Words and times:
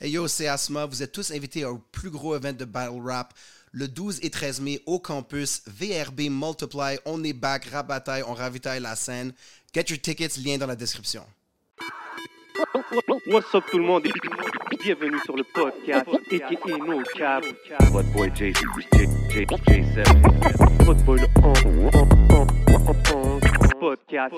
Hey 0.00 0.10
yo, 0.12 0.26
c'est 0.28 0.48
Asma. 0.48 0.86
Vous 0.86 1.02
êtes 1.02 1.12
tous 1.12 1.30
invités 1.30 1.64
au 1.64 1.78
plus 1.78 2.10
gros 2.10 2.34
event 2.36 2.52
de 2.54 2.64
Battle 2.64 3.00
Rap 3.02 3.34
le 3.72 3.86
12 3.86 4.20
et 4.22 4.30
13 4.30 4.60
mai 4.60 4.80
au 4.86 4.98
campus 4.98 5.62
VRB 5.66 6.22
Multiply. 6.30 6.96
On 7.04 7.22
est 7.22 7.32
back, 7.34 7.66
rap 7.66 7.86
bataille, 7.86 8.22
on 8.26 8.34
ravitaille 8.34 8.80
la 8.80 8.96
scène. 8.96 9.32
Get 9.74 9.84
your 9.90 10.00
tickets, 10.00 10.36
lien 10.38 10.58
dans 10.58 10.66
la 10.66 10.74
description. 10.76 11.24
What's 13.26 13.54
up 13.54 13.64
tout 13.70 13.78
le 13.78 13.84
monde 13.84 14.06
et 14.06 14.12
bienvenue 14.82 15.18
sur 15.24 15.36
le 15.36 15.44
podcast 15.54 16.06
aka 16.08 16.76
No 16.78 17.02
Cap. 17.16 17.44
What 17.92 18.02
boy 18.14 18.30
J 18.34 18.52
J 18.52 19.06
J 19.30 19.44
J7. 19.46 20.84
Votre 20.84 21.04
boy 21.04 21.20
le 21.20 21.26
on- 21.42 21.52
on- 22.34 22.46
on- 22.74 22.96
on- 23.14 23.78
podcast. 23.78 24.34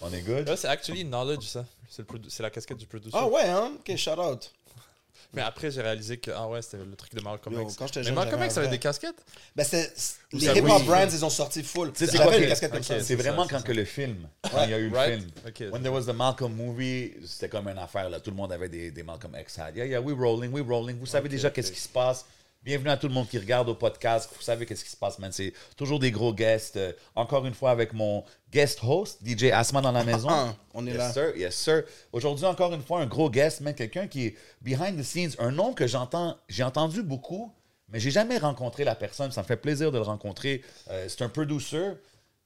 On 0.00 0.12
est 0.12 0.22
good? 0.22 0.48
Ouais, 0.48 0.56
c'est 0.56 0.68
actually 0.68 1.04
knowledge, 1.04 1.44
ça. 1.46 1.64
C'est, 1.88 2.02
le 2.02 2.06
produ- 2.06 2.28
c'est 2.28 2.42
la 2.42 2.50
casquette 2.50 2.78
du 2.78 2.86
producer. 2.86 3.16
Ah 3.16 3.26
ouais, 3.28 3.44
hein? 3.48 3.72
Ok, 3.78 3.96
shout 3.96 4.10
out. 4.18 4.50
Mais 5.34 5.42
après, 5.42 5.70
j'ai 5.70 5.80
réalisé 5.80 6.16
que 6.18 6.30
ah 6.32 6.48
ouais, 6.48 6.60
c'était 6.60 6.78
le 6.78 6.94
truc 6.96 7.14
de 7.14 7.20
Malcolm 7.22 7.54
Yo, 7.54 7.62
X. 7.62 7.76
quand 7.76 7.86
j'étais 7.86 8.00
Mais 8.00 8.06
jeune, 8.06 8.14
Malcolm 8.16 8.34
j'avais 8.40 8.46
X 8.46 8.56
un 8.56 8.60
avait 8.60 8.66
vrai. 8.68 8.76
des 8.76 8.80
casquettes? 8.82 9.24
Ben, 9.54 9.64
c'est, 9.64 9.92
les 10.32 10.40
ça, 10.46 10.52
hip-hop 10.56 10.78
oui. 10.80 10.86
brands, 10.86 11.06
ils 11.08 11.24
ont 11.24 11.30
sorti 11.30 11.62
full. 11.62 11.92
Tu 11.92 12.00
sais, 12.00 12.06
c'est 12.10 12.16
J'avais 12.18 12.28
quoi 12.30 12.38
des 12.38 12.44
que- 12.44 12.48
casquettes 12.48 12.70
comme 12.72 12.80
ok, 12.80 12.84
ça. 12.86 13.00
C'est 13.00 13.14
vraiment 13.14 13.46
quand 13.46 13.62
que 13.62 13.72
le 13.72 13.84
film, 13.84 14.28
quand 14.50 14.64
il 14.64 14.70
y 14.70 14.74
a 14.74 14.78
eu 14.78 14.88
le 14.90 14.96
Right? 14.96 15.20
film. 15.20 15.30
Ok. 15.46 15.72
When 15.72 15.82
there 15.82 15.92
was 15.94 16.04
the 16.06 16.14
Malcolm 16.16 16.54
movie, 16.54 17.12
c'était 17.24 17.48
comme 17.48 17.68
une 17.68 17.78
affaire, 17.78 18.10
là. 18.10 18.18
Tout 18.20 18.30
le 18.30 18.36
monde 18.36 18.52
avait 18.52 18.68
des, 18.68 18.90
des 18.90 19.02
Malcolm 19.04 19.36
X 19.40 19.58
hats. 19.58 19.70
Yeah, 19.70 19.86
yeah, 19.86 20.00
we 20.00 20.14
rolling, 20.18 20.50
we 20.52 20.62
rolling. 20.66 20.98
Vous 20.98 21.06
savez 21.06 21.28
déjà 21.28 21.50
qu'est-ce 21.50 21.70
qui 21.72 21.80
se 21.80 21.88
passe. 21.88 22.26
Bienvenue 22.64 22.90
à 22.90 22.96
tout 22.96 23.08
le 23.08 23.12
monde 23.12 23.28
qui 23.28 23.38
regarde 23.38 23.68
au 23.68 23.74
podcast. 23.74 24.30
Vous 24.36 24.40
savez 24.40 24.66
qu'est-ce 24.66 24.84
qui 24.84 24.90
se 24.90 24.96
passe, 24.96 25.18
man. 25.18 25.32
C'est 25.32 25.52
toujours 25.76 25.98
des 25.98 26.12
gros 26.12 26.32
guests. 26.32 26.76
Euh, 26.76 26.92
encore 27.16 27.44
une 27.44 27.54
fois 27.54 27.72
avec 27.72 27.92
mon 27.92 28.22
guest 28.52 28.78
host, 28.84 29.18
DJ 29.26 29.46
Asma 29.46 29.80
dans 29.80 29.90
la 29.90 30.04
maison. 30.04 30.28
Ah, 30.30 30.54
on 30.72 30.86
est 30.86 30.90
yes, 30.90 30.98
là. 30.98 31.12
Sir, 31.12 31.36
yes, 31.36 31.56
sir. 31.56 31.82
Aujourd'hui, 32.12 32.44
encore 32.44 32.72
une 32.72 32.82
fois, 32.82 33.00
un 33.00 33.06
gros 33.06 33.28
guest, 33.28 33.62
man. 33.62 33.74
Quelqu'un 33.74 34.06
qui 34.06 34.26
est 34.26 34.36
behind 34.60 34.96
the 34.96 35.02
scenes. 35.02 35.32
Un 35.40 35.50
nom 35.50 35.74
que 35.74 35.88
j'entends, 35.88 36.36
j'ai 36.48 36.62
entendu 36.62 37.02
beaucoup, 37.02 37.52
mais 37.88 37.98
j'ai 37.98 38.12
jamais 38.12 38.38
rencontré 38.38 38.84
la 38.84 38.94
personne. 38.94 39.32
Ça 39.32 39.42
me 39.42 39.46
fait 39.46 39.56
plaisir 39.56 39.90
de 39.90 39.98
le 39.98 40.04
rencontrer. 40.04 40.62
Euh, 40.88 41.06
c'est 41.08 41.22
un 41.22 41.28
producer, 41.28 41.94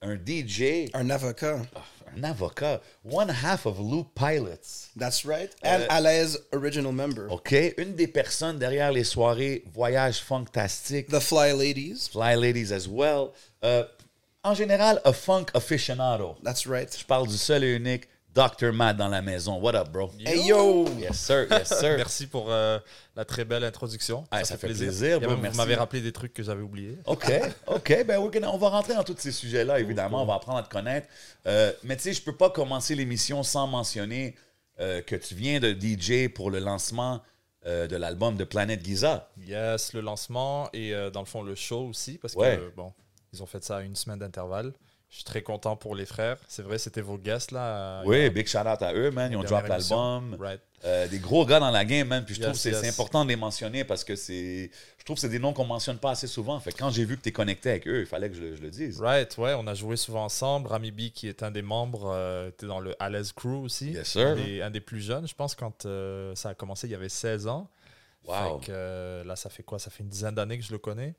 un 0.07 0.17
DJ, 0.17 0.89
Un 0.95 1.11
avocat. 1.11 1.61
un 2.17 2.25
avocat, 2.25 2.81
one 3.03 3.29
half 3.29 3.67
of 3.67 3.79
Loop 3.79 4.15
Pilots. 4.15 4.89
That's 4.97 5.25
right. 5.25 5.51
And 5.63 5.83
Alaise 5.91 6.39
Original 6.53 6.93
Member. 6.93 7.29
OK? 7.31 7.75
Une 7.77 7.95
des 7.95 8.07
personnes 8.07 8.59
derrière 8.59 8.93
les 8.93 9.05
soirées 9.05 9.65
Voyage 9.75 10.21
Fantastique, 10.23 11.09
The 11.09 11.21
Fly 11.21 11.53
Ladies. 11.53 12.09
Fly 12.13 12.37
Ladies 12.37 12.73
as 12.73 12.87
well. 12.89 13.33
Euh, 13.65 13.85
en 14.45 14.55
général, 14.55 15.01
a 15.05 15.13
funk 15.13 15.47
aficionado. 15.55 16.37
That's 16.43 16.67
right. 16.67 16.97
Je 16.97 17.05
parle 17.05 17.27
du 17.27 17.37
seul 17.37 17.65
et 17.65 17.75
unique 17.75 18.09
Dr. 18.37 18.71
Matt 18.71 18.99
dans 18.99 19.09
la 19.09 19.23
maison. 19.23 19.59
What 19.63 19.75
up, 19.75 19.89
bro? 19.91 20.11
Hey 20.23 20.47
yo! 20.47 20.85
Yes, 20.99 21.19
sir. 21.19 21.47
Yes, 21.51 21.69
sir. 21.69 21.95
Merci 21.97 22.27
pour 22.27 22.51
euh, 22.53 22.79
la 23.17 23.25
très 23.25 23.47
belle 23.47 23.65
introduction. 23.65 24.25
Ah, 24.31 24.45
ça 24.45 24.59
fait 24.59 24.67
plaisir, 24.67 25.17
a 25.17 25.21
bro, 25.21 25.31
même- 25.31 25.41
merci. 25.41 25.57
vous 25.57 25.63
m'avez 25.63 25.75
rappelé 25.75 26.03
des 26.03 26.13
trucs 26.13 26.35
que 26.35 26.43
j'avais 26.43 26.61
oubliés. 26.61 26.99
OK, 27.07 27.33
OK. 27.67 28.05
Ben, 28.07 28.19
we're 28.21 28.31
gonna- 28.31 28.53
on 28.53 28.59
va 28.59 28.69
rentrer 28.69 28.95
dans 28.95 29.05
tous 29.05 29.17
ces 29.17 29.33
sujets-là, 29.33 29.81
évidemment. 29.81 30.23
On 30.23 30.27
va 30.27 30.35
apprendre 30.35 30.59
à 30.59 30.63
te 30.63 30.69
connaître. 30.69 31.09
Euh, 31.47 31.73
mais 31.83 31.97
tu 31.97 32.03
sais, 32.03 32.13
je 32.13 32.21
peux 32.21 32.37
pas 32.37 32.51
commencer 32.51 32.95
l'émission 32.95 33.43
sans 33.43 33.67
mentionner 33.67 34.35
euh, 34.81 35.01
que 35.01 35.17
tu 35.17 35.35
viens 35.35 35.59
de 35.59 35.73
DJ 35.73 36.29
pour 36.29 36.51
le 36.51 36.59
lancement 36.59 37.23
euh, 37.65 37.87
de 37.87 37.97
l'album 37.97 38.37
de 38.37 38.45
Planète 38.45 38.85
Giza. 38.85 39.31
Yes, 39.47 39.95
le 39.95 40.03
lancement 40.03 40.69
et 40.75 40.95
euh, 40.95 41.09
dans 41.09 41.21
le 41.21 41.27
fond 41.27 41.43
le 41.43 41.55
show 41.55 41.87
aussi 41.89 42.19
parce 42.19 42.35
que 42.35 42.41
Ouais. 42.41 42.59
euh, 42.61 42.69
bon, 42.77 42.93
ils 43.33 43.43
ont 43.43 43.47
fait 43.47 43.65
ça 43.65 43.79
à 43.79 43.81
une 43.81 43.97
semaine 43.97 44.19
d'intervalle. 44.19 44.75
Je 45.09 45.17
suis 45.17 45.25
très 45.25 45.41
content 45.43 45.77
pour 45.77 45.95
les 45.95 46.05
frères. 46.05 46.37
C'est 46.49 46.63
vrai, 46.63 46.79
c'était 46.79 47.01
vos 47.01 47.17
guests 47.17 47.53
là. 47.53 48.03
Oui, 48.05 48.29
big 48.31 48.47
shout 48.49 48.59
out 48.59 48.83
à 48.83 48.93
eux, 48.93 49.11
man. 49.11 49.31
Ils 49.33 49.37
ont 49.37 49.43
drop 49.45 49.67
l'album. 49.67 50.37
Right. 50.39 50.61
Euh, 50.85 51.09
des 51.09 51.19
gros 51.21 51.47
gars 51.47 51.59
dans 51.59 51.71
la 51.71 51.85
game, 51.85 52.09
man. 52.09 52.25
Puis 52.25 52.35
je 52.35 52.41
Yes, 52.41 52.47
trouve 52.49 52.55
que 52.57 52.61
c'est 52.61 52.71
yes. 52.71 52.81
c'est 52.81 52.89
important 52.89 53.25
de 53.25 53.31
les 53.31 53.37
mentionner 53.37 53.85
parce 53.85 54.05
que 54.05 54.15
c'est. 54.15 54.71
Je 54.99 55.05
trouve 55.05 55.15
que 55.15 55.21
c'est 55.21 55.29
des 55.29 55.39
noms 55.39 55.53
qu'on 55.53 55.65
mentionne 55.65 55.99
pas 55.99 56.11
assez 56.11 56.27
souvent. 56.27 56.59
Fait 56.61 56.73
que 56.73 56.79
quand 56.79 56.91
j'ai 56.91 57.05
vu 57.05 57.17
que 57.17 57.23
tu 57.23 57.29
es 57.29 57.33
connecté 57.33 57.71
avec 57.71 57.87
eux, 57.89 58.01
il 58.01 58.07
fallait 58.07 58.29
que 58.29 58.35
je, 58.37 58.43
le- 58.43 58.57
je 58.57 58.61
le 58.63 58.71
dise. 58.71 59.01
Right, 59.01 59.39
ouais, 59.39 59.55
on 59.55 59.67
a 59.69 59.75
joué 59.75 59.97
souvent 59.97 60.25
ensemble. 60.25 60.67
Rami 60.69 60.91
B, 60.91 61.11
qui 61.15 61.29
est 61.29 61.43
un 61.45 61.51
des 61.53 61.63
membres, 61.63 62.11
euh, 62.13 62.49
était 62.49 62.67
dans 62.67 62.81
le 62.81 62.95
Alaise 63.01 63.33
Crew 63.33 63.63
aussi. 63.65 63.93
Yes, 63.93 64.09
sir. 64.09 64.37
Et 64.39 64.61
un 64.61 64.71
des 64.71 64.81
plus 64.81 65.01
jeunes, 65.01 65.27
je 65.27 65.35
pense, 65.35 65.55
quand 65.55 65.87
euh, 65.87 66.35
ça 66.35 66.51
a 66.51 66.55
commencé, 66.55 66.89
il 66.89 66.91
y 66.91 66.95
avait 66.97 67.09
16 67.09 67.47
ans. 67.47 67.71
Wow. 68.27 68.59
Fait 68.61 68.67
que, 68.67 68.73
euh, 68.73 69.25
là, 69.25 69.37
ça 69.37 69.49
fait 69.51 69.63
quoi? 69.63 69.79
Ça 69.79 69.89
fait 69.91 70.03
une 70.03 70.09
dizaine 70.11 70.35
d'années 70.35 70.59
que 70.59 70.65
je 70.65 70.73
le 70.73 70.79
connais. 70.79 71.15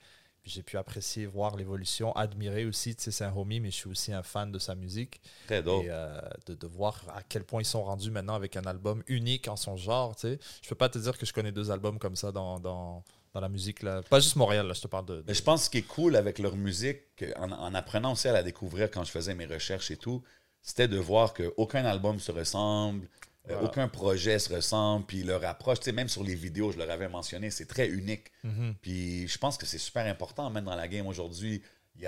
J'ai 0.48 0.64
pu 0.64 0.78
apprécier, 0.78 1.26
voir 1.26 1.56
l'évolution, 1.56 2.12
admirer 2.16 2.66
aussi. 2.66 2.96
Tu 2.96 3.04
sais, 3.04 3.12
c'est 3.12 3.26
un 3.26 3.36
homie, 3.36 3.60
mais 3.60 3.70
je 3.72 3.76
suis 3.76 3.90
aussi 3.90 4.14
un 4.14 4.24
fan 4.24 4.52
de 4.52 4.60
sa 4.60 4.76
musique. 4.76 5.22
Très 5.46 5.62
dope. 5.62 5.84
Et 5.84 5.88
euh, 5.90 6.20
de, 6.46 6.54
de 6.56 6.68
voir 6.68 7.04
à 7.14 7.22
quel 7.24 7.44
point 7.44 7.62
ils 7.62 7.66
sont 7.66 7.84
rendus 7.84 8.12
maintenant 8.12 8.34
avec 8.36 8.56
un 8.56 8.64
album 8.64 9.04
unique 9.08 9.48
en 9.48 9.56
son 9.56 9.76
genre. 9.78 10.16
Tu 10.16 10.22
sais. 10.22 10.40
Je 10.62 10.70
peux 10.70 10.76
pas 10.76 10.90
te 10.90 10.98
dire 10.98 11.18
que 11.18 11.26
je 11.26 11.34
connais 11.34 11.52
deux 11.52 11.70
albums 11.72 12.00
comme 12.00 12.16
ça 12.16 12.32
dans, 12.32 12.60
dans, 12.60 13.04
dans 13.34 13.42
la 13.42 13.50
musique. 13.50 13.84
Là. 13.84 14.02
Pas 14.10 14.20
juste 14.20 14.36
Montréal, 14.38 14.66
là, 14.68 14.74
je 14.74 14.82
te 14.82 14.88
parle 14.88 15.06
de. 15.06 15.16
de- 15.18 15.24
Mais 15.28 15.34
je 15.34 15.44
pense 15.44 15.62
que 15.62 15.66
ce 15.66 15.70
qui 15.72 15.78
est 15.80 15.82
cool 15.88 16.16
avec 16.16 16.40
leur 16.40 16.56
musique, 16.56 17.16
que- 17.16 17.38
en, 17.38 17.52
en 17.52 17.74
apprenant 17.76 18.14
aussi 18.14 18.28
à 18.28 18.32
la 18.34 18.44
découvrir 18.44 18.90
quand 18.90 19.04
je 19.04 19.12
faisais 19.12 19.36
mes 19.36 19.46
recherches 19.46 19.92
et 19.92 19.98
tout, 19.98 20.24
c'était 20.62 20.88
de 20.88 20.98
voir 20.98 21.34
qu'aucun 21.34 21.86
album 21.86 22.20
se 22.20 22.32
ressemble, 22.32 23.08
Voilà. 23.54 23.68
aucun 23.68 23.88
projet 23.88 24.40
se 24.40 24.54
ressemble, 24.54 25.06
puis 25.06 25.24
leur 25.24 25.44
approche, 25.46 25.80
tu 25.80 25.86
sais, 25.86 25.92
même 25.92 26.10
sur 26.10 26.24
les 26.24 26.36
vidéos, 26.36 26.72
je 26.72 26.78
leur 26.78 26.90
avais 26.90 27.08
mentionné, 27.10 27.50
c'est 27.52 27.66
très 27.66 27.88
unique. 27.88 28.26
Mhm. 28.44 28.76
Puis 28.82 29.28
je 29.28 29.38
pense 29.38 29.58
que 29.58 29.66
c'est 29.66 29.78
super 29.78 30.06
important, 30.06 30.50
même 30.50 30.66
dans 30.66 30.76
la 30.76 30.88
game 30.88 31.08
aujourd'hui. 31.08 31.62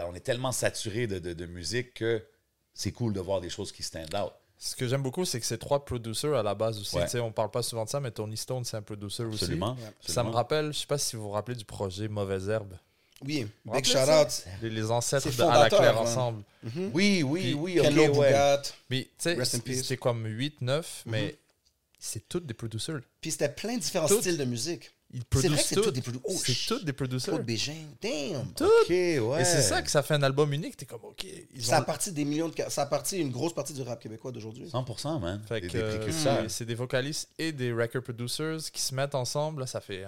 On 0.06 0.14
est 0.14 0.20
tellement 0.20 0.52
saturé 0.52 1.08
de, 1.08 1.18
de- 1.20 1.34
de 1.34 1.46
musique 1.46 1.94
que 1.96 2.24
c'est 2.74 2.92
cool 2.92 3.14
de 3.14 3.20
voir 3.20 3.42
des 3.42 3.50
choses 3.50 3.72
qui 3.72 3.84
stand 3.84 4.14
out. 4.16 4.32
Ce 4.58 4.76
que 4.76 4.88
j'aime 4.88 5.02
beaucoup, 5.02 5.24
c'est 5.26 5.40
que 5.40 5.46
c'est 5.46 5.58
trois 5.58 5.86
producers 5.86 6.36
à 6.36 6.44
la 6.44 6.54
base 6.54 6.80
aussi. 6.80 6.96
Ouais. 6.98 7.06
Tu 7.06 7.12
sais, 7.12 7.20
On 7.22 7.32
parle 7.32 7.50
pas 7.50 7.64
souvent 7.64 7.86
de 7.86 7.90
ça, 7.90 8.00
mais 8.02 8.12
Tony 8.12 8.36
Stone, 8.38 8.66
c'est 8.66 8.76
un 8.78 8.82
producer 8.82 9.24
Absolument. 9.24 9.78
aussi. 10.02 10.12
Ça 10.12 10.24
me 10.24 10.30
rappelle, 10.32 10.74
je 10.74 10.80
sais 10.80 10.86
pas 10.88 10.98
si 10.98 11.16
vous 11.16 11.24
vous 11.24 11.30
rappelez 11.32 11.56
du 11.56 11.64
projet 11.66 12.08
Mauvaise 12.10 12.50
Herbe. 12.50 12.74
Oui, 13.26 13.48
Vous 13.66 13.74
big 13.74 13.86
shout 13.86 13.98
out. 13.98 14.28
Les, 14.62 14.70
les 14.70 14.92
ancêtres 14.92 15.30
de 15.36 15.42
À 15.44 15.64
la 15.64 15.70
Claire 15.70 15.98
hein. 15.98 16.02
ensemble. 16.02 16.44
Oui, 16.94 17.24
oui, 17.24 17.42
Puis 17.42 17.54
oui, 17.54 17.80
ok, 17.80 17.86
Kenlo 17.86 18.16
ouais. 18.16 18.34
Mais 18.90 19.04
tu 19.04 19.36
sais, 19.36 19.46
c'était 19.46 19.98
comme 19.98 20.26
8, 20.26 20.62
9, 20.62 21.04
mais 21.06 21.38
c'est 22.00 22.28
tous 22.30 22.40
des 22.40 22.54
producers. 22.54 23.02
Puis 23.22 23.32
c'était 23.32 23.50
plein 23.50 23.76
de 23.76 23.82
différents 23.82 24.08
Tout. 24.08 24.20
styles 24.20 24.38
de 24.38 24.46
musique. 24.46 24.92
Ils 25.12 25.22
C'est 25.34 25.48
vrai 25.48 25.58
produisent 25.58 25.62
que 25.64 25.68
c'est 25.70 25.76
tout. 25.76 25.82
tous 25.82 25.92
des 25.92 26.02
produ- 26.02 26.22
oh, 26.24 26.34
c'est 26.46 26.68
tous 26.68 26.86
des 26.86 26.94
producers. 26.94 27.34
Claude 27.34 27.44
Bégin. 27.46 27.74
Damn! 28.00 28.46
Tout. 28.56 28.66
Ok, 28.66 28.90
ouais. 28.90 29.42
Et 29.42 29.44
c'est 29.44 29.64
ça 29.64 29.82
que 29.82 29.90
ça 29.90 30.04
fait 30.04 30.14
un 30.14 30.22
album 30.22 30.54
unique. 30.54 30.78
T'es 30.78 30.86
comme, 30.86 31.04
OK. 31.04 31.26
Ils 31.56 31.66
Ça 31.66 31.78
a 31.78 31.82
ont... 31.82 31.84
parti 31.84 32.12
des 32.12 32.24
millions 32.26 32.48
de. 32.48 32.54
Ça 32.70 32.84
a 32.84 32.86
parti 32.86 33.18
une 33.18 33.32
grosse 33.32 33.56
partie 33.56 33.74
du 33.74 33.82
rap 33.82 34.00
québécois 34.00 34.32
d'aujourd'hui. 34.32 34.68
100%, 34.68 35.20
man. 35.20 35.42
Fait 35.48 35.62
que, 35.62 35.76
euh, 35.78 36.48
c'est- 36.48 36.64
des 36.66 36.76
vocalistes 36.76 37.28
et 37.40 37.52
des 37.52 37.74
record 37.74 38.04
producers 38.04 38.60
qui 38.72 38.82
se 38.84 38.94
mettent 38.94 39.16
ensemble. 39.16 39.62
Là, 39.62 39.66
ça 39.68 39.82
fait 39.82 40.04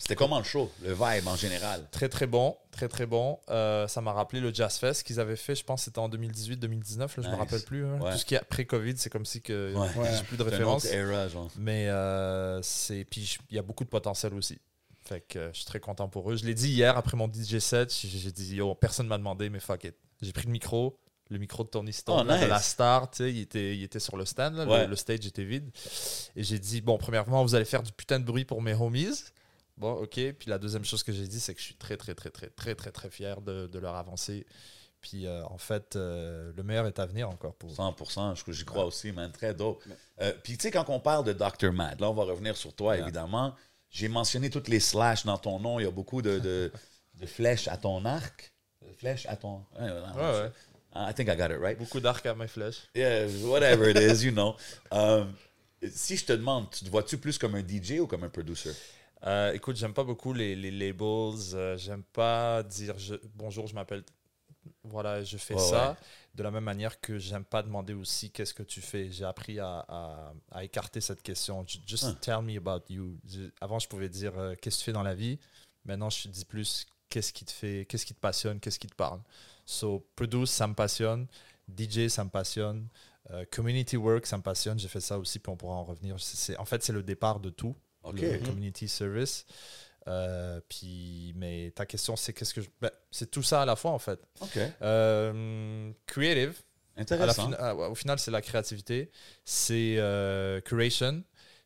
C'était 0.00 0.16
comment 0.16 0.38
le 0.38 0.44
show, 0.44 0.70
le 0.82 0.92
vibe 0.94 1.28
en 1.28 1.36
général? 1.36 1.86
très, 1.92 2.08
très 2.08 2.26
bon. 2.26 2.56
Très, 2.70 2.88
très 2.88 3.04
bon. 3.04 3.38
Euh, 3.50 3.86
ça 3.86 4.00
m'a 4.00 4.12
rappelé 4.12 4.40
le 4.40 4.52
Jazz 4.52 4.78
Fest 4.78 5.02
qu'ils 5.02 5.20
avaient 5.20 5.36
fait, 5.36 5.54
je 5.54 5.62
pense, 5.62 5.80
que 5.82 5.84
c'était 5.84 5.98
en 5.98 6.08
2018-2019. 6.08 6.98
Là, 7.00 7.06
je 7.16 7.20
Nice. 7.20 7.28
me 7.30 7.36
rappelle 7.36 7.62
plus. 7.62 7.84
hein. 7.84 7.98
Ouais. 8.00 8.12
Tout 8.12 8.18
ce 8.18 8.24
qui 8.24 8.34
est 8.34 8.38
après-Covid, 8.38 8.94
c'est 8.96 9.10
comme 9.10 9.26
si 9.26 9.42
que 9.42 9.74
Ouais. 9.74 9.88
j'ai 10.16 10.22
plus 10.24 10.36
de 10.38 10.42
référence. 10.42 10.84
autre 10.86 10.94
era, 10.94 11.28
genre. 11.28 11.50
Mais 11.58 11.88
euh, 11.88 12.62
c'est. 12.62 13.04
Puis 13.04 13.38
il 13.50 13.56
y 13.56 13.58
a 13.58 13.62
beaucoup 13.62 13.84
de 13.84 13.90
potentiel 13.90 14.32
aussi. 14.34 14.58
Fait 15.04 15.20
que 15.20 15.38
euh, 15.38 15.50
je 15.52 15.58
suis 15.58 15.66
très 15.66 15.80
content 15.80 16.08
pour 16.08 16.30
eux. 16.32 16.36
Je 16.36 16.44
l'ai 16.46 16.54
dit 16.54 16.70
hier 16.70 16.96
après 16.96 17.16
mon 17.16 17.28
DJ 17.30 17.58
set. 17.58 17.92
J'ai 17.94 18.32
dit, 18.32 18.56
yo, 18.56 18.74
personne 18.74 19.06
m'a 19.06 19.18
demandé, 19.18 19.50
mais 19.50 19.60
fuck 19.60 19.84
it. 19.84 19.94
J'ai 20.22 20.32
pris 20.32 20.46
le 20.46 20.52
micro, 20.52 20.98
le 21.28 21.38
micro 21.38 21.62
de 21.64 21.68
Tony 21.68 21.92
Stone, 21.92 22.26
Oh, 22.30 22.40
de 22.42 22.46
la 22.46 22.58
star. 22.60 23.10
tu 23.10 23.18
sais, 23.18 23.30
Il 23.32 23.40
était, 23.40 23.76
il 23.76 23.82
était 23.82 24.00
sur 24.00 24.16
le 24.16 24.24
stand, 24.24 24.54
là, 24.56 24.64
le- 24.84 24.86
le, 24.90 24.96
stage 24.96 25.26
était 25.26 25.44
vide. 25.44 25.70
Et 26.36 26.42
j'ai 26.42 26.58
dit, 26.58 26.80
bon, 26.80 26.96
premièrement, 26.98 27.42
vous 27.42 27.54
allez 27.54 27.64
faire 27.66 27.82
du 27.82 27.92
putain 27.92 28.18
de 28.18 28.24
bruit 28.24 28.44
pour 28.46 28.62
mes 28.62 28.74
homies. 28.74 29.08
Bon, 29.80 29.92
ok. 29.94 30.14
Puis 30.38 30.48
la 30.48 30.58
deuxième 30.58 30.84
chose 30.84 31.02
que 31.02 31.10
j'ai 31.12 31.26
dit, 31.26 31.40
c'est 31.40 31.54
que 31.54 31.60
je 31.60 31.64
suis 31.64 31.74
très, 31.74 31.96
très, 31.96 32.14
très, 32.14 32.30
très, 32.30 32.48
très, 32.48 32.74
très, 32.74 32.90
très 32.92 33.10
fier 33.10 33.40
de, 33.40 33.66
de 33.66 33.78
leur 33.78 33.94
avancée. 33.96 34.46
Puis 35.00 35.26
euh, 35.26 35.42
en 35.46 35.56
fait, 35.56 35.96
euh, 35.96 36.52
le 36.54 36.62
meilleur 36.62 36.86
est 36.86 36.98
à 36.98 37.06
venir 37.06 37.30
encore 37.30 37.54
pour 37.54 37.70
100%, 37.72 38.34
je- 38.34 38.52
j'y 38.52 38.64
crois 38.66 38.84
aussi, 38.84 39.10
man. 39.12 39.32
Très 39.32 39.54
dope. 39.54 39.82
Euh, 40.20 40.32
Puis, 40.44 40.58
tu 40.58 40.64
sais, 40.64 40.70
quand 40.70 40.84
on 40.90 41.00
parle 41.00 41.24
de 41.24 41.32
Dr. 41.32 41.72
Mad, 41.72 41.98
là, 42.00 42.10
on 42.10 42.14
va 42.14 42.24
revenir 42.24 42.54
sur 42.56 42.74
toi, 42.74 42.96
évidemment. 42.98 43.54
J'ai 43.88 44.08
mentionné 44.08 44.50
toutes 44.50 44.68
les 44.68 44.78
slash 44.80 45.24
dans 45.24 45.38
ton 45.38 45.58
nom. 45.58 45.80
Il 45.80 45.84
y 45.84 45.88
a 45.88 45.90
beaucoup 45.90 46.20
de, 46.20 46.38
de, 46.38 46.70
de 47.14 47.26
flèches 47.26 47.66
à 47.68 47.78
ton 47.78 48.04
arc. 48.04 48.52
Flèches 48.98 49.24
à 49.26 49.36
ton. 49.36 49.64
Ouais, 49.78 49.90
Ouais, 49.90 50.42
ouais. 50.42 50.50
I 50.94 51.14
think 51.14 51.28
I 51.28 51.36
got 51.36 51.46
it 51.54 51.58
right? 51.60 51.78
Beaucoup 51.78 52.00
d'arc 52.00 52.26
à 52.26 52.34
mes 52.34 52.48
flèches. 52.48 52.82
Yeah, 52.94 53.26
whatever 53.44 53.88
it 53.88 53.96
is, 53.96 54.24
you 54.26 54.32
know. 54.32 54.54
Um, 54.92 55.32
Si 55.94 56.18
je 56.18 56.26
te 56.26 56.34
demande, 56.34 56.70
tu 56.70 56.84
te 56.84 56.90
vois-tu 56.90 57.16
plus 57.16 57.38
comme 57.38 57.54
un 57.54 57.62
DJ 57.66 58.00
ou 58.00 58.06
comme 58.06 58.22
un 58.24 58.28
producer? 58.28 58.70
Euh, 59.26 59.52
écoute, 59.52 59.76
j'aime 59.76 59.92
pas 59.92 60.04
beaucoup 60.04 60.32
les, 60.32 60.56
les 60.56 60.70
labels. 60.70 61.38
euh, 61.54 61.76
j'aime 61.76 62.02
pas 62.04 62.62
dire 62.62 62.98
je- 62.98 63.16
bonjour, 63.34 63.66
je 63.66 63.74
m'appelle. 63.74 64.02
Voilà, 64.84 65.22
je 65.24 65.36
fais 65.36 65.58
ça. 65.58 65.90
ouais. 65.90 65.96
De 66.34 66.42
la 66.42 66.50
même 66.50 66.64
manière 66.64 67.00
que 67.00 67.18
j'aime 67.18 67.44
pas 67.44 67.62
demander 67.62 67.92
aussi 67.92 68.30
qu'est-ce 68.30 68.54
que 68.54 68.62
tu 68.62 68.80
fais. 68.80 69.10
J'ai 69.10 69.24
appris 69.24 69.58
à, 69.58 69.84
à- 69.88 70.32
à 70.52 70.64
écarter 70.64 71.00
cette 71.00 71.22
question. 71.22 71.64
Ju- 71.66 71.80
Just 71.86 72.04
Hein. 72.04 72.16
tell 72.20 72.40
me 72.42 72.56
about 72.56 72.84
you. 72.88 73.18
Avant, 73.60 73.78
je 73.78 73.88
pouvais 73.88 74.08
dire 74.08 74.38
euh, 74.38 74.54
qu'est-ce 74.60 74.76
que 74.76 74.80
tu 74.80 74.84
fais 74.86 74.92
dans 74.92 75.02
la 75.02 75.14
vie. 75.14 75.38
Maintenant, 75.84 76.08
je 76.10 76.22
te 76.24 76.28
dis 76.28 76.44
plus 76.44 76.86
qu'est-ce 77.08 77.32
qui 77.32 77.44
te 77.44 77.50
fait, 77.50 77.86
qu'est-ce 77.88 78.06
qui 78.06 78.14
te 78.14 78.20
passionne, 78.20 78.60
qu'est-ce 78.60 78.78
qui 78.78 78.86
te 78.86 78.94
parle. 78.94 79.20
So, 79.66 80.06
produce, 80.16 80.50
ça 80.50 80.66
me 80.66 80.74
passionne. 80.74 81.26
DJ, 81.68 82.08
ça 82.08 82.24
me 82.24 82.30
passionne. 82.30 82.86
Community 83.52 83.96
work, 83.96 84.26
ça 84.26 84.36
me 84.36 84.42
passionne. 84.42 84.78
J'ai 84.78 84.88
fait 84.88 85.00
ça 85.00 85.18
aussi, 85.18 85.38
puis 85.38 85.52
on 85.52 85.56
pourra 85.56 85.74
en 85.74 85.84
revenir. 85.84 86.18
C'est- 86.20 86.56
en 86.56 86.64
fait, 86.64 86.82
c'est 86.82 86.92
le 86.92 87.02
départ 87.02 87.38
de 87.40 87.50
tout 87.50 87.76
Le 88.04 88.38
community 88.44 88.88
service. 88.88 89.44
Euh, 90.08 90.60
puis, 90.68 91.32
mais 91.36 91.70
ta 91.74 91.84
question, 91.86 92.16
c'est 92.16 92.32
qu'est-ce 92.32 92.54
que 92.54 92.62
je. 92.62 92.68
ben, 92.80 92.90
c'est 93.10 93.30
tout 93.30 93.42
ça 93.42 93.62
à 93.62 93.66
la 93.66 93.76
fois, 93.76 93.90
en 93.90 93.98
fait. 93.98 94.18
OK. 94.40 94.58
Euh, 94.82 95.92
creative, 96.06 96.62
à 96.96 96.98
la 96.98 97.02
Intéressant. 97.02 97.50
fin- 97.50 97.56
à- 97.56 97.74
au 97.74 97.94
final, 97.94 98.18
c'est 98.18 98.30
la 98.30 98.40
créativité. 98.40 99.10
C'est 99.44 99.96
euh, 99.98 100.60
curation. 100.62 101.22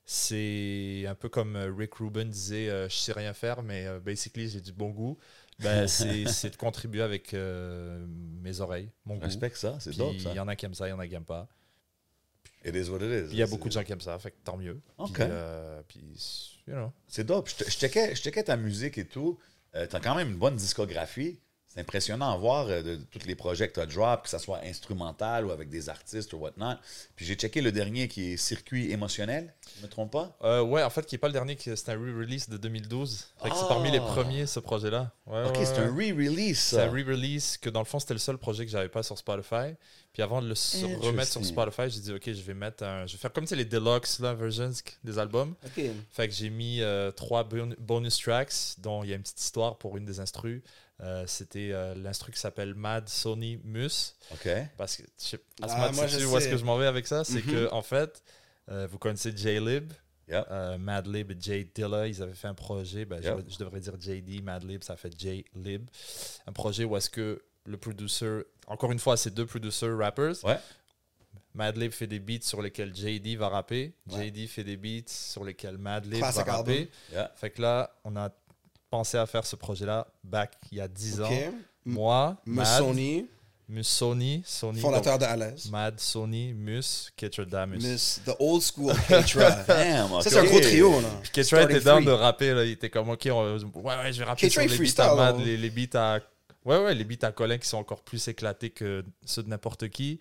C'est 0.06 1.06
un 1.08 1.14
peu 1.14 1.28
comme 1.30 1.56
euh, 1.56 1.72
Rick 1.74 1.94
Rubin 1.94 2.26
disait 2.26 2.68
euh, 2.68 2.88
Je 2.90 2.94
sais 2.96 3.12
rien 3.12 3.32
faire, 3.32 3.62
mais 3.62 3.86
euh, 3.86 4.00
basically, 4.00 4.48
j'ai 4.50 4.60
du 4.60 4.72
bon 4.72 4.90
goût. 4.90 5.16
Ben, 5.60 5.86
c'est 5.88 6.26
c'est 6.26 6.50
de 6.50 6.56
contribuer 6.56 7.00
avec 7.02 7.32
euh, 7.32 8.04
mes 8.42 8.60
oreilles, 8.60 8.90
mon 9.06 9.14
Je 9.14 9.20
goût. 9.20 9.26
respecte 9.26 9.56
ça, 9.56 9.76
c'est 9.80 9.96
dope 9.96 10.14
il 10.16 10.34
y 10.34 10.40
en 10.40 10.48
a 10.48 10.56
qui 10.56 10.66
aiment 10.66 10.74
ça, 10.74 10.86
il 10.88 10.90
y 10.90 10.92
en 10.92 10.98
a 10.98 11.06
qui 11.06 11.12
n'aiment 11.14 11.24
pas. 11.24 11.48
It 12.64 12.74
is 12.74 12.90
what 12.90 12.98
it 12.98 13.26
is. 13.26 13.32
Il 13.32 13.36
y 13.36 13.42
a 13.42 13.46
beaucoup 13.46 13.68
de 13.68 13.72
gens 13.74 13.84
qui 13.84 13.92
aiment 13.92 14.00
ça, 14.00 14.18
fait 14.18 14.30
que 14.30 14.36
tant 14.42 14.56
mieux. 14.56 14.80
Ok. 14.98 15.14
Puis, 15.14 15.22
euh, 15.28 15.82
puis, 15.86 16.00
you 16.66 16.74
know. 16.74 16.92
C'est 17.06 17.24
dope. 17.24 17.48
Je 17.48 17.70
checkais 17.70 18.42
ta 18.42 18.56
musique 18.56 18.96
et 18.98 19.06
tout. 19.06 19.38
Euh, 19.74 19.86
t'as 19.88 20.00
quand 20.00 20.14
même 20.14 20.30
une 20.30 20.38
bonne 20.38 20.56
discographie. 20.56 21.40
C'est 21.74 21.80
impressionnant 21.80 22.32
à 22.32 22.36
voir 22.36 22.66
euh, 22.68 22.82
de, 22.82 22.94
de 22.96 23.02
tous 23.10 23.26
les 23.26 23.34
projets 23.34 23.66
que 23.68 23.74
tu 23.74 23.80
as 23.80 23.86
drop, 23.86 24.22
que 24.22 24.28
ce 24.28 24.38
soit 24.38 24.60
instrumental 24.64 25.44
ou 25.44 25.50
avec 25.50 25.68
des 25.68 25.88
artistes 25.88 26.32
ou 26.32 26.36
whatnot. 26.36 26.76
Puis 27.16 27.26
j'ai 27.26 27.34
checké 27.34 27.60
le 27.60 27.72
dernier 27.72 28.06
qui 28.06 28.32
est 28.32 28.36
Circuit 28.36 28.92
émotionnel, 28.92 29.52
je 29.78 29.82
me 29.82 29.88
trompe 29.90 30.12
pas? 30.12 30.36
Euh, 30.44 30.62
ouais, 30.62 30.82
en 30.84 30.90
fait, 30.90 31.04
qui 31.04 31.14
n'est 31.14 31.18
pas 31.18 31.26
le 31.26 31.32
dernier, 31.32 31.56
c'est 31.58 31.88
un 31.88 31.94
re-release 31.94 32.48
de 32.48 32.56
2012. 32.58 33.24
Fait 33.42 33.50
que 33.50 33.56
c'est 33.56 33.62
Ah. 33.64 33.68
parmi 33.68 33.90
les 33.90 33.98
premiers, 33.98 34.46
ce 34.46 34.60
projet-là. 34.60 35.10
Ouais, 35.26 35.44
ok, 35.48 35.56
ouais, 35.58 35.64
c'est 35.64 35.78
ouais. 35.80 35.84
un 35.86 35.90
re-release. 36.14 36.58
C'est 36.60 36.80
un 36.80 36.90
re-release 36.90 37.56
que 37.58 37.70
dans 37.70 37.80
le 37.80 37.86
fond, 37.86 37.98
c'était 37.98 38.14
le 38.14 38.20
seul 38.20 38.38
projet 38.38 38.64
que 38.64 38.70
j'avais 38.70 38.88
pas 38.88 39.02
sur 39.02 39.18
Spotify. 39.18 39.74
Puis 40.12 40.22
avant 40.22 40.40
de 40.40 40.46
le 40.46 40.54
remettre 41.00 41.32
sur. 41.32 41.44
Spotify, 41.44 41.90
j'ai 41.90 41.98
dit, 42.00 42.12
OK, 42.12 42.22
je 42.26 42.42
vais 42.42 42.54
mettre 42.54 42.84
un. 42.84 43.04
Je 43.06 43.12
vais 43.14 43.18
faire 43.18 43.32
comme 43.32 43.44
tu 43.44 43.48
sais, 43.48 43.56
les 43.56 43.64
deluxe 43.64 44.20
là, 44.20 44.32
versions 44.32 44.70
des 45.02 45.18
albums. 45.18 45.54
OK. 45.66 45.84
Fait 46.12 46.28
que 46.28 46.34
j'ai 46.34 46.50
mis 46.50 46.82
euh, 46.82 47.10
trois 47.10 47.42
bon- 47.42 47.74
bonus 47.80 48.16
tracks, 48.18 48.52
dont 48.78 49.02
il 49.02 49.10
y 49.10 49.12
a 49.12 49.16
une 49.16 49.22
petite 49.22 49.40
histoire 49.40 49.76
pour 49.76 49.96
une 49.96 50.04
des 50.04 50.20
instrus. 50.20 50.62
Euh, 51.04 51.24
C'était 51.26 51.70
euh, 51.72 51.94
l'instru 51.94 52.32
qui 52.32 52.40
s'appelle 52.40 52.74
Mad 52.74 53.08
Sony 53.08 53.58
Mus. 53.62 54.14
OK. 54.32 54.48
Parce 54.76 54.96
que, 54.96 55.02
je 55.18 55.24
sais 55.24 55.40
Ah, 55.62 55.66
Asma, 55.66 55.92
moi, 55.92 56.06
je 56.06 56.24
où 56.24 56.36
est-ce 56.36 56.46
sais. 56.46 56.50
que 56.52 56.56
je 56.56 56.64
m'en 56.64 56.76
vais 56.78 56.86
avec 56.86 57.06
ça? 57.06 57.24
C'est 57.24 57.44
Mhm. 57.44 57.52
que, 57.52 57.70
en 57.72 57.82
fait, 57.82 58.22
euh, 58.70 58.86
vous 58.90 58.98
connaissez 58.98 59.36
J-Lib, 59.36 59.92
Yeah. 60.28 60.46
euh, 60.50 60.78
Madlib 60.78 61.30
et 61.32 61.36
J 61.38 61.66
Dilla, 61.74 62.08
ils 62.08 62.22
avaient 62.22 62.32
fait 62.32 62.48
un 62.48 62.54
projet, 62.54 63.04
ben, 63.04 63.20
je- 63.22 63.58
devrais 63.58 63.80
dire 63.80 63.94
JD, 64.00 64.40
Madlib, 64.42 64.82
ça 64.82 64.96
fait 64.96 65.12
J-Lib. 65.18 65.90
Un 66.46 66.52
projet 66.52 66.84
où 66.84 66.96
est-ce 66.96 67.10
que 67.10 67.42
le 67.66 67.76
producer, 67.76 68.40
encore 68.66 68.90
une 68.92 68.98
fois, 68.98 69.18
c'est 69.18 69.32
deux 69.34 69.44
producers 69.46 69.94
rappers. 69.98 70.42
Ouais. 70.44 70.58
Madlib 71.54 71.92
fait 71.92 72.06
des 72.06 72.18
beats 72.18 72.42
sur 72.42 72.60
lesquels 72.62 72.94
JD 72.94 73.36
va 73.36 73.48
rapper. 73.48 73.94
Ouais. 74.10 74.26
JD 74.28 74.48
fait 74.48 74.64
des 74.64 74.76
beats 74.76 75.08
sur 75.08 75.44
lesquels 75.44 75.78
Madlib 75.78 76.20
va 76.20 76.30
rapper. 76.30 76.90
Yeah. 77.12 77.30
Fait 77.36 77.50
que 77.50 77.62
là, 77.62 77.94
on 78.04 78.16
a 78.16 78.30
pensé 78.96 79.18
à 79.18 79.26
faire 79.26 79.44
ce 79.44 79.56
projet-là 79.56 80.06
back 80.22 80.52
il 80.70 80.78
y 80.78 80.80
a 80.80 80.86
10 80.86 81.20
OK. 81.20 81.26
ans. 81.26 81.54
Moi, 81.84 82.36
Mad, 82.46 82.66
Sony, 82.78 83.26
Mus 83.68 83.82
Sony, 83.84 84.42
Sony 84.46 84.80
fondateur 84.80 85.18
de 85.18 85.24
Alaise. 85.24 85.68
Mad, 85.70 85.98
Sony, 85.98 86.52
Mus, 86.54 87.10
Ketra 87.16 87.44
Damus. 87.44 87.82
Miss 87.82 88.20
The 88.24 88.30
Old 88.38 88.62
School 88.62 88.94
Ketra. 89.08 89.50
Damn, 89.66 90.08
Ça, 90.10 90.16
ok. 90.18 90.22
c'est 90.22 90.38
un 90.38 90.44
gros 90.44 90.60
trio, 90.60 91.00
là. 91.00 91.08
Ketra 91.32 91.42
Starting 91.44 91.76
était 91.76 91.84
down 91.84 92.04
de 92.04 92.10
rapper, 92.12 92.54
là. 92.54 92.64
il 92.64 92.70
était 92.70 92.88
comme, 92.88 93.08
ok, 93.10 93.28
on- 93.32 93.58
ouais, 93.58 93.96
ouais, 93.96 94.12
je 94.12 94.18
vais 94.20 94.24
rapper 94.24 94.48
Ketra 94.48 94.62
sur 94.68 94.70
les 94.82 94.88
beats 94.92 95.02
à 95.02 95.14
Mad, 95.16 95.38
là. 95.38 95.44
les, 95.44 95.56
les 95.56 95.70
beats 95.70 95.98
à... 95.98 96.20
Ouais, 96.64 96.78
ouais, 96.82 96.94
les 96.94 97.04
beats 97.04 97.26
à 97.26 97.32
Colin 97.32 97.58
qui 97.58 97.68
sont 97.68 97.78
encore 97.78 98.02
plus 98.02 98.26
éclatés 98.28 98.70
que 98.70 99.04
ceux 99.26 99.42
de 99.42 99.48
n'importe 99.48 99.88
qui. 99.88 100.18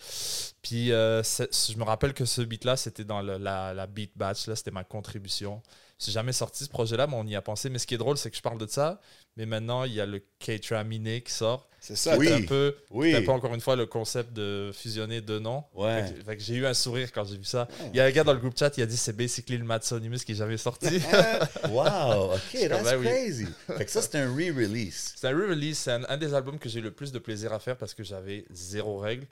Puis, 0.63 0.91
euh, 0.91 1.21
je 1.23 1.77
me 1.77 1.83
rappelle 1.83 2.13
que 2.13 2.25
ce 2.25 2.41
beat-là, 2.41 2.75
c'était 2.75 3.05
dans 3.05 3.21
le- 3.21 3.37
la, 3.37 3.73
la 3.75 3.85
beat 3.87 4.11
batch, 4.15 4.47
là, 4.47 4.55
c'était 4.55 4.71
ma 4.71 4.83
contribution. 4.83 5.61
C'est 5.97 6.11
jamais 6.11 6.33
sorti 6.33 6.63
ce 6.65 6.69
projet-là, 6.69 7.07
mais 7.07 7.15
on 7.15 7.25
y 7.25 7.35
a 7.35 7.41
pensé. 7.41 7.69
Mais 7.69 7.79
ce 7.79 7.87
qui 7.87 7.93
est 7.93 7.97
drôle, 7.99 8.17
c'est 8.17 8.29
que 8.29 8.35
je 8.35 8.41
parle 8.41 8.57
de 8.57 8.67
ça, 8.67 8.99
mais 9.37 9.45
maintenant, 9.45 9.85
il 9.85 9.93
y 9.93 10.01
a 10.01 10.05
le 10.05 10.21
Ketra 10.39 10.83
Miné 10.83 11.21
qui 11.21 11.31
sort. 11.31 11.69
C'est 11.79 11.95
ça. 11.95 12.17
Oui. 12.17 12.27
C'est 12.27 12.33
un 12.33 12.41
peu, 12.45 12.75
Oui. 12.91 13.11
c'est 13.11 13.17
un 13.17 13.21
peu 13.23 13.31
encore 13.31 13.53
une 13.53 13.61
fois 13.61 13.75
le 13.75 13.85
concept 13.85 14.33
de 14.33 14.71
fusionner 14.73 15.21
deux 15.21 15.39
noms. 15.39 15.63
Ouais. 15.73 16.03
Fait 16.07 16.13
que- 16.13 16.23
fait 16.23 16.37
que 16.37 16.43
j'ai 16.43 16.55
eu 16.55 16.65
un 16.65 16.73
sourire 16.73 17.11
quand 17.11 17.25
j'ai 17.25 17.37
vu 17.37 17.43
ça. 17.43 17.67
Il 17.93 17.97
y 17.97 17.99
a 17.99 18.05
un 18.05 18.11
gars 18.11 18.23
dans 18.23 18.33
le 18.33 18.39
groupe 18.39 18.57
chat, 18.57 18.71
il 18.77 18.83
a 18.83 18.85
dit 18.85 18.95
c'est 18.97 19.15
basically 19.15 19.57
le 19.57 19.65
Matt 19.65 19.83
Sonimus 19.83 20.19
qui 20.25 20.31
est 20.31 20.35
jamais 20.35 20.57
sorti. 20.57 20.87
Wow, 21.69 22.33
OK, 22.35 22.67
that's 22.69 22.83
ben 22.83 22.97
oui. 22.99 23.05
crazy. 23.05 23.47
Fait 23.77 23.85
que 23.85 23.91
ça, 23.91 24.01
c'est 24.01 24.15
un 24.17 24.29
re-release. 24.33 25.13
c'est 25.15 25.27
un 25.27 25.31
re-release, 25.31 25.77
c'est 25.77 25.91
un, 25.91 26.03
un 26.07 26.17
des 26.17 26.33
albums 26.33 26.59
que 26.59 26.69
j'ai 26.69 26.81
le 26.81 26.91
plus 26.91 27.11
de 27.11 27.19
plaisir 27.19 27.53
à 27.53 27.59
faire 27.59 27.77
parce 27.77 27.93
que 27.93 28.03
j'avais 28.03 28.45
zéro 28.51 28.97
règle. 28.97 29.25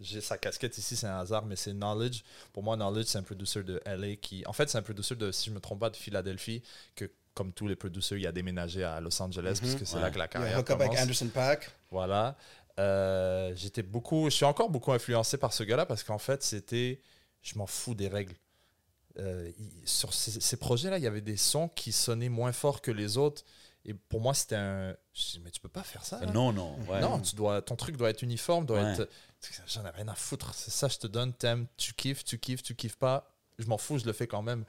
J'ai 0.00 0.20
sa 0.20 0.38
casquette 0.38 0.76
ici, 0.78 0.96
c'est 0.96 1.06
un 1.06 1.18
hasard, 1.18 1.44
mais 1.44 1.56
c'est 1.56 1.72
Knowledge. 1.72 2.22
Pour 2.52 2.62
moi, 2.62 2.76
Knowledge, 2.76 3.06
c'est 3.06 3.18
un 3.18 3.22
producer 3.22 3.62
de 3.62 3.80
LA 3.84 4.16
qui. 4.16 4.44
En 4.46 4.52
fait, 4.52 4.68
c'est 4.70 4.78
un 4.78 4.82
producer 4.82 5.14
de, 5.14 5.30
si 5.30 5.50
je 5.50 5.54
me 5.54 5.60
trompe 5.60 5.80
pas, 5.80 5.90
de 5.90 5.96
Philadelphie, 5.96 6.62
que 6.94 7.10
comme 7.34 7.52
tous 7.52 7.68
les 7.68 7.76
producers, 7.76 8.16
il 8.18 8.26
a 8.26 8.32
déménagé 8.32 8.82
à 8.82 8.98
Los 9.00 9.20
Angeles 9.22 9.58
parce 9.60 9.74
que 9.74 9.84
c'est 9.84 9.96
Ouais. 9.96 10.02
là 10.02 10.10
que 10.10 10.18
la 10.18 10.24
Il 10.24 10.26
y 10.26 10.30
a 10.30 10.40
carrière 10.40 10.58
hook-up 10.58 10.76
avec 10.80 10.88
commence. 10.92 11.02
Anderson 11.04 11.28
Paak. 11.28 11.70
Voilà. 11.90 12.36
Euh, 12.78 13.52
j'étais 13.56 13.82
beaucoup, 13.82 14.24
je 14.30 14.34
suis 14.36 14.44
encore 14.44 14.70
beaucoup 14.70 14.92
influencé 14.92 15.36
par 15.36 15.52
ce 15.52 15.62
gars-là 15.62 15.84
parce 15.86 16.02
qu'en 16.02 16.18
fait, 16.18 16.42
c'était, 16.42 17.00
je 17.42 17.56
m'en 17.58 17.66
fous 17.66 17.94
des 17.94 18.08
règles. 18.08 18.34
Euh, 19.18 19.50
il- 19.58 19.86
sur 19.88 20.14
ces, 20.14 20.40
ces 20.40 20.56
projets-là, 20.56 20.96
il 20.98 21.04
y 21.04 21.06
avait 21.06 21.20
des 21.20 21.36
sons 21.36 21.68
qui 21.68 21.92
sonnaient 21.92 22.28
moins 22.28 22.52
fort 22.52 22.80
que 22.80 22.90
les 22.90 23.16
autres. 23.18 23.42
Et 23.84 23.94
pour 23.94 24.20
moi, 24.20 24.34
c'était 24.34 24.56
un. 24.56 24.94
Je 25.14 25.22
dis, 25.32 25.40
mais 25.42 25.50
tu 25.50 25.60
peux 25.60 25.68
pas 25.68 25.82
faire 25.82 26.04
ça. 26.04 26.20
là. 26.20 26.30
Non, 26.32 26.52
non. 26.52 26.76
Ouais. 26.88 27.00
Non, 27.00 27.18
tu 27.20 27.34
dois, 27.34 27.60
ton 27.62 27.76
truc 27.76 27.96
doit 27.96 28.10
être 28.10 28.22
uniforme, 28.22 28.66
doit 28.66 28.82
Ouais. 28.82 28.92
être. 28.92 29.08
J'en 29.66 29.84
ai 29.86 29.90
rien 29.90 30.08
à 30.08 30.14
foutre. 30.14 30.54
C'est 30.54 30.70
ça, 30.70 30.88
je 30.88 30.98
te 30.98 31.06
donne, 31.06 31.32
t'aimes, 31.32 31.66
tu 31.76 31.94
kiffes, 31.94 32.24
tu 32.24 32.38
kiffes, 32.38 32.62
tu 32.62 32.74
kiffes 32.74 32.96
pas. 32.96 33.32
Je 33.58 33.66
m'en 33.66 33.78
fous, 33.78 33.98
je 33.98 34.06
le 34.06 34.12
fais 34.12 34.26
quand 34.26 34.42
même. 34.42 34.64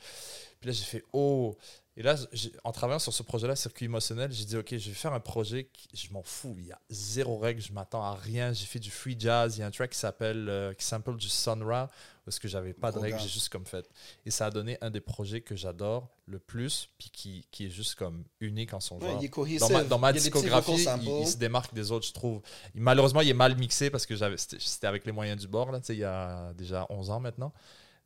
Puis 0.59 0.67
là, 0.67 0.73
j'ai 0.73 0.83
fait 0.83 1.03
oh. 1.13 1.57
Et 1.97 2.03
là, 2.03 2.15
en 2.63 2.71
travaillant 2.71 2.99
sur 2.99 3.13
ce 3.13 3.21
projet-là, 3.21 3.55
circuit 3.55 3.85
émotionnel, 3.85 4.31
j'ai 4.31 4.45
dit 4.45 4.57
ok, 4.57 4.77
je 4.77 4.89
vais 4.89 4.95
faire 4.95 5.13
un 5.13 5.19
projet. 5.19 5.69
Je 5.93 6.09
m'en 6.11 6.23
fous. 6.23 6.55
Il 6.57 6.67
y 6.67 6.71
a 6.71 6.79
zéro 6.89 7.37
règle, 7.37 7.61
je 7.61 7.73
m'attends 7.73 8.03
à 8.03 8.15
rien. 8.15 8.53
J'ai 8.53 8.65
fait 8.65 8.79
du 8.79 8.91
free 8.91 9.15
jazz. 9.17 9.57
Il 9.57 9.61
y 9.61 9.63
a 9.63 9.67
un 9.67 9.71
track 9.71 9.91
qui 9.91 9.99
s'appelle, 9.99 10.47
euh, 10.49 10.73
qui 10.73 10.85
sample 10.85 11.15
du 11.17 11.29
Sun 11.29 11.63
Ra 11.63 11.89
parce 12.31 12.39
que 12.39 12.47
j'avais 12.47 12.73
pas 12.73 12.91
de 12.93 12.97
règles, 12.99 13.19
j'ai 13.19 13.27
juste 13.27 13.49
comme 13.49 13.65
fait. 13.65 13.89
Et 14.25 14.31
ça 14.31 14.45
a 14.45 14.49
donné 14.51 14.77
un 14.81 14.89
des 14.89 15.01
projets 15.01 15.41
que 15.41 15.55
j'adore 15.55 16.07
le 16.25 16.39
plus, 16.39 16.89
puis 16.97 17.09
qui, 17.11 17.45
qui 17.51 17.65
est 17.65 17.69
juste 17.69 17.95
comme 17.95 18.23
unique 18.39 18.73
en 18.73 18.79
son 18.79 18.97
Ouais, 18.99 19.07
genre 19.09 19.47
il 19.47 19.55
est 19.55 19.59
dans 19.59 19.69
ma, 19.69 19.83
dans 19.83 19.99
ma 19.99 20.11
Il 20.11 20.13
discographie, 20.13 20.85
il, 21.21 21.27
se 21.27 21.35
démarque 21.37 21.73
des 21.73 21.91
autres, 21.91 22.07
je 22.07 22.13
trouve. 22.13 22.41
Il- 22.73 22.81
malheureusement, 22.81 23.19
il 23.21 23.27
est 23.29 23.33
mal 23.33 23.57
mixé 23.57 23.89
parce 23.89 24.05
que 24.05 24.15
j'avais 24.15 24.37
c'était 24.37 24.87
avec 24.87 25.05
les 25.05 25.11
moyens 25.11 25.41
du 25.41 25.47
bord, 25.47 25.71
là, 25.71 25.81
il 25.89 25.95
y 25.95 26.03
a 26.05 26.53
déjà 26.53 26.87
11 26.89 27.09
ans 27.09 27.19
maintenant. 27.19 27.51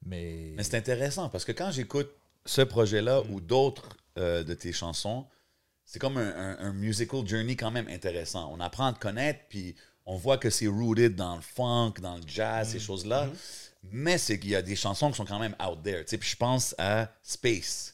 Mais, 0.06 0.54
Mais 0.56 0.64
c'est 0.64 0.78
intéressant 0.78 1.30
parce 1.30 1.46
que 1.46 1.52
quand 1.52 1.72
j'écoute 1.72 2.10
ce 2.46 2.62
projet-là 2.62 3.22
Mm. 3.24 3.34
ou 3.34 3.42
d'autres 3.42 3.90
euh, 4.18 4.44
de 4.44 4.54
tes 4.54 4.72
chansons, 4.74 5.26
c'est 5.84 6.00
comme 6.00 6.18
un, 6.18 6.30
un- 6.36 6.58
un 6.60 6.74
musical 6.74 7.28
journey 7.28 7.56
quand 7.56 7.70
même 7.72 7.88
intéressant. 7.90 8.50
On 8.52 8.60
apprend 8.60 8.88
à 8.88 8.94
te 8.94 9.00
connaître, 9.00 9.42
puis 9.50 9.76
on 10.08 10.18
voit 10.18 10.38
que 10.38 10.50
c'est 10.52 10.68
rooted 10.68 11.16
dans 11.16 11.36
le 11.36 11.42
funk, 11.42 11.94
dans 12.02 12.16
le 12.18 12.22
jazz, 12.28 12.68
Mm. 12.70 12.72
ces 12.72 12.80
choses-là. 12.80 13.26
Mm-hmm. 13.28 13.72
Mais 13.92 14.18
c'est 14.18 14.40
qu'il 14.40 14.52
y 14.52 14.56
a 14.56 14.62
des 14.62 14.76
chansons 14.76 15.10
qui 15.12 15.18
sont 15.18 15.26
quand 15.26 15.40
même 15.40 15.56
out 15.66 15.82
there. 15.84 16.04
tu 16.04 16.10
sais. 16.12 16.18
Puis 16.18 16.30
je 16.30 16.36
pense 16.36 16.74
à 16.78 17.10
Space. 17.24 17.94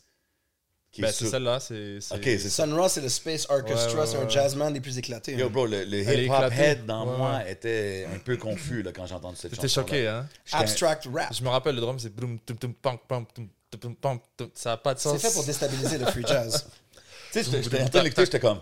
Qui 0.92 1.00
est 1.00 1.04
ben, 1.06 1.12
c'est 1.12 1.18
sur- 1.20 1.30
celle-là, 1.30 1.60
c'est. 1.62 2.02
c'est- 2.02 2.38
c'est. 2.38 2.50
Sun 2.50 2.74
Ra, 2.74 2.90
c'est 2.90 3.00
le 3.00 3.08
Space 3.08 3.46
Orchestra. 3.50 3.94
Ouais, 3.94 4.00
ouais, 4.02 4.08
c'est 4.08 4.18
un 4.18 4.28
jazzman 4.28 4.74
des 4.74 4.82
plus 4.82 4.98
éclatés. 4.98 5.34
Yo, 5.36 5.46
hein. 5.46 5.50
bro, 5.50 5.66
le, 5.66 5.86
hip-hop 5.88 6.52
head 6.52 6.86
dans 6.86 7.10
Ouais, 7.10 7.18
moi 7.18 7.50
était 7.50 8.06
un 8.14 8.20
peu 8.20 8.36
confus 8.36 8.82
là, 8.84 8.92
quand 8.92 9.06
j'ai 9.06 9.16
entendu 9.16 9.38
cette 9.38 9.52
chanson. 9.56 9.62
J'étais 9.68 9.74
choqué, 9.74 10.08
hein. 10.10 10.28
Abstract 10.52 11.08
rap. 11.14 11.34
Je 11.34 11.42
me 11.44 11.48
rappelle, 11.50 11.76
le 11.76 11.82
drum, 11.82 11.98
c'est. 11.98 12.14
broum, 12.14 12.38
tum, 12.40 12.58
tum, 12.58 12.74
pam, 12.74 12.98
pam, 13.08 13.26
tum, 13.80 13.96
pam. 13.96 14.20
Ça 14.54 14.72
n'a 14.72 14.78
pas 14.78 14.94
de 14.94 15.00
C'est 15.00 15.08
sens. 15.10 15.22
fait 15.22 15.32
pour 15.32 15.46
déstabiliser 15.46 15.98
le 15.98 16.06
free 16.08 16.26
jazz. 16.28 16.68
Tu 17.32 17.42
sais, 17.42 17.50
j'étais- 17.64 17.82
en 17.84 17.88
train 17.88 18.00
de 18.00 18.04
l'écouter, 18.04 18.26
j'étais 18.26 18.40
comme. 18.42 18.60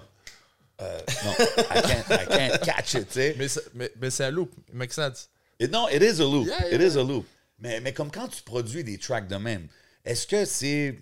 euh, 0.81 0.99
non, 1.25 1.31
I 1.31 1.81
can't, 1.81 2.05
I 2.11 2.27
can't 2.27 2.59
catch 2.63 2.93
it, 2.93 3.07
tu 3.07 3.13
sais. 3.15 3.35
Mais, 3.39 3.47
c'est- 3.47 3.65
mais, 3.73 3.91
mais 3.99 4.11
c'est 4.11 4.25
un 4.25 4.29
loop, 4.29 4.51
it 4.67 4.75
makes 4.75 4.93
sense. 4.93 5.27
Et 5.59 5.67
non, 5.67 5.87
it 5.89 6.01
is 6.01 6.21
a 6.21 6.25
loop. 6.25 6.47
Yeah, 6.47 6.67
It 6.73 6.79
yeah. 6.79 6.87
is 6.87 6.97
a 6.97 7.03
loop. 7.03 7.25
Mais, 7.59 7.81
mais 7.81 7.93
comme 7.93 8.09
quand 8.11 8.27
tu 8.29 8.41
produis 8.43 8.83
des 8.83 8.97
tracks 8.97 9.27
de 9.27 9.35
même, 9.35 9.67
est-ce 10.05 10.25
que 10.25 10.45
c'est, 10.45 10.97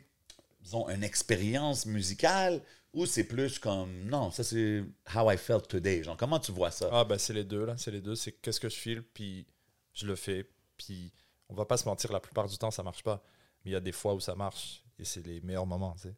disons, 0.61 0.89
une 0.89 1.03
expérience 1.03 1.85
musicale 1.85 2.61
ou 2.93 3.05
c'est 3.05 3.25
plus 3.25 3.59
comme, 3.59 3.91
non, 4.05 4.31
ça 4.31 4.43
c'est 4.43 4.83
how 5.15 5.29
I 5.31 5.37
felt 5.37 5.67
today? 5.67 6.03
Genre, 6.03 6.17
comment 6.17 6.39
tu 6.39 6.51
vois 6.51 6.71
ça? 6.71 6.89
Ah, 6.91 7.03
ben 7.05 7.17
c'est 7.19 7.33
les 7.33 7.43
deux, 7.43 7.65
là. 7.65 7.75
C'est 7.77 7.91
les 7.91 8.01
deux. 8.01 8.15
C'est 8.15 8.31
qu'est-ce 8.41 8.59
que 8.59 8.69
je 8.69 8.75
file, 8.75 9.03
puis 9.13 9.45
je 9.93 10.05
le 10.07 10.15
fais. 10.15 10.49
Puis 10.77 11.11
On 11.49 11.53
va 11.53 11.65
pas 11.65 11.77
se 11.77 11.85
mentir, 11.85 12.11
la 12.11 12.19
plupart 12.19 12.47
du 12.47 12.57
temps, 12.57 12.71
ça 12.71 12.81
marche 12.83 13.03
pas. 13.03 13.21
Mais 13.63 13.71
il 13.71 13.73
y 13.73 13.77
a 13.77 13.79
des 13.79 13.91
fois 13.91 14.13
où 14.15 14.19
ça 14.19 14.33
marche. 14.35 14.83
Et 14.99 15.05
c'est 15.05 15.25
les 15.25 15.39
meilleurs 15.41 15.67
moments, 15.67 15.93
tu 15.93 16.07
sais. 16.09 16.15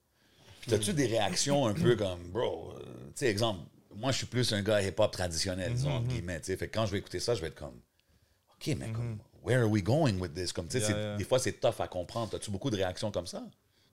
Puis 0.62 0.72
T'as-tu 0.72 0.94
des 0.94 1.06
réactions 1.08 1.68
un 1.68 1.74
peu 1.74 1.96
comme, 1.98 2.30
bro, 2.32 2.74
euh, 2.78 2.84
tu 2.84 3.12
sais, 3.16 3.28
exemple, 3.28 3.60
moi, 3.96 4.12
je 4.14 4.18
suis 4.20 4.26
plus 4.28 4.52
un 4.54 4.62
gars 4.62 4.82
hip-hop 4.82 5.12
traditionnel, 5.12 5.74
disons, 5.74 5.90
Mhm, 5.90 5.96
entre 5.98 6.08
guillemets, 6.08 6.40
tu 6.40 6.46
sais. 6.48 6.58
Fait 6.58 6.68
que 6.70 6.74
quand 6.74 6.86
je 6.86 6.92
vais 6.94 6.98
écouter 7.00 7.20
ça, 7.20 7.36
je 7.36 7.42
vais 7.42 7.48
être 7.48 7.56
comme, 7.60 7.80
OK, 8.62 8.76
mais 8.78 8.92
comme, 8.92 9.18
where 9.44 9.62
are 9.62 9.70
we 9.70 9.82
going 9.84 10.18
with 10.20 10.34
this? 10.34 10.52
Comme, 10.52 10.68
tu 10.68 10.74
sais, 10.74 10.80
Yeah, 10.80 10.88
c'est- 10.88 10.94
yeah. 11.02 11.18
des 11.18 11.24
fois, 11.24 11.40
c'est 11.40 11.54
tough 11.54 11.80
à 11.80 11.88
comprendre. 11.88 12.32
T'as-tu 12.32 12.52
beaucoup 12.52 12.70
de 12.70 12.76
réactions 12.76 13.12
comme 13.12 13.28
ça? 13.28 13.44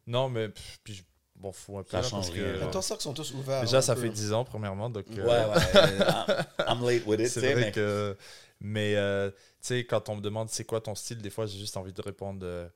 Non, 0.07 0.29
mais 0.29 0.49
pff, 0.49 0.79
puis 0.85 1.05
m'en 1.41 1.53
fous 1.53 1.79
un 1.79 1.83
peu. 1.83 1.91
Ça 1.91 2.03
change. 2.03 2.31
Attends, 2.63 2.81
ça 2.83 2.95
qu'ils 2.95 3.03
sont 3.03 3.13
tous 3.15 3.33
ouverts. 3.35 3.61
Déjà, 3.63 3.83
ça 3.83 3.95
peu. 3.95 4.03
fait 4.03 4.09
10 4.09 4.33
ans, 4.33 4.45
premièrement. 4.45 4.89
Donc, 4.91 5.07
Ouais, 5.09 5.19
euh, 5.21 5.55
ouais. 5.55 6.35
I'm 6.67 6.85
late 6.85 7.05
with 7.07 7.21
it, 7.21 7.27
tu 7.27 7.33
c'est 7.33 7.41
sais, 7.41 7.53
vrai 7.53 7.65
mais 7.67 7.73
que. 7.73 8.17
Mais, 8.61 8.97
euh, 8.97 9.31
tu 9.31 9.37
sais, 9.61 9.85
quand 9.85 10.09
on 10.09 10.17
me 10.17 10.21
demande 10.23 10.49
c'est 10.49 10.65
quoi 10.65 10.81
ton 10.81 10.95
style, 10.95 11.19
des 11.19 11.29
fois, 11.31 11.45
j'ai 11.47 11.59
juste 11.59 11.77
envie 11.77 11.93
de 11.93 12.01
répondre 12.01 12.41
euh, 12.45 12.69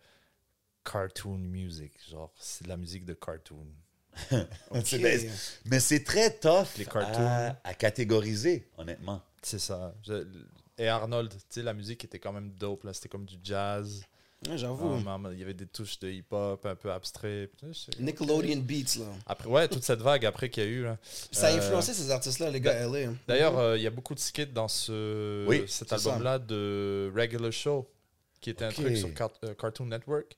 cartoon 0.85 1.39
music. 1.39 1.93
Genre, 2.11 2.31
c'est 2.39 2.65
de 2.65 2.69
la 2.69 2.77
musique 2.77 3.05
de 3.05 3.15
cartoon. 3.15 3.67
mais- 5.01 5.31
mais 5.67 5.81
c'est 5.81 6.05
très 6.05 6.37
tough 6.39 6.67
Les 6.77 6.85
cartoons. 6.85 7.27
à, 7.27 7.57
à 7.65 7.75
catégoriser, 7.75 8.69
honnêtement. 8.77 9.23
C'est 9.43 9.59
ça. 9.61 9.95
Je- 10.03 10.27
et 10.81 10.89
Arnold, 10.89 11.31
tu 11.33 11.39
sais, 11.51 11.63
la 11.63 11.75
musique 11.75 12.05
était 12.05 12.19
quand 12.19 12.33
même 12.33 12.51
dope. 12.59 12.85
là 12.85 12.93
C'était 12.93 13.09
comme 13.09 13.25
du 13.27 13.37
jazz. 13.43 14.03
Ouais, 14.49 14.57
J'avoue. 14.57 14.97
Il 15.33 15.39
y 15.39 15.43
avait 15.43 15.53
des 15.53 15.67
touches 15.67 15.99
de 15.99 16.09
hip-hop 16.09 16.65
un 16.65 16.75
peu 16.75 16.91
abstrait. 16.91 17.51
Nickelodeon 17.99 18.61
Beats, 18.61 18.99
là. 18.99 19.05
Après, 19.27 19.49
ouais, 19.49 19.69
toute 19.69 19.83
cette 19.85 20.01
vague 20.01 20.25
après 20.25 20.49
qu'il 20.49 20.63
y 20.63 20.67
a 20.67 20.69
eu. 20.71 20.83
là. 20.85 20.97
Ça 21.31 21.49
a 21.49 21.53
Euh, 21.53 21.59
influencé 21.59 21.93
ces 21.93 22.11
artistes-là, 22.11 22.51
les 22.51 22.61
gars 22.61 22.87
LA. 22.89 23.13
D'ailleurs, 23.29 23.59
euh, 23.59 23.77
il 23.77 23.83
y 23.83 23.87
a 23.87 23.91
beaucoup 23.91 24.15
de 24.15 24.19
skits 24.21 24.47
dans 24.47 24.69
ce, 24.69 25.47
Oui, 25.47 25.65
cet 25.67 25.93
album-là 25.93 26.39
de 26.39 27.13
Regular 27.15 27.53
Show, 27.53 27.87
qui 28.41 28.49
était 28.49 28.65
un 28.65 28.71
truc 28.71 28.97
sur 28.97 29.13
Car- 29.13 29.31
euh, 29.45 29.53
Cartoon 29.55 29.85
Network, 29.87 30.35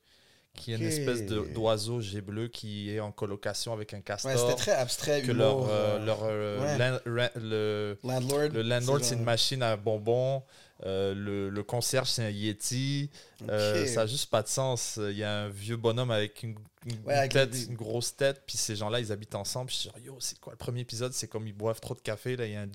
qui 0.55 0.73
est 0.73 0.77
une 0.77 0.83
espèce 0.83 1.23
d'oiseau 1.25 2.01
jet 2.01 2.21
bleu 2.21 2.49
qui 2.49 2.91
est 2.91 3.01
en 3.01 3.11
colocation 3.13 3.73
avec 3.73 3.95
un 3.95 4.01
castor. 4.01 4.31
Ouais, 4.33 4.37
c'était 4.39 4.55
très 4.55 4.73
abstrait, 4.73 5.23
que 5.23 5.31
humour. 5.31 5.37
leur, 5.37 5.69
euh, 5.69 5.71
euh, 5.99 6.05
leur 6.05 6.19
euh, 6.25 6.61
ouais. 6.61 6.79
lan- 6.79 6.99
ra- 7.07 7.31
le, 7.37 7.99
Landlord. 8.05 8.49
le 8.53 8.63
landlord, 8.63 9.01
c'est 9.03 9.15
une 9.15 9.25
machine 9.25 9.63
à 9.63 9.77
bonbons. 9.77 10.43
euh, 10.85 11.15
le, 11.15 11.49
le 11.49 11.63
concierge, 11.63 12.09
c'est 12.09 12.25
un 12.25 12.31
Yeti. 12.31 13.09
Ça 13.49 13.95
n'a 13.97 14.07
juste 14.07 14.31
pas 14.31 14.43
de 14.43 14.49
sens. 14.49 14.99
Il 15.03 15.17
y 15.17 15.25
a 15.25 15.45
un 15.45 15.49
vieux 15.49 15.77
bonhomme 15.77 16.11
avec 16.11 16.43
une, 16.43 16.57
une- 16.87 16.93
Ouais, 17.07 17.13
une 17.15 17.19
avec 17.19 17.33
tête, 17.33 17.51
des- 17.51 17.65
une 17.67 17.75
grosse 17.77 18.15
tête. 18.17 18.43
Puis 18.47 18.59
ces 18.59 18.77
gens-là, 18.77 19.01
ils 19.01 19.11
habitent 19.13 19.35
ensemble. 19.37 19.67
Puis 19.69 19.77
je 19.77 19.81
suis 19.83 19.89
genre, 19.91 19.99
yo, 20.05 20.17
c'est 20.21 20.39
quoi 20.39 20.53
le 20.53 20.59
premier 20.59 20.81
épisode? 20.81 21.13
C'est 21.13 21.29
comme 21.29 21.47
ils 21.47 21.53
boivent 21.55 21.81
trop 21.81 21.95
de 21.95 22.01
café. 22.01 22.37
Là, 22.37 22.47
il 22.47 22.53
y 22.53 22.57
a 22.57 22.63
un, 22.63 22.69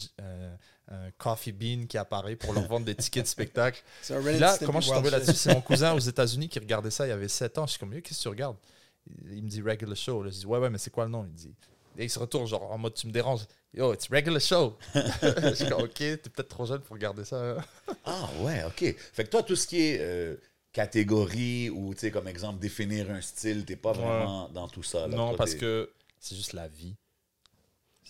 un 0.89 1.11
coffee 1.17 1.51
bean 1.51 1.85
qui 1.87 1.97
apparaît 1.97 2.35
pour 2.35 2.53
leur 2.53 2.67
vendre 2.67 2.85
des 2.85 2.95
tickets 2.95 3.23
de 3.23 3.27
spectacle. 3.29 3.83
Là, 4.09 4.57
comment 4.65 4.79
je 4.79 4.85
suis 4.87 4.95
tombé 4.95 5.09
là-dessus? 5.09 5.33
C'est 5.33 5.53
mon 5.53 5.61
cousin 5.61 5.93
aux 5.93 5.99
États-Unis 5.99 6.47
qui 6.49 6.59
regardait 6.59 6.91
ça 6.91 7.05
il 7.05 7.09
y 7.09 7.13
avait 7.13 7.27
7 7.27 7.57
ans. 7.57 7.65
Je 7.65 7.71
suis 7.71 7.79
comme, 7.79 7.91
qu'est-ce 8.01 8.17
que 8.19 8.23
tu 8.23 8.27
regardes? 8.29 8.57
Il 9.31 9.43
me 9.43 9.49
dit 9.49 9.61
Regular 9.61 9.95
Show. 9.95 10.23
Là, 10.23 10.29
je 10.31 10.39
dis, 10.39 10.45
ouais, 10.45 10.59
ouais, 10.59 10.69
mais 10.69 10.77
c'est 10.77 10.89
quoi 10.91 11.05
le 11.05 11.11
nom? 11.11 11.25
Il 11.25 11.33
dit, 11.33 11.53
et 11.97 12.03
il 12.03 12.09
se 12.09 12.19
retourne, 12.19 12.45
genre 12.47 12.71
en 12.71 12.77
mode, 12.77 12.93
tu 12.93 13.07
me 13.07 13.11
déranges. 13.11 13.45
Yo, 13.73 13.93
it's 13.93 14.07
Regular 14.09 14.39
Show. 14.41 14.77
je 14.93 15.53
suis 15.55 15.67
comme, 15.69 15.81
ok, 15.83 15.93
t'es 15.93 16.17
peut-être 16.17 16.47
trop 16.49 16.65
jeune 16.65 16.81
pour 16.81 16.95
regarder 16.95 17.25
ça. 17.25 17.37
hein. 17.37 17.57
Ah 18.05 18.29
ouais, 18.41 18.63
OK. 18.65 18.95
Fait 19.13 19.23
que 19.23 19.29
toi, 19.29 19.43
tout 19.43 19.55
ce 19.55 19.65
qui 19.67 19.81
est 19.81 19.97
euh, 19.99 20.35
catégorie 20.71 21.69
ou, 21.69 21.93
tu 21.93 22.01
sais, 22.01 22.11
comme 22.11 22.27
exemple, 22.27 22.59
définir 22.59 23.09
un 23.11 23.21
style, 23.21 23.65
t'es 23.65 23.75
pas 23.75 23.91
Ouais. 23.91 23.97
vraiment 23.97 24.49
dans 24.49 24.67
tout 24.67 24.83
ça. 24.83 25.07
là. 25.07 25.15
non, 25.15 25.35
parce 25.35 25.55
que 25.55 25.91
c'est 26.19 26.35
juste 26.35 26.53
la 26.53 26.67
vie. 26.67 26.95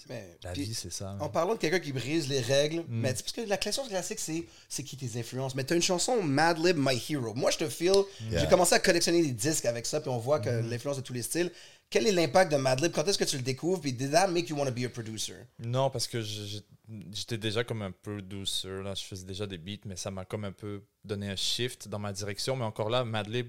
Mais, 0.10 0.38
La 0.44 0.54
vie, 0.54 0.74
c'est 0.74 0.92
ça. 0.92 1.16
En 1.20 1.30
parlant 1.30 1.54
de 1.56 1.60
quelqu'un 1.60 1.80
qui 1.80 1.92
brise 1.92 2.28
les 2.30 2.40
règles, 2.42 2.80
Mm. 2.82 2.86
mais 3.02 3.10
parce 3.14 3.32
que 3.32 3.42
la 3.42 3.58
question 3.58 3.86
classique, 3.88 4.20
c'est 4.20 4.46
c'est 4.70 4.84
qui 4.84 4.96
tes 4.98 5.20
influences? 5.20 5.56
Mais 5.56 5.64
t'as 5.64 5.76
une 5.76 5.82
chanson 5.82 6.22
Madlib 6.24 6.78
My 6.78 7.02
Hero. 7.10 7.34
Moi, 7.34 7.52
je 7.52 7.58
te 7.58 7.70
feel. 7.70 7.94
Yeah. 8.30 8.40
J'ai 8.42 8.48
commencé 8.48 8.74
à 8.76 8.80
collectionner 8.80 9.22
des 9.22 9.32
disques 9.32 9.66
avec 9.66 9.86
ça, 9.86 10.00
puis 10.02 10.10
on 10.10 10.18
voit 10.18 10.40
que 10.40 10.50
Mm. 10.62 10.70
l'influence 10.70 10.98
de 10.98 11.02
tous 11.02 11.14
les 11.14 11.22
styles. 11.24 11.52
Quel 11.90 12.06
est 12.06 12.12
l'impact 12.12 12.52
de 12.52 12.58
Madlib 12.58 12.92
Quand 12.92 13.08
est-ce 13.08 13.18
que 13.18 13.24
tu 13.24 13.38
le 13.38 13.44
découvres? 13.44 13.80
Puis 13.80 13.94
did 13.94 14.12
that 14.12 14.28
make 14.28 14.50
you 14.50 14.58
want 14.58 14.66
to 14.66 14.72
be 14.74 14.84
a 14.86 14.90
producer? 14.90 15.36
Non, 15.60 15.90
parce 15.90 16.06
que 16.08 16.22
j'étais 16.22 17.38
déjà 17.38 17.64
comme 17.64 17.82
un 17.82 17.92
peu 17.92 18.22
douceur. 18.22 18.84
Là. 18.84 18.94
Je 18.94 19.04
faisais 19.04 19.26
déjà 19.26 19.46
des 19.48 19.58
beats, 19.58 19.82
mais 19.86 19.96
ça 19.96 20.12
m'a 20.12 20.26
comme 20.26 20.44
un 20.46 20.52
peu 20.52 20.84
donné 21.04 21.30
un 21.30 21.36
shift 21.36 21.88
dans 21.88 22.00
ma 22.00 22.12
direction. 22.12 22.56
Mais 22.56 22.66
encore 22.66 22.90
là, 22.90 23.04
Madlib, 23.06 23.48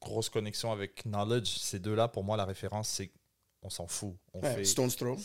grosse 0.00 0.28
connexion 0.30 0.72
avec 0.72 1.02
Knowledge. 1.04 1.58
Ces 1.58 1.78
deux-là, 1.78 2.08
pour 2.08 2.24
moi, 2.24 2.36
la 2.36 2.44
référence, 2.46 2.88
c'est 2.88 3.10
on 3.64 3.70
s'en 3.70 3.86
fout. 3.86 4.14
On 4.34 4.40
Ouais, 4.40 4.54
fait. 4.56 4.64
Stone's 4.64 4.94
Throw. 4.96 5.16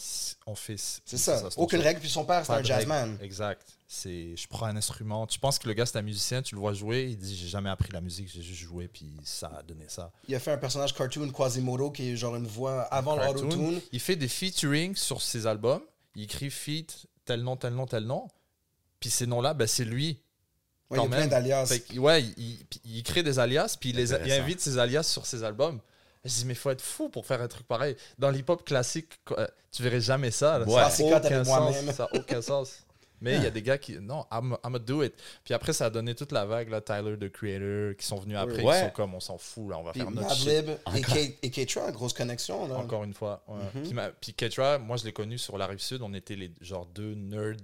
On 0.48 0.56
fait. 0.56 0.78
C'est 0.78 1.18
ça. 1.18 1.38
Stone's 1.38 1.54
Aucune 1.58 1.82
règle. 1.82 2.00
Puis 2.00 2.10
son 2.10 2.24
père, 2.26 2.46
c'est 2.46 2.54
un 2.54 2.64
jazzman. 2.64 3.18
Exact. 3.22 3.62
C'est, 3.88 4.36
je 4.36 4.48
prends 4.48 4.68
un 4.68 4.76
instrument. 4.78 5.26
Tu 5.28 5.40
penses 5.40 5.58
que 5.60 5.68
le 5.68 5.74
gars 5.74 5.86
c'est 5.86 5.98
un 5.98 6.04
musicien, 6.04 6.42
tu 6.44 6.54
le 6.56 6.62
vois 6.62 6.74
jouer, 6.74 7.08
il 7.10 7.18
dit 7.18 7.36
j'ai 7.36 7.48
jamais 7.48 7.70
appris 7.72 7.92
la 7.92 8.02
musique, 8.02 8.30
j'ai 8.32 8.44
juste 8.44 8.62
joué 8.62 8.88
puis 8.88 9.12
ça 9.24 9.52
a 9.60 9.64
donné 9.64 9.86
ça. 9.88 10.12
Il 10.28 10.36
a 10.36 10.40
fait 10.40 10.52
un 10.52 10.58
personnage 10.60 10.94
cartoon 10.94 11.32
Quasimodo 11.32 11.90
qui 11.90 12.12
est 12.12 12.16
genre 12.16 12.36
une 12.36 12.46
voix 12.46 12.84
avant 12.84 13.18
Cartoon. 13.18 13.44
l'autotune. 13.46 13.82
Il 13.92 14.00
fait 14.00 14.16
des 14.16 14.28
featuring 14.28 14.96
sur 14.96 15.22
ses 15.24 15.48
albums. 15.48 15.82
Il 16.16 16.24
écrit 16.24 16.52
feat 16.52 17.08
tel 17.26 17.42
nom, 17.42 17.58
tel 17.58 17.74
nom, 17.74 17.88
tel 17.88 18.04
nom. 18.04 18.28
Puis 19.00 19.10
ces 19.10 19.26
noms-là, 19.26 19.54
ben, 19.56 19.68
c'est 19.68 19.86
lui. 19.86 20.22
Ouais, 20.92 20.98
il 21.00 21.02
y 21.02 21.06
a 21.06 21.10
plein 21.10 21.28
d'alias. 21.28 21.80
Ouais, 21.98 22.24
il, 22.38 22.60
il- 22.84 23.04
crée 23.04 23.24
des 23.24 23.38
alias, 23.40 23.76
puis 23.80 23.90
il, 23.90 23.96
les 23.96 24.12
il 24.12 24.32
invite 24.32 24.60
ses 24.60 24.78
alias 24.78 25.04
sur 25.04 25.26
ses 25.26 25.44
albums. 25.44 25.80
Je 26.26 26.30
dis, 26.34 26.46
mais 26.46 26.54
faut 26.56 26.70
être 26.70 26.82
fou 26.82 27.10
pour 27.10 27.26
faire 27.26 27.42
un 27.42 27.48
truc 27.48 27.66
pareil. 27.68 27.96
Dans 28.18 28.30
l'hip-hop 28.30 28.66
classique, 28.66 29.20
quoi, 29.26 29.50
tu 29.72 29.82
verrais 29.84 30.02
jamais 30.02 30.32
ça. 30.32 30.60
là. 30.60 30.66
Ouais. 30.66 30.74
Ça 30.74 30.90
c'est 30.90 31.10
n'a 31.10 31.18
aucun 31.18 31.44
sens. 31.44 31.48
moi-même. 31.48 31.92
Ça 31.94 32.10
n'a 32.12 32.20
aucun 32.20 32.42
sens. 32.42 32.84
Mais 33.22 33.36
il 33.36 33.44
y 33.44 33.48
a 33.48 33.50
des 33.50 33.62
gars 33.62 33.78
qui. 33.78 34.00
Non, 34.00 34.26
I'm, 34.32 34.52
I'm 34.64 34.72
gonna 34.72 34.80
do 34.80 35.04
it. 35.04 35.14
Puis 35.44 35.54
après, 35.54 35.74
ça 35.74 35.88
a 35.88 35.90
donné 35.90 36.16
toute 36.16 36.32
la 36.32 36.46
vague, 36.46 36.70
là, 36.70 36.80
Tyler, 36.80 37.18
The 37.20 37.30
Creator, 37.30 37.98
qui 37.98 38.06
sont 38.06 38.16
venus 38.18 38.38
après, 38.38 38.64
Ouais. 38.64 38.76
qui 38.80 38.86
sont 38.86 38.90
comme, 38.92 39.14
on 39.14 39.20
s'en 39.20 39.38
fout, 39.38 39.70
là, 39.70 39.78
on 39.78 39.84
va 39.84 39.92
Puis 39.92 40.00
faire 40.02 40.12
notre 40.12 40.34
shit. 40.36 40.46
Madlib 40.48 40.70
et 40.96 41.02
K- 41.02 41.36
et 41.44 41.50
K-Tron, 41.52 41.92
grosse 41.92 42.14
connexion. 42.14 42.66
Là. 42.70 42.76
Encore 42.76 43.04
une 43.04 43.14
fois. 43.14 43.44
ouais. 43.50 43.58
Mhm. 43.76 43.84
Puis, 43.84 43.94
ma- 43.94 44.10
puis 44.10 44.34
Ketra, 44.34 44.78
moi 44.78 44.96
je 44.96 45.04
l'ai 45.04 45.12
connu 45.12 45.38
sur 45.38 45.58
la 45.58 45.68
rive 45.68 45.80
sud. 45.82 46.02
On 46.02 46.14
était 46.14 46.36
les 46.38 46.54
genre 46.62 46.86
deux 46.86 47.14
nerds 47.14 47.58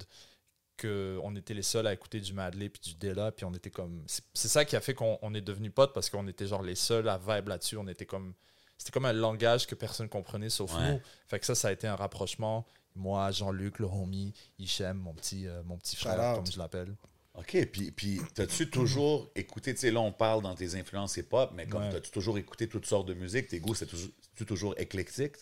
que 0.77 1.19
on 1.23 1.35
était 1.35 1.53
les 1.53 1.61
seuls 1.61 1.87
à 1.87 1.93
écouter 1.93 2.19
du 2.19 2.33
Madlib 2.33 2.71
puis 2.71 2.81
du 2.91 2.95
Della. 2.95 3.31
Puis 3.31 3.45
on 3.45 3.53
était 3.53 3.71
comme. 3.71 4.03
C'est 4.33 4.47
ça 4.47 4.65
qui 4.65 4.75
a 4.75 4.81
fait 4.81 4.93
qu'on 4.93 5.17
on 5.21 5.33
est 5.33 5.41
devenus 5.41 5.71
potes 5.73 5.93
parce 5.93 6.09
qu'on 6.09 6.27
était 6.27 6.47
genre 6.47 6.61
les 6.63 6.75
seuls 6.75 7.07
à 7.09 7.17
vibe 7.17 7.47
là-dessus. 7.47 7.77
On 7.77 7.87
était 7.87 8.05
comme. 8.05 8.33
C'était 8.77 8.91
comme 8.91 9.05
un 9.05 9.13
langage 9.13 9.67
que 9.67 9.75
personne 9.75 10.09
comprenait 10.09 10.49
sauf 10.49 10.73
Ouais. 10.75 10.93
nous. 10.93 11.01
Fait 11.27 11.39
que 11.39 11.45
ça, 11.45 11.55
ça 11.55 11.69
a 11.69 11.71
été 11.71 11.87
un 11.87 11.95
rapprochement. 11.95 12.65
Moi, 12.95 13.31
Jean-Luc, 13.31 13.79
le 13.79 13.85
homie, 13.87 14.33
Hichem, 14.59 14.97
mon 14.97 15.13
petit, 15.13 15.47
euh, 15.47 15.61
mon 15.63 15.77
petit 15.77 15.95
frère, 15.95 16.35
comme 16.35 16.45
je 16.47 16.57
l'appelle. 16.57 16.95
OK, 17.35 17.65
puis, 17.71 17.91
puis 17.91 18.21
t'as-tu 18.33 18.69
toujours 18.69 19.29
écouté, 19.35 19.73
tu 19.73 19.81
sais, 19.81 19.91
là, 19.91 19.99
on 19.99 20.13
parle 20.13 20.41
dans 20.41 20.55
tes 20.55 20.75
influences 20.75 21.17
hip-hop, 21.17 21.51
mais 21.53 21.67
comme 21.67 21.83
Ouais. 21.83 21.89
t'as-tu 21.89 22.09
toujours 22.11 22.37
écouté 22.37 22.69
toutes 22.69 22.85
sortes 22.85 23.07
de 23.09 23.13
musique, 23.13 23.47
tes 23.49 23.59
goûts, 23.59 23.75
c'est 23.75 23.85
toujours, 23.85 24.09
c'est 24.37 24.45
toujours 24.45 24.73
éclectique? 24.79 25.33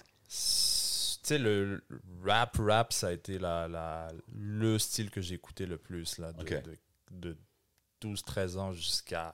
Tu 1.23 1.29
sais, 1.29 1.37
le 1.39 1.81
rap, 2.23 2.57
rap, 2.59 2.91
ça 2.93 3.07
a 3.07 3.11
été 3.13 3.39
la, 3.39 3.67
la- 3.67 4.11
le 4.35 4.77
style 4.77 5.09
que 5.09 5.21
j'ai 5.21 5.35
écouté 5.35 5.65
le 5.65 5.77
plus, 5.77 6.17
là, 6.17 6.33
de, 6.33 6.39
de, 6.61 6.77
de 7.11 7.37
12-13 8.01 8.57
ans 8.57 8.71
jusqu'à 8.73 9.33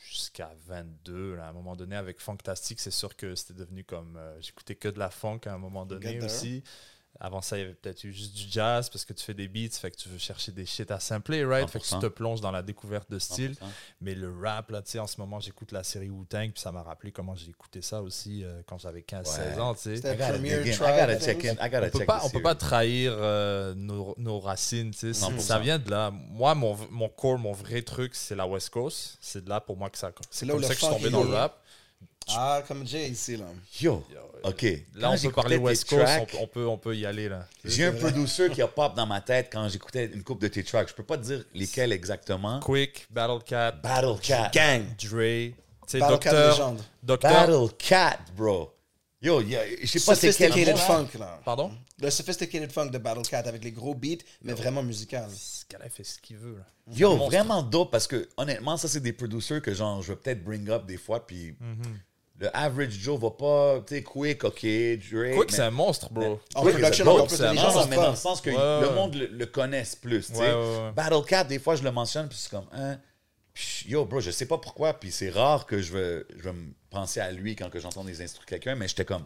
jusqu'à 0.00 0.50
22. 0.66 1.34
Là. 1.36 1.46
À 1.46 1.50
un 1.50 1.52
moment 1.52 1.76
donné, 1.76 1.94
avec 1.96 2.20
Funktastic, 2.20 2.80
c'est 2.80 2.90
sûr 2.90 3.14
que 3.16 3.34
c'était 3.34 3.54
devenu 3.54 3.84
comme... 3.84 4.16
euh, 4.16 4.40
J'écoutais 4.40 4.74
que 4.74 4.88
de 4.88 4.98
la 4.98 5.10
funk 5.10 5.40
à 5.46 5.52
un 5.52 5.58
moment 5.58 5.84
donné 5.86 6.06
there. 6.20 6.28
Avant 7.20 7.40
ça, 7.40 7.56
il 7.56 7.62
y 7.62 7.64
avait 7.64 7.74
peut-être 7.74 8.04
eu 8.04 8.12
juste 8.12 8.32
du 8.36 8.44
jazz 8.48 8.88
parce 8.88 9.04
que 9.04 9.12
tu 9.12 9.24
fais 9.24 9.34
des 9.34 9.48
beats, 9.48 9.70
fait 9.76 9.90
que 9.90 9.96
tu 9.96 10.08
veux 10.08 10.18
chercher 10.18 10.52
des 10.52 10.64
shit 10.64 10.88
à 10.92 11.00
sampler, 11.00 11.44
right? 11.44 11.68
Fait 11.68 11.80
que 11.80 11.84
tu 11.84 11.92
100%. 11.94 12.00
te 12.00 12.06
plonges 12.06 12.40
dans 12.40 12.52
la 12.52 12.62
découverte 12.62 13.10
de 13.10 13.18
style. 13.18 13.52
100%. 13.52 13.56
Mais 14.00 14.14
le 14.14 14.32
rap, 14.40 14.70
là, 14.70 14.82
tu 14.82 14.92
sais, 14.92 14.98
en 15.00 15.08
ce 15.08 15.20
moment, 15.20 15.40
j'écoute 15.40 15.72
la 15.72 15.82
série 15.82 16.10
Wu-Tang, 16.10 16.52
puis 16.52 16.60
ça 16.60 16.70
m'a 16.70 16.84
rappelé 16.84 17.10
comment 17.10 17.34
j'ai 17.34 17.50
écouté 17.50 17.82
ça 17.82 18.02
aussi 18.02 18.44
euh, 18.44 18.62
quand 18.68 18.78
j'avais 18.78 19.00
15-16 19.00 19.54
Ouais. 19.54 19.58
ans, 19.60 19.74
tu 19.74 19.80
sais. 19.80 19.94
I 19.96 20.16
gotta 20.16 20.34
in. 20.34 20.44
I 20.44 20.78
gotta 20.78 21.18
check 21.18 21.38
On 21.60 21.66
peut 21.90 21.98
check 21.98 22.06
pas, 22.06 22.20
the 22.20 22.24
on 22.24 22.30
peut 22.30 22.42
pas 22.42 22.54
trahir 22.54 23.12
euh, 23.16 23.74
nos, 23.74 24.14
nos 24.16 24.38
racines, 24.38 24.92
tu 24.92 25.12
sais. 25.12 25.26
100%. 25.26 25.40
Ça 25.40 25.58
vient 25.58 25.80
de 25.80 25.90
là. 25.90 26.12
Moi, 26.12 26.54
mon, 26.54 26.76
mon 26.90 27.08
core, 27.08 27.38
mon 27.38 27.52
vrai 27.52 27.82
truc, 27.82 28.14
c'est 28.14 28.36
la 28.36 28.46
West 28.46 28.70
Coast. 28.70 29.18
C'est 29.20 29.42
de 29.44 29.48
là 29.48 29.60
pour 29.60 29.76
moi 29.76 29.90
que 29.90 29.98
ça. 29.98 30.12
C'est 30.30 30.46
là 30.46 30.54
où 30.54 30.58
comme 30.60 30.68
ça 30.68 30.74
que 30.74 30.80
je 30.80 30.84
suis 30.86 30.94
tombé 30.94 31.10
dans 31.10 31.24
le 31.24 31.34
rap. 31.34 31.60
Ah, 32.36 32.62
comme 32.66 32.86
Jay 32.86 33.08
ici, 33.08 33.36
là. 33.36 33.46
Yo, 33.80 34.04
OK. 34.44 34.62
Là, 34.62 34.78
Quand 35.00 35.14
on 35.14 35.18
peut 35.28 35.32
parler 35.32 35.56
West 35.56 35.88
Coast, 35.88 36.02
tracks, 36.02 36.34
on, 36.34 36.36
peut- 36.36 36.38
on 36.42 36.46
peut, 36.46 36.66
on 36.66 36.78
peut 36.78 36.96
y 36.96 37.06
aller 37.06 37.28
là. 37.28 37.46
J'ai 37.64 37.84
un 37.86 37.92
producer 37.92 38.50
qui 38.50 38.62
a 38.62 38.68
pop 38.68 38.94
dans 38.94 39.06
ma 39.06 39.20
tête 39.20 39.48
quand 39.52 39.68
j'écoutais 39.68 40.06
une 40.06 40.22
coupe 40.22 40.40
de 40.40 40.48
tes 40.48 40.62
tracks. 40.62 40.88
Je 40.88 40.94
peux 40.94 41.02
pas 41.02 41.16
te 41.18 41.22
dire 41.24 41.44
lesquels 41.54 41.92
exactement. 41.92 42.60
Quick, 42.60 43.06
Battle 43.10 43.42
Cat, 43.44 43.72
Battle 43.82 44.18
Cat. 44.22 44.50
Gang. 44.54 44.84
Dre, 44.98 45.52
Battle 45.92 45.98
Cat 45.98 46.08
Docteur, 46.30 46.50
légende. 46.52 46.80
Docteur. 47.02 47.32
Battle 47.32 47.74
Cat, 47.78 48.18
bro. 48.36 48.74
Yo, 49.20 49.40
y 49.42 49.56
a- 49.56 49.64
je 49.82 49.86
sais 49.86 49.98
pas 50.00 50.14
c'est 50.14 50.32
quel 50.32 50.50
Sophisticated 50.52 50.76
funk, 50.76 51.18
là. 51.18 51.40
Pardon? 51.44 51.72
Le 52.00 52.08
sophisticated 52.10 52.70
funk 52.70 52.90
de 52.90 52.98
Battle 52.98 53.22
Cat 53.28 53.40
avec 53.46 53.64
les 53.64 53.72
gros 53.72 53.92
beats, 53.94 54.22
mais 54.42 54.52
vraiment 54.52 54.82
musical. 54.84 55.28
Il 55.84 55.90
fait 55.90 56.04
ce 56.04 56.18
qu'il 56.20 56.36
veut. 56.36 56.58
là. 56.58 56.94
Yo, 56.94 57.16
vraiment 57.26 57.60
dope 57.62 57.90
parce 57.90 58.06
que 58.06 58.28
honnêtement, 58.36 58.76
ça 58.76 58.86
c'est 58.86 59.00
des 59.00 59.12
producers 59.12 59.60
que 59.60 59.74
genre 59.74 60.00
je 60.02 60.12
vais 60.12 60.16
peut-être 60.16 60.42
bring 60.44 60.70
up 60.70 60.86
des 60.86 60.96
fois 60.96 61.26
puis 61.26 61.56
le 62.38 62.56
average 62.56 62.92
Joe 62.92 63.18
va 63.18 63.30
pas, 63.30 63.80
tu 63.80 63.96
sais, 63.96 64.02
quick, 64.02 64.44
ok, 64.44 64.62
Drake. 64.62 65.34
Quick, 65.36 65.50
c'est 65.50 65.62
un 65.62 65.70
monstre, 65.70 66.08
bro. 66.12 66.40
En 66.54 66.62
Quick 66.62 66.78
production, 66.78 67.04
is 67.04 67.08
a 67.08 67.10
encore 67.10 67.18
dope, 67.18 67.28
plus, 67.28 67.36
c'est 67.36 67.42
les 67.42 67.58
un 67.58 67.62
gens 67.62 67.86
dans 67.86 68.10
le 68.10 68.16
sens 68.16 68.40
que 68.40 68.50
Ouais, 68.50 68.88
le 68.88 68.94
monde 68.94 69.14
le, 69.14 69.26
le 69.26 69.46
connaisse 69.46 69.96
plus, 69.96 70.26
tu 70.28 70.34
sais. 70.34 70.40
Ouais, 70.40 70.52
ouais, 70.52 70.76
ouais. 70.76 70.92
Battle 70.92 71.24
Cat, 71.26 71.44
des 71.44 71.58
fois 71.58 71.74
je 71.74 71.82
le 71.82 71.90
mentionne 71.90 72.28
puis 72.28 72.38
c'est 72.38 72.50
comme 72.50 72.66
hein. 72.72 72.98
Yo, 73.86 74.04
bro, 74.04 74.20
je 74.20 74.30
sais 74.30 74.46
pas 74.46 74.58
pourquoi, 74.58 74.94
puis 74.94 75.10
c'est 75.10 75.30
rare 75.30 75.66
que 75.66 75.80
je 75.80 75.92
vais, 75.92 76.24
je 76.36 76.42
vais 76.44 76.52
me 76.52 76.72
penser 76.90 77.18
à 77.18 77.32
lui 77.32 77.56
quand 77.56 77.70
que 77.70 77.80
j'entends 77.80 78.04
des 78.04 78.22
instruments 78.22 78.44
de 78.44 78.50
quelqu'un, 78.50 78.76
mais 78.76 78.86
j'étais 78.86 79.04
comme, 79.04 79.24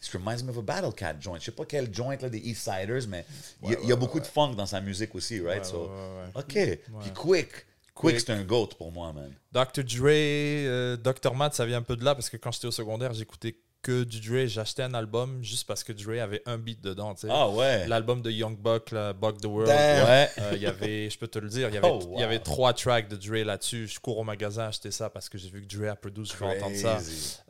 this 0.00 0.14
reminds 0.14 0.44
me 0.44 0.50
of 0.50 0.58
a 0.58 0.62
Battle 0.62 0.92
Cat 0.94 1.16
joint. 1.20 1.38
Je 1.40 1.46
sais 1.46 1.50
pas 1.50 1.64
quel 1.64 1.92
joint 1.92 2.16
là, 2.16 2.28
des 2.28 2.38
East 2.38 2.62
Siders, 2.62 3.08
mais 3.08 3.24
il 3.64 3.76
y 3.82 3.88
y 3.88 3.92
a 3.92 3.96
beaucoup 3.96 4.20
de 4.20 4.26
funk 4.26 4.54
dans 4.54 4.66
sa 4.66 4.80
musique 4.80 5.16
aussi, 5.16 5.40
right? 5.40 5.64
Ouais, 5.64 5.68
so, 5.68 5.90
ouais, 5.90 6.42
ouais, 6.46 6.78
OK. 6.78 7.00
Puis 7.00 7.10
Quick. 7.12 7.66
Quick, 7.94 8.20
c'est 8.20 8.30
un 8.30 8.42
GOAT 8.42 8.68
pour 8.78 8.90
moi, 8.90 9.12
man. 9.12 9.34
Dr. 9.52 9.84
Dre, 9.84 10.06
euh, 10.08 10.96
Dr. 10.96 11.34
Matt, 11.34 11.54
ça 11.54 11.66
vient 11.66 11.78
un 11.78 11.82
peu 11.82 11.96
de 11.96 12.04
là 12.04 12.14
parce 12.14 12.30
que 12.30 12.36
quand 12.36 12.50
j'étais 12.52 12.66
au 12.66 12.72
secondaire, 12.72 13.12
j'écoutais 13.12 13.58
que 13.82 14.04
du 14.04 14.20
Dre. 14.20 14.46
J'achetais 14.46 14.82
un 14.82 14.94
album 14.94 15.42
juste 15.42 15.66
parce 15.66 15.82
que 15.84 15.92
Dre 15.92 16.20
avait 16.22 16.42
un 16.46 16.56
beat 16.58 16.80
dedans. 16.80 17.14
tu 17.14 17.22
sais. 17.22 17.28
Ah 17.30 17.48
ouais. 17.48 17.86
L'album 17.88 18.22
de 18.22 18.30
Young 18.30 18.56
Buck, 18.56 18.90
là, 18.92 19.12
Buck 19.12 19.40
the 19.40 19.46
World. 19.46 19.66
Damn. 19.68 20.06
Ouais. 20.06 20.30
Euh, 20.38 20.52
Il 20.54 20.62
y 20.62 20.66
avait, 20.66 21.10
je 21.10 21.18
peux 21.18 21.26
te 21.28 21.38
le 21.38 21.48
dire, 21.48 21.68
il 21.68 21.74
y 21.74 21.78
avait, 21.78 21.88
Oh, 21.92 22.00
wow. 22.04 22.18
y 22.20 22.22
avait 22.22 22.38
trois 22.38 22.72
tracks 22.72 23.08
de 23.08 23.16
Dre 23.16 23.44
là-dessus. 23.44 23.88
Je 23.88 23.98
cours 24.00 24.18
au 24.18 24.24
magasin 24.24 24.66
acheter 24.68 24.90
ça 24.90 25.10
parce 25.10 25.28
que 25.28 25.36
j'ai 25.36 25.50
vu 25.50 25.66
que 25.66 25.76
Dre 25.76 25.90
a 25.90 25.96
produit, 25.96 26.24
je 26.24 26.36
veux 26.36 26.46
entendre 26.46 26.76
ça. 26.76 26.98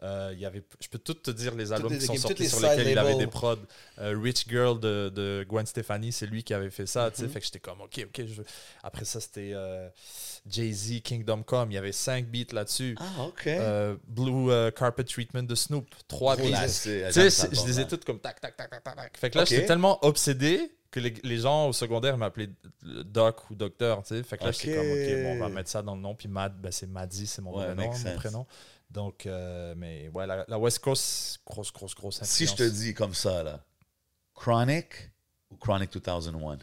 Euh, 0.03 0.35
y 0.37 0.47
avait, 0.47 0.63
je 0.81 0.89
peux 0.89 0.99
tout 0.99 1.15
te 1.15 1.31
dire 1.31 1.55
les 1.55 1.73
albums 1.73 1.97
qui 1.97 2.07
sont 2.07 2.17
sortis 2.17 2.49
sur 2.49 2.61
lesquels 2.61 2.89
il 2.89 2.99
avait 2.99 3.17
des 3.17 3.27
prods. 3.27 3.57
Euh, 3.99 4.19
Rich 4.21 4.47
Girl 4.49 4.81
de, 4.81 5.13
de 5.15 5.45
Gwen 5.49 5.67
Stefani, 5.67 6.13
c'est 6.13 6.27
lui 6.27 6.43
qui 6.43 6.55
avait 6.55 6.71
fait 6.71 6.87
ça. 6.87 7.11
Tu 7.11 7.21
sais. 7.23 7.29
Fait 7.29 7.41
que 7.41 7.45
j'étais 7.45 7.61
comme, 7.61 7.81
ok, 7.83 8.07
ok. 8.09 8.27
je 8.27 8.43
Après 8.83 9.05
ça, 9.05 9.21
c'était 9.21 9.51
euh, 9.55 9.89
Jay-Z, 10.49 11.03
Kingdom 11.03 11.43
Come. 11.43 11.71
Il 11.71 11.75
y 11.75 11.79
avait 11.79 11.93
cinq 11.93 12.27
beats 12.27 12.53
là-dessus. 12.53 12.97
Ah, 12.99 13.25
OK. 13.27 13.47
Euh, 13.47 13.97
Blue 14.09 14.51
euh, 14.51 14.71
Carpet 14.71 15.05
Treatment 15.05 15.43
de 15.45 15.55
Snoop. 15.55 15.87
Trois 16.09 16.22
Tu 17.13 17.31
sais, 17.31 17.49
je 17.53 17.67
les 17.67 17.81
ai 17.81 17.87
toutes 17.87 18.05
comme 18.05 18.21
tac, 18.21 18.41
tac, 18.41 18.57
tac, 18.57 18.71
tac, 18.71 18.85
tac. 18.85 19.17
Fait 19.17 19.31
que 19.31 19.39
là, 19.39 19.45
j'étais 19.45 19.67
tellement 19.67 20.05
obsédé 20.05 20.73
que 20.91 21.01
les, 21.01 21.15
les 21.23 21.39
gens 21.39 21.69
au 21.69 21.73
secondaire 21.73 22.19
m'appelaient 22.19 22.51
Doc 22.83 23.51
ou 23.51 23.55
Docteur, 23.55 24.03
tu 24.03 24.15
sais. 24.15 24.23
Fait 24.23 24.37
que 24.37 24.45
là, 24.45 24.53
j'étais 24.53 24.75
comme, 24.77 24.91
OK, 24.91 25.23
bon, 25.23 25.37
on 25.37 25.39
va 25.39 25.49
mettre 25.49 25.71
ça 25.71 25.81
dans 25.83 25.95
le 25.95 26.03
nom. 26.03 26.15
Puis 26.15 26.29
Mad, 26.29 26.55
ben, 26.61 26.71
c'est 26.71 26.87
Maddy, 26.87 27.27
c'est 27.27 27.41
mon 27.43 27.57
Ouais, 27.59 27.75
nom, 27.75 27.91
prénom. 28.17 28.47
Donc, 28.91 29.25
euh, 29.25 29.75
mais 29.77 30.11
ouais, 30.11 30.27
la, 30.27 30.45
la 30.47 30.59
West 30.59 30.81
Coast, 30.81 31.41
grosse, 31.47 31.73
grosse, 31.73 31.95
grosse 31.95 32.23
Si 32.25 32.47
je 32.47 32.53
influence. 32.53 32.71
te 32.73 32.77
dis 32.77 32.93
comme 32.93 33.15
ça, 33.15 33.43
là, 33.43 33.65
Chronic 34.35 35.11
ou 35.51 35.57
Chronic 35.57 35.91
2001? 35.93 36.59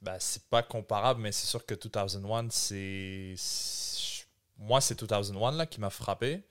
Ben, 0.00 0.16
c'est 0.18 0.42
pas 0.50 0.64
comparable, 0.64 1.20
mais 1.20 1.30
c'est 1.30 1.46
sûr 1.46 1.64
que 1.64 1.74
2001, 1.74 2.48
c'est. 2.50 3.34
Moi, 4.58 4.80
c'est 4.80 4.98
2001 5.04 5.52
là, 5.52 5.66
qui 5.66 5.80
m'a 5.80 5.90
frappé. 5.90 6.42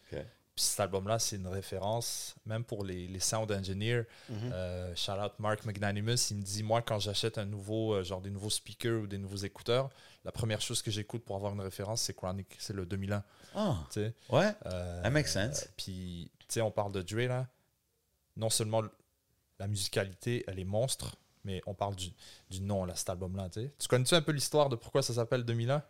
Puis 0.62 0.68
cet 0.68 0.80
album-là, 0.82 1.18
c'est 1.18 1.38
une 1.38 1.48
référence, 1.48 2.36
même 2.46 2.63
pour 2.63 2.84
les, 2.84 3.08
les 3.08 3.20
sound 3.20 3.51
engineers. 3.51 4.03
Euh, 4.30 4.94
shout 4.96 5.13
out 5.13 5.32
Mark 5.39 5.65
McNanimous, 5.65 6.30
il 6.30 6.38
me 6.38 6.44
dit 6.44 6.62
Moi, 6.62 6.84
quand 6.84 7.00
j'achète 7.00 7.39
un 7.39 7.46
nouveau, 7.46 7.96
euh, 7.96 8.03
genre 8.03 8.22
des 8.22 8.30
nouveaux 8.30 8.51
speakers 8.51 9.01
ou 9.01 9.08
des 9.08 9.18
nouveaux 9.18 9.38
écouteurs, 9.38 9.89
la 10.24 10.32
première 10.32 10.62
chose 10.62 10.84
que 10.84 10.91
j'écoute 10.91 11.25
pour 11.25 11.36
avoir 11.36 11.51
une 11.53 11.62
référence, 11.62 12.03
c'est 12.03 12.13
Chronic, 12.13 12.56
c'est 12.60 12.74
le 12.74 12.86
2001. 12.86 13.24
Ah, 13.56 13.75
tu 13.91 14.01
sais? 14.01 14.13
ouais. 14.30 14.53
Euh, 14.68 15.01
That 15.01 15.10
makes 15.10 15.30
sense. 15.30 15.68
Puis, 15.75 16.30
tu 16.41 16.46
sais, 16.50 16.62
on 16.62 16.70
parle 16.70 16.91
de 16.91 17.01
Dre 17.01 17.27
là. 17.27 17.48
Non 18.38 18.51
seulement 18.51 18.84
la 19.58 19.68
musicalité, 19.68 20.44
elle 20.46 20.60
est 20.60 20.63
monstre, 20.63 21.15
mais 21.44 21.63
on 21.65 21.74
parle 21.74 21.96
du, 21.96 22.12
du 22.51 22.62
nom, 22.62 22.86
là, 22.86 22.96
cet 22.96 23.10
album-là. 23.10 23.50
Tu 23.50 23.72
connais-tu 23.89 24.13
un 24.13 24.22
peu 24.22 24.32
l'histoire 24.32 24.70
de 24.70 24.75
pourquoi 24.75 25.01
ça 25.01 25.15
s'appelle 25.15 25.44
2001 25.44 25.82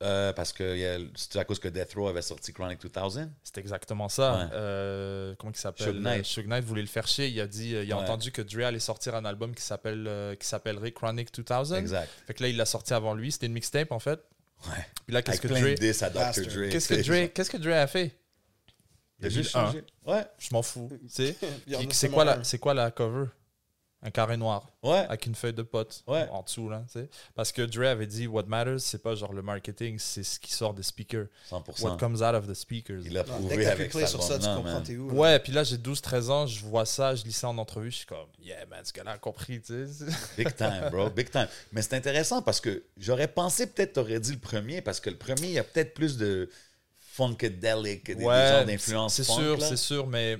Euh, 0.00 0.32
parce 0.32 0.52
que 0.52 1.08
c'est 1.16 1.36
à 1.40 1.44
cause 1.44 1.58
que 1.58 1.66
Death 1.66 1.94
Row 1.94 2.06
avait 2.06 2.22
sorti 2.22 2.52
Chronic 2.52 2.80
2000. 2.80 3.30
C'est 3.42 3.58
exactement 3.58 4.08
ça. 4.08 4.36
Ouais. 4.36 4.44
Euh, 4.52 5.34
comment 5.38 5.52
il 5.52 5.58
s'appelle? 5.58 5.86
Suge 5.92 5.96
Knight. 6.00 6.20
Euh, 6.20 6.24
Suge 6.24 6.46
Knight 6.46 6.64
voulait 6.64 6.82
le 6.82 6.86
faire 6.88 7.08
chier. 7.08 7.26
Il 7.28 7.40
a 7.40 7.48
dit, 7.48 7.70
il 7.70 7.92
a 7.92 7.96
Ouais. 7.96 8.02
entendu 8.04 8.30
que 8.30 8.40
Dre 8.42 8.64
allait 8.66 8.78
sortir 8.78 9.16
un 9.16 9.24
album 9.24 9.54
qui 9.56 9.62
s'appelle, 9.62 10.04
euh, 10.06 10.36
qui 10.36 10.46
s'appellerait 10.46 10.92
Chronic 10.92 11.32
2000. 11.34 11.74
Exact. 11.78 12.08
Fait 12.28 12.34
que 12.34 12.42
là, 12.44 12.48
il 12.48 12.56
l'a 12.56 12.64
sorti 12.66 12.94
avant 12.94 13.14
lui. 13.14 13.32
C'était 13.32 13.46
une 13.46 13.54
mixtape 13.54 13.90
en 13.90 13.98
fait. 13.98 14.20
Ouais. 14.68 14.86
Puis 15.06 15.14
là, 15.14 15.22
qu'est-ce 15.22 15.40
que 15.40 15.48
Dre. 15.48 15.54
Dre. 15.56 16.70
qu'est-ce 16.70 16.88
que 16.88 16.94
Dre, 16.94 17.02
genre. 17.02 17.28
qu'est-ce 17.34 17.50
que 17.50 17.56
Dre 17.56 17.72
a 17.72 17.86
fait? 17.88 18.12
Il 19.20 19.26
a 19.26 19.28
juste 19.30 19.50
changé. 19.50 19.82
Ouais. 20.06 20.24
Je 20.38 20.48
m'en 20.52 20.62
fous. 20.62 20.88
c'est 21.08 22.08
quoi 22.10 22.24
la, 22.24 22.38
un. 22.38 22.44
c'est 22.44 22.58
quoi 22.58 22.72
la 22.72 22.92
cover? 22.92 23.26
Un 24.00 24.10
carré 24.12 24.36
noir 24.36 24.70
Ouais. 24.84 24.98
avec 25.08 25.26
une 25.26 25.34
feuille 25.34 25.52
de 25.52 25.62
pote 25.62 26.04
Ouais. 26.06 26.28
en 26.30 26.42
dessous 26.42 26.68
là. 26.68 26.84
tu 26.86 27.00
sais. 27.00 27.08
Parce 27.34 27.50
que 27.50 27.62
Dre 27.62 27.86
avait 27.88 28.06
dit, 28.06 28.28
what 28.28 28.44
matters, 28.44 28.78
c'est 28.80 29.02
pas 29.02 29.16
genre 29.16 29.32
le 29.32 29.42
marketing, 29.42 29.98
c'est 29.98 30.22
ce 30.22 30.38
qui 30.38 30.52
sort 30.52 30.72
des 30.72 30.84
speakers. 30.84 31.26
100%. 31.50 31.82
What 31.82 31.96
comes 31.96 32.22
out 32.22 32.34
of 32.36 32.46
the 32.46 32.54
speakers. 32.54 33.00
Il 33.04 33.18
a 33.18 33.24
prouvé 33.24 33.66
avec 33.66 33.92
cet 33.92 34.06
sur 34.06 34.22
ça, 34.22 34.38
tu 34.38 34.46
comprends 34.46 34.80
t'es 34.82 34.96
où. 34.96 35.08
là. 35.08 35.14
Ouais, 35.14 35.38
puis 35.40 35.50
là, 35.52 35.64
j'ai 35.64 35.78
12-13 35.78 36.30
ans, 36.30 36.46
je 36.46 36.64
vois 36.64 36.86
ça, 36.86 37.16
je 37.16 37.24
lis 37.24 37.32
ça 37.32 37.48
en 37.48 37.58
entrevue, 37.58 37.90
je 37.90 37.96
suis 37.96 38.06
comme, 38.06 38.28
yeah, 38.40 38.64
man, 38.66 38.84
ce 38.84 38.92
gars-là 38.92 39.10
a 39.12 39.18
compris, 39.18 39.60
tu 39.60 39.84
sais. 39.88 40.04
Big 40.38 40.54
time, 40.54 40.90
bro. 40.92 41.10
Big 41.10 41.28
time. 41.30 41.48
Mais 41.72 41.82
c'est 41.82 41.94
intéressant 41.94 42.40
parce 42.40 42.60
que 42.60 42.84
j'aurais 42.98 43.26
pensé 43.28 43.66
peut-être 43.66 43.94
t'aurais 43.94 44.20
dit 44.20 44.32
le 44.32 44.38
premier 44.38 44.80
parce 44.80 45.00
que 45.00 45.10
le 45.10 45.16
premier, 45.16 45.48
il 45.48 45.52
y 45.54 45.58
a 45.58 45.64
peut-être 45.64 45.92
plus 45.94 46.16
de 46.16 46.48
funkadelic, 47.18 48.06
des, 48.06 48.14
des 48.14 48.22
genres 48.22 48.64
d'influence 48.64 49.14
c'est 49.14 49.24
sûr, 49.24 49.60
c'est 49.60 49.76
sûr, 49.76 50.06
mais 50.06 50.38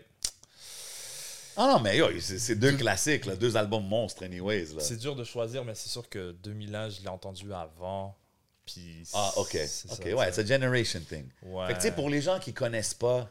Ah 1.60 1.66
non, 1.66 1.80
mais 1.80 1.98
c'est 2.20 2.54
deux 2.54 2.76
classiques, 2.76 3.26
là, 3.26 3.34
deux 3.34 3.56
albums 3.56 3.84
monstres, 3.84 4.22
anyways. 4.22 4.74
Là. 4.74 4.80
c'est 4.80 4.96
dur 4.96 5.16
de 5.16 5.24
choisir, 5.24 5.64
mais 5.64 5.74
c'est 5.74 5.88
sûr 5.88 6.08
que 6.08 6.30
2001, 6.30 6.90
je 6.90 7.00
l'ai 7.00 7.08
entendu 7.08 7.52
avant, 7.52 8.16
puis... 8.64 9.02
Ah, 9.12 9.32
ok. 9.38 9.58
c'est 9.66 9.90
Ok, 9.90 10.04
ça, 10.04 10.14
ouais, 10.14 10.32
c'est 10.32 10.40
a 10.42 10.46
generation 10.46 11.00
thing. 11.00 11.28
Ouais. 11.42 11.66
Fait 11.66 11.72
que, 11.72 11.78
tu 11.78 11.88
sais, 11.88 11.92
pour 11.92 12.10
les 12.10 12.22
gens 12.22 12.38
qui 12.38 12.54
connaissent 12.54 12.94
pas 12.94 13.28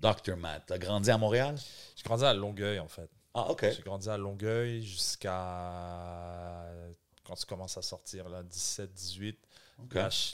Dr. 0.00 0.36
Matt, 0.36 0.64
t'as 0.66 0.78
grandi 0.78 1.08
à 1.08 1.18
Montréal? 1.18 1.54
J'ai 1.94 2.02
grandi 2.02 2.24
à 2.24 2.34
Longueuil, 2.34 2.80
en 2.80 2.88
fait. 2.88 3.08
Ah, 3.32 3.48
ok. 3.48 3.64
J'ai 3.70 3.82
grandi 3.82 4.10
à 4.10 4.16
Longueuil 4.16 4.82
jusqu'à... 4.82 6.66
Quand 7.24 7.36
tu 7.36 7.46
commences 7.46 7.78
à 7.78 7.82
sortir, 7.82 8.28
là, 8.28 8.42
17, 8.42 8.92
18. 8.92 9.38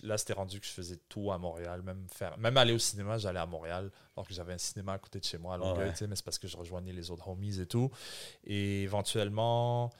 Là, 0.03 0.19
c'était 0.19 0.33
rendu 0.35 0.61
que 0.61 0.67
je 0.67 0.71
faisais 0.73 0.99
tout 1.09 1.33
à 1.33 1.39
Montréal. 1.39 1.83
Même, 1.83 2.07
faire, 2.13 2.37
même 2.39 2.57
aller 2.57 2.73
au 2.73 2.79
cinéma, 2.79 3.19
j'allais 3.19 3.39
à 3.41 3.47
Montréal. 3.47 3.91
Alors 4.17 4.27
que 4.27 4.35
j'avais 4.35 4.53
un 4.53 4.59
cinéma 4.59 4.93
à 4.95 4.99
côté 4.99 5.21
de 5.21 5.25
chez 5.25 5.39
moi 5.39 5.55
à 5.55 5.59
Longueuil, 5.59 5.89
Ouais. 5.91 6.07
mais 6.09 6.17
c'est 6.17 6.25
parce 6.25 6.39
que 6.39 6.49
je 6.49 6.57
rejoignais 6.57 6.93
les 6.93 7.11
autres 7.11 7.29
homies 7.29 7.61
et 7.61 7.67
tout. 7.67 7.91
Et 8.45 8.83
éventuellement, 8.83 9.91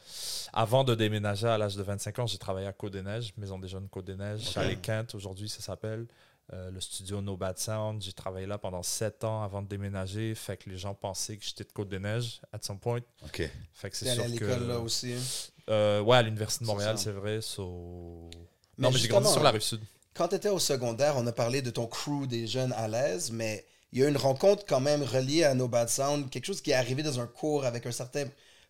avant 0.53 0.85
de 0.85 0.95
déménager 0.95 1.47
à 1.49 1.57
l'âge 1.59 1.77
de 1.77 1.83
25 1.83 2.19
ans, 2.19 2.27
j'ai 2.27 2.39
travaillé 2.39 2.67
à 2.67 2.73
Côte-des-Neiges, 2.73 3.33
Maison 3.37 3.59
des 3.59 3.69
Jeunes 3.69 3.89
Côte-des-Neiges, 3.89 4.47
Ok. 4.49 4.53
Chalet 4.55 4.81
Quinte, 4.81 5.15
aujourd'hui 5.15 5.49
ça 5.49 5.61
s'appelle. 5.61 6.07
Euh, 6.55 6.71
le 6.71 6.81
studio 6.81 7.21
No 7.21 7.37
Bad 7.37 7.59
Sound. 7.59 8.01
J'ai 8.03 8.15
travaillé 8.15 8.47
là 8.47 8.57
pendant 8.57 8.83
7 8.83 9.23
ans 9.25 9.43
avant 9.43 9.61
de 9.61 9.69
déménager. 9.69 10.35
Fait 10.35 10.57
que 10.57 10.71
les 10.71 10.79
gens 10.79 10.95
pensaient 10.95 11.37
que 11.37 11.45
j'étais 11.45 11.65
de 11.65 11.73
Côte-des-Neiges, 11.73 12.41
at 12.53 12.61
some 12.63 12.79
point. 12.79 13.01
Ok. 13.25 13.43
Fait 13.75 13.91
que 13.91 13.97
c'est 13.97 14.09
allé 14.09 14.17
sûr 14.17 14.25
à 14.25 14.39
que. 14.39 14.45
l'école 14.55 14.67
là 14.69 14.79
aussi? 14.81 15.13
hein. 15.13 15.21
Euh, 15.69 16.01
ouais, 16.01 16.17
à 16.17 16.23
l'Université 16.23 16.65
de 16.65 16.71
Montréal, 16.71 16.97
c'est 16.99 17.13
vrai. 17.13 17.43
so- 17.43 18.31
Mais 18.79 18.87
Non, 18.87 18.93
mais 18.93 18.99
j'ai 18.99 19.09
grandi 19.09 19.31
sur 19.31 19.43
la 19.43 19.51
rive 19.51 19.61
sud. 19.63 19.81
Quand 20.15 20.29
tu 20.29 20.35
étais 20.37 20.49
au 20.49 20.59
secondaire, 20.59 21.15
on 21.17 21.27
a 21.27 21.33
parlé 21.33 21.63
de 21.63 21.71
ton 21.71 21.87
crew 21.87 22.27
des 22.27 22.47
jeunes 22.47 22.73
à 22.73 22.89
l'aise, 22.89 23.31
mais 23.31 23.65
il 23.93 24.01
y 24.01 24.05
a 24.05 24.09
une 24.09 24.17
rencontre 24.17 24.65
quand 24.67 24.81
même 24.81 25.03
reliée 25.03 25.45
à 25.45 25.55
No 25.55 25.69
Bad 25.69 25.89
Sound, 25.89 26.29
quelque 26.31 26.47
chose 26.47 26.61
qui 26.61 26.71
est 26.71 26.75
arrivé 26.75 27.03
dans 27.03 27.21
un 27.21 27.27
cours 27.27 27.65
avec 27.65 27.87
un 27.87 27.93
certain 27.93 28.25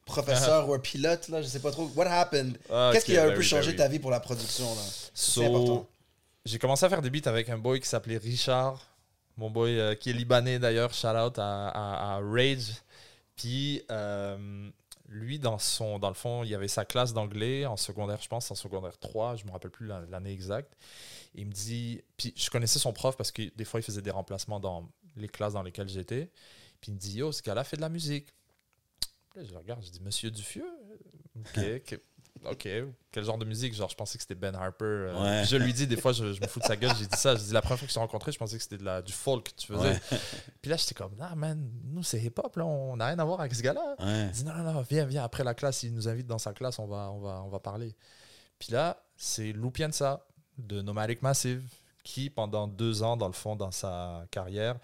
professeur 0.04 0.68
ou 0.68 0.74
un 0.74 0.78
pilote, 0.78 1.28
là, 1.28 1.42
je 1.42 1.46
sais 1.46 1.60
pas 1.60 1.70
trop. 1.70 1.90
What 1.94 2.06
happened? 2.06 2.56
Ah, 2.70 2.90
Qu'est-ce 2.92 3.04
qui 3.04 3.16
a 3.16 3.22
un 3.24 3.28
peu 3.28 3.32
very, 3.34 3.44
changé 3.44 3.76
ta 3.76 3.88
vie 3.88 3.98
pour 3.98 4.10
la 4.10 4.20
production? 4.20 4.64
là? 4.74 4.80
So, 5.14 5.42
important. 5.44 5.86
J'ai 6.46 6.58
commencé 6.58 6.84
à 6.86 6.88
faire 6.88 7.02
des 7.02 7.10
beats 7.10 7.28
avec 7.28 7.48
un 7.50 7.58
boy 7.58 7.78
qui 7.80 7.88
s'appelait 7.88 8.16
Richard, 8.16 8.80
mon 9.36 9.50
boy 9.50 9.78
euh, 9.78 9.94
qui 9.94 10.08
est 10.10 10.14
libanais 10.14 10.58
d'ailleurs, 10.58 10.94
shout 10.94 11.08
out 11.08 11.38
à, 11.38 11.68
à- 11.68 12.14
à 12.16 12.20
Rage. 12.22 12.72
Puis 13.36 13.82
euh, 13.90 14.68
lui, 15.08 15.38
dans, 15.38 15.58
son, 15.58 15.98
dans 15.98 16.08
le 16.08 16.14
fond, 16.14 16.44
il 16.44 16.54
avait 16.54 16.68
sa 16.68 16.84
classe 16.84 17.12
d'anglais 17.14 17.64
en 17.66 17.76
secondaire, 17.76 18.20
je 18.20 18.28
pense, 18.28 18.50
en 18.50 18.54
secondaire 18.54 18.98
3, 18.98 19.36
je 19.36 19.44
me 19.46 19.50
rappelle 19.50 19.70
plus 19.70 19.86
la- 19.86 20.04
l'année 20.10 20.32
exacte. 20.32 20.76
Il 21.34 21.46
me 21.46 21.52
dit, 21.52 22.02
puis 22.16 22.32
je 22.36 22.50
connaissais 22.50 22.78
son 22.78 22.92
prof 22.92 23.16
parce 23.16 23.32
que 23.32 23.42
des 23.56 23.64
fois 23.64 23.80
il 23.80 23.82
faisait 23.82 24.02
des 24.02 24.10
remplacements 24.10 24.60
dans 24.60 24.88
les 25.16 25.28
classes 25.28 25.54
dans 25.54 25.62
lesquelles 25.62 25.88
j'étais. 25.88 26.30
Puis 26.80 26.90
il 26.92 26.94
me 26.94 26.98
dit, 26.98 27.16
yo, 27.18 27.32
ce 27.32 27.42
gars-là 27.42 27.64
fait 27.64 27.76
de 27.76 27.80
la 27.82 27.88
musique. 27.88 28.28
Je 29.36 29.54
regarde, 29.54 29.82
je 29.84 29.90
dis, 29.90 30.00
Monsieur 30.00 30.30
Dufieux 30.30 30.68
Ok, 31.36 31.82
que- 31.84 32.02
ok. 32.44 32.68
Quel 33.10 33.24
genre 33.24 33.38
de 33.38 33.44
musique? 33.44 33.74
Genre, 33.74 33.88
je 33.88 33.94
pensais 33.96 34.18
que 34.18 34.22
c'était 34.22 34.34
Ben 34.34 34.54
Harper. 34.54 34.84
euh, 34.84 35.22
Ouais. 35.40 35.44
Je 35.46 35.56
lui 35.56 35.72
dis, 35.72 35.86
des 35.86 35.96
fois, 35.96 36.12
je, 36.12 36.32
je 36.32 36.40
me 36.40 36.46
fous 36.46 36.60
de 36.60 36.64
sa 36.64 36.76
gueule, 36.76 36.92
j'ai 36.98 37.06
dit 37.06 37.16
ça. 37.16 37.34
Je 37.36 37.42
dis, 37.42 37.52
la 37.52 37.60
première 37.62 37.78
fois 37.78 37.86
que 37.86 37.90
je 37.90 37.94
t'ai 37.94 38.00
rencontré, 38.00 38.32
je 38.32 38.38
pensais 38.38 38.56
que 38.56 38.62
c'était 38.62 38.78
de 38.78 38.84
la, 38.84 39.00
du 39.02 39.12
folk 39.12 39.54
tu 39.56 39.66
faisais. 39.68 39.90
Ouais. 39.90 40.00
Puis 40.62 40.70
là, 40.70 40.76
j'étais 40.76 40.94
comme, 40.94 41.12
ah 41.20 41.34
man, 41.34 41.70
nous, 41.84 42.02
c'est 42.02 42.20
hip-hop, 42.20 42.56
là, 42.56 42.66
on 42.66 42.96
n'a 42.96 43.06
rien 43.06 43.18
à 43.18 43.24
voir 43.24 43.40
avec 43.40 43.54
ce 43.54 43.62
gars-là. 43.62 43.96
Ouais. 43.98 44.24
Il 44.26 44.30
dit, 44.30 44.44
non, 44.44 44.54
non, 44.54 44.72
non, 44.72 44.84
viens, 44.88 45.04
viens, 45.06 45.24
après 45.24 45.44
la 45.44 45.54
classe, 45.54 45.82
il 45.82 45.94
nous 45.94 46.08
invite 46.08 46.26
dans 46.26 46.38
sa 46.38 46.52
classe, 46.52 46.78
on 46.78 46.86
va, 46.86 47.10
on 47.10 47.20
va, 47.20 47.42
on 47.44 47.48
va 47.48 47.58
parler. 47.60 47.94
Puis 48.58 48.72
là, 48.72 49.02
c'est 49.16 49.52
Lou 49.52 49.70
Pienza 49.70 50.26
de 50.58 50.82
Nomadic 50.82 51.22
Massive 51.22 51.62
qui, 52.04 52.30
pendant 52.30 52.66
deux 52.66 53.02
ans, 53.02 53.16
dans 53.16 53.26
le 53.28 53.32
fond, 53.32 53.54
dans 53.56 53.70
sa 53.70 54.24
carrière, 54.30 54.76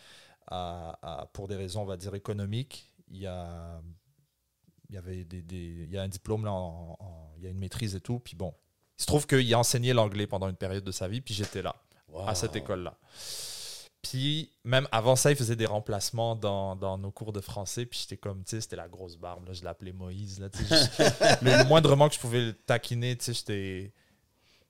a- 0.47 0.99
a- 1.03 1.27
pour 1.33 1.49
des 1.49 1.57
raisons, 1.57 1.83
on 1.83 1.87
va 1.87 1.97
dire, 1.97 2.15
économiques, 2.15 2.91
il 3.11 3.19
y 3.19 3.27
a, 3.27 3.81
il 4.95 4.97
y 4.97 4.99
avait 4.99 5.25
des, 5.25 5.43
des- 5.43 5.85
il 5.89 5.91
y 5.91 5.99
a 5.99 6.03
un 6.03 6.09
diplôme, 6.09 6.45
là, 6.45 6.53
en- 6.53 6.97
en- 7.01 7.33
il 7.37 7.43
y 7.43 7.47
a 7.49 7.51
une 7.51 7.59
maîtrise 7.59 7.97
et 7.97 8.01
tout. 8.01 8.21
Puis 8.21 8.37
bon, 8.37 8.55
il 8.97 9.03
se 9.03 9.07
trouve 9.07 9.27
qu'il 9.27 9.53
a 9.53 9.59
enseigné 9.59 9.93
l'anglais 9.93 10.29
pendant 10.29 10.49
une 10.49 10.55
période 10.57 10.85
de 10.85 10.93
sa 10.93 11.09
vie, 11.09 11.21
puis 11.21 11.35
j'étais 11.35 11.63
là, 11.63 11.75
à 12.29 12.35
cette 12.37 12.55
école-là. 12.55 12.97
Puis 14.03 14.51
même 14.65 14.87
avant 14.93 15.17
ça, 15.17 15.31
il 15.31 15.37
faisait 15.37 15.57
des 15.57 15.67
remplacements 15.67 16.37
dans, 16.37 16.77
dans 16.77 16.97
nos 16.99 17.11
cours 17.11 17.33
de 17.33 17.41
français. 17.41 17.87
Puis 17.87 18.01
j'étais 18.03 18.19
comme, 18.19 18.45
tu 18.45 18.51
sais, 18.51 18.61
c'était 18.61 18.77
la 18.77 18.87
grosse 18.87 19.17
barbe. 19.17 19.49
Là, 19.49 19.53
je 19.55 19.65
l'appelais 19.65 19.93
Moïse. 19.93 20.39
Là, 20.41 20.49
le, 20.53 21.59
le 21.63 21.65
moindrement 21.65 22.09
que 22.09 22.15
je 22.15 22.21
pouvais 22.21 22.41
le 22.47 22.53
taquiner, 22.53 23.17
tu 23.17 23.25
sais, 23.25 23.33
j'étais. 23.35 23.93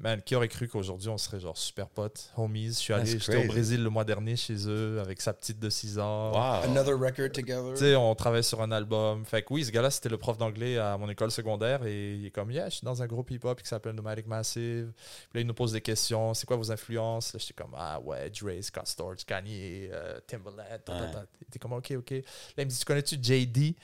Man, 0.00 0.20
qui 0.22 0.34
aurait 0.34 0.48
cru 0.48 0.66
qu'aujourd'hui 0.66 1.08
on 1.08 1.16
serait 1.16 1.38
genre 1.38 1.56
super 1.56 1.88
potes, 1.88 2.32
homies? 2.36 2.66
Je 2.66 2.72
suis 2.72 2.92
allé, 2.92 3.06
j'étais 3.06 3.44
au. 3.44 3.46
Brésil 3.46 3.82
le 3.82 3.90
mois 3.90 4.04
dernier 4.04 4.34
chez 4.34 4.68
eux 4.68 4.98
avec 5.00 5.20
sa 5.20 5.32
petite 5.32 5.60
de 5.60 5.70
6 5.70 6.00
ans. 6.00 6.32
Wow. 6.32 6.64
Another 6.64 6.98
record 6.98 7.30
together. 7.30 7.74
Tu 7.74 7.80
sais, 7.80 7.94
on 7.94 8.12
travaille 8.16 8.42
sur 8.42 8.60
un 8.60 8.72
album. 8.72 9.24
Fait 9.24 9.42
que 9.42 9.54
oui, 9.54 9.64
ce 9.64 9.70
gars-là, 9.70 9.90
c'était 9.90 10.08
le 10.08 10.18
prof 10.18 10.36
d'anglais 10.36 10.78
à 10.78 10.98
mon 10.98 11.08
école 11.08 11.30
secondaire 11.30 11.86
et 11.86 12.14
il 12.14 12.26
est 12.26 12.30
comme, 12.30 12.50
yeah, 12.50 12.68
je 12.68 12.76
suis 12.76 12.84
dans 12.84 13.02
un 13.02 13.06
groupe 13.06 13.30
hip-hop 13.30 13.62
qui 13.62 13.68
s'appelle 13.68 13.94
Nomadic 13.94 14.26
Massive. 14.26 14.92
Puis 15.30 15.38
là, 15.38 15.40
il 15.42 15.46
nous 15.46 15.54
pose 15.54 15.72
des 15.72 15.80
questions. 15.80 16.34
C'est 16.34 16.46
quoi 16.46 16.56
vos 16.56 16.72
influences? 16.72 17.32
Là, 17.32 17.38
j'étais 17.38 17.54
comme, 17.54 17.74
ah 17.76 18.00
ouais, 18.00 18.30
Dre, 18.30 18.60
Scott 18.62 18.88
Storch, 18.88 19.24
Kanye, 19.24 19.88
euh, 19.92 20.18
Timbaland. 20.26 20.56
Ouais. 20.58 21.08
Il 21.40 21.46
était 21.46 21.60
comme, 21.60 21.74
ok, 21.74 21.92
ok. 21.98 22.10
Là, 22.10 22.18
il 22.58 22.64
me 22.64 22.70
dit, 22.70 22.78
tu 22.78 22.84
connais-tu 22.84 23.16
JD? 23.22 23.76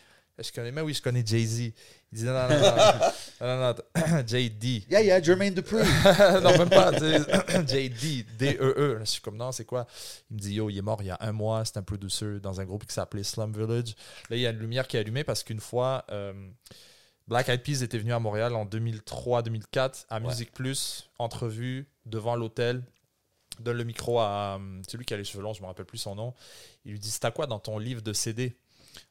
Je 0.42 0.52
connais, 0.52 0.72
mais 0.72 0.80
oui, 0.80 0.94
je 0.94 1.02
connais 1.02 1.24
Jay-Z. 1.24 1.60
Il 1.60 1.74
dit, 2.12 2.24
non, 2.24 2.32
non, 2.32 2.48
non, 2.48 2.60
non, 2.60 2.66
non, 3.40 3.56
non, 3.58 3.74
non, 3.74 4.26
JD. 4.26 4.90
Yeah, 4.90 5.02
yeah, 5.02 5.22
Jermaine 5.22 5.54
Dupri. 5.54 5.76
non, 6.42 6.58
même 6.58 6.70
pas. 6.70 6.92
JD, 6.92 8.26
D-E-E. 8.38 8.94
Là, 8.94 9.04
Je 9.04 9.10
suis 9.10 9.20
comme, 9.20 9.36
non, 9.36 9.52
c'est 9.52 9.64
quoi? 9.64 9.86
Il 10.30 10.34
me 10.36 10.40
dit, 10.40 10.54
yo, 10.54 10.70
il 10.70 10.78
est 10.78 10.82
mort 10.82 11.02
il 11.02 11.06
y 11.06 11.10
a 11.10 11.18
un 11.20 11.32
mois. 11.32 11.64
C'est 11.64 11.76
un 11.76 11.82
producer 11.82 12.40
dans 12.40 12.60
un 12.60 12.64
groupe 12.64 12.86
qui 12.86 12.94
s'appelait 12.94 13.22
Slum 13.22 13.52
Village. 13.52 13.94
Là, 14.30 14.36
il 14.36 14.40
y 14.40 14.46
a 14.46 14.50
une 14.50 14.58
lumière 14.58 14.88
qui 14.88 14.96
est 14.96 15.00
allumée 15.00 15.24
parce 15.24 15.42
qu'une 15.42 15.60
fois, 15.60 16.04
euh, 16.10 16.32
Black 17.28 17.48
Eyed 17.48 17.62
Peas 17.62 17.82
était 17.82 17.98
venu 17.98 18.12
à 18.12 18.18
Montréal 18.18 18.54
en 18.54 18.64
2003-2004 18.66 20.06
à 20.08 20.18
Ouais. 20.18 20.26
Musique 20.26 20.52
Plus, 20.52 21.08
entrevue 21.18 21.86
devant 22.06 22.34
l'hôtel. 22.34 22.82
Donne 23.60 23.76
le 23.76 23.84
micro 23.84 24.18
à 24.20 24.58
euh, 24.58 24.82
celui 24.88 25.04
qui 25.04 25.12
a 25.12 25.16
les 25.16 25.24
cheveux 25.24 25.42
longs, 25.42 25.52
je 25.52 25.60
me 25.60 25.66
rappelle 25.66 25.84
plus 25.84 25.98
son 25.98 26.14
nom. 26.14 26.34
Il 26.84 26.92
lui 26.92 26.98
dit 26.98 27.10
C'est 27.10 27.24
à 27.26 27.30
quoi 27.30 27.46
dans 27.46 27.58
ton 27.58 27.78
livre 27.78 28.00
de 28.00 28.12
CD 28.12 28.56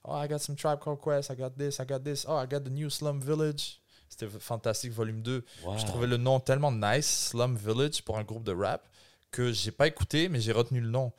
Oh, 0.03 0.13
I 0.15 0.27
got 0.27 0.39
some 0.39 0.55
Tribe 0.55 0.79
Called 0.79 0.99
Quest, 0.99 1.31
I 1.31 1.35
got 1.35 1.51
this, 1.57 1.79
I 1.79 1.85
got 1.85 2.03
this. 2.03 2.25
Oh, 2.27 2.35
I 2.35 2.45
got 2.47 2.61
the 2.61 2.71
new 2.71 2.89
Slum 2.89 3.19
Village. 3.19 3.79
C'était 4.09 4.27
fantastique, 4.27 4.91
volume 4.91 5.21
2. 5.21 5.43
Wow. 5.63 5.77
Je 5.77 5.85
trouvais 5.85 6.07
le 6.07 6.17
nom 6.17 6.39
tellement 6.39 6.71
nice, 6.71 7.29
Slum 7.29 7.55
Village, 7.55 8.01
pour 8.03 8.17
un 8.17 8.23
groupe 8.23 8.43
de 8.43 8.53
rap, 8.53 8.87
que 9.31 9.51
j'ai 9.51 9.71
pas 9.71 9.87
écouté, 9.87 10.29
mais 10.29 10.41
j'ai 10.41 10.51
retenu 10.51 10.81
le 10.81 10.89
nom. 10.89 11.11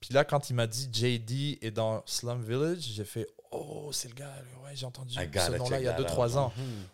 Puis 0.00 0.14
là, 0.14 0.24
quand 0.24 0.48
il 0.48 0.54
m'a 0.54 0.66
dit 0.66 0.88
JD 0.92 1.58
est 1.62 1.70
dans 1.70 2.02
Slum 2.06 2.42
Village, 2.42 2.80
j'ai 2.80 3.04
fait 3.04 3.26
Oh, 3.50 3.90
c'est 3.92 4.08
le 4.08 4.14
gars, 4.14 4.34
ouais, 4.62 4.72
j'ai 4.74 4.84
entendu 4.84 5.14
ce 5.14 5.56
nom-là 5.56 5.80
il 5.80 5.84
y 5.84 5.88
a 5.88 5.94
that 5.94 6.02
2-3 6.02 6.32
out. 6.32 6.36
ans. 6.36 6.52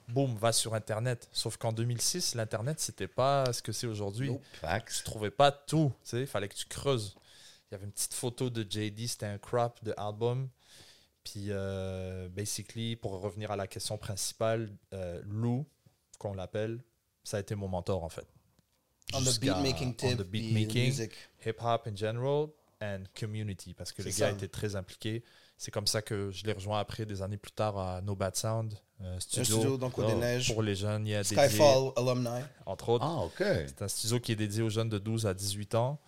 Boum, 0.08 0.36
va 0.36 0.52
sur 0.52 0.74
Internet. 0.74 1.28
Sauf 1.32 1.56
qu'en 1.56 1.72
2006, 1.72 2.36
l'Internet, 2.36 2.78
c'était 2.78 3.08
pas 3.08 3.52
ce 3.52 3.60
que 3.60 3.72
c'est 3.72 3.88
aujourd'hui. 3.88 4.28
Nope. 4.30 4.42
Tu 4.52 4.58
Facts. 4.60 5.02
trouvais 5.04 5.30
pas 5.30 5.50
tout, 5.50 5.92
tu 6.04 6.10
sais, 6.10 6.20
il 6.20 6.26
fallait 6.26 6.48
que 6.48 6.54
tu 6.54 6.66
creuses. 6.66 7.16
Il 7.70 7.74
y 7.74 7.74
avait 7.74 7.86
une 7.86 7.92
petite 7.92 8.14
photo 8.14 8.50
de 8.50 8.62
JD, 8.62 9.08
c'était 9.08 9.26
un 9.26 9.38
crop 9.38 9.82
de 9.82 9.92
album. 9.96 10.48
Puis, 11.24 11.46
euh, 11.48 12.28
basically, 12.28 12.96
pour 12.96 13.20
revenir 13.20 13.50
à 13.50 13.56
la 13.56 13.66
question 13.66 13.96
principale, 13.96 14.70
euh, 14.92 15.22
Lou, 15.24 15.66
qu'on 16.18 16.34
l'appelle, 16.34 16.84
ça 17.24 17.38
a 17.38 17.40
été 17.40 17.54
mon 17.54 17.68
mentor 17.68 18.04
en 18.04 18.08
fait. 18.10 18.26
On 19.14 19.20
the 19.20 19.40
beatmaking 19.40 19.90
on 19.90 19.92
tip, 19.92 20.18
the 20.18 20.22
puis 20.22 20.52
beatmaking, 20.54 21.08
hip-hop 21.44 21.86
in 21.86 21.96
general, 21.96 22.48
and 22.80 23.04
community, 23.18 23.74
parce 23.74 23.92
que 23.92 24.02
le 24.02 24.10
gars 24.10 24.30
était 24.30 24.48
très 24.48 24.76
impliqué. 24.76 25.24
C'est 25.56 25.70
comme 25.70 25.86
ça 25.86 26.02
que 26.02 26.30
je 26.30 26.44
l'ai 26.44 26.52
rejoint 26.52 26.78
après, 26.78 27.06
des 27.06 27.22
années 27.22 27.36
plus 27.36 27.52
tard, 27.52 27.78
à 27.78 28.00
No 28.02 28.14
Bad 28.14 28.36
Sound, 28.36 28.74
euh, 29.02 29.16
Un 29.16 29.20
studio, 29.20 29.44
studio 29.44 29.76
dans 29.76 29.86
le 29.88 29.92
Côte 29.92 30.06
des 30.06 30.14
Neiges. 30.14 30.52
pour 30.52 30.62
les 30.62 30.74
jeunes. 30.74 31.06
Il 31.06 31.10
y 31.10 31.14
a 31.14 31.22
dédié, 31.22 31.36
Skyfall 31.48 31.92
alumni. 31.96 32.28
entre 32.66 32.88
autres. 32.90 33.04
Ah, 33.06 33.24
OK. 33.24 33.36
C'est 33.38 33.82
un 33.82 33.88
studio 33.88 34.20
qui 34.20 34.32
est 34.32 34.36
dédié 34.36 34.62
aux 34.62 34.70
jeunes 34.70 34.88
de 34.88 34.98
12 34.98 35.26
à 35.26 35.34
18 35.34 35.74
ans. 35.74 35.98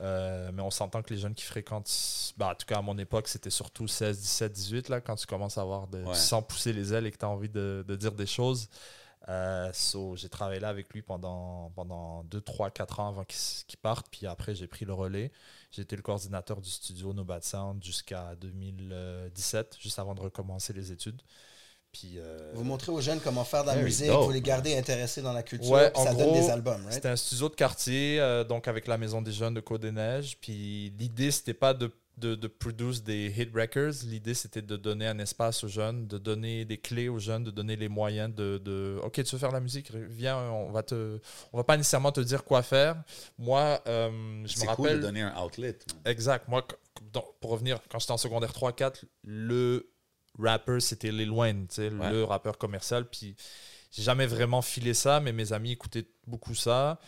Euh, 0.00 0.50
mais 0.52 0.62
on 0.62 0.70
s'entend 0.70 1.02
que 1.02 1.14
les 1.14 1.20
jeunes 1.20 1.34
qui 1.34 1.44
fréquentent, 1.44 1.90
bah, 2.36 2.50
en 2.52 2.54
tout 2.54 2.66
cas 2.66 2.78
à 2.78 2.82
mon 2.82 2.98
époque, 2.98 3.28
c'était 3.28 3.50
surtout 3.50 3.86
16, 3.86 4.18
17, 4.20 4.52
18, 4.52 4.88
là, 4.88 5.00
quand 5.00 5.14
tu 5.14 5.26
commences 5.26 5.58
à 5.58 5.62
avoir 5.62 5.86
de, 5.86 6.02
Ouais. 6.02 6.14
sans 6.14 6.42
pousser 6.42 6.72
les 6.72 6.92
ailes 6.92 7.06
et 7.06 7.12
que 7.12 7.18
tu 7.18 7.24
as 7.24 7.28
envie 7.28 7.48
de, 7.48 7.84
de 7.86 7.96
dire 7.96 8.12
des 8.12 8.26
choses. 8.26 8.68
Euh, 9.30 9.70
so, 9.72 10.16
j'ai 10.16 10.28
travaillé 10.28 10.60
là 10.60 10.68
avec 10.68 10.92
lui 10.92 11.00
pendant, 11.00 11.70
pendant 11.74 12.24
2, 12.24 12.42
3, 12.42 12.70
4 12.70 13.00
ans 13.00 13.08
avant 13.08 13.24
qu'il 13.24 13.78
parte. 13.80 14.08
Puis 14.10 14.26
après, 14.26 14.54
j'ai 14.54 14.66
pris 14.66 14.84
le 14.84 14.92
relais. 14.92 15.32
J'ai 15.70 15.80
été 15.80 15.96
le 15.96 16.02
coordinateur 16.02 16.60
du 16.60 16.68
studio 16.68 17.14
No 17.14 17.24
Bad 17.24 17.42
Sound 17.42 17.82
jusqu'à 17.82 18.34
2017, 18.36 19.76
juste 19.80 19.98
avant 19.98 20.14
de 20.14 20.20
recommencer 20.20 20.72
les 20.74 20.92
études. 20.92 21.22
Puis, 21.94 22.14
euh, 22.18 22.50
Vous 22.54 22.64
montrez 22.64 22.90
aux 22.90 23.00
jeunes 23.00 23.20
comment 23.20 23.44
faire 23.44 23.62
de 23.62 23.68
la 23.68 23.74
Very 23.74 23.84
musique, 23.84 24.08
dope. 24.08 24.24
vous 24.24 24.32
les 24.32 24.40
gardez 24.42 24.76
intéressés 24.76 25.22
dans 25.22 25.32
la 25.32 25.44
culture, 25.44 25.70
Ouais, 25.70 25.90
puis 25.92 26.02
ça 26.02 26.12
donne 26.12 26.32
des 26.34 26.50
albums, 26.50 26.80
right? 26.82 26.92
C'était 26.92 27.08
un 27.08 27.14
studio 27.16 27.48
de 27.48 27.54
quartier, 27.54 28.18
euh, 28.20 28.42
donc 28.42 28.66
avec 28.66 28.88
la 28.88 28.98
Maison 28.98 29.22
des 29.22 29.30
Jeunes 29.30 29.54
de 29.54 29.60
Côte-des-Neiges. 29.60 30.36
Puis 30.40 30.92
l'idée, 30.98 31.30
c'était 31.30 31.54
pas 31.54 31.72
de, 31.72 31.92
de, 32.18 32.34
de 32.34 32.48
produce 32.48 33.02
des 33.04 33.32
hit 33.36 33.50
records. 33.54 34.04
L'idée, 34.06 34.34
c'était 34.34 34.60
de 34.60 34.76
donner 34.76 35.06
un 35.06 35.18
espace 35.20 35.62
aux 35.62 35.68
jeunes, 35.68 36.08
de 36.08 36.18
donner 36.18 36.64
des 36.64 36.78
clés 36.78 37.08
aux 37.08 37.20
jeunes, 37.20 37.44
de 37.44 37.52
donner 37.52 37.76
les 37.76 37.88
moyens 37.88 38.34
de, 38.34 38.58
de 38.58 38.98
OK, 39.04 39.12
tu 39.14 39.22
veux 39.22 39.38
faire 39.38 39.50
de 39.50 39.54
la 39.54 39.60
musique, 39.60 39.92
viens, 39.92 40.36
on 40.50 40.72
va 40.72 40.82
te, 40.82 41.20
on 41.52 41.58
va 41.58 41.62
pas 41.64 41.76
nécessairement 41.76 42.10
te 42.12 42.20
dire 42.20 42.42
quoi 42.42 42.62
faire. 42.62 42.96
Moi, 43.38 43.80
euh, 43.86 44.42
je 44.46 44.52
C'est 44.52 44.66
me 44.68 44.74
cool 44.74 44.86
rappelle. 44.86 45.00
de 45.00 45.06
donner 45.06 45.22
un 45.22 45.40
outlet. 45.40 45.78
Exact. 46.04 46.48
Moi, 46.48 46.66
pour 47.40 47.50
revenir, 47.50 47.78
quand 47.88 48.00
j'étais 48.00 48.12
en 48.12 48.16
secondaire 48.16 48.50
3-4, 48.52 49.04
le 49.22 49.88
rapper, 50.38 50.80
c'était 50.80 51.12
Lil 51.12 51.30
Wayne, 51.30 51.66
Ouais. 51.78 51.90
le 51.90 52.24
rappeur 52.24 52.58
commercial. 52.58 53.08
Puis 53.08 53.36
j'ai 53.90 54.02
jamais 54.02 54.26
vraiment 54.26 54.62
filé 54.62 54.94
ça, 54.94 55.20
mais 55.20 55.32
mes 55.32 55.52
amis 55.52 55.72
écoutaient 55.72 56.06
beaucoup 56.26 56.54
ça. 56.54 56.98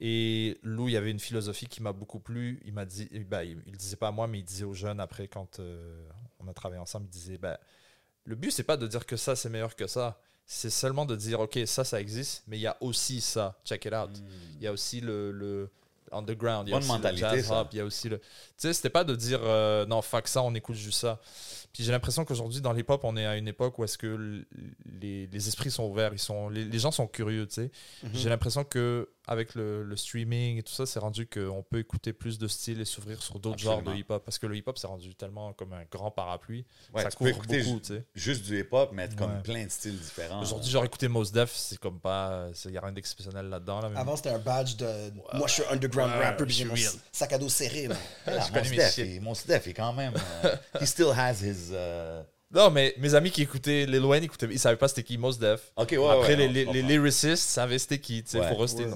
Et 0.00 0.58
Lou, 0.62 0.88
il 0.88 0.92
y 0.92 0.96
avait 0.96 1.10
une 1.10 1.20
philosophie 1.20 1.66
qui 1.66 1.82
m'a 1.82 1.92
beaucoup 1.92 2.20
plu. 2.20 2.60
Il 2.66 2.72
m'a 2.74 2.84
dit, 2.84 3.08
ben, 3.28 3.42
il, 3.42 3.76
disait 3.76 3.96
pas 3.96 4.08
à 4.08 4.12
moi, 4.12 4.26
mais 4.26 4.40
il 4.40 4.44
disait 4.44 4.64
aux 4.64 4.74
jeunes 4.74 5.00
après, 5.00 5.26
quand 5.26 5.58
euh, 5.58 6.06
on 6.38 6.48
a 6.48 6.52
travaillé 6.52 6.80
ensemble, 6.80 7.06
il 7.06 7.10
disait, 7.10 7.38
ben, 7.38 7.56
le 8.24 8.34
but, 8.34 8.50
c'est 8.50 8.62
pas 8.64 8.76
de 8.76 8.86
dire 8.86 9.06
que 9.06 9.16
ça, 9.16 9.34
c'est 9.36 9.48
meilleur 9.48 9.74
que 9.74 9.86
ça. 9.86 10.20
C'est 10.44 10.70
seulement 10.70 11.06
de 11.06 11.16
dire, 11.16 11.40
OK, 11.40 11.58
ça, 11.66 11.82
ça 11.82 12.00
existe, 12.00 12.44
mais 12.46 12.58
il 12.58 12.60
y 12.60 12.66
a 12.66 12.76
aussi 12.80 13.20
ça. 13.20 13.58
Check 13.64 13.86
it 13.86 13.94
out. 13.94 14.10
Il 14.56 14.62
y 14.62 14.66
a 14.66 14.72
aussi 14.72 15.00
le, 15.00 15.32
le 15.32 15.70
underground. 16.12 16.68
Il 16.68 16.70
y 16.70 16.74
a 16.74 16.76
Bonne 16.76 16.82
aussi 16.84 16.92
mentalité, 16.92 17.22
le 17.22 17.36
jazz 17.36 17.46
ça. 17.46 17.54
rap, 17.54 17.68
il 17.72 17.76
y 17.76 17.80
a 17.80 17.84
aussi 17.84 18.08
le. 18.08 18.18
Tu 18.18 18.24
sais, 18.58 18.72
c'était 18.72 18.90
pas 18.90 19.04
de 19.04 19.14
dire 19.14 19.40
euh, 19.42 19.86
non, 19.86 20.02
fuck 20.02 20.28
ça, 20.28 20.42
on 20.42 20.54
écoute 20.54 20.76
juste 20.76 21.00
ça. 21.00 21.20
Puis 21.72 21.84
j'ai 21.84 21.92
l'impression 21.92 22.24
qu'aujourd'hui, 22.24 22.60
dans 22.62 22.72
l'hip-hop, 22.72 23.02
on 23.04 23.16
est 23.18 23.26
à 23.26 23.36
une 23.36 23.48
époque 23.48 23.78
où 23.78 23.84
est-ce 23.84 23.98
que 23.98 24.44
les, 25.00 25.26
les 25.26 25.48
esprits 25.48 25.70
sont 25.70 25.84
ouverts, 25.84 26.12
ils 26.14 26.18
sont, 26.18 26.48
les, 26.48 26.64
les 26.64 26.78
gens 26.78 26.90
sont 26.90 27.06
curieux, 27.06 27.46
tu 27.46 27.54
sais. 27.54 27.70
Mhm. 28.02 28.10
J'ai 28.14 28.28
l'impression 28.30 28.64
que 28.64 29.10
avec 29.28 29.56
le, 29.56 29.82
le 29.82 29.96
streaming 29.96 30.58
et 30.58 30.62
tout 30.62 30.72
ça, 30.72 30.86
c'est 30.86 31.00
rendu 31.00 31.26
qu'on 31.26 31.62
peut 31.68 31.78
écouter 31.80 32.12
plus 32.12 32.38
de 32.38 32.46
styles 32.46 32.80
et 32.80 32.84
s'ouvrir 32.84 33.20
sur 33.20 33.40
d'autres 33.40 33.58
genres 33.58 33.82
de 33.82 33.92
hip-hop. 33.92 34.24
Parce 34.24 34.38
que 34.38 34.46
le 34.46 34.56
hip-hop, 34.56 34.78
c'est 34.78 34.86
rendu 34.86 35.14
tellement 35.16 35.52
comme 35.52 35.72
un 35.72 35.82
grand 35.90 36.12
parapluie. 36.12 36.64
Ouais, 36.94 37.02
ça 37.02 37.10
tu 37.10 37.16
peux 37.16 37.24
couvre 37.24 37.30
écouter 37.38 37.62
beaucoup, 37.64 37.80
tu 37.80 37.94
sais. 37.94 38.04
juste 38.14 38.44
du 38.44 38.60
hip-hop, 38.60 38.90
mais 38.92 39.02
être 39.02 39.16
comme 39.16 39.26
Ouais. 39.34 39.42
plein 39.42 39.64
de 39.64 39.70
styles 39.70 39.98
différents. 39.98 40.40
Aujourd'hui, 40.40 40.70
j'aurais 40.70 40.86
écouté 40.86 41.08
Mos 41.08 41.24
Def, 41.32 41.52
c'est 41.54 41.78
comme 41.78 41.98
pas. 41.98 42.46
Il 42.64 42.70
n'y 42.70 42.76
a 42.78 42.80
rien 42.80 42.92
d'exceptionnel 42.92 43.48
là-dedans. 43.48 43.80
Là, 43.80 43.90
Avant, 43.96 44.14
c'était 44.16 44.30
un 44.30 44.38
badge 44.38 44.76
de 44.76 44.86
moi, 45.34 45.46
je 45.48 45.54
suis 45.54 45.62
un 45.70 45.76
underground 46.04 46.18
Ouais, 46.20 46.24
rapper, 46.26 46.44
j'ai 46.48 46.64
mon 46.64 46.74
sac 47.12 47.32
à 47.32 47.38
dos 47.38 47.48
serré. 47.48 47.88
là. 47.88 47.96
Ah, 48.26 48.32
je 48.48 48.52
mon, 48.58 48.64
Steph, 48.64 48.98
il- 49.04 49.20
mon 49.20 49.34
Steph, 49.34 49.62
est 49.68 49.72
quand 49.74 49.92
même. 49.92 50.14
euh, 50.44 50.56
he 50.80 50.86
still 50.86 51.10
has 51.16 51.42
his. 51.42 51.70
euh, 51.72 52.22
Non, 52.54 52.70
mais 52.70 52.94
mes 52.98 53.14
amis 53.14 53.30
qui 53.30 53.42
écoutaient 53.42 53.86
Lil 53.86 54.04
Wayne, 54.04 54.24
écoutaient, 54.24 54.46
ils 54.50 54.58
savaient 54.58 54.76
pas 54.76 54.88
c'était 54.88 55.02
qui 55.02 55.18
Mos 55.18 55.32
Def. 55.38 55.72
Ok, 55.76 55.90
ouais, 55.92 56.08
Après, 56.08 56.28
ouais, 56.36 56.48
les, 56.48 56.48
les, 56.48 56.64
les 56.66 56.82
lyricists 56.82 57.48
savaient 57.48 57.78
c'était 57.78 57.98
qui. 57.98 58.22
tu 58.22 58.30
sais, 58.30 58.38
Ouais, 58.40 58.50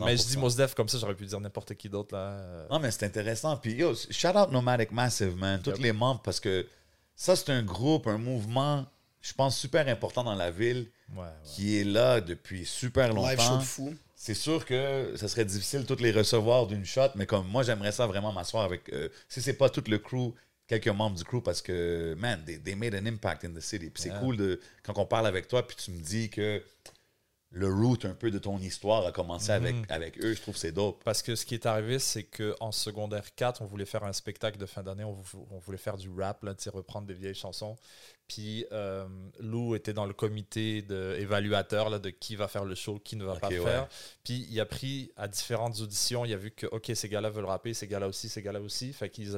mais 0.04 0.16
je 0.16 0.22
dis 0.24 0.36
100%. 0.36 0.38
Mos 0.38 0.50
Def 0.56 0.74
comme 0.74 0.88
ça, 0.88 0.98
j'aurais 0.98 1.14
pu 1.16 1.26
dire 1.26 1.40
n'importe 1.40 1.74
qui 1.74 1.88
d'autre. 1.88 2.14
là. 2.14 2.66
Non, 2.70 2.78
mais 2.78 2.90
c'est 2.90 3.04
intéressant. 3.06 3.56
Puis, 3.56 3.72
yo, 3.74 3.94
shout 4.10 4.28
out 4.36 4.50
Nomadic 4.52 4.92
Massive, 4.92 5.36
man. 5.36 5.60
Tous 5.62 5.70
Yep. 5.70 5.78
les 5.80 5.92
membres, 5.92 6.20
parce 6.22 6.38
que 6.40 6.66
ça, 7.16 7.34
c'est 7.36 7.50
un 7.50 7.62
groupe, 7.62 8.06
un 8.06 8.18
mouvement, 8.18 8.86
je 9.20 9.32
pense, 9.34 9.58
super 9.58 9.86
important 9.88 10.22
dans 10.24 10.34
la 10.36 10.50
ville, 10.50 10.88
qui 11.44 11.78
est 11.80 11.84
là 11.84 12.20
depuis 12.20 12.64
super 12.64 13.12
Live 13.12 13.38
show 13.40 13.42
longtemps. 13.50 13.56
de 13.58 13.62
fou. 13.64 13.94
C'est 14.22 14.34
sûr 14.34 14.66
que 14.66 15.14
ça 15.16 15.28
serait 15.28 15.46
difficile 15.46 15.80
de 15.80 15.86
toutes 15.86 16.02
les 16.02 16.12
recevoir 16.12 16.66
d'une 16.66 16.84
shot, 16.84 17.08
mais 17.14 17.24
comme 17.24 17.48
moi, 17.48 17.62
j'aimerais 17.62 17.90
ça 17.90 18.06
vraiment 18.06 18.32
m'asseoir 18.34 18.64
avec. 18.64 18.92
euh, 18.92 19.08
si 19.30 19.40
c'est 19.40 19.54
pas 19.54 19.70
tout 19.70 19.82
le 19.88 19.98
crew, 19.98 20.34
quelques 20.66 20.88
membres 20.88 21.16
du 21.16 21.24
crew, 21.24 21.40
parce 21.42 21.62
que, 21.62 22.14
man, 22.18 22.38
they, 22.44 22.58
they 22.60 22.74
made 22.74 22.94
an 22.94 23.06
impact 23.06 23.46
in 23.46 23.54
the 23.54 23.60
city. 23.60 23.88
Puis 23.88 24.02
c'est 24.02 24.10
Yeah. 24.10 24.18
cool 24.20 24.36
de, 24.36 24.60
quand 24.82 24.98
on 24.98 25.06
parle 25.06 25.26
avec 25.26 25.48
toi, 25.48 25.66
puis 25.66 25.74
tu 25.74 25.90
me 25.90 26.02
dis 26.02 26.28
que 26.28 26.62
le 27.52 27.66
root 27.66 27.98
un 28.04 28.14
peu 28.14 28.30
de 28.30 28.38
ton 28.38 28.58
histoire 28.58 29.04
a 29.06 29.10
commencé 29.12 29.50
avec, 29.50 29.74
Mhm. 29.74 29.86
avec 29.88 30.24
eux, 30.24 30.34
je 30.34 30.40
trouve 30.40 30.54
que 30.54 30.60
c'est 30.60 30.70
dope. 30.70 31.02
Parce 31.02 31.20
que 31.20 31.34
ce 31.34 31.44
qui 31.44 31.54
est 31.54 31.66
arrivé, 31.66 31.98
c'est 31.98 32.22
qu'en 32.22 32.70
secondaire 32.70 33.34
4, 33.34 33.60
on 33.60 33.64
voulait 33.66 33.84
faire 33.86 34.04
un 34.04 34.12
spectacle 34.12 34.56
de 34.56 34.66
fin 34.66 34.84
d'année, 34.84 35.02
on, 35.02 35.14
vou- 35.14 35.48
on 35.50 35.58
voulait 35.58 35.76
faire 35.78 35.96
du 35.96 36.08
rap, 36.10 36.44
là, 36.44 36.54
reprendre 36.72 37.08
des 37.08 37.14
vieilles 37.14 37.34
chansons. 37.34 37.76
Puis 38.28 38.64
euh, 38.70 39.08
Lou 39.40 39.74
était 39.74 39.92
dans 39.92 40.06
le 40.06 40.12
comité 40.12 40.82
de 40.82 41.16
évaluateur 41.18 41.90
là, 41.90 41.98
de 41.98 42.10
qui 42.10 42.36
va 42.36 42.46
faire 42.46 42.64
le 42.64 42.76
show, 42.76 43.00
qui 43.00 43.16
ne 43.16 43.24
va 43.24 43.34
pas 43.34 43.50
le 43.50 43.58
ouais. 43.58 43.64
faire. 43.68 43.88
Puis 44.22 44.46
il 44.48 44.60
a 44.60 44.66
pris 44.66 45.10
à 45.16 45.26
différentes 45.26 45.80
auditions, 45.80 46.24
il 46.24 46.32
a 46.32 46.36
vu 46.36 46.52
que 46.52 46.66
ok 46.68 46.92
ces 46.94 47.08
gars-là 47.08 47.30
veulent 47.30 47.46
rapper, 47.46 47.74
ces 47.74 47.88
gars-là 47.88 48.06
aussi, 48.06 48.28
ces 48.28 48.42
gars-là 48.42 48.60
aussi. 48.60 48.92
Fait 48.92 49.10
qu'il 49.10 49.28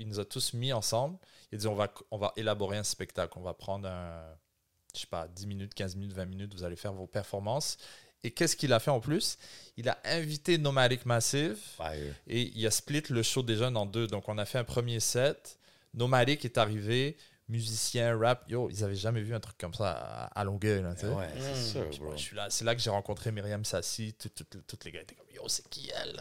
nous 0.00 0.18
a 0.18 0.24
tous 0.24 0.54
mis 0.54 0.72
ensemble. 0.72 1.16
Il 1.52 1.54
a 1.54 1.58
dit 1.58 1.66
on 1.68 1.76
va, 1.76 1.94
on 2.10 2.18
va 2.18 2.32
élaborer 2.34 2.78
un 2.78 2.82
spectacle, 2.82 3.34
on 3.38 3.42
va 3.42 3.54
prendre 3.54 3.86
un, 3.88 4.24
je 4.94 5.00
sais 5.00 5.06
pas, 5.06 5.28
10 5.28 5.46
minutes, 5.46 5.74
15 5.74 5.96
minutes, 5.96 6.12
20 6.12 6.24
minutes, 6.26 6.54
vous 6.54 6.64
allez 6.64 6.76
faire 6.76 6.92
vos 6.92 7.06
performances. 7.06 7.78
Et 8.22 8.30
qu'est-ce 8.30 8.54
qu'il 8.56 8.72
a 8.72 8.80
fait 8.80 8.90
en 8.90 9.00
plus? 9.00 9.38
Il 9.76 9.88
a 9.88 9.98
invité 10.04 10.58
Nomadic 10.58 11.06
Massive 11.06 11.56
Fire. 11.56 12.14
et 12.26 12.52
il 12.54 12.66
a 12.66 12.70
split 12.70 13.02
le 13.08 13.22
show 13.22 13.42
des 13.42 13.56
jeunes 13.56 13.76
en 13.76 13.86
deux. 13.86 14.06
Donc, 14.06 14.28
on 14.28 14.36
a 14.36 14.44
fait 14.44 14.58
un 14.58 14.64
premier 14.64 15.00
set. 15.00 15.58
Nomadic 15.94 16.44
est 16.44 16.58
arrivé. 16.58 17.16
Musiciens, 17.50 18.16
rap, 18.18 18.44
yo, 18.48 18.68
ils 18.70 18.82
avaient 18.84 18.94
jamais 18.94 19.20
vu 19.20 19.34
un 19.34 19.40
truc 19.40 19.58
comme 19.58 19.74
ça 19.74 19.90
à, 19.90 20.40
à 20.40 20.44
Longueuil. 20.44 20.82
Là, 20.82 20.94
tu 20.94 21.02
sais. 21.02 21.06
Ouais, 21.08 21.26
c'est 21.54 21.72
sûr, 21.72 21.86
bro. 22.00 22.12
je 22.16 22.20
suis 22.22 22.36
là, 22.36 22.46
c'est 22.48 22.64
là 22.64 22.74
que 22.74 22.80
j'ai 22.80 22.90
rencontré 22.90 23.32
Myriam 23.32 23.64
Sassi. 23.64 24.14
Tous 24.18 24.28
tout, 24.30 24.44
tout- 24.48 24.62
tous 24.66 24.84
les 24.84 24.92
gars 24.92 25.00
étaient 25.02 25.14
comme 25.14 25.26
Yo, 25.34 25.42
c'est 25.48 25.68
qui 25.68 25.90
elle 25.94 26.16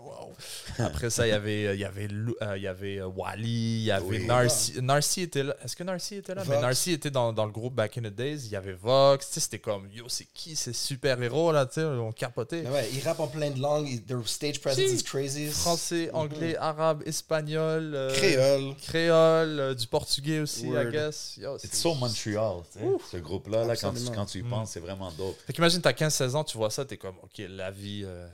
wow. 0.00 0.32
Après 0.78 1.10
ça, 1.10 1.26
il 1.26 1.30
y 1.30 1.32
avait, 1.32 1.66
euh, 1.66 1.74
il 1.74 1.80
y 1.80 1.84
avait, 1.84 2.08
euh, 2.42 2.56
il 2.56 2.62
y 2.62 2.66
avait 2.66 2.98
euh, 3.00 3.06
Wally, 3.06 3.48
il 3.80 3.82
y 3.84 3.90
avait 3.90 4.04
Oui. 4.04 4.26
Narcy. 4.26 4.80
Narcy 4.82 5.22
était 5.22 5.42
là. 5.42 5.56
Est-ce 5.64 5.76
que 5.76 5.82
Narcy 5.84 6.16
était 6.16 6.34
là? 6.34 6.42
Mais. 6.48 6.60
Narcy 6.60 6.92
était 6.92 7.10
dans, 7.10 7.32
dans 7.32 7.44
le 7.46 7.52
groupe 7.52 7.74
Back 7.74 7.98
in 7.98 8.02
the 8.02 8.06
Days. 8.14 8.46
Il 8.46 8.50
y 8.52 8.56
avait 8.56 8.72
Vox. 8.72 9.26
Tu 9.28 9.34
sais, 9.34 9.40
c'était 9.40 9.58
comme 9.58 9.88
Yo, 9.90 10.08
c'est 10.08 10.26
qui 10.32 10.56
ces 10.56 10.72
super-héros 10.72 11.52
là 11.52 11.66
tu 11.66 11.74
sais, 11.74 11.84
On 11.84 12.12
capotait. 12.12 12.66
Ouais, 12.66 12.88
ils 12.92 13.02
rappent 13.02 13.20
en 13.20 13.28
plein 13.28 13.50
de 13.50 13.60
langues. 13.60 14.04
Their 14.06 14.26
stage 14.26 14.60
presence 14.60 14.86
Si. 14.86 14.94
is 14.96 15.02
crazy. 15.04 15.46
Français, 15.50 16.10
anglais, 16.12 16.56
arabe, 16.56 17.02
espagnol, 17.06 17.92
euh, 17.94 18.12
Créole. 18.14 18.74
créole, 18.76 19.60
euh, 19.60 19.74
du 19.74 19.86
portugais 19.86 20.40
aussi, 20.42 20.66
Word. 20.66 20.88
I 20.88 20.92
guess. 20.92 21.36
Yo, 21.38 21.58
c'est- 21.58 21.68
It's 21.68 21.78
so 21.80 21.94
Montreal, 21.94 22.62
tu 22.72 22.78
sais, 22.78 22.84
ce 23.12 23.16
groupe-là, 23.18 23.64
là, 23.64 23.76
quand, 23.76 23.92
tu, 23.94 24.04
quand 24.14 24.26
tu 24.26 24.38
y 24.38 24.42
penses, 24.42 24.70
c'est 24.70 24.80
vraiment 24.80 25.10
dope. 25.12 25.36
Fait 25.46 25.52
qu'imagine, 25.52 25.80
t'as 25.80 25.92
15-16 25.92 26.34
ans, 26.36 26.44
tu 26.44 26.56
vois 26.56 26.70
ça, 26.70 26.84
t'es 26.84 26.96
comme, 26.96 27.16
OK, 27.22 27.38
la 27.48 27.70
vie. 27.70 28.02
euh, 28.04 28.26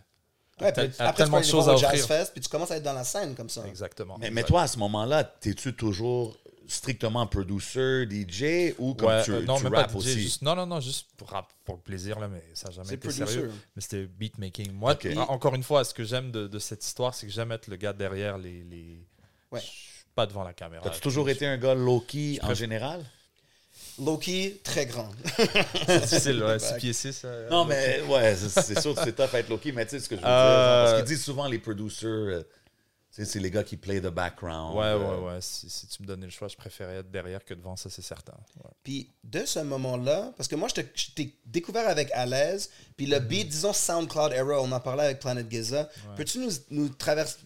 Ouais, 0.60 0.72
puis 0.72 0.82
a 0.82 0.84
après, 0.86 1.12
tu 1.12 1.16
tellement 1.18 1.38
de 1.40 1.44
choses 1.44 1.68
à 1.68 1.74
au 1.74 1.76
Jazz. 1.78 2.04
Fest, 2.06 2.32
puis 2.32 2.40
tu 2.40 2.48
commences 2.48 2.72
à 2.72 2.76
être 2.78 2.82
dans 2.82 2.92
la 2.92 3.04
scène 3.04 3.36
comme 3.36 3.48
ça. 3.48 3.64
Exactement. 3.68 4.16
Mais, 4.18 4.30
mais 4.30 4.42
toi, 4.42 4.62
à 4.62 4.66
ce 4.66 4.76
moment-là, 4.78 5.22
t'es-tu 5.22 5.72
toujours 5.72 6.36
strictement 6.66 7.26
producer, 7.28 8.06
DJ, 8.10 8.74
ou 8.78 8.94
comme 8.94 9.08
Ouais, 9.08 9.22
tu, 9.22 9.32
euh, 9.32 9.42
non, 9.42 9.56
tu 9.56 9.66
DJ, 9.66 9.94
aussi? 9.96 10.20
juste- 10.20 10.42
non, 10.42 10.54
non, 10.56 10.66
non, 10.66 10.80
juste 10.80 11.06
pour, 11.16 11.30
rap- 11.30 11.52
pour 11.64 11.76
le 11.76 11.80
plaisir, 11.80 12.18
là, 12.18 12.26
mais 12.28 12.42
ça 12.54 12.68
n'a 12.68 12.74
jamais 12.74 12.88
été 12.94 13.08
producer. 13.08 13.24
sérieux. 13.26 13.52
Mais 13.76 13.80
c'était 13.82 14.06
beatmaking. 14.06 14.72
Moi, 14.72 14.96
encore 15.28 15.54
une 15.54 15.62
fois, 15.62 15.84
ce 15.84 15.94
que 15.94 16.04
j'aime 16.04 16.30
de, 16.32 16.46
de 16.48 16.58
cette 16.58 16.84
histoire, 16.84 17.14
c'est 17.14 17.26
que 17.26 17.32
j'aime 17.32 17.52
être 17.52 17.68
le 17.68 17.76
gars 17.76 17.92
derrière 17.92 18.36
les. 18.36 18.64
les... 18.64 19.06
Ouais. 19.50 19.60
Je 19.60 19.64
suis 19.66 19.97
pas 20.18 20.26
devant 20.26 20.42
la 20.42 20.52
caméra. 20.52 20.82
T'as-tu 20.82 21.00
toujours 21.00 21.28
été 21.30 21.46
un 21.46 21.56
gars 21.56 21.74
low-key 21.74 22.38
en 22.42 22.46
préfère- 22.46 22.54
général? 22.56 23.04
Loki, 24.04 24.60
très 24.64 24.84
grand. 24.86 25.10
C'est 25.86 26.00
difficile, 26.00 26.42
ouais, 26.42 26.58
6 26.58 26.74
pieds 26.74 26.92
6. 26.92 27.24
Non, 27.52 27.64
mais 27.64 28.00
ouais, 28.08 28.34
c'est 28.34 28.80
sûr 28.80 28.94
que 28.96 29.00
c'est 29.04 29.12
tough 29.14 29.32
à 29.32 29.38
être 29.38 29.48
low-key, 29.48 29.70
mais 29.72 29.84
tu 29.86 29.90
sais 29.90 30.00
ce 30.00 30.08
que 30.08 30.16
je 30.16 30.20
veux 30.20 30.26
dire. 30.26 30.28
Euh, 30.34 30.84
Parce 30.84 30.96
qu'ils 30.98 31.14
disent 31.14 31.24
souvent, 31.24 31.46
les 31.46 31.58
producers, 31.58 32.06
euh, 32.08 32.42
c'est 33.10 33.40
les 33.40 33.50
gars 33.50 33.64
qui 33.64 33.76
play 33.76 34.00
the 34.00 34.06
background. 34.06 34.76
Ouais, 34.76 34.84
euh, 34.84 34.98
ouais, 35.20 35.26
ouais. 35.34 35.38
Si, 35.40 35.68
si 35.68 35.86
tu 35.88 36.02
me 36.02 36.06
donnais 36.06 36.26
le 36.26 36.30
choix, 36.32 36.46
je 36.48 36.56
préférais 36.56 36.96
être 36.98 37.10
derrière 37.10 37.44
que 37.44 37.54
devant, 37.54 37.74
ça, 37.76 37.90
c'est 37.90 38.02
certain. 38.02 38.36
Ouais. 38.62 38.70
Puis 38.84 39.10
de 39.24 39.44
ce 39.44 39.58
moment-là, 39.60 40.32
parce 40.36 40.48
que 40.48 40.54
moi, 40.56 40.68
je 40.68 40.82
t'ai- 41.14 41.34
découvert 41.46 41.88
avec 41.88 42.10
à 42.12 42.26
l'aise, 42.26 42.70
puis 42.96 43.06
le 43.06 43.18
beat, 43.18 43.48
disons 43.48 43.72
SoundCloud 43.72 44.32
era, 44.32 44.60
on 44.60 44.70
en 44.70 44.80
parlait 44.80 45.04
avec 45.04 45.20
Planet 45.20 45.50
Giza. 45.50 45.88
Peux-tu 46.16 46.38
nous, 46.38 46.50
nous, 46.70 46.90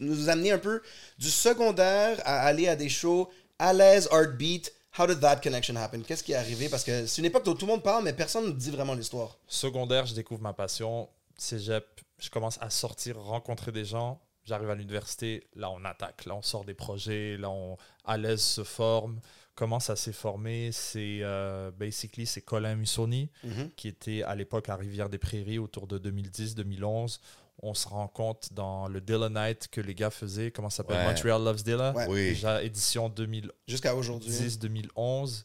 nous 0.00 0.28
amener 0.28 0.52
un 0.52 0.58
peu 0.58 0.82
du 1.18 1.30
secondaire 1.30 2.20
à 2.24 2.40
aller 2.42 2.68
à 2.68 2.76
des 2.76 2.88
shows 2.88 3.30
à 3.58 3.72
l'aise, 3.72 4.08
art 4.10 4.28
beat? 4.36 4.72
How 4.98 5.06
did 5.06 5.20
that 5.20 5.36
connection 5.36 5.76
happen? 5.76 6.02
Qu'est-ce 6.02 6.22
qui 6.22 6.32
est 6.32 6.36
arrivé? 6.36 6.68
Parce 6.68 6.84
que 6.84 7.06
c'est 7.06 7.20
une 7.22 7.26
époque 7.26 7.46
où 7.46 7.54
tout 7.54 7.64
le 7.66 7.72
monde 7.72 7.82
parle, 7.82 8.04
mais 8.04 8.12
personne 8.12 8.46
ne 8.46 8.52
dit 8.52 8.70
vraiment 8.70 8.92
l'histoire. 8.94 9.38
Secondaire, 9.46 10.04
je 10.04 10.14
découvre 10.14 10.42
ma 10.42 10.52
passion. 10.52 11.08
Cégep, 11.38 11.86
je 12.18 12.28
commence 12.28 12.58
à 12.60 12.68
sortir, 12.68 13.16
rencontrer 13.18 13.72
des 13.72 13.86
gens. 13.86 14.20
J'arrive 14.44 14.70
à 14.70 14.74
l'université, 14.74 15.46
là 15.54 15.70
on 15.70 15.84
attaque, 15.84 16.24
là 16.26 16.34
on 16.34 16.42
sort 16.42 16.64
des 16.64 16.74
projets, 16.74 17.36
là 17.36 17.48
on 17.50 17.76
à 18.04 18.16
l'aise 18.16 18.42
se 18.42 18.64
forme. 18.64 19.20
Comment 19.54 19.78
ça 19.80 19.96
s'est 19.96 20.12
formé? 20.12 20.70
C'est 20.72 21.18
euh, 21.22 21.70
basically 21.70 22.26
c'est 22.26 22.40
Colin 22.42 22.74
Mussoni 22.74 23.28
Mhm. 23.44 23.70
qui 23.76 23.88
était 23.88 24.22
à 24.22 24.34
l'époque 24.34 24.68
à 24.68 24.76
Rivière-des-Prairies 24.76 25.58
autour 25.58 25.86
de 25.86 25.98
2010-2011. 25.98 27.20
On 27.62 27.74
se 27.74 27.86
rend 27.86 28.08
compte 28.08 28.52
dans 28.52 28.88
le 28.88 29.00
Dilla 29.00 29.28
Night 29.28 29.68
que 29.70 29.80
les 29.80 29.94
gars 29.94 30.10
faisaient, 30.10 30.50
comment 30.50 30.70
ça 30.70 30.78
s'appelle? 30.78 30.96
Ouais. 31.06 31.06
Montreal 31.12 31.44
Loves 31.44 31.62
Dilla? 31.62 31.92
Ouais. 31.92 32.06
Oui. 32.08 32.28
Déjà 32.30 32.62
édition 32.62 33.08
2011. 33.08 33.52
Jusqu'à 33.68 33.94
aujourd'hui. 33.94 34.30
2010-2011. 34.30 35.44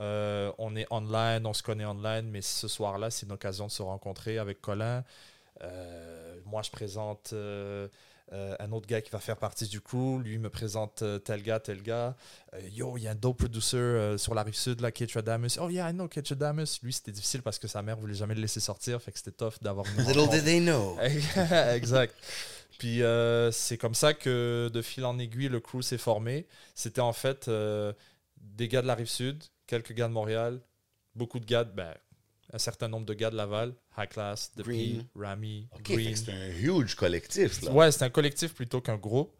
Euh, 0.00 0.50
on 0.58 0.74
est 0.74 0.86
online, 0.90 1.46
on 1.46 1.52
se 1.52 1.62
connaît 1.62 1.84
online, 1.84 2.28
mais 2.28 2.42
ce 2.42 2.66
soir-là, 2.66 3.10
c'est 3.10 3.26
une 3.26 3.32
occasion 3.32 3.66
de 3.66 3.70
se 3.70 3.82
rencontrer 3.82 4.38
avec 4.38 4.60
Colin. 4.60 5.04
Euh, 5.62 6.40
moi, 6.46 6.62
je 6.62 6.70
présente 6.70 7.30
euh, 7.32 7.86
euh, 8.32 8.56
un 8.58 8.72
autre 8.72 8.86
gars 8.86 9.00
qui 9.02 9.10
va 9.10 9.18
faire 9.20 9.36
partie 9.36 9.66
du 9.66 9.80
crew. 9.80 10.18
Lui 10.22 10.38
me 10.38 10.48
présente 10.50 11.02
euh, 11.02 11.18
tel 11.18 11.42
gars, 11.42 11.60
tel 11.60 11.82
gars. 11.82 12.16
Euh, 12.54 12.60
yo, 12.72 12.96
il 12.96 13.02
y 13.02 13.08
a 13.08 13.10
un 13.10 13.14
dope 13.14 13.38
producer 13.38 14.14
sur 14.18 14.34
la 14.34 14.42
rive 14.42 14.54
sud, 14.56 14.80
là, 14.80 14.90
Ketradamus. 14.90 15.58
Oh, 15.60 15.68
yeah, 15.68 15.90
I 15.90 15.92
know 15.92 16.08
Ketradamus. 16.08 16.80
Lui, 16.82 16.92
c'était 16.92 17.12
difficile 17.12 17.42
parce 17.42 17.58
que 17.58 17.68
sa 17.68 17.82
mère 17.82 17.96
voulait 17.96 18.14
jamais 18.14 18.34
le 18.34 18.40
laisser 18.40 18.60
sortir, 18.60 19.00
fait 19.02 19.12
que 19.12 19.18
c'était 19.18 19.32
tough 19.32 19.54
d'avoir 19.62 19.86
Little 19.98 20.28
did 20.30 20.44
they 20.44 20.60
know. 20.60 20.96
exact. 21.74 22.14
Puis 22.78 23.02
c'est 23.52 23.78
comme 23.78 23.94
ça 23.94 24.14
que 24.14 24.70
de 24.72 24.82
fil 24.82 25.04
en 25.04 25.18
aiguille, 25.18 25.48
le 25.48 25.60
crew 25.60 25.82
s'est 25.82 25.98
formé. 25.98 26.46
C'était 26.74 27.00
en 27.00 27.12
fait 27.12 27.48
des 27.48 28.68
gars 28.68 28.82
de 28.82 28.86
la 28.86 28.94
rive 28.94 29.08
sud, 29.08 29.42
quelques 29.66 29.92
gars 29.92 30.08
de 30.08 30.12
Montréal, 30.12 30.60
beaucoup 31.14 31.40
de 31.40 31.46
gars, 31.46 31.64
de- 31.64 31.72
ben, 31.72 31.94
un 32.54 32.58
certain 32.58 32.86
nombre 32.86 33.04
de 33.04 33.14
gars 33.14 33.30
de 33.30 33.36
Laval, 33.36 33.74
High 33.98 34.08
Class, 34.08 34.52
The 34.56 34.62
Green. 34.62 35.04
Rami, 35.16 35.66
OK, 35.72 35.88
fait 35.88 35.94
Green. 35.94 36.16
c'est 36.16 36.30
un 36.32 36.48
huge 36.50 36.94
collectif, 36.94 37.62
là. 37.62 37.72
Ouais, 37.72 37.90
c'est 37.90 38.04
un 38.04 38.10
collectif 38.10 38.54
plutôt 38.54 38.80
qu'un 38.80 38.96
groupe. 38.96 39.34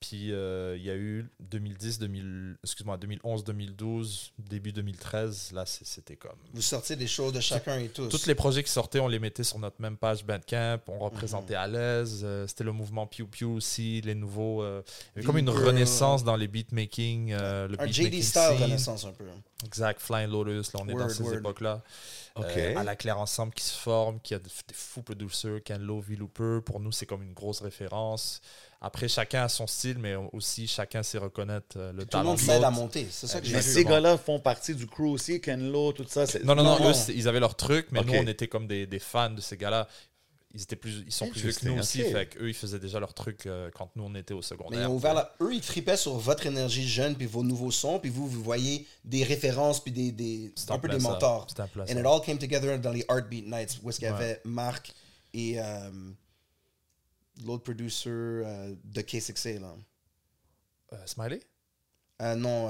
Puis 0.00 0.32
euh, 0.32 0.76
il 0.78 0.82
y 0.84 0.90
a 0.90 0.96
eu 0.96 1.28
2010, 1.40 1.98
2000, 1.98 2.56
excuse-moi, 2.64 2.96
2011, 2.96 3.44
2012, 3.44 4.32
début 4.38 4.72
2013. 4.72 5.52
Là, 5.52 5.64
c'était 5.66 6.16
comme 6.16 6.36
Vous 6.54 6.62
sortez 6.62 6.96
des 6.96 7.06
choses 7.06 7.34
de 7.34 7.40
chacun 7.40 7.78
et 7.78 7.88
tous. 7.88 8.08
tous 8.08 8.24
les 8.26 8.34
projets 8.34 8.62
qui 8.62 8.70
sortaient, 8.72 9.00
on 9.00 9.08
les 9.08 9.18
mettait 9.18 9.44
sur 9.44 9.58
notre 9.58 9.78
même 9.80 9.98
page 9.98 10.24
Bandcamp, 10.24 10.78
on 10.88 10.98
représentait 11.00 11.52
Mhm. 11.54 11.60
à 11.60 11.66
l'aise. 11.66 12.20
euh, 12.24 12.46
C'était 12.46 12.64
le 12.64 12.72
mouvement 12.72 13.06
Pew 13.06 13.24
Pew 13.30 13.44
aussi, 13.44 14.00
les 14.00 14.14
nouveaux. 14.14 14.62
euh, 14.62 14.82
il 14.86 14.88
y 14.88 15.18
avait 15.18 15.26
comme 15.26 15.36
une 15.36 15.50
renaissance 15.50 16.24
dans 16.24 16.36
les 16.36 16.48
beatmaking. 16.48 17.32
euh, 17.32 17.68
le 17.68 17.78
Un 17.78 17.86
JD 17.86 18.22
style 18.22 18.22
scene. 18.40 18.62
renaissance 18.62 19.04
un 19.04 19.12
peu. 19.12 19.24
Exact, 19.66 20.00
Flying 20.00 20.30
Lotus, 20.30 20.72
là 20.72 20.80
on 20.82 20.88
est 20.88 20.94
dans 20.94 21.10
ces 21.10 21.34
époques-là. 21.34 21.82
OK. 22.36 22.44
Euh, 22.56 22.76
à 22.78 22.84
la 22.84 22.96
Claire 22.96 23.18
Ensemble 23.18 23.52
qui 23.52 23.64
se 23.64 23.76
forme, 23.76 24.18
qui 24.20 24.32
a 24.34 24.38
de- 24.38 24.44
des 24.44 24.74
fous 24.74 25.02
producers, 25.02 25.60
Ken 25.62 25.82
Lo, 25.82 26.00
V. 26.00 26.16
Looper. 26.16 26.60
Pour 26.64 26.80
nous, 26.80 26.90
c'est 26.92 27.04
comme 27.04 27.22
une 27.22 27.34
grosse 27.34 27.60
référence. 27.60 28.40
Après, 28.82 29.08
chacun 29.08 29.44
a 29.44 29.48
son 29.50 29.66
style, 29.66 29.98
mais 29.98 30.14
aussi 30.32 30.66
chacun 30.66 31.02
sait 31.02 31.18
reconnaître 31.18 31.76
euh, 31.76 31.92
le 31.92 31.98
Tout 31.98 32.00
le 32.00 32.06
talent 32.06 32.24
monde 32.30 32.36
de 32.38 32.40
s'aide 32.42 32.50
à 32.64 32.68
l'autre. 32.70 32.70
monter. 32.80 33.06
C'est 33.10 33.26
ça 33.26 33.40
que 33.40 33.48
Mais 33.48 33.60
ces 33.60 33.84
gars-là 33.84 34.16
font 34.16 34.40
partie 34.40 34.74
du 34.74 34.86
crew 34.86 35.02
aussi, 35.10 35.38
Ken 35.40 35.70
Lo, 35.70 35.92
tout 35.92 36.06
ça. 36.08 36.26
c'est- 36.26 36.42
Non, 36.44 36.54
non, 36.54 36.62
non, 36.62 36.78
Non, 36.80 36.90
eux, 36.90 36.94
ils 37.14 37.28
avaient 37.28 37.40
leur 37.40 37.56
truc, 37.56 37.88
mais 37.90 38.02
nous, 38.02 38.14
on 38.14 38.26
était 38.26 38.48
comme 38.48 38.66
des, 38.66 38.86
des 38.86 38.98
fans 38.98 39.30
de 39.30 39.40
ces 39.42 39.56
gars-là. 39.58 39.86
Ils, 40.54 40.62
étaient 40.62 40.74
plus, 40.76 41.04
ils 41.06 41.12
sont 41.12 41.28
plus 41.28 41.42
vieux 41.42 41.52
que 41.52 41.64
nous 41.68 41.78
aussi, 41.78 42.02
fait 42.02 42.26
qu'eux, 42.26 42.48
ils 42.48 42.54
faisaient 42.54 42.80
déjà 42.80 42.98
leur 42.98 43.14
truc 43.14 43.46
euh, 43.46 43.70
quand 43.72 43.90
nous, 43.94 44.02
on 44.04 44.14
était 44.16 44.32
au 44.34 44.38
Mais 44.38 44.42
ils 44.42 44.46
secondaire. 44.48 44.90
ont 44.90 44.94
ouvert 44.94 45.14
la... 45.14 45.32
Eux, 45.42 45.54
ils 45.54 45.60
tripaient 45.60 45.96
sur 45.96 46.14
votre 46.16 46.44
énergie 46.46 46.88
jeune 46.88 47.14
puis 47.14 47.26
vos 47.26 47.44
nouveaux 47.44 47.70
sons, 47.70 48.00
puis 48.00 48.10
vous, 48.10 48.26
vous 48.26 48.42
voyez 48.42 48.84
des 49.04 49.22
références 49.22 49.78
puis 49.80 49.92
des, 49.92 50.10
des... 50.10 50.52
C'était 50.56 50.72
un 50.72 50.78
peu 50.80 50.88
des 50.88 50.98
ça. 50.98 51.08
mentors. 51.10 51.46
And 51.56 51.86
ça. 51.86 51.92
it 51.92 52.04
all 52.04 52.20
came 52.24 52.38
together 52.38 52.78
dans 52.80 52.90
les 52.90 53.04
Art 53.08 53.28
Beat 53.28 53.46
Nights, 53.46 53.78
où 53.82 53.90
est-ce 53.90 54.00
qu'il 54.00 54.08
y 54.08 54.10
Ouais. 54.10 54.16
avait 54.16 54.40
Marc 54.44 54.92
et 55.34 55.60
euh, 55.60 55.90
l'autre 57.44 57.64
producer 57.64 58.10
euh, 58.10 58.74
de 58.84 59.00
K6A, 59.00 59.60
là. 59.60 59.74
Euh, 60.92 60.96
Smiley? 61.06 61.40
Euh, 62.22 62.34
non, 62.34 62.68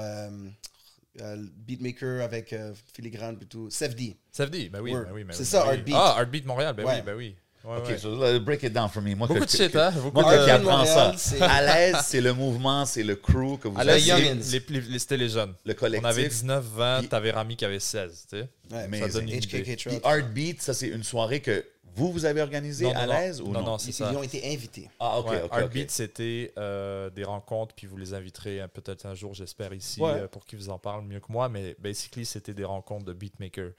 beatmaker 1.55 2.21
avec 2.23 2.55
Filigrane 2.93 3.37
et 3.41 3.45
tout. 3.45 3.69
Sefdi. 3.69 4.15
Safety, 4.31 4.69
ben 4.69 4.79
oui, 4.81 4.93
ben 4.93 5.11
oui. 5.11 5.23
ben 5.23 5.33
C'est 5.33 5.39
oui, 5.41 5.45
ça, 5.45 5.63
ben. 5.65 5.71
Heartbeat. 5.73 5.95
Ah, 5.97 6.15
Heartbeat 6.17 6.45
Montréal, 6.45 6.73
ben 6.75 6.85
Ouais. 6.85 6.95
oui, 6.95 7.01
ben 7.01 7.15
oui. 7.15 7.35
Ouais, 7.63 7.77
OK, 7.77 7.87
ouais. 7.89 7.97
so, 7.97 8.39
break 8.39 8.63
it 8.63 8.73
down 8.73 8.89
for 8.89 9.01
me. 9.03 9.13
Moi, 9.15 9.27
Beaucoup 9.27 9.41
que- 9.41 9.45
de 9.45 9.49
shit, 9.51 9.75
hein? 9.75 9.91
Beaucoup 9.91 10.21
Moi, 10.21 10.35
de- 10.37 10.43
qui 10.45 10.49
Euh, 10.49 10.55
apprends 10.55 10.85
ça. 10.85 11.13
À 11.41 11.61
l'aise, 11.61 11.95
c'est 12.03 12.21
le 12.21 12.33
mouvement, 12.33 12.85
c'est 12.85 13.03
le 13.03 13.15
crew 13.15 13.57
que 13.59 13.67
vous 13.67 13.77
À 13.77 13.81
avez. 13.81 13.99
les- 13.99 14.33
les- 14.33 14.81
les- 14.81 14.99
c'était 14.99 15.17
les 15.17 15.29
jeunes. 15.29 15.53
Le 15.65 15.73
collectif. 15.73 16.05
On 16.05 16.09
avait 16.09 16.27
19, 16.27 16.63
20, 16.65 16.99
Puis- 16.99 17.09
t'avais 17.09 17.31
Rami 17.31 17.55
qui 17.55 17.65
avait 17.65 17.79
16, 17.79 18.25
tu 18.29 18.37
sais. 18.39 18.49
Ouais, 18.71 18.87
Mais 18.87 18.99
Ça 19.01 19.09
donne 19.09 19.29
une 19.29 19.35
idée. 19.35 19.77
Heartbeat, 20.03 20.61
ça, 20.61 20.73
c'est 20.73 20.87
une 20.87 21.03
soirée 21.03 21.39
que 21.41 21.63
vous, 21.93 22.11
vous 22.11 22.23
avez 22.25 22.41
organisée 22.41 22.85
Non, 22.85 22.93
non, 22.93 22.99
à 22.99 23.05
l'aise 23.07 23.41
ou 23.41 23.47
non? 23.47 23.59
Non, 23.59 23.65
non, 23.65 23.77
Ils, 23.77 23.81
c'est 23.81 23.91
ça. 23.91 24.09
ils 24.11 24.17
ont 24.17 24.23
été 24.23 24.51
invités. 24.53 24.89
Ah, 24.99 25.19
OK, 25.19 25.29
Ouais, 25.29 25.41
OK, 25.43 25.51
Heartbeat, 25.53 25.83
OK. 25.83 25.91
c'était 25.91 26.53
euh, 26.57 27.09
des 27.09 27.25
rencontres, 27.25 27.75
puis 27.75 27.85
vous 27.85 27.97
les 27.97 28.13
inviterez 28.13 28.61
hein, 28.61 28.69
peut-être 28.73 29.05
un 29.05 29.13
jour, 29.13 29.33
j'espère, 29.33 29.73
ici, 29.73 29.99
Ouais. 30.01 30.11
euh, 30.21 30.27
pour 30.27 30.45
qu'ils 30.45 30.57
vous 30.57 30.69
en 30.69 30.79
parlent 30.79 31.03
mieux 31.03 31.19
que 31.19 31.29
moi. 31.31 31.49
Mais 31.49 31.75
basically, 31.79 32.25
c'était 32.25 32.53
des 32.53 32.63
rencontres 32.63 33.05
de 33.05 33.13
beatmakers. 33.13 33.73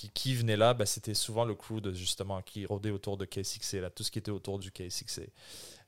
Puis 0.00 0.08
qui 0.14 0.34
venait 0.34 0.56
là, 0.56 0.72
ben, 0.72 0.86
c'était 0.86 1.12
souvent 1.12 1.44
le 1.44 1.54
crew 1.54 1.78
de 1.82 1.92
justement 1.92 2.40
qui 2.40 2.64
rôdait 2.64 2.90
autour 2.90 3.18
de 3.18 3.26
K6A, 3.26 3.80
là, 3.82 3.90
tout 3.90 4.02
ce 4.02 4.10
qui 4.10 4.18
était 4.18 4.30
autour 4.30 4.58
du 4.58 4.70
K6A. 4.70 5.26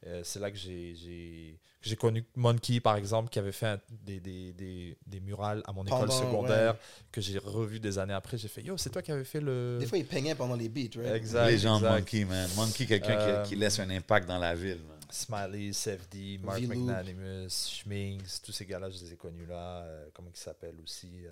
Euh, 0.07 0.21
c'est 0.23 0.39
là 0.39 0.51
que 0.51 0.59
j'ai- 0.59 1.59
connu 1.99 2.23
Monkey, 2.37 2.79
par 2.81 2.97
exemple, 2.97 3.31
qui 3.31 3.39
avait 3.39 3.53
fait 3.53 3.69
un- 3.69 3.81
des, 3.91 4.21
des, 4.21 4.53
des, 4.53 4.99
des 5.07 5.21
murales 5.21 5.63
à 5.65 5.73
mon 5.73 5.87
école 5.87 6.01
Pendant, 6.01 6.13
secondaire, 6.13 6.77
que 7.11 7.23
j'ai 7.23 7.39
revu 7.39 7.81
des 7.81 7.99
années 7.99 8.13
après. 8.13 8.37
J'ai 8.37 8.49
fait 8.49 8.61
Yo, 8.63 8.77
c'est 8.77 8.91
toi 8.91 9.01
qui 9.01 9.13
avais 9.13 9.25
fait 9.25 9.41
le. 9.41 9.79
Des 9.81 9.87
fois, 9.87 9.97
ils 9.97 10.05
peignaient 10.05 10.35
pendant 10.35 10.57
les 10.57 10.69
beats, 10.69 10.91
right? 11.01 11.15
Exact. 11.15 11.47
Les 11.47 11.57
gens 11.57 11.81
de 11.81 11.87
exact. 11.87 11.99
Monkey, 12.01 12.25
man. 12.27 12.51
Monkey, 12.55 12.85
quelqu'un 12.85 13.17
qui- 13.17 13.31
Euh, 13.31 13.43
qui, 13.45 13.57
laisse 13.57 13.79
un 13.79 13.89
impact 13.89 14.29
dans 14.29 14.39
la 14.39 14.55
ville, 14.55 14.81
man. 14.87 14.99
Smiley, 15.09 15.73
CFD, 15.73 16.39
Mark 16.43 16.61
V-Loop. 16.61 16.87
McNanimus, 16.87 17.49
Schminks, 17.71 18.43
tous 18.45 18.53
ces 18.53 18.67
gars-là, 18.67 18.91
je 18.91 18.99
les 19.05 19.15
ai 19.15 19.17
connus 19.17 19.47
là. 19.47 19.85
Euh, 19.85 20.09
comment 20.13 20.29
il 20.35 20.39
s'appelle 20.39 20.75
aussi? 20.85 21.25
Euh, 21.25 21.31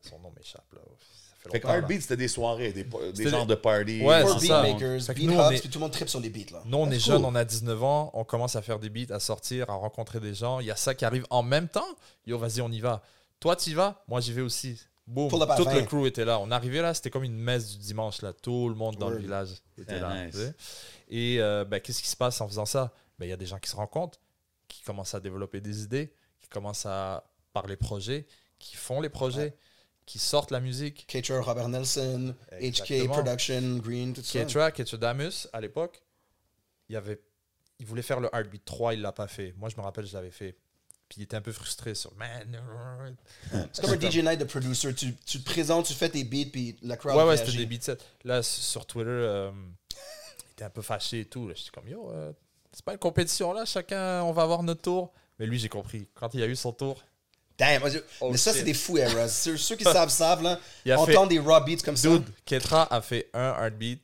Son 0.00 0.18
nom 0.18 0.32
m'échappe 0.36 0.72
là. 0.72 0.80
Fait 1.52 1.60
Fait. 1.60 1.68
Heartbeat, 1.68 2.02
c'était 2.02 2.16
des 2.16 2.28
soirées, 2.28 2.72
des, 2.72 2.84
des 2.84 3.28
genres 3.28 3.46
de 3.46 3.54
parties. 3.54 4.02
Ouais, 4.02 4.22
c'est 4.40 4.46
ça. 4.46 4.62
Fait 4.64 5.14
beat 5.14 5.28
nous, 5.28 5.34
on 5.36 5.40
hops, 5.46 5.54
est- 5.56 5.60
puis 5.60 5.68
tout 5.68 5.78
le 5.78 5.82
monde 5.84 5.92
tripe 5.92 6.08
sur 6.08 6.20
les 6.20 6.30
beats, 6.30 6.52
là. 6.52 6.62
Nous, 6.64 6.78
on 6.78 6.90
est 6.90 6.98
jeunes, 6.98 7.24
on 7.24 7.34
a 7.34 7.44
19 7.44 7.82
ans, 7.82 8.10
on 8.14 8.24
commence 8.24 8.56
à 8.56 8.62
faire 8.62 8.78
des 8.78 8.88
beats, 8.90 9.14
à 9.14 9.20
sortir, 9.20 9.68
à 9.70 9.74
rencontrer 9.74 10.20
des 10.20 10.34
gens. 10.34 10.60
Il 10.60 10.66
y 10.66 10.70
a 10.70 10.76
ça 10.76 10.94
qui 10.94 11.04
arrive 11.04 11.26
en 11.30 11.42
même 11.42 11.68
temps. 11.68 11.86
Yo, 12.26 12.38
vas-y, 12.38 12.60
on 12.60 12.70
y 12.70 12.80
va. 12.80 13.02
Toi, 13.40 13.56
tu 13.56 13.70
y 13.70 13.74
vas? 13.74 14.02
Moi, 14.08 14.20
j'y 14.20 14.32
vais 14.32 14.42
aussi. 14.42 14.78
À 15.10 15.56
Tout 15.56 15.64
20. 15.64 15.74
le 15.74 15.82
crew 15.86 16.06
était 16.06 16.26
là. 16.26 16.38
On 16.38 16.50
arrivait 16.50 16.82
là, 16.82 16.92
c'était 16.92 17.08
comme 17.08 17.24
une 17.24 17.38
messe 17.38 17.70
du 17.70 17.78
dimanche. 17.78 18.20
là. 18.20 18.34
Tout 18.34 18.68
le 18.68 18.74
monde 18.74 18.96
dans 18.96 19.08
le 19.08 19.16
village 19.16 19.48
était 19.78 19.98
là. 20.00 20.26
nice. 20.26 20.34
tu 20.34 20.40
sais. 20.42 20.54
Et 21.08 21.36
euh, 21.40 21.64
ben, 21.64 21.80
qu'est-ce 21.80 22.02
qui 22.02 22.08
se 22.10 22.16
passe 22.16 22.38
en 22.42 22.46
faisant 22.48 22.66
ça? 22.66 22.92
Ben, 23.18 23.24
Il 23.24 23.30
y 23.30 23.32
a 23.32 23.36
des 23.38 23.46
gens 23.46 23.58
qui 23.58 23.70
se 23.70 23.76
rencontrent, 23.76 24.18
qui 24.68 24.82
commencent 24.82 25.14
à 25.14 25.20
développer 25.20 25.62
des 25.62 25.82
idées, 25.82 26.12
qui 26.38 26.48
commencent 26.48 26.84
à 26.84 27.24
parler 27.54 27.76
projets, 27.76 28.26
qui 28.58 28.76
font 28.76 29.00
les 29.00 29.08
projets, 29.08 29.56
qui 30.08 30.18
sortent 30.18 30.50
la 30.50 30.60
musique. 30.60 31.04
Ketra, 31.06 31.38
Robert 31.42 31.68
Nelson, 31.68 32.34
HK. 32.62 33.06
Production, 33.08 33.76
Green, 33.76 34.14
tout 34.14 34.22
ça. 34.22 34.38
Ketra, 34.38 34.72
Ketradamus, 34.72 35.46
à 35.52 35.60
l'époque, 35.60 36.02
il, 36.88 36.96
avait, 36.96 37.20
il 37.78 37.84
voulait 37.84 38.00
faire 38.00 38.18
le 38.18 38.30
Heartbeat 38.32 38.64
3, 38.64 38.94
il 38.94 39.02
l'a 39.02 39.12
pas 39.12 39.28
fait. 39.28 39.52
Moi, 39.58 39.68
je 39.68 39.76
me 39.76 39.82
rappelle, 39.82 40.06
je 40.06 40.14
l'avais 40.14 40.30
fait. 40.30 40.56
Puis 41.10 41.20
il 41.20 41.22
était 41.24 41.36
un 41.36 41.42
peu 41.42 41.52
frustré 41.52 41.94
sur 41.94 42.14
Man. 42.14 42.58
C'est 43.70 43.84
comme 43.84 43.92
un 43.92 44.00
DJ 44.00 44.18
night 44.20 44.38
de 44.38 44.44
producer. 44.44 44.94
Tu, 44.94 45.14
tu 45.14 45.40
te 45.40 45.44
présentes, 45.44 45.84
tu 45.84 45.92
fais 45.92 46.08
tes 46.08 46.24
beats, 46.24 46.50
puis 46.50 46.78
la 46.80 46.96
crowd 46.96 47.14
Ouais, 47.14 47.24
ouais, 47.24 47.36
c'était 47.36 47.58
des 47.58 47.66
beats. 47.66 47.94
Là, 48.24 48.42
sur 48.42 48.86
Twitter, 48.86 49.10
euh, 49.10 49.50
il 49.90 50.52
était 50.52 50.64
un 50.64 50.70
peu 50.70 50.82
fâché 50.82 51.20
et 51.20 51.24
tout. 51.26 51.50
J'étais 51.54 51.70
comme 51.70 51.86
Yo, 51.86 52.10
euh, 52.10 52.32
c'est 52.72 52.84
pas 52.84 52.92
une 52.92 52.98
compétition 52.98 53.52
là, 53.52 53.66
chacun, 53.66 54.22
on 54.22 54.32
va 54.32 54.42
avoir 54.42 54.62
notre 54.62 54.80
tour. 54.80 55.12
Mais 55.38 55.44
lui, 55.44 55.58
j'ai 55.58 55.68
compris. 55.68 56.08
Quand 56.14 56.32
il 56.32 56.42
a 56.42 56.46
eu 56.46 56.56
son 56.56 56.72
tour, 56.72 57.02
Damn, 57.58 57.80
moi, 57.80 57.90
je- 57.90 57.98
Oh, 58.20 58.30
mais 58.30 58.36
ça, 58.36 58.52
c'est 58.52 58.62
des 58.62 58.74
fous 58.74 58.98
errors. 58.98 59.28
Ceux, 59.28 59.56
ceux 59.56 59.74
qui 59.76 59.84
savent, 59.84 60.10
savent, 60.10 60.42
là. 60.42 60.60
Il 60.84 60.92
a 60.92 61.00
Entendre 61.00 61.28
des 61.28 61.38
raw 61.40 61.60
beats 61.64 61.82
comme 61.84 61.96
ça. 61.96 62.08
Ketra 62.44 62.92
a 62.92 63.00
fait 63.02 63.28
un 63.34 63.50
heartbeat. 63.60 64.00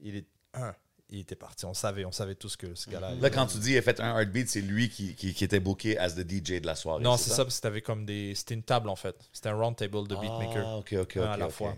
Il 0.00 0.16
est 0.16 0.26
un. 0.54 0.74
Il 1.10 1.20
était 1.20 1.34
parti. 1.36 1.64
On 1.64 1.72
savait, 1.74 2.04
on 2.04 2.12
savait 2.12 2.34
tous 2.34 2.54
que 2.56 2.74
ce 2.74 2.88
gars-là. 2.90 3.14
Là, 3.14 3.30
quand 3.30 3.46
tu 3.46 3.56
dis 3.58 3.72
il 3.72 3.78
a 3.78 3.82
fait 3.82 3.98
un 3.98 4.16
heartbeat, 4.18 4.48
c'est 4.48 4.60
lui 4.60 4.90
qui, 4.90 5.14
qui, 5.16 5.32
qui 5.34 5.42
était 5.42 5.58
booké 5.58 5.98
as 5.98 6.10
the 6.14 6.20
DJ 6.20 6.60
de 6.60 6.66
la 6.66 6.74
soirée. 6.76 7.02
non, 7.02 7.16
c'est 7.16 7.30
ça, 7.30 7.44
parce 7.44 7.56
que 7.56 7.62
t'avais 7.62 7.80
comme 7.82 8.04
des. 8.06 8.34
C'était 8.34 8.54
une 8.54 8.62
table 8.62 8.88
en 8.90 8.96
fait. 8.96 9.16
C'était 9.32 9.48
un 9.48 9.54
round 9.56 9.74
table 9.74 10.06
de 10.06 10.14
beatmaker. 10.14 10.64
Ah, 10.66 10.76
ok, 10.76 10.94
ok, 11.00 11.16
Un 11.16 11.20
ok. 11.22 11.28
à 11.30 11.36
la 11.38 11.48
fois. 11.48 11.76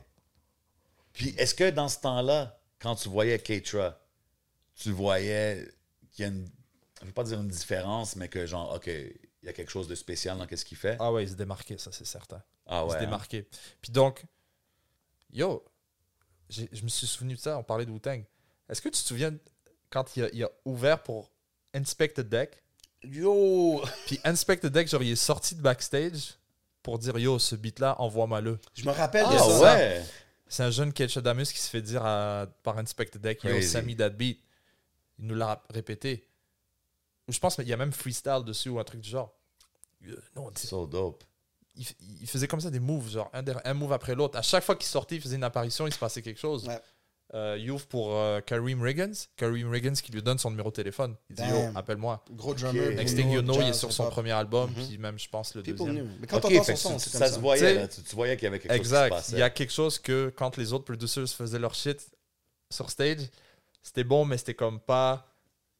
Puis, 1.12 1.34
est-ce 1.38 1.54
que 1.54 1.70
dans 1.70 1.88
ce 1.88 1.98
temps-là, 2.00 2.58
quand 2.78 2.94
tu 2.96 3.08
voyais 3.08 3.38
Ketra, 3.38 3.98
tu 4.76 4.90
voyais 4.90 5.66
qu'il 6.12 6.24
y 6.24 6.28
a 6.28 6.30
une. 6.32 6.46
Je 6.98 7.04
ne 7.04 7.06
veux 7.06 7.12
pas 7.14 7.24
dire 7.24 7.40
une 7.40 7.48
différence, 7.48 8.16
mais 8.16 8.28
que 8.28 8.44
genre, 8.46 8.74
OK, 8.74 8.90
il 9.42 9.46
y 9.46 9.48
a 9.48 9.53
quelque 9.53 9.70
chose 9.70 9.88
de 9.88 9.94
spécial 9.94 10.37
dans 10.37 10.46
ce 10.55 10.64
qu'il 10.64 10.76
fait. 10.76 10.96
Ah 11.00 11.12
ouais, 11.12 11.24
il 11.24 11.29
se 11.29 11.35
démarquait, 11.35 11.79
ça 11.79 11.90
c'est 11.92 12.05
certain. 12.05 12.42
Ah 12.66 12.83
il 12.85 12.85
ouais. 12.85 12.90
se 12.90 12.96
hein? 12.96 13.00
démarquait. 13.00 13.48
Puis 13.81 13.90
donc, 13.92 14.24
yo, 15.33 15.64
je 16.48 16.83
me 16.83 16.88
suis 16.88 17.07
souvenu 17.07 17.35
de 17.35 17.38
ça, 17.40 17.57
on 17.59 17.62
parlait 17.62 17.87
de 17.87 17.90
Wu-Tang. 17.90 18.22
Est-ce 18.68 18.83
que 18.83 18.88
tu 18.88 19.00
te 19.03 19.07
souviens 19.07 19.35
quand 19.88 20.16
il 20.16 20.24
a, 20.24 20.29
il 20.33 20.44
a 20.44 20.50
ouvert 20.64 21.03
pour 21.03 21.31
Inspect 21.74 22.09
the 22.14 22.20
Deck? 22.20 22.62
Yo! 23.03 23.83
Puis 24.07 24.20
Inspect 24.24 24.59
the 24.59 24.66
Deck, 24.66 24.88
genre, 24.88 25.03
il 25.03 25.12
est 25.12 25.16
sorti 25.16 25.55
de 25.55 25.62
backstage 25.62 26.35
pour 26.83 26.98
dire 26.98 27.18
Yo, 27.18 27.38
ce 27.38 27.55
beat-là, 27.57 28.00
envoie-moi-le. 28.00 28.59
Je 28.74 28.85
me 28.85 28.90
rappelle 28.90 29.24
de 29.24 29.31
Ah 29.33 29.38
ça. 29.38 29.61
ouais. 29.76 30.05
C'est 30.46 30.64
un 30.64 30.70
jeune 30.70 30.92
Ketchadamus 30.92 31.46
qui 31.53 31.59
se 31.61 31.70
fait 31.70 31.83
dire 31.83 32.05
à- 32.05 32.46
par 32.62 32.76
Inspect 32.79 33.07
the 33.07 33.18
Deck 33.18 33.42
Yo. 33.44 33.61
Sammy 33.62 33.96
that 33.96 34.11
beat. 34.11 34.42
Il 35.18 35.26
nous 35.26 35.35
l'a 35.35 35.62
répété. 35.70 36.26
Je 37.31 37.38
pense 37.38 37.55
qu'il 37.57 37.69
y 37.69 37.73
a 37.73 37.77
même 37.77 37.93
freestyle 37.93 38.43
dessus 38.45 38.69
ou 38.69 38.79
un 38.79 38.85
truc 38.85 39.01
du 39.01 39.09
genre. 39.11 39.33
Euh, 40.07 40.16
Non, 40.37 40.51
So 40.57 40.87
dope. 40.87 41.25
il, 41.77 42.27
faisait 42.27 42.47
comme 42.49 42.61
ça 42.61 42.71
des 42.71 42.81
moves, 42.81 43.11
genre 43.11 43.31
un, 43.33 43.43
un 43.64 43.75
move 43.75 43.93
après 43.93 44.14
l'autre. 44.14 44.38
À 44.38 44.43
chaque 44.43 44.64
fois 44.64 44.77
qu'il 44.77 44.87
sortait, 44.88 45.16
il 45.16 45.21
faisait 45.23 45.37
une 45.37 45.45
apparition, 45.45 45.87
il 45.87 45.93
se 45.93 45.99
passait 45.99 46.23
quelque 46.23 46.40
chose. 46.40 46.66
Ouais. 46.66 46.79
Euh, 47.33 47.57
il 47.61 47.71
ouvre 47.71 47.87
pour 47.87 48.16
euh, 48.16 48.40
Kareem 48.40 48.83
Riggins. 48.83 49.12
Kareem 49.37 49.71
Riggins 49.71 49.93
qui 49.93 50.11
lui 50.11 50.21
donne 50.21 50.38
son 50.38 50.51
numéro 50.51 50.71
de 50.71 50.75
téléphone. 50.75 51.14
Il 51.29 51.37
dit 51.37 51.43
Yo, 51.49 51.71
appelle-moi. 51.77 52.25
Gros 52.33 52.55
drummer. 52.55 52.90
Next 52.97 53.14
thing 53.14 53.31
you 53.31 53.40
know, 53.40 53.55
il 53.61 53.69
est 53.69 53.73
sur 53.73 53.93
son 53.93 54.11
premier 54.11 54.33
album, 54.33 54.69
Mhm. 54.71 54.87
puis 54.88 54.99
même, 54.99 55.16
je 55.16 55.29
pense, 55.29 55.55
le 55.55 55.62
People 55.62 55.87
deuxième. 55.87 56.07
knew. 56.07 56.16
Mais 56.21 56.27
quand 56.27 56.38
OK, 56.38 56.51
t'entends 56.51 56.64
fait 56.64 56.75
son 56.77 56.88
son, 56.90 56.97
tu- 56.97 57.09
ça 57.11 57.19
comme 57.21 57.29
se 57.29 57.35
ça. 57.35 57.40
voyait, 57.40 57.75
là. 57.75 57.87
Tu, 57.88 58.03
tu 58.03 58.14
voyais 58.16 58.37
qu'il 58.37 58.45
y 58.45 58.47
avait 58.49 58.59
quelque 58.59 58.73
chose 58.73 58.81
qui 58.81 58.81
Exact. 58.81 59.05
se 59.05 59.11
passait. 59.11 59.33
Il 59.37 59.38
y 59.38 59.43
a 59.43 59.51
quelque 59.51 59.73
chose 59.73 59.99
que 60.01 60.33
quand 60.37 60.57
les 60.57 60.73
autres 60.73 60.87
producers 60.87 61.29
faisaient 61.29 61.61
leur 61.61 61.75
shit 61.75 62.11
sur 62.69 62.90
stage, 62.90 63.21
c'était 63.81 64.03
bon, 64.05 64.25
mais 64.25 64.37
c'était 64.37 64.55
comme 64.55 64.81
pas. 64.81 65.30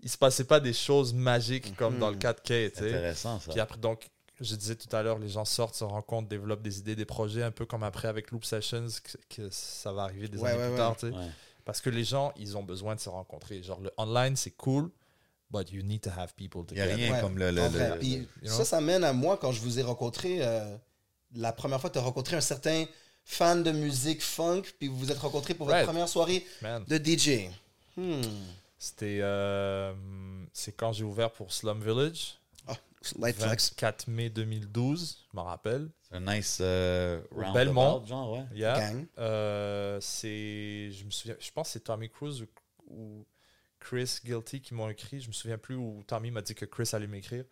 Il 0.03 0.09
se 0.09 0.17
passait 0.19 0.45
pas 0.45 0.61
des 0.61 0.73
choses 0.73 1.13
magiques 1.13 1.77
comme 1.77 1.99
dans 1.99 2.11
le 2.11 2.17
4K, 2.17 2.43
tu 2.43 2.79
sais. 2.79 2.89
Intéressant, 2.89 3.39
ça. 3.41 3.51
Puis 3.51 3.61
après, 3.61 3.79
donc, 3.79 4.09
je 4.41 4.55
disais 4.55 4.75
tout 4.77 4.95
à 4.97 5.03
l'heure, 5.03 5.19
les 5.19 5.29
gens 5.29 5.45
sortent, 5.45 5.75
se 5.75 5.85
rencontrent, 5.85 6.29
développent 6.29 6.63
des 6.63 6.79
idées, 6.79 6.97
des 6.97 7.05
projets, 7.05 7.43
un 7.43 7.51
peu 7.51 7.67
comme 7.67 7.83
après 7.83 8.09
avec 8.09 8.31
Loop 8.31 8.45
Sessions, 8.45 8.87
que, 9.29 9.43
que 9.43 9.49
ça 9.51 9.93
va 9.93 10.05
arriver 10.05 10.29
des 10.29 10.39
Ouais, 10.39 10.51
années 10.53 10.63
ouais, 10.63 10.69
plus 10.69 10.77
tard. 10.79 10.97
Ouais. 11.03 11.27
Parce 11.67 11.81
que 11.83 11.91
les 11.91 12.05
gens, 12.05 12.33
ils 12.37 12.57
ont 12.57 12.63
besoin 12.63 12.95
de 12.95 13.01
se 13.01 13.11
rencontrer. 13.11 13.63
Genre, 13.63 13.81
le 13.81 13.91
online, 13.99 14.37
c'est 14.37 14.53
cool, 14.53 14.91
but 15.51 15.71
you 15.71 15.83
need 15.83 16.01
to 16.01 16.11
have 16.17 16.33
people 16.35 16.63
Il 16.71 16.77
n'y 16.77 16.81
a 16.81 16.85
together. 16.87 17.05
rien 17.05 17.15
Ouais, 17.17 17.21
comme 17.21 17.39
le. 17.39 17.51
le- 17.51 17.61
le- 17.63 17.69
vrai. 17.69 17.91
le- 17.91 17.99
Puis 17.99 18.09
you 18.13 18.27
know? 18.45 18.51
ça, 18.57 18.65
ça 18.65 18.81
mène 18.81 19.05
à 19.05 19.13
moi 19.13 19.37
quand 19.37 19.53
je 19.53 19.61
vous 19.61 19.79
ai 19.79 19.83
rencontré. 19.83 20.39
euh, 20.41 20.77
la 21.37 21.53
première 21.53 21.81
fois, 21.81 21.91
tu 21.91 21.99
as 21.99 22.03
rencontré 22.03 22.35
un 22.37 22.41
certain 22.41 22.87
fan 23.25 23.63
de 23.63 23.71
musique 23.71 24.23
funk, 24.23 24.63
puis 24.79 24.89
vous 24.89 24.97
vous 24.97 25.13
êtes 25.13 25.19
rencontrés 25.19 25.53
pour 25.55 25.67
votre 25.67 25.77
Right. 25.77 25.87
première 25.87 26.09
soirée 26.09 26.45
Man, 26.63 26.83
de 26.89 26.97
DJ. 26.97 27.51
Hmm. 27.97 28.23
C'était... 28.81 29.19
euh, 29.21 29.93
c'est 30.53 30.73
quand 30.73 30.93
j'ai 30.93 31.05
ouvert 31.05 31.31
pour 31.31 31.53
Slum 31.53 31.81
Village, 31.83 32.41
Light 33.19 33.37
Flex. 33.37 33.71
24 33.71 34.09
mai 34.09 34.31
2012, 34.31 35.27
je 35.31 35.37
m'en 35.37 35.45
rappelle. 35.45 35.91
C'est 36.03 36.17
un 36.17 36.21
nice 36.21 36.59
euh, 36.61 37.23
roundabout, 37.31 37.55
Belmont. 37.55 38.05
genre, 38.07 38.33
ouais. 38.33 38.45
Yeah. 38.53 38.79
Gang. 38.79 39.07
Euh, 39.19 39.99
c'est, 40.01 40.91
je 40.91 41.05
me 41.05 41.11
souviens, 41.11 41.37
je 41.39 41.51
pense 41.51 41.69
que 41.69 41.73
c'est 41.75 41.81
Tommy 41.85 42.11
Cruise 42.11 42.43
ou, 42.43 42.47
ou 42.89 43.27
Chris 43.79 44.19
Guilty 44.25 44.61
qui 44.61 44.75
m'ont 44.75 44.89
écrit. 44.89 45.21
Je 45.21 45.29
me 45.29 45.33
souviens 45.33 45.57
plus 45.59 45.77
où 45.77 46.03
Tommy 46.07 46.31
m'a 46.31 46.43
dit 46.43 46.55
que 46.55 46.65
Chris 46.65 46.91
allait 46.93 47.07
m'écrire. 47.07 47.45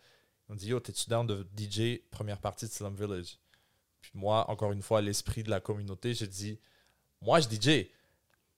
On 0.49 0.55
dit 0.55 0.69
Yo, 0.69 0.81
t'es-tu 0.81 1.09
down 1.09 1.27
de 1.27 1.47
DJ 1.57 2.01
première 2.11 2.41
partie 2.41 2.67
de 2.67 2.71
Slum 2.71 2.95
Village? 2.95 3.39
Puis 4.01 4.13
moi, 4.15 4.49
encore 4.51 4.73
une 4.73 4.83
fois, 4.83 4.99
à 4.99 5.03
l'esprit 5.03 5.43
de 5.43 5.51
la 5.51 5.61
communauté, 5.61 6.15
j'ai 6.15 6.27
dit 6.27 6.59
Moi, 7.23 7.41
je 7.41 7.49
DJ 7.49 7.87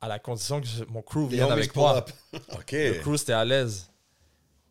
à 0.01 0.09
la 0.09 0.19
condition 0.19 0.61
que 0.61 0.67
je- 0.67 0.85
mon 0.85 1.03
crew 1.03 1.29
vienne 1.29 1.51
avec 1.51 1.75
moi. 1.75 2.05
OK. 2.53 2.73
Le 2.73 3.01
crew, 3.01 3.17
c'était 3.17 3.33
à 3.33 3.45
l'aise. 3.45 3.91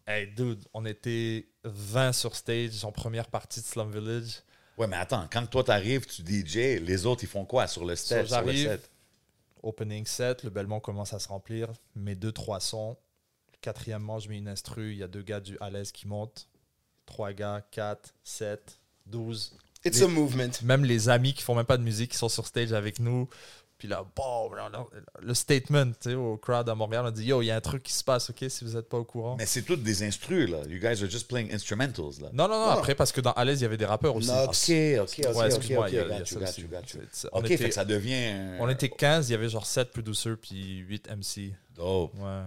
Hey, 0.07 0.27
dude, 0.27 0.63
on 0.73 0.85
était 0.85 1.47
20 1.63 2.13
sur 2.13 2.35
stage 2.35 2.83
en 2.83 2.91
première 2.91 3.27
partie 3.27 3.61
de 3.61 3.65
Slum 3.65 3.91
Village. 3.91 4.41
Ouais, 4.77 4.87
mais 4.87 4.95
attends, 4.95 5.27
quand 5.31 5.45
toi 5.45 5.63
t'arrives, 5.63 6.05
tu 6.07 6.21
DJ, 6.23 6.79
les 6.81 7.05
autres, 7.05 7.23
ils 7.23 7.27
font 7.29 7.45
quoi 7.45 7.67
sur 7.67 7.85
le? 7.85 7.95
So, 7.95 8.07
sur 8.07 8.17
le 8.21 8.25
j'arrive. 8.25 8.67
set? 8.69 8.89
Opening 9.61 10.05
set, 10.05 10.43
le 10.43 10.49
Belmont 10.49 10.79
commence 10.79 11.13
à 11.13 11.19
se 11.19 11.27
remplir. 11.27 11.67
Mes 11.95 12.15
deux, 12.15 12.31
trois 12.31 12.59
sons. 12.61 12.97
Quatrièmement, 13.61 14.19
je 14.19 14.29
mets 14.29 14.37
une 14.37 14.47
instru. 14.47 14.93
Il 14.93 14.97
y 14.97 15.03
a 15.03 15.07
deux 15.09 15.21
gars 15.21 15.41
du 15.41 15.57
à 15.59 15.69
l'aise 15.69 15.91
qui 15.91 16.07
montent. 16.07 16.47
Trois 17.05 17.33
gars, 17.33 17.61
4, 17.71 18.13
7, 18.23 18.79
12. 19.05 19.57
It's 19.83 20.01
a 20.01 20.07
movement. 20.07 20.51
Même 20.63 20.85
les 20.85 21.09
amis 21.09 21.33
qui 21.33 21.41
font 21.43 21.55
même 21.55 21.65
pas 21.65 21.77
de 21.77 21.83
musique, 21.83 22.11
qui 22.11 22.17
sont 22.17 22.29
sur 22.29 22.47
stage 22.47 22.71
avec 22.71 22.99
nous. 22.99 23.27
Puis 23.79 23.87
là, 23.87 24.03
bon, 24.13 24.51
le 25.21 25.33
statement 25.33 25.85
tu 25.93 26.09
sais, 26.09 26.13
au 26.13 26.35
crowd 26.35 26.67
à 26.67 26.75
Montréal, 26.75 27.05
on 27.07 27.11
dit 27.11 27.23
Yo, 27.23 27.41
il 27.41 27.45
y 27.45 27.51
a 27.51 27.55
un 27.55 27.61
truc 27.61 27.81
qui 27.81 27.93
se 27.93 28.03
passe, 28.03 28.29
ok, 28.29 28.43
si 28.49 28.65
vous 28.65 28.73
n'êtes 28.75 28.89
pas 28.89 28.97
au 28.97 29.05
courant. 29.05 29.37
Mais 29.37 29.45
c'est 29.45 29.61
toutes 29.61 29.81
des 29.83 30.03
instrus, 30.03 30.49
là. 30.49 30.57
You 30.67 30.79
guys 30.79 31.01
are 31.01 31.09
just 31.09 31.29
playing 31.29 31.49
instrumentals, 31.53 32.19
là. 32.21 32.29
Non, 32.33 32.49
non, 32.49 32.59
non, 32.59 32.69
après, 32.71 32.93
parce 32.93 33.13
que 33.13 33.21
dans 33.21 33.31
à 33.31 33.45
l'aise, 33.45 33.61
il 33.61 33.63
y 33.63 33.65
avait 33.65 33.77
des 33.77 33.85
rappeurs 33.85 34.13
aussi. 34.17 34.27
Nox. 34.27 34.69
OK, 34.69 34.75
OK, 34.99 35.25
OK, 35.29 35.35
Ouais, 35.37 35.45
OK, 35.45 35.45
excuse-moi, 35.55 35.85
OK, 35.85 35.91
il 35.91 35.95
y 35.95 35.99
a- 35.99 36.03
il 36.03 36.09
y 36.09 36.13
a 36.13 36.19
got 36.19 36.25
ça 36.25 36.33
you, 36.35 36.39
got 36.41 36.45
aussi. 36.49 36.61
you, 36.61 36.67
got 36.67 36.77
you. 36.79 36.85
C'est- 36.91 37.07
c'est- 37.13 37.29
on 37.31 37.39
OK, 37.39 37.45
était- 37.45 37.57
fait 37.57 37.69
que 37.69 37.75
ça 37.75 37.85
devient... 37.85 38.57
On 38.59 38.67
était 38.67 38.89
15, 38.89 39.29
il 39.29 39.31
y 39.31 39.35
avait 39.35 39.47
genre 39.49 39.65
7 39.65 39.91
producers 39.91 40.35
puis 40.41 40.79
8 40.79 41.07
MC. 41.09 41.53
Dope. 41.75 42.13
Ouais. 42.15 42.41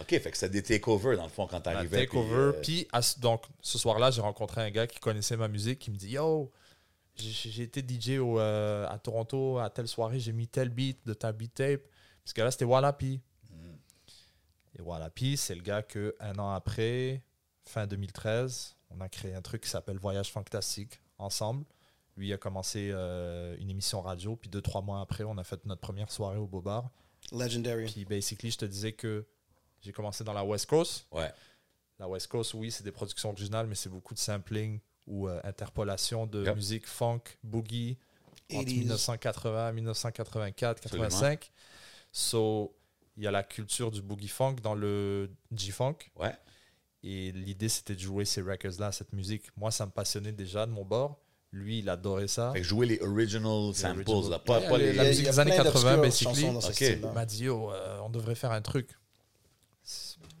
OK, 0.00 0.10
fait 0.10 0.30
que 0.30 0.38
c'est 0.38 0.48
des 0.48 0.62
takeovers, 0.62 1.16
dans 1.16 1.24
le 1.24 1.28
fond, 1.28 1.48
quand 1.50 1.60
t'arrivais. 1.60 2.06
takeover. 2.06 2.52
puis, 2.62 2.82
Puis, 2.84 2.88
à 2.92 3.02
ce- 3.02 3.18
donc, 3.18 3.42
ce 3.60 3.78
soir-là, 3.78 4.12
j'ai 4.12 4.20
rencontré 4.20 4.60
un 4.62 4.70
gars 4.70 4.86
qui 4.86 5.00
connaissait 5.00 5.36
ma 5.36 5.48
musique, 5.48 5.80
qui 5.80 5.90
me 5.90 5.96
dit 5.96 6.10
Yo, 6.10 6.52
j'ai 7.18 7.62
été 7.62 7.80
DJ 7.80 8.18
au, 8.18 8.38
euh, 8.38 8.86
à 8.88 8.98
Toronto 8.98 9.58
à 9.58 9.70
telle 9.70 9.88
soirée, 9.88 10.20
j'ai 10.20 10.32
mis 10.32 10.48
tel 10.48 10.68
beat 10.68 10.98
de 11.06 11.14
ta 11.14 11.32
beat 11.32 11.54
tape. 11.54 11.82
Parce 12.24 12.32
que 12.32 12.42
là, 12.42 12.50
c'était 12.50 12.64
Wallapi. 12.64 13.20
Et 14.78 14.82
Wallapi, 14.82 15.36
c'est 15.36 15.54
le 15.54 15.62
gars 15.62 15.82
que 15.82 16.14
un 16.20 16.38
an 16.38 16.50
après, 16.50 17.22
fin 17.64 17.86
2013, 17.86 18.76
on 18.90 19.00
a 19.00 19.08
créé 19.08 19.34
un 19.34 19.42
truc 19.42 19.62
qui 19.62 19.68
s'appelle 19.70 19.98
Voyage 19.98 20.30
Fantastique 20.30 21.00
ensemble. 21.18 21.64
Lui 22.16 22.32
a 22.32 22.36
commencé 22.36 22.90
euh, 22.92 23.56
une 23.58 23.70
émission 23.70 24.00
radio, 24.00 24.36
puis 24.36 24.50
deux, 24.50 24.60
trois 24.60 24.82
mois 24.82 25.00
après, 25.00 25.24
on 25.24 25.38
a 25.38 25.44
fait 25.44 25.64
notre 25.66 25.80
première 25.80 26.10
soirée 26.10 26.38
au 26.38 26.46
Bobard. 26.46 26.90
Legendary. 27.32 27.86
Puis, 27.86 28.04
basically, 28.04 28.50
je 28.50 28.58
te 28.58 28.64
disais 28.64 28.92
que 28.92 29.26
j'ai 29.80 29.92
commencé 29.92 30.24
dans 30.24 30.32
la 30.32 30.44
West 30.44 30.66
Coast. 30.66 31.06
Ouais. 31.12 31.32
La 31.98 32.08
West 32.08 32.28
Coast, 32.28 32.54
oui, 32.54 32.70
c'est 32.70 32.84
des 32.84 32.92
productions 32.92 33.30
originales, 33.30 33.66
mais 33.66 33.74
c'est 33.74 33.88
beaucoup 33.88 34.14
de 34.14 34.18
sampling 34.18 34.80
ou 35.08 35.28
euh, 35.28 35.40
interpolation 35.42 36.26
de 36.26 36.44
Yep. 36.44 36.54
musique 36.54 36.86
funk, 36.86 37.20
boogie, 37.42 37.96
entre 38.52 38.68
80s. 38.70 38.78
1980, 38.78 39.72
1984, 39.72 40.80
85. 40.80 41.50
So, 42.12 42.74
il 43.16 43.24
y 43.24 43.26
a 43.26 43.30
la 43.30 43.42
culture 43.42 43.90
du 43.90 44.00
boogie 44.02 44.28
funk 44.28 44.56
dans 44.62 44.74
le 44.74 45.30
G-funk. 45.54 45.96
Ouais. 46.16 46.34
Et 47.02 47.32
l'idée, 47.32 47.68
c'était 47.68 47.94
de 47.94 48.00
jouer 48.00 48.24
ces 48.24 48.42
records-là, 48.42 48.92
cette 48.92 49.12
musique. 49.12 49.44
Moi, 49.56 49.70
ça 49.70 49.86
me 49.86 49.90
passionnait 49.90 50.32
déjà 50.32 50.66
de 50.66 50.70
mon 50.72 50.84
bord. 50.84 51.18
Lui, 51.52 51.78
il 51.78 51.88
adorait 51.88 52.28
ça. 52.28 52.52
Fait 52.52 52.62
jouer 52.62 52.86
les 52.86 53.00
original 53.00 53.72
samples, 53.74 54.02
original. 54.06 54.30
là. 54.30 54.38
Pas, 54.40 54.60
les- 54.78 54.86
les... 54.88 54.92
la 54.92 55.04
musique 55.04 55.24
des 55.26 55.38
années 55.40 55.52
plein 55.54 55.64
80, 55.64 55.96
d'obscures 55.96 56.30
basically. 56.32 56.52
dans 56.52 56.60
ce. 56.60 56.84
Il 56.84 57.00
m'a 57.14 57.24
dit, 57.24 57.44
Yo, 57.44 57.72
euh, 57.72 57.98
on 58.02 58.10
devrait 58.10 58.34
faire 58.34 58.52
un 58.52 58.60
truc. 58.60 58.90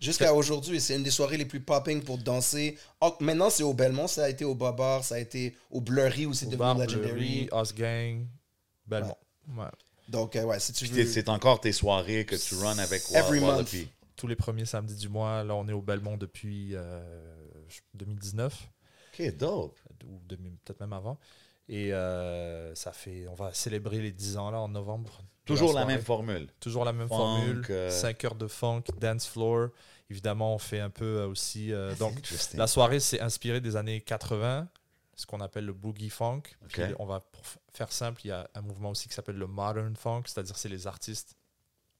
Jusqu'à 0.00 0.32
aujourd'hui, 0.32 0.80
c'est 0.80 0.94
une 0.94 1.02
des 1.02 1.10
soirées 1.10 1.36
les 1.36 1.44
plus 1.44 1.60
popping 1.60 2.02
pour 2.02 2.18
danser. 2.18 2.78
Oh, 3.00 3.14
maintenant, 3.20 3.50
c'est 3.50 3.64
au 3.64 3.74
Belmont, 3.74 4.06
ça 4.06 4.24
a 4.24 4.28
été 4.28 4.44
au 4.44 4.54
Babar, 4.54 5.02
ça 5.02 5.16
a 5.16 5.18
été 5.18 5.56
au 5.70 5.80
Blurry 5.80 6.24
où 6.26 6.32
c'est 6.34 6.46
devenu 6.46 6.58
bar, 6.58 6.78
Legendary. 6.78 7.46
Blurry, 7.46 7.48
Us 7.62 7.74
Gang, 7.74 8.26
Belmont. 8.86 9.16
Ouais. 9.56 9.64
Donc, 10.08 10.36
euh, 10.36 10.44
ouais, 10.44 10.60
si 10.60 10.72
tu 10.72 10.84
Puis 10.84 10.94
veux. 10.94 11.04
t'es- 11.04 11.10
c'est 11.10 11.28
encore 11.28 11.60
tes 11.60 11.72
soirées 11.72 12.24
que 12.24 12.36
tu 12.36 12.54
runs 12.54 12.78
avec 12.78 13.02
Every 13.12 13.40
month. 13.40 13.74
Tous 14.14 14.26
les 14.28 14.36
premiers 14.36 14.64
samedis 14.66 14.94
du 14.96 15.08
mois. 15.08 15.42
Là, 15.44 15.54
on 15.56 15.66
est 15.68 15.72
au 15.72 15.82
Belmont 15.82 16.16
depuis 16.16 16.70
euh, 16.74 17.00
2019. 17.94 18.68
Ok, 19.18 19.36
dope. 19.36 19.78
ou 20.06 20.18
peut-être 20.28 20.80
même 20.80 20.92
avant. 20.92 21.18
Et 21.68 21.92
euh, 21.92 22.74
ça 22.74 22.92
fait, 22.92 23.26
on 23.28 23.34
va 23.34 23.52
célébrer 23.52 24.00
les 24.00 24.12
10 24.12 24.36
ans 24.38 24.50
là 24.50 24.60
en 24.60 24.68
novembre. 24.68 25.22
Toujours 25.48 25.72
la 25.72 25.84
même 25.84 26.00
formule. 26.02 26.48
Toujours 26.60 26.84
la 26.84 26.92
même 26.92 27.08
Funk, 27.08 27.16
formule. 27.16 27.66
euh, 27.70 27.90
5 27.90 28.24
heures 28.24 28.34
de 28.34 28.46
funk, 28.46 28.82
dance 29.00 29.26
floor. 29.26 29.68
Évidemment, 30.10 30.54
on 30.54 30.58
fait 30.58 30.80
un 30.80 30.90
peu 30.90 31.04
euh, 31.18 31.26
aussi. 31.28 31.72
euh, 31.72 31.94
donc, 31.96 32.16
Interesting. 32.18 32.58
la 32.58 32.66
soirée, 32.66 33.00
c'est 33.00 33.20
inspiré 33.20 33.60
des 33.60 33.76
années 33.76 34.00
80, 34.00 34.68
ce 35.14 35.26
qu'on 35.26 35.40
appelle 35.40 35.66
le 35.66 35.72
boogie 35.72 36.08
funk. 36.10 36.42
Puis, 36.68 36.82
on 36.98 37.04
va, 37.06 37.20
pour 37.20 37.42
faire 37.74 37.92
simple, 37.92 38.20
il 38.24 38.28
y 38.28 38.32
a 38.32 38.48
un 38.54 38.60
mouvement 38.62 38.90
aussi 38.90 39.08
qui 39.08 39.14
s'appelle 39.14 39.36
le 39.36 39.46
modern 39.46 39.94
funk, 39.96 40.22
c'est-à-dire 40.26 40.56
c'est 40.56 40.68
les 40.68 40.86
artistes 40.86 41.34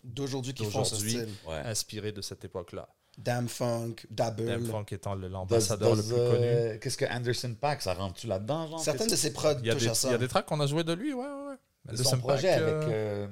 D'aujourd'hui 0.04 0.54
qui 0.54 0.64
font 0.64 0.84
ce 0.84 0.94
style. 0.96 1.28
Ouais. 1.46 1.56
inspirés 1.64 2.12
de 2.12 2.22
cette 2.22 2.44
époque-là. 2.44 2.88
Damn 3.18 3.48
Funk, 3.48 3.96
Dabble. 4.10 4.46
Dam 4.46 4.64
Funk 4.64 4.84
étant 4.92 5.16
l'ambassadeur 5.16 5.96
le 5.96 6.02
plus 6.04 6.10
connu. 6.14 6.46
euh, 6.46 6.78
Qu'est-ce 6.78 6.96
que 6.96 7.04
Anderson 7.04 7.52
Pack, 7.60 7.82
ça 7.82 7.94
rentre-tu 7.94 8.28
là-dedans? 8.28 8.68
genre? 8.68 8.78
Certaines 8.80 9.08
de 9.08 9.16
ses 9.16 9.32
prods 9.32 9.54
Il 9.58 9.66
y 9.66 9.70
a 9.70 9.72
touchent 9.74 9.82
des, 9.82 9.88
à 9.88 9.94
ça. 9.94 10.08
il 10.08 10.12
y 10.12 10.14
a 10.14 10.18
des 10.18 10.28
tracks 10.28 10.46
qu'on 10.46 10.60
a 10.60 10.66
joué 10.68 10.84
de 10.84 10.92
lui, 10.92 11.12
ouais, 11.12 11.24
ouais. 11.24 11.54
De 11.92 12.02
son 12.02 12.18
projet 12.18 12.48
Paak, 12.54 12.62
avec... 12.62 12.74
euh, 12.88 13.26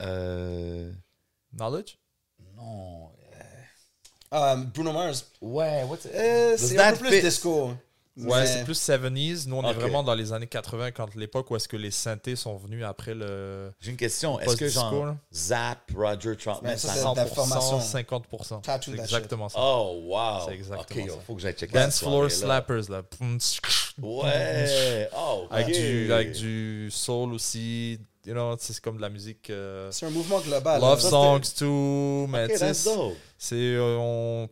euh, 0.00 0.88
euh, 0.88 0.92
Knowledge? 1.56 1.98
Non. 2.56 3.10
Um, 4.30 4.64
Bruno 4.74 4.92
Mars. 4.92 5.26
Ouais, 5.40 5.84
Euh, 6.14 6.54
c'est 6.58 6.78
un 6.78 6.92
peu 6.92 6.98
plus 6.98 7.12
fit? 7.12 7.22
disco. 7.22 7.72
Ouais, 8.18 8.40
Mais- 8.40 8.46
c'est 8.46 8.64
plus 8.64 8.74
70s. 8.78 9.46
Nous, 9.46 9.54
on 9.56 9.62
est 9.62 9.70
Ok. 9.70 9.76
vraiment 9.76 10.02
dans 10.02 10.14
les 10.14 10.32
années 10.32 10.48
80, 10.48 10.90
quand 10.90 11.14
l'époque 11.14 11.50
où 11.52 11.56
est-ce 11.56 11.68
que 11.68 11.76
les 11.76 11.92
synthés 11.92 12.34
sont 12.34 12.56
venus 12.56 12.84
après 12.84 13.14
le 13.14 13.72
J'ai 13.80 13.92
une 13.92 13.96
question. 13.96 14.40
Est-ce 14.40 14.56
que 14.56 14.68
genre 14.68 15.06
là? 15.06 15.16
Zap, 15.32 15.78
Roger 15.96 16.36
Troutman, 16.36 16.76
ça, 16.76 16.88
ça 16.88 16.94
c'est- 16.94 17.00
100%, 17.00 17.14
d'information. 17.14 17.80
50%. 17.80 18.60
Tattoo 18.60 18.92
exactement 18.92 19.48
ça. 19.48 19.58
Oh, 19.62 20.00
wow. 20.04 20.46
C'est 20.46 20.54
exactement 20.54 21.00
Ok, 21.02 21.06
yo, 21.06 21.14
ça. 21.14 21.20
faut 21.26 21.34
que 21.36 21.40
j'aille 21.40 21.54
checker 21.54 21.72
Dance 21.72 22.00
floor 22.00 22.28
slappers, 22.30 22.90
là. 22.90 23.02
Ouais. 24.00 25.08
Oh, 25.16 25.42
ok. 25.44 25.48
Avec, 25.50 25.74
du, 25.74 26.12
avec 26.12 26.32
du 26.32 26.88
soul 26.90 27.32
aussi. 27.34 27.98
You 28.26 28.34
know, 28.34 28.56
c'est 28.58 28.78
comme 28.80 28.96
de 28.96 29.00
la 29.02 29.08
musique. 29.08 29.48
euh, 29.50 29.90
C'est 29.90 30.04
un 30.06 30.10
mouvement 30.10 30.40
global. 30.40 30.80
love 30.80 30.98
hein. 31.04 31.08
songs, 31.10 31.40
tout. 31.56 32.26
Mais 32.30 32.44
Ok, 32.44 32.50
tu 32.52 32.58
sais, 32.58 32.66
that's 32.66 32.84
dope. 32.84 33.14
c'est. 33.38 33.54
euh, 33.56 33.96
on, 33.98 34.48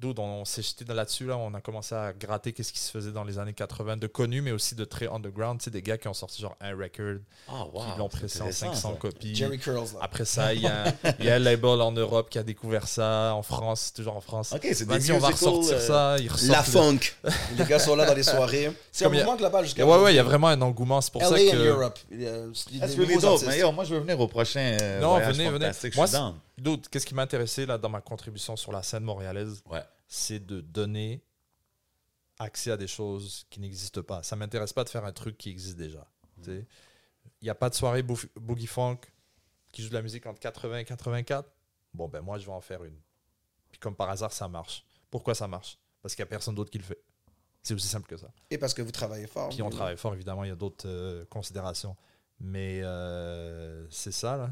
dude, 0.00 0.18
on, 0.18 0.44
s'est 0.44 0.62
jeté 0.62 0.84
dans- 0.84 0.94
là-dessus. 0.94 1.26
Là, 1.26 1.36
on 1.36 1.52
a 1.54 1.60
commencé 1.60 1.94
à 1.94 2.12
gratter 2.12 2.52
qu'est-ce 2.52 2.72
qui 2.72 2.78
se 2.78 2.90
faisait 2.90 3.12
dans 3.12 3.24
les 3.24 3.38
années 3.38 3.52
80, 3.52 3.96
de 3.98 4.06
connus, 4.06 4.40
mais 4.42 4.52
aussi 4.52 4.74
de 4.74 4.84
très 4.84 5.06
underground. 5.08 5.58
Tu 5.60 5.64
sais, 5.64 5.70
des 5.70 5.82
gars 5.82 5.98
qui 5.98 6.08
ont 6.08 6.14
sorti 6.14 6.40
genre 6.42 6.56
un 6.60 6.70
record, 6.76 7.18
Ah, 7.48 7.64
wow. 7.72 7.82
qui 7.92 7.98
l'ont 7.98 8.08
c'est 8.10 8.18
pressé 8.18 8.38
en 8.40 8.46
intéressant, 8.46 8.72
500 8.74 8.90
ça. 8.92 8.98
copies. 8.98 9.34
Jerry 9.34 9.58
Curls. 9.58 9.92
Là. 9.94 9.98
Après 10.00 10.24
ça, 10.24 10.54
il 10.54 10.62
y, 10.62 10.66
a, 10.66 10.84
y 11.20 11.28
a 11.28 11.34
un 11.34 11.38
label 11.38 11.80
en 11.82 11.92
Europe 11.92 12.28
qui 12.30 12.38
a 12.38 12.42
découvert 12.42 12.88
ça. 12.88 13.34
En 13.34 13.42
France, 13.42 13.92
toujours 13.94 14.16
en 14.16 14.20
France. 14.20 14.52
Ok, 14.52 14.66
c'est 14.72 14.86
des 14.86 14.98
Vas-y, 14.98 15.12
on 15.12 15.18
va 15.18 15.28
ressortir 15.28 15.76
euh, 15.76 15.80
ça. 15.80 16.16
Ils 16.18 16.30
La 16.48 16.62
funk. 16.62 16.98
Les 17.58 17.64
gars 17.64 17.78
sont 17.78 17.94
là 17.96 18.06
dans 18.06 18.14
les 18.14 18.22
soirées. 18.22 18.72
C'est 18.90 19.04
un 19.04 19.08
mouvement 19.10 19.36
global 19.36 19.64
jusqu'à 19.64 19.84
Ouais, 19.86 19.98
ouais, 20.02 20.12
il 20.12 20.16
y 20.16 20.20
a 20.20 20.22
vraiment 20.24 20.48
un 20.48 20.60
engouement. 20.62 21.00
C'est 21.00 21.12
pour 21.12 21.22
ça 21.22 21.30
LA 21.36 21.50
and 21.50 21.52
que. 21.52 21.56
Europe. 21.68 21.98
That's 22.10 22.96
really 22.96 23.16
dope. 23.18 23.42
Mais 23.46 23.58
yo, 23.58 23.70
moi, 23.72 23.84
je 23.84 23.94
veux 23.94 24.00
venir 24.00 24.18
au 24.18 24.28
prochain 24.28 24.76
euh, 24.80 25.00
Non, 25.00 25.10
voyage 25.10 25.32
venez, 25.36 25.50
venez. 25.50 25.64
fantastique. 25.66 25.96
Moi, 25.96 26.06
je 26.06 26.10
suis 26.10 26.18
down. 26.18 26.34
D'autres, 26.60 26.90
qu'est-ce 26.90 27.06
qui 27.06 27.14
m'a 27.14 27.22
intéressé 27.22 27.64
là, 27.64 27.78
dans 27.78 27.88
ma 27.88 28.00
contribution 28.00 28.54
sur 28.56 28.70
la 28.70 28.82
scène 28.82 29.02
montréalaise? 29.02 29.62
Ouais. 29.66 29.82
C'est 30.06 30.44
de 30.44 30.60
donner 30.60 31.24
accès 32.38 32.70
à 32.70 32.76
des 32.76 32.86
choses 32.86 33.46
qui 33.48 33.60
n'existent 33.60 34.02
pas. 34.02 34.22
Ça 34.22 34.36
m'intéresse 34.36 34.72
pas 34.72 34.84
de 34.84 34.88
faire 34.88 35.04
un 35.04 35.12
truc 35.12 35.38
qui 35.38 35.50
existe 35.50 35.76
déjà. 35.76 36.06
tu 36.42 36.50
sais. 36.50 36.66
Il 37.40 37.44
n'y 37.44 37.50
a 37.50 37.54
pas 37.54 37.70
de 37.70 37.74
soirée 37.74 38.02
boogie 38.02 38.66
funk 38.66 38.98
qui 39.72 39.82
joue 39.82 39.88
de 39.88 39.94
la 39.94 40.02
musique 40.02 40.26
entre 40.26 40.40
80 40.40 40.78
et 40.78 40.84
84. 40.84 41.48
Bon, 41.94 42.08
ben 42.08 42.20
moi, 42.20 42.38
je 42.38 42.46
vais 42.46 42.52
en 42.52 42.60
faire 42.60 42.84
une. 42.84 42.98
Puis 43.70 43.78
comme 43.78 43.96
par 43.96 44.10
hasard, 44.10 44.32
ça 44.32 44.48
marche. 44.48 44.84
Pourquoi 45.10 45.34
ça 45.34 45.48
marche? 45.48 45.78
Parce 46.02 46.14
qu'il 46.14 46.22
n'y 46.22 46.28
a 46.28 46.30
personne 46.30 46.54
d'autre 46.54 46.70
qui 46.70 46.78
le 46.78 46.84
fait. 46.84 47.02
C'est 47.62 47.74
aussi 47.74 47.88
simple 47.88 48.06
que 48.06 48.16
ça. 48.16 48.30
Et 48.50 48.58
parce 48.58 48.74
que 48.74 48.82
vous 48.82 48.90
travaillez 48.90 49.26
fort. 49.26 49.50
Puis 49.50 49.62
on 49.62 49.70
travaille 49.70 49.96
fort, 49.96 50.14
évidemment, 50.14 50.44
il 50.44 50.48
y 50.48 50.52
a 50.52 50.56
d'autres 50.56 50.88
euh, 50.88 51.24
considérations. 51.26 51.96
Mais 52.38 52.80
euh, 52.82 53.86
c'est 53.90 54.12
ça, 54.12 54.36
là. 54.36 54.50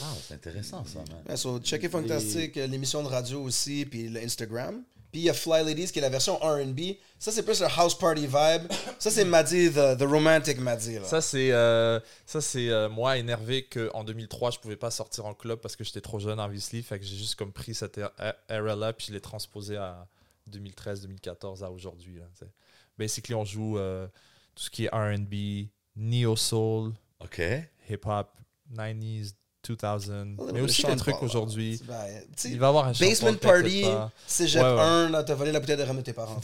Wow, 0.00 0.08
c'est 0.26 0.34
intéressant, 0.34 0.84
ça, 0.84 0.98
man. 0.98 1.22
Ouais, 1.28 1.36
so, 1.36 1.58
checker 1.60 1.88
Fantastic, 1.88 2.56
l'émission 2.56 3.02
de 3.02 3.08
radio 3.08 3.42
aussi, 3.42 3.86
puis 3.86 4.08
l'Instagram. 4.08 4.82
Puis 5.12 5.20
il 5.22 5.24
y 5.24 5.30
a 5.30 5.34
Fly 5.34 5.64
Ladies 5.64 5.86
qui 5.92 6.00
est 6.00 6.02
la 6.02 6.08
version 6.10 6.36
RB. 6.36 6.80
Ça, 7.18 7.30
c'est 7.32 7.44
plus 7.44 7.60
le 7.60 7.66
house 7.66 7.96
party 7.96 8.26
vibe. 8.26 8.70
Ça, 8.98 9.10
c'est 9.10 9.24
Maddy, 9.24 9.70
the, 9.70 9.96
the 9.96 10.02
romantic 10.02 10.58
Maddy. 10.58 10.94
Là. 10.96 11.04
Ça, 11.04 11.20
c'est 11.22 11.52
euh, 11.52 12.00
ça 12.26 12.40
c'est 12.40 12.68
euh, 12.68 12.88
moi 12.90 13.16
énervé 13.16 13.64
qu'en 13.64 14.04
2003, 14.04 14.50
je 14.50 14.58
pouvais 14.58 14.76
pas 14.76 14.90
sortir 14.90 15.24
en 15.24 15.32
club 15.32 15.60
parce 15.60 15.76
que 15.76 15.84
j'étais 15.84 16.00
trop 16.00 16.18
jeune, 16.18 16.38
obviously. 16.40 16.82
Fait 16.82 16.98
que 16.98 17.04
j'ai 17.04 17.16
juste 17.16 17.36
comme 17.36 17.52
pris 17.52 17.74
cette 17.74 17.96
er- 17.98 18.32
era-là, 18.50 18.92
puis 18.92 19.06
je 19.08 19.12
l'ai 19.12 19.20
transposé 19.20 19.76
à 19.76 20.06
2013-2014 20.50 21.62
à 21.64 21.70
aujourd'hui. 21.70 22.20
Basically, 22.98 23.34
on 23.34 23.44
joue 23.44 23.78
euh, 23.78 24.06
tout 24.54 24.64
ce 24.64 24.70
qui 24.70 24.84
est 24.86 24.88
RB, 24.92 25.68
neo-soul, 25.96 26.92
hip-hop, 27.88 28.28
90s, 28.74 29.34
2000, 29.74 30.36
Oh, 30.38 30.48
mais 30.52 30.60
aussi 30.60 30.82
des 30.84 30.96
trucs 30.96 31.22
aujourd'hui. 31.22 31.80
Ben, 31.86 31.94
Il 32.44 32.58
va 32.58 32.68
avoir 32.68 32.86
un 32.86 32.92
Basement 32.92 33.34
Party. 33.34 33.84
Cégep 34.26 34.62
Ouais, 34.62 34.74
ouais. 34.74 34.80
1, 34.80 35.08
là, 35.10 35.24
t'as 35.24 35.34
volé 35.34 35.52
la 35.52 35.60
bouteille 35.60 35.76
de 35.76 35.82
rhum 35.82 35.96
de 35.96 36.02
tes 36.02 36.12
parents? 36.12 36.40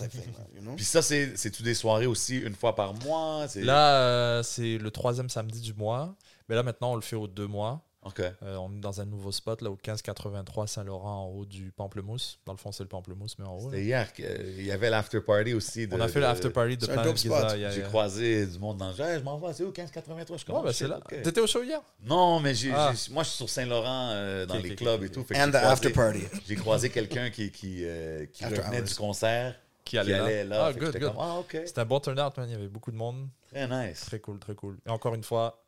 Puis 0.77 0.85
ça, 0.85 1.03
c'est- 1.03 1.37
c'est-tu 1.37 1.63
des 1.63 1.75
soirées 1.75 2.07
aussi 2.07 2.39
une 2.39 2.55
fois 2.55 2.75
par 2.75 2.95
mois? 2.95 3.47
Là, 3.57 3.95
euh, 4.01 4.43
c'est 4.43 4.79
le 4.79 4.91
troisième 4.91 5.29
samedi 5.29 5.61
du 5.61 5.75
mois. 5.75 6.15
Mais 6.49 6.55
là, 6.57 6.63
maintenant, 6.63 6.93
on 6.93 6.97
le 6.97 7.01
fait 7.03 7.17
aux 7.17 7.29
deux 7.29 7.47
mois. 7.47 7.81
OK. 8.05 8.21
Euh, 8.21 8.57
on 8.57 8.73
est 8.75 8.81
dans 8.81 9.01
un 9.01 9.05
nouveau 9.05 9.31
spot, 9.31 9.63
là, 9.63 9.71
au 9.71 9.75
1583 9.75 10.67
Saint-Laurent, 10.67 11.25
en 11.25 11.27
haut 11.29 11.45
du 11.45 11.71
Pamplemousse. 11.71 12.39
Dans 12.47 12.53
le 12.53 12.59
fond, 12.59 12.73
c'est 12.73 12.83
le 12.83 12.89
Pamplemousse, 12.89 13.39
mais 13.39 13.45
en 13.47 13.55
haut. 13.57 13.71
C'était 13.71 13.85
hier 13.85 14.13
qu'il 14.13 14.63
y 14.65 14.73
avait 14.73 14.91
l'after 14.91 15.21
party 15.21 15.55
aussi. 15.55 15.87
De, 15.87 15.95
On 15.97 16.01
a 16.01 16.09
fait 16.09 16.15
de- 16.19 16.25
l'after 16.25 16.51
party 16.51 16.77
de 16.77 16.87
il 16.87 17.65
a- 17.65 17.71
J'ai 17.71 17.83
croisé 17.83 18.47
du 18.47 18.59
monde 18.59 18.79
dans 18.79 18.89
le 18.91 18.95
genre, 18.97 19.07
je 19.15 19.21
m'en 19.23 19.39
vais, 19.39 19.53
c'est 19.53 19.63
où 19.63 19.67
1583? 19.71 20.37
Je 20.37 20.43
suis 20.43 20.53
Ouais, 20.53 20.59
ben, 20.63 20.69
oh, 20.69 20.73
c'est 20.73 20.89
là. 20.89 21.01
T'étais 21.23 21.41
au 21.41 21.47
show 21.47 21.63
hier? 21.63 21.81
Non, 22.05 22.41
mais 22.41 22.53
Ah. 22.75 22.93
moi, 23.11 23.23
je 23.23 23.29
suis 23.29 23.37
sur 23.37 23.49
Saint-Laurent 23.49 24.11
euh, 24.13 24.47
dans 24.47 24.57
les 24.57 24.75
clubs 24.75 25.03
et 25.05 25.09
tout. 25.09 25.23
fait 25.23 25.37
And 25.37 25.47
j'ai 25.47 25.51
the 25.53 25.55
croisé- 25.55 25.73
after 25.73 25.91
party. 25.91 26.21
J'ai 26.49 26.57
croisé 26.57 26.91
quelqu'un 26.91 27.31
qui, 27.31 27.51
qui, 27.53 27.85
euh, 27.85 28.27
qui 28.27 28.45
After 28.45 28.61
revenait 28.61 28.81
hours. 28.81 28.89
du 28.89 28.95
concert. 28.95 29.55
Qui 29.85 29.93
Qui 29.93 29.99
allait 29.99 30.45
là. 30.45 30.45
là. 30.45 30.65
Ah, 30.67 30.73
good, 30.73 30.93
good. 30.93 31.01
comme, 31.13 31.17
ah. 31.19 31.41
C'était 31.51 31.81
un 31.81 31.85
bon 31.85 31.99
turnout, 32.01 32.31
man. 32.37 32.49
Il 32.49 32.53
y 32.53 32.55
avait 32.55 32.69
beaucoup 32.69 32.91
de 32.93 32.97
monde. 32.97 33.29
Très 33.51 33.67
nice. 33.67 34.01
Très 34.07 34.21
cool, 34.21 34.39
très 34.39 34.55
cool. 34.55 34.79
Et 34.87 34.91
encore 34.91 35.15
une 35.15 35.25
fois, 35.25 35.61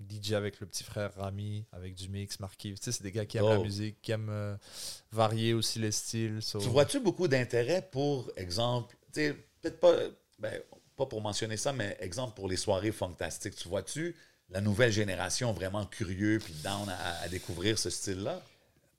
DJ 0.00 0.32
avec 0.34 0.60
le 0.60 0.66
petit 0.66 0.84
frère 0.84 1.12
Rami, 1.16 1.64
avec 1.72 1.94
du 1.94 2.08
mix, 2.08 2.38
Marquis. 2.40 2.74
Tu 2.74 2.82
sais, 2.84 2.92
c'est 2.92 3.02
des 3.02 3.12
gars 3.12 3.26
qui 3.26 3.38
aiment 3.38 3.48
la 3.48 3.58
Oh. 3.58 3.62
musique, 3.64 4.00
qui 4.00 4.12
aiment 4.12 4.28
euh, 4.30 4.56
varier 5.12 5.54
aussi 5.54 5.78
les 5.78 5.92
styles. 5.92 6.40
so- 6.42 6.58
Tu 6.60 6.68
vois-tu 6.68 7.00
beaucoup 7.00 7.26
d'intérêt 7.28 7.88
pour, 7.90 8.30
exemple, 8.36 8.94
tu 9.12 9.20
sais, 9.20 9.32
peut-être 9.60 9.80
pas, 9.80 9.94
ben, 10.38 10.60
pas 10.96 11.06
pour 11.06 11.20
mentionner 11.20 11.56
ça, 11.56 11.72
mais 11.72 11.96
exemple 12.00 12.34
pour 12.34 12.48
les 12.48 12.56
soirées 12.56 12.92
fantastiques. 12.92 13.56
Tu 13.56 13.68
vois-tu 13.68 14.14
la 14.50 14.60
nouvelle 14.60 14.92
génération 14.92 15.52
vraiment 15.52 15.84
curieux 15.86 16.38
puis 16.42 16.54
down 16.62 16.88
à, 16.88 17.20
à 17.22 17.28
découvrir 17.28 17.78
ce 17.78 17.90
style-là? 17.90 18.40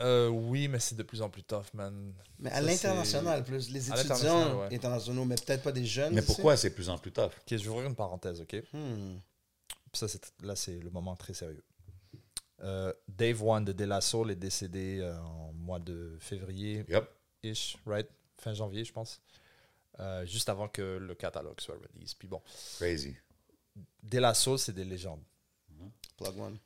Euh, 0.02 0.30
oui, 0.30 0.70
mais 0.70 0.80
c'est 0.80 0.96
de 0.96 1.04
plus 1.04 1.22
en 1.22 1.30
plus 1.30 1.44
tough, 1.44 1.66
man. 1.74 2.14
Mais 2.40 2.50
à 2.52 2.62
l'international, 2.62 3.44
plus. 3.44 3.70
Les 3.70 3.90
étudiants 3.90 4.60
ouais. 4.62 4.74
internationaux, 4.76 5.26
mais 5.26 5.36
peut-être 5.36 5.62
pas 5.62 5.74
des 5.74 5.86
jeunes. 5.86 6.14
Mais 6.14 6.22
pourquoi 6.22 6.56
c'est 6.56 6.70
de 6.70 6.76
plus 6.76 6.88
en 6.90 6.98
plus 6.98 7.12
tough? 7.12 7.26
Ok, 7.26 7.52
je 7.52 7.56
vais 7.58 7.68
ouvrir 7.68 7.88
une 7.88 7.96
parenthèse, 7.96 8.40
ok? 8.40 8.64
Hmm. 8.72 9.18
Puis 9.92 10.00
ça, 10.00 10.08
c'est, 10.08 10.32
là, 10.42 10.56
c'est 10.56 10.80
le 10.80 10.90
moment 10.90 11.16
très 11.16 11.34
sérieux. 11.34 11.64
Euh, 12.62 12.94
Dave 13.08 13.42
One 13.44 13.66
de 13.66 13.72
De 13.72 13.86
La 13.86 14.02
Soul 14.02 14.32
est 14.32 14.36
décédé 14.36 15.00
euh, 15.00 15.18
en 15.20 15.54
mois 15.54 15.80
de 15.80 16.18
février, 16.20 16.84
Yep. 16.90 17.10
ish, 17.44 17.78
right? 17.86 18.08
Fin 18.38 18.54
janvier, 18.54 18.84
je 18.84 18.92
pense. 18.92 19.22
Euh, 20.00 20.26
juste 20.26 20.50
avant 20.50 20.68
que 20.68 20.98
le 20.98 21.16
catalogue 21.16 21.60
soit 21.60 21.76
release. 21.76 22.14
Puis 22.14 22.28
bon, 22.28 22.42
Crazy. 22.78 23.16
De 24.04 24.20
La 24.20 24.34
Soul, 24.34 24.60
c'est 24.60 24.74
des 24.74 24.86
légendes. 24.86 25.22
Plug 26.18 26.38
one. 26.38 26.58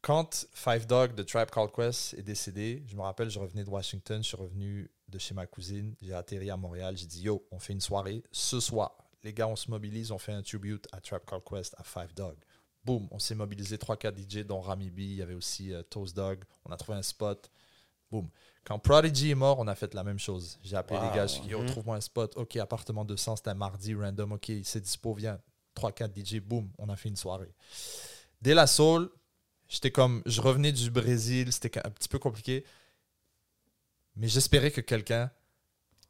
Quand 0.00 0.46
Five 0.52 0.86
Dog 0.86 1.14
de 1.14 1.22
Tribe 1.22 1.48
Called 1.50 1.70
Quest 1.72 2.14
est 2.14 2.22
décédé, 2.22 2.82
je 2.86 2.94
me 2.96 3.00
rappelle, 3.02 3.30
je 3.30 3.38
revenais 3.38 3.64
de 3.64 3.70
Washington, 3.70 4.22
je 4.22 4.28
suis 4.28 4.36
revenu 4.36 4.90
de 5.08 5.18
chez 5.18 5.32
ma 5.32 5.46
cousine, 5.46 5.94
j'ai 6.02 6.12
atterri 6.12 6.50
à 6.50 6.56
Montréal, 6.56 6.96
j'ai 6.96 7.06
dit 7.06 7.22
Yo, 7.22 7.46
on 7.52 7.58
fait 7.58 7.72
une 7.72 7.80
soirée 7.80 8.22
ce 8.32 8.60
soir. 8.60 9.03
Les 9.24 9.32
gars, 9.32 9.48
on 9.48 9.56
se 9.56 9.70
mobilise, 9.70 10.12
on 10.12 10.18
fait 10.18 10.32
un 10.32 10.42
tribute 10.42 10.86
à 10.92 11.00
Tribe 11.00 11.22
Called 11.26 11.42
Quest, 11.44 11.74
à 11.78 11.82
Five 11.82 12.12
Dog. 12.14 12.36
Boum, 12.84 13.08
on 13.10 13.18
s'est 13.18 13.34
mobilisé 13.34 13.76
3-4 13.78 14.14
DJ, 14.18 14.44
dont 14.44 14.60
Rami 14.60 14.90
B, 14.90 14.98
il 15.00 15.14
y 15.14 15.22
avait 15.22 15.34
aussi 15.34 15.72
euh, 15.72 15.82
Toast 15.82 16.14
Dog, 16.14 16.44
on 16.66 16.70
a 16.70 16.76
trouvé 16.76 16.98
un 16.98 17.02
spot. 17.02 17.50
Boum. 18.10 18.28
Quand 18.64 18.78
Prodigy 18.78 19.30
est 19.30 19.34
mort, 19.34 19.58
on 19.58 19.66
a 19.66 19.74
fait 19.74 19.94
la 19.94 20.04
même 20.04 20.18
chose. 20.18 20.58
J'ai 20.62 20.76
appelé 20.76 21.00
Wow. 21.00 21.06
les 21.08 21.16
gars, 21.16 21.26
j'ai 21.26 21.40
dit 21.40 21.48
Yo, 21.48 21.64
trouve-moi 21.64 21.96
un 21.96 22.02
spot. 22.02 22.36
Ok, 22.36 22.56
appartement 22.56 23.04
200, 23.06 23.36
c'était 23.36 23.50
un 23.50 23.54
mardi, 23.54 23.94
random, 23.94 24.32
ok, 24.32 24.52
c'est 24.62 24.80
dispo, 24.82 25.14
viens. 25.14 25.40
3-4 25.74 26.12
DJ, 26.14 26.40
boum, 26.40 26.70
on 26.78 26.88
a 26.90 26.96
fait 26.96 27.08
une 27.08 27.16
soirée. 27.16 27.52
Dès 28.42 28.52
la 28.54 28.66
soul, 28.66 29.10
j'étais 29.68 29.90
comme, 29.90 30.22
je 30.26 30.42
revenais 30.42 30.70
du 30.70 30.90
Brésil, 30.90 31.50
c'était 31.50 31.78
un 31.84 31.90
petit 31.90 32.08
peu 32.08 32.18
compliqué. 32.18 32.64
Mais 34.16 34.28
j'espérais 34.28 34.70
que 34.70 34.82
quelqu'un 34.82 35.30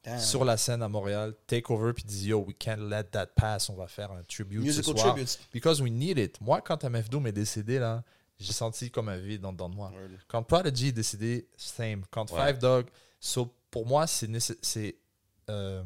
Damn. 0.05 0.19
sur 0.21 0.45
la 0.45 0.57
scène 0.57 0.83
à 0.83 0.89
Montréal 0.89 1.35
take 1.47 1.73
over 1.73 1.93
puis 1.95 2.05
dise 2.05 2.27
Yo, 2.27 2.41
we 2.47 2.55
can't 2.59 2.77
let 2.91 3.05
that 3.13 3.27
pass. 3.35 3.69
On 3.71 3.75
va 3.75 3.87
faire 3.87 4.13
un 4.13 4.23
tribute 4.23 4.61
Musical 4.63 4.85
ce 4.85 5.01
soir. 5.01 5.15
tributes. 5.15 5.39
Because 5.53 5.81
we 5.81 5.91
need 5.91 6.19
it. 6.19 6.39
Moi, 6.41 6.61
quand 6.61 6.85
MF 6.85 7.09
Doom 7.09 7.27
est 7.29 7.33
décédé, 7.33 7.79
là, 7.79 8.05
j'ai 8.39 8.53
senti 8.53 8.91
comme 8.91 9.09
un 9.09 9.17
vide 9.17 9.41
dedans 9.41 9.69
de 9.69 9.75
moi. 9.75 9.93
Quand 10.29 10.43
Prodigy 10.43 10.89
est 10.89 10.93
décédé, 10.93 11.49
same. 11.57 12.03
Quand 12.11 12.31
Ouais. 12.33 12.47
Five 12.49 12.59
Dog, 12.59 12.87
so, 13.21 13.55
pour 13.71 13.87
moi, 13.87 14.07
c'est 14.07 14.29
c'est 14.61 14.97
euh, 15.49 15.83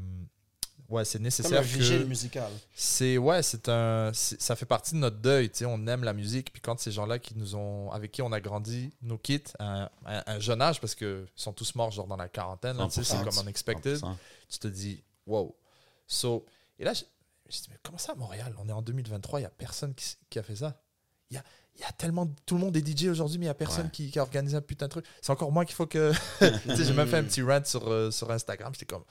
ouais, 0.89 1.05
c'est 1.05 1.19
Comme 1.19 1.23
un 1.23 1.25
nécessaire 1.25 1.63
vigile 1.63 2.03
que 2.03 2.05
musical. 2.09 2.51
c'est 2.75 3.19
ouais, 3.19 3.43
c'est 3.43 3.69
un 3.69 4.11
ça 4.15 4.57
fait 4.57 4.67
partie 4.67 4.95
de 4.95 4.99
notre 5.01 5.19
deuil, 5.19 5.51
tu 5.51 5.59
sais, 5.59 5.65
on 5.67 5.87
aime 5.87 6.05
la 6.05 6.13
musique 6.13 6.53
puis 6.53 6.61
quand 6.63 6.79
ces 6.79 6.91
gens-là 6.93 7.19
qui 7.19 7.37
nous 7.37 7.55
ont 7.57 7.91
avec 7.93 8.13
qui 8.13 8.23
on 8.23 8.33
a 8.33 8.41
grandi 8.41 8.93
nous 9.03 9.19
quittent 9.19 9.55
à 9.59 9.65
un, 9.85 9.91
à 10.05 10.33
un 10.33 10.39
jeune 10.41 10.61
âge 10.63 10.81
parce 10.81 10.95
que 10.95 11.27
ils 11.37 11.41
sont 11.43 11.53
tous 11.53 11.75
morts 11.75 11.91
genre 11.91 12.07
dans 12.07 12.17
la 12.17 12.29
quarantaine, 12.29 12.77
là, 12.77 12.87
tu 12.87 12.93
sais, 12.93 13.05
c'est 13.05 13.17
100%. 13.17 13.25
comme 13.25 13.39
unexpected 13.47 13.97
100%. 13.99 14.15
tu 14.49 14.59
te 14.59 14.69
dis, 14.69 15.03
wow. 15.27 15.55
So, 16.07 16.45
et 16.79 16.85
là, 16.85 16.95
je, 16.95 17.05
je 17.51 17.57
dis, 17.57 17.67
mais 17.71 17.77
comment 17.83 17.99
ça 17.99 18.13
à 18.13 18.15
Montréal? 18.15 18.55
On 18.59 18.69
est 18.69 18.73
en 18.73 18.83
2023, 18.83 19.41
il 19.41 19.43
n'y 19.43 19.47
a 19.47 19.51
personne 19.51 19.95
qui, 19.95 20.39
a 20.39 20.43
fait 20.43 20.57
ça. 20.57 20.81
Il 21.31 21.35
y 21.35 21.37
a, 21.39 21.43
il 21.77 21.83
y 21.83 21.85
a 21.85 21.93
tellement. 21.93 22.27
Tout 22.47 22.55
le 22.55 22.63
monde 22.63 22.77
est 22.77 22.87
DJ 22.87 23.09
aujourd'hui, 23.09 23.39
mais 23.39 23.45
il 23.45 23.49
n'y 23.49 23.51
a 23.51 23.55
personne 23.55 23.85
Ouais. 23.85 23.91
qui, 23.91 24.11
qui 24.11 24.19
a 24.19 24.23
organisé 24.23 24.57
un 24.57 24.63
putain 24.63 24.87
de 24.87 24.91
truc. 24.91 25.05
C'est 25.21 25.31
encore 25.33 25.53
moi 25.53 25.65
qu'il 25.67 25.75
faut 25.75 25.87
que. 25.87 26.13
tu 26.39 26.77
sais, 26.77 26.85
j'ai 26.85 26.95
même 26.95 27.09
fait 27.11 27.19
un 27.19 27.25
petit 27.25 27.43
rant 27.43 27.63
sur, 27.65 27.87
euh, 27.89 28.11
sur 28.11 28.31
Instagram. 28.31 28.73
J'étais 28.73 28.87
comme. 28.87 29.05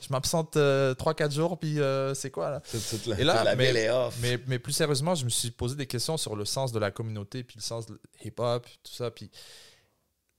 Je 0.00 0.08
m'absente 0.10 0.56
3-4 0.56 1.30
jours, 1.32 1.58
puis 1.58 1.80
euh, 1.80 2.14
c'est 2.14 2.30
quoi 2.30 2.50
là? 2.50 2.60
Toute- 2.60 2.88
toute 2.90 3.06
la- 3.06 3.20
Et 3.20 3.24
là, 3.24 3.34
toute 3.36 3.44
la 3.44 3.54
mais- 3.56 3.64
belle 3.66 3.76
est 3.76 3.90
off. 3.90 4.16
mais, 4.20 4.38
mais 4.48 4.58
plus 4.58 4.72
sérieusement, 4.72 5.14
je 5.14 5.24
me 5.24 5.30
suis 5.30 5.50
posé 5.52 5.76
des 5.76 5.86
questions 5.86 6.16
sur 6.16 6.34
le 6.34 6.44
sens 6.44 6.72
de 6.72 6.78
la 6.80 6.90
communauté, 6.90 7.44
puis 7.44 7.56
le 7.58 7.62
sens 7.62 7.86
de 7.86 8.00
hip-hop, 8.24 8.66
tout 8.82 8.92
ça. 8.92 9.10
Puis, 9.12 9.30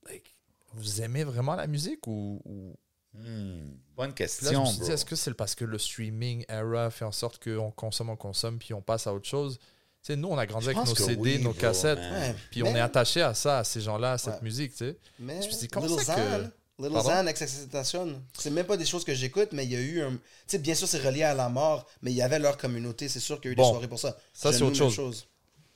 like, 0.08 0.36
vous 0.74 1.00
aimez 1.02 1.24
vraiment 1.24 1.54
la 1.54 1.66
musique 1.66 2.06
ou- 2.06 2.40
ou, 2.44 2.74
Hmm, 3.14 3.70
bonne 3.96 4.12
puis 4.12 4.24
là, 4.24 4.28
je 4.30 4.40
question, 4.40 4.60
me 4.60 4.66
suis 4.66 4.74
dit, 4.76 4.80
bro. 4.82 4.90
est-ce 4.90 5.04
que 5.06 5.16
c'est 5.16 5.32
parce 5.32 5.54
que 5.54 5.64
le 5.64 5.78
streaming 5.78 6.44
era 6.50 6.90
fait 6.90 7.06
en 7.06 7.12
sorte 7.12 7.42
qu'on 7.42 7.70
consomme, 7.70 8.10
on 8.10 8.16
consomme, 8.16 8.58
puis 8.58 8.74
on 8.74 8.82
passe 8.82 9.06
à 9.06 9.14
autre 9.14 9.26
chose? 9.26 9.58
Tu 9.58 10.12
sais, 10.12 10.16
nous, 10.16 10.28
on 10.28 10.36
a 10.36 10.44
grandi 10.44 10.66
Je 10.66 10.70
avec 10.72 10.84
nos 10.86 10.94
CD, 10.94 11.16
oui, 11.18 11.38
nos 11.38 11.52
bro, 11.52 11.58
cassettes, 11.60 11.98
puis 12.50 12.62
on 12.62 12.76
est 12.76 12.80
attaché 12.80 13.22
à 13.22 13.32
ça, 13.32 13.60
à 13.60 13.64
ces 13.64 13.80
gens-là, 13.80 14.12
à 14.12 14.18
cette 14.18 14.34
Ouais. 14.34 14.40
musique, 14.42 14.72
tu 14.72 14.78
sais. 14.78 14.98
Mais 15.18 15.40
Je 15.40 15.46
me 15.46 15.50
suis 15.52 15.60
dit, 15.62 15.68
comment 15.68 15.88
ça 15.98 16.14
que- 16.14 16.50
Little? 16.78 16.98
Xan, 16.98 17.24
XXXTentacion, 17.24 18.22
c'est 18.38 18.50
même 18.50 18.66
pas 18.66 18.76
des 18.76 18.84
choses 18.84 19.02
que 19.04 19.14
j'écoute, 19.14 19.48
mais 19.52 19.64
il 19.64 19.72
y 19.72 19.76
a 19.76 19.80
eu 19.80 20.02
un. 20.02 20.10
Tu 20.12 20.18
sais, 20.46 20.58
bien 20.58 20.74
sûr, 20.74 20.86
c'est 20.86 20.98
relié 20.98 21.22
à 21.22 21.32
la 21.34 21.48
mort, 21.48 21.86
mais 22.02 22.10
il 22.10 22.16
y 22.16 22.22
avait 22.22 22.38
leur 22.38 22.58
communauté, 22.58 23.08
c'est 23.08 23.20
sûr 23.20 23.40
qu'il 23.40 23.50
y 23.50 23.50
a 23.50 23.52
eu 23.52 23.56
Bon. 23.56 23.62
des 23.64 23.70
soirées 23.70 23.88
pour 23.88 23.98
ça. 23.98 24.16
Ça, 24.34 24.52
c'est 24.52 24.62
autre 24.62 24.90
chose. 24.90 25.26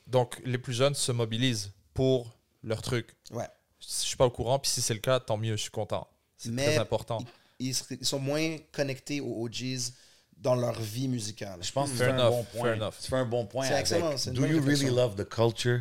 Donc, 0.06 0.40
les 0.44 0.58
plus 0.58 0.74
jeunes 0.74 0.94
se 0.94 1.12
mobilisent 1.12 1.70
pour 1.94 2.30
leur 2.62 2.82
truc. 2.82 3.16
Ouais. 3.30 3.48
Je 3.80 3.86
suis 3.88 4.16
pas 4.16 4.26
au 4.26 4.30
courant, 4.30 4.58
puis 4.58 4.70
si 4.70 4.82
c'est 4.82 4.92
le 4.92 5.00
cas, 5.00 5.20
tant 5.20 5.38
mieux, 5.38 5.56
je 5.56 5.62
suis 5.62 5.70
content. 5.70 6.06
C'est 6.36 6.54
très 6.54 6.76
important. 6.78 7.24
Ils, 7.58 7.74
ils 7.90 8.04
sont 8.06 8.18
moins 8.18 8.56
connectés 8.72 9.20
aux 9.20 9.44
OGs 9.44 9.92
dans 10.36 10.54
leur 10.54 10.78
vie 10.80 11.08
musicale. 11.08 11.60
Je 11.62 11.70
pense 11.72 11.88
que 11.90 11.94
tu 11.94 11.98
Fair 11.98 12.14
fais 12.14 12.20
un 12.20 12.26
enough, 12.28 12.30
bon 12.30 12.44
fair 12.62 12.78
point. 12.78 12.90
fais 12.90 13.16
un 13.16 13.24
bon 13.26 13.46
point 13.46 13.66
C'est 13.84 14.18
c'est 14.18 14.32
Do 14.32 14.44
you 14.46 14.62
really 14.62 14.90
love 14.90 15.14
the 15.14 15.28
culture 15.28 15.80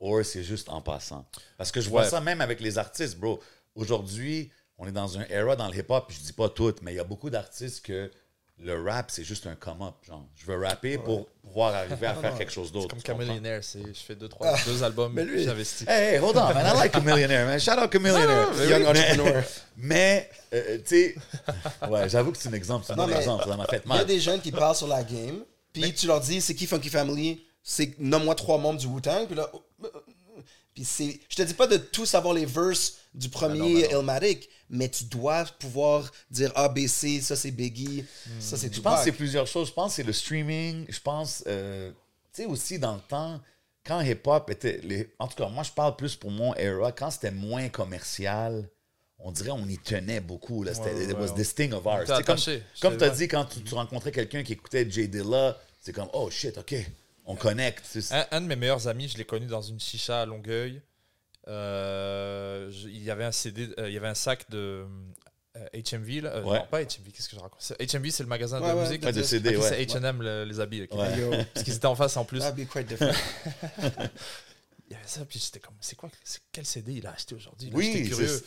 or 0.00 0.24
c'est 0.24 0.42
juste 0.42 0.68
en 0.68 0.80
passant? 0.80 1.24
Parce 1.56 1.70
que 1.70 1.80
je 1.80 1.88
vois 1.88 2.02
Ouais. 2.02 2.08
ça 2.08 2.20
même 2.20 2.40
avec 2.40 2.60
les 2.60 2.78
artistes, 2.78 3.16
bro. 3.18 3.40
Aujourd'hui, 3.74 4.50
on 4.78 4.86
est 4.86 4.92
dans 4.92 5.18
un 5.18 5.24
era 5.30 5.56
dans 5.56 5.68
le 5.68 5.76
hip-hop, 5.76 6.10
je 6.10 6.20
dis 6.20 6.32
pas 6.32 6.48
tout, 6.48 6.74
mais 6.82 6.92
il 6.92 6.96
y 6.96 7.00
a 7.00 7.04
beaucoup 7.04 7.30
d'artistes 7.30 7.84
que 7.84 8.10
le 8.62 8.82
rap, 8.82 9.10
c'est 9.10 9.24
juste 9.24 9.46
un 9.46 9.54
come-up. 9.54 9.94
Genre, 10.06 10.22
je 10.36 10.44
veux 10.44 10.58
rapper 10.62 10.98
pour 10.98 11.26
pouvoir 11.42 11.74
arriver 11.74 12.06
à 12.06 12.14
faire 12.20 12.36
quelque 12.36 12.52
chose 12.52 12.70
d'autre. 12.72 12.88
Comme? 12.88 13.00
Chameleonaire, 13.02 13.64
c'est 13.64 13.82
je 13.86 14.00
fais 14.00 14.14
deux, 14.14 14.28
trois, 14.28 14.54
deux 14.66 14.82
albums, 14.82 15.12
mais 15.14 15.24
lui- 15.24 15.44
j'investis. 15.44 15.86
Hey, 15.88 16.14
hey, 16.14 16.18
hold 16.18 16.36
on, 16.36 16.52
man. 16.52 16.66
I 16.74 16.76
like 16.78 16.92
Chameleonaire, 16.92 17.46
man. 17.46 17.58
Shout 17.58 17.70
out 17.82 17.90
Chameleonaire. 17.90 18.48
Young 18.68 18.82
Mais- 18.82 18.86
entrepreneur. 18.86 19.44
Mais, 19.78 20.30
euh, 20.52 20.76
tu 20.78 20.82
sais, 20.86 21.14
ouais, 21.88 22.08
j'avoue 22.10 22.32
que 22.32 22.38
c'est 22.38 22.50
un 22.50 22.52
exemple, 22.52 22.84
c'est 22.86 22.92
un 22.92 22.96
bon 22.96 23.08
exemple, 23.08 23.44
ça 23.48 23.56
m'a 23.56 23.64
fait 23.66 23.82
Il 23.86 23.88
y 23.88 23.92
a 23.92 23.96
mal. 23.96 24.06
des 24.06 24.20
jeunes 24.20 24.40
qui 24.40 24.52
parlent 24.52 24.76
sur 24.76 24.88
la 24.88 25.02
game, 25.04 25.42
puis 25.72 25.94
tu 25.94 26.06
leur 26.06 26.20
dis 26.20 26.40
c'est 26.42 26.54
qui 26.54 26.66
Funky 26.66 26.90
Family, 26.90 27.42
c'est 27.62 27.98
nomme-moi 27.98 28.34
trois 28.34 28.58
membres 28.58 28.78
du 28.78 28.86
Wu-Tang, 28.86 29.26
puis 29.26 29.36
là. 29.36 29.50
Puis 30.80 30.86
c'est. 30.86 31.20
Je 31.28 31.36
te 31.36 31.42
dis 31.42 31.52
pas 31.52 31.66
de 31.66 31.76
tout 31.76 32.06
savoir 32.06 32.32
les 32.32 32.46
verses 32.46 32.94
du 33.12 33.28
premier 33.28 33.82
ben 33.82 33.92
non. 33.92 34.00
Illmatic, 34.00 34.48
mais 34.70 34.88
tu 34.88 35.04
dois 35.04 35.44
pouvoir 35.58 36.10
dire 36.30 36.50
A, 36.54 36.70
B, 36.70 36.86
C, 36.86 37.20
ça 37.20 37.36
c'est 37.36 37.50
Biggie, 37.50 38.02
ça 38.38 38.56
c'est 38.56 38.68
Je 38.72 38.76
tout. 38.76 38.82
pense 38.82 39.00
que 39.00 39.04
c'est 39.04 39.12
plusieurs 39.12 39.46
choses. 39.46 39.68
Je 39.68 39.72
pense 39.74 39.90
que 39.92 39.96
c'est 39.96 40.02
le 40.06 40.14
streaming. 40.14 40.86
Je 40.88 41.00
pense, 41.00 41.44
euh, 41.46 41.90
tu 42.32 42.42
sais, 42.42 42.46
aussi 42.46 42.78
dans 42.78 42.94
le 42.94 43.00
temps, 43.02 43.40
quand 43.84 44.00
hip-hop 44.00 44.48
était. 44.48 44.80
les- 44.82 45.10
En 45.18 45.28
tout 45.28 45.34
cas, 45.34 45.48
moi, 45.50 45.64
je 45.64 45.70
parle 45.72 45.96
plus 45.96 46.16
pour 46.16 46.30
mon 46.30 46.54
era. 46.54 46.92
Quand 46.92 47.10
c'était 47.10 47.30
moins 47.30 47.68
commercial, 47.68 48.66
on 49.18 49.32
dirait 49.32 49.50
on 49.50 49.66
y 49.68 49.76
tenait 49.76 50.20
beaucoup. 50.20 50.62
Là. 50.62 50.72
C'était, 50.72 50.94
Ouais, 50.94 51.04
it 51.04 51.08
ouais, 51.12 51.20
was 51.20 51.34
this 51.34 51.54
thing 51.54 51.74
of 51.74 51.84
ours. 51.84 52.08
Comme, 52.80 52.96
tu 52.96 53.04
as 53.04 53.10
dit, 53.10 53.28
quand 53.28 53.44
tu, 53.44 53.60
tu 53.62 53.74
rencontrais 53.74 54.12
quelqu'un 54.12 54.42
qui 54.42 54.54
écoutait 54.54 54.90
J. 54.90 55.08
Dilla, 55.08 55.58
c'est 55.82 55.92
comme, 55.92 56.08
oh 56.14 56.30
shit, 56.30 56.56
OK, 56.56 56.74
on 57.26 57.36
connecte. 57.36 57.84
C'est- 57.84 58.12
Un, 58.14 58.26
un 58.32 58.40
de 58.40 58.46
mes 58.46 58.56
meilleurs 58.56 58.88
amis, 58.88 59.08
je 59.08 59.16
l'ai 59.18 59.24
connu 59.24 59.46
dans 59.46 59.62
une 59.62 59.78
chicha 59.80 60.22
à 60.22 60.26
Longueuil. 60.26 60.82
Euh, 61.48 62.70
je- 62.70 62.88
il 62.88 63.02
y 63.02 63.10
avait 63.10 63.24
un 63.24 63.32
CD, 63.32 63.68
euh, 63.78 63.88
il 63.88 63.94
y 63.94 63.96
avait 63.96 64.08
un 64.08 64.14
sac 64.14 64.48
de 64.50 64.84
euh, 65.56 65.66
HMV. 65.74 66.20
Là. 66.22 66.30
Euh, 66.36 66.42
Ouais. 66.44 66.58
Non, 66.60 66.66
pas 66.70 66.80
HMV, 66.82 67.10
qu'est-ce 67.12 67.28
que 67.28 67.36
je 67.36 67.40
raconte? 67.40 67.60
C'est- 67.60 67.80
HMV, 67.80 68.10
c'est 68.10 68.22
le 68.22 68.28
magasin 68.28 68.60
Ouais, 68.62 68.70
de 68.70 68.74
ouais, 68.76 68.82
musique. 68.82 69.04
Ouais, 69.04 69.12
de 69.12 69.22
CD, 69.22 69.56
ouais. 69.56 69.68
C'est 69.68 69.82
H&M, 69.84 70.22
le- 70.22 70.44
les 70.44 70.60
habits. 70.60 70.78
Yo, 70.78 70.88
Parce 71.52 71.64
qu'ils 71.64 71.74
étaient 71.74 71.86
en 71.86 71.96
face 71.96 72.16
en 72.16 72.24
plus. 72.24 72.38
that'd 72.40 72.54
be 72.54 72.68
quite 72.70 72.86
different. 72.86 73.12
Il 74.88 74.94
y 74.94 74.96
avait 74.96 75.06
ça, 75.06 75.24
puis 75.24 75.38
j'étais 75.38 75.60
comme, 75.60 75.76
c'est 75.80 75.94
quoi, 75.94 76.08
c'est 76.24 76.40
quel 76.50 76.66
CD 76.66 76.94
il 76.94 77.06
a 77.06 77.12
acheté 77.12 77.36
aujourd'hui? 77.36 77.70
Là? 77.70 77.76
Oui, 77.76 77.92
J'étais 77.92 78.08
curieux. 78.08 78.42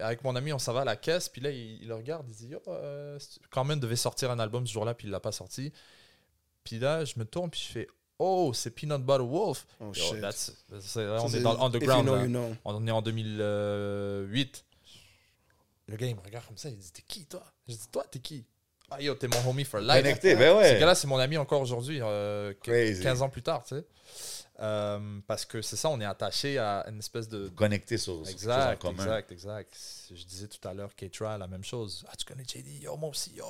Avec 0.00 0.22
mon 0.22 0.36
ami, 0.36 0.52
on 0.52 0.58
s'en 0.60 0.72
va 0.72 0.82
à 0.82 0.84
la 0.84 0.94
caisse, 0.94 1.28
puis 1.28 1.40
là, 1.40 1.50
il, 1.50 1.82
il 1.82 1.88
le 1.88 1.96
regarde, 1.96 2.26
il 2.28 2.34
dit 2.36 2.46
Yo, 2.46 2.62
euh, 2.68 3.18
c'est- 3.18 3.40
Carmen 3.50 3.78
devait 3.80 3.96
sortir 3.96 4.30
un 4.30 4.38
album 4.38 4.64
ce 4.68 4.72
jour-là, 4.72 4.94
puis 4.94 5.08
il 5.08 5.10
l'a 5.10 5.18
pas 5.18 5.32
sorti. 5.32 5.72
Puis 6.62 6.78
là, 6.78 7.04
je 7.04 7.14
me 7.16 7.24
tourne, 7.24 7.50
puis 7.50 7.60
je 7.66 7.72
fais 7.72 7.88
Oh, 8.22 8.52
c'est 8.52 8.70
Peanut 8.70 9.02
Butter 9.02 9.22
Wolf. 9.24 9.66
Oh, 9.80 9.86
Yo, 9.86 9.92
shit. 9.94 10.20
that's- 10.20 10.52
on 10.70 11.28
est 11.32 11.40
dans 11.40 11.54
l'underground. 11.54 12.06
Know, 12.06 12.18
you 12.20 12.26
know. 12.28 12.54
On 12.66 12.86
est 12.86 12.90
en 12.90 13.00
2008. 13.00 14.64
Le 15.86 15.96
gars, 15.96 16.06
il 16.06 16.14
me 16.14 16.20
regarde 16.20 16.46
comme 16.46 16.58
ça, 16.58 16.68
il 16.68 16.76
dit 16.76 16.92
T'es 16.92 17.02
qui, 17.08 17.24
toi? 17.24 17.42
Je 17.66 17.72
dis 17.74 17.88
Toi, 17.90 18.04
t'es 18.10 18.18
qui? 18.20 18.44
Ah, 18.90 19.00
yo, 19.00 19.14
t'es 19.14 19.28
mon 19.28 19.48
homie 19.50 19.64
for 19.64 19.80
life. 19.80 19.96
Connecté, 20.02 20.34
ben 20.34 20.52
Ce 20.52 20.58
ouais. 20.74 20.80
gars-là, 20.80 20.94
c'est 20.94 21.06
mon 21.06 21.18
ami 21.18 21.36
encore 21.36 21.60
aujourd'hui, 21.60 21.98
euh, 22.02 22.52
qu- 22.54 22.70
Crazy. 22.70 23.02
15 23.02 23.22
ans 23.22 23.28
plus 23.28 23.42
tard, 23.42 23.62
tu 23.64 23.76
sais. 23.76 23.84
Euh, 24.62 24.98
parce 25.26 25.46
que 25.46 25.62
c'est 25.62 25.76
ça, 25.76 25.88
on 25.88 25.98
est 26.02 26.04
attaché 26.04 26.58
à 26.58 26.84
une 26.90 26.98
espèce 26.98 27.28
de, 27.30 27.48
Connecté 27.48 27.96
sur, 27.96 28.20
Exact, 28.28 28.82
commun. 28.82 29.04
exact, 29.04 29.32
exact. 29.32 29.74
Je 30.14 30.22
disais 30.24 30.48
tout 30.48 30.68
à 30.68 30.74
l'heure, 30.74 30.94
Keitra, 30.94 31.38
la 31.38 31.46
même 31.46 31.64
chose. 31.64 32.04
Ah, 32.06 32.12
tu 32.18 32.26
connais 32.26 32.42
JD? 32.44 32.82
Yo, 32.82 32.94
moi 32.98 33.08
aussi. 33.08 33.32
Yo, 33.34 33.44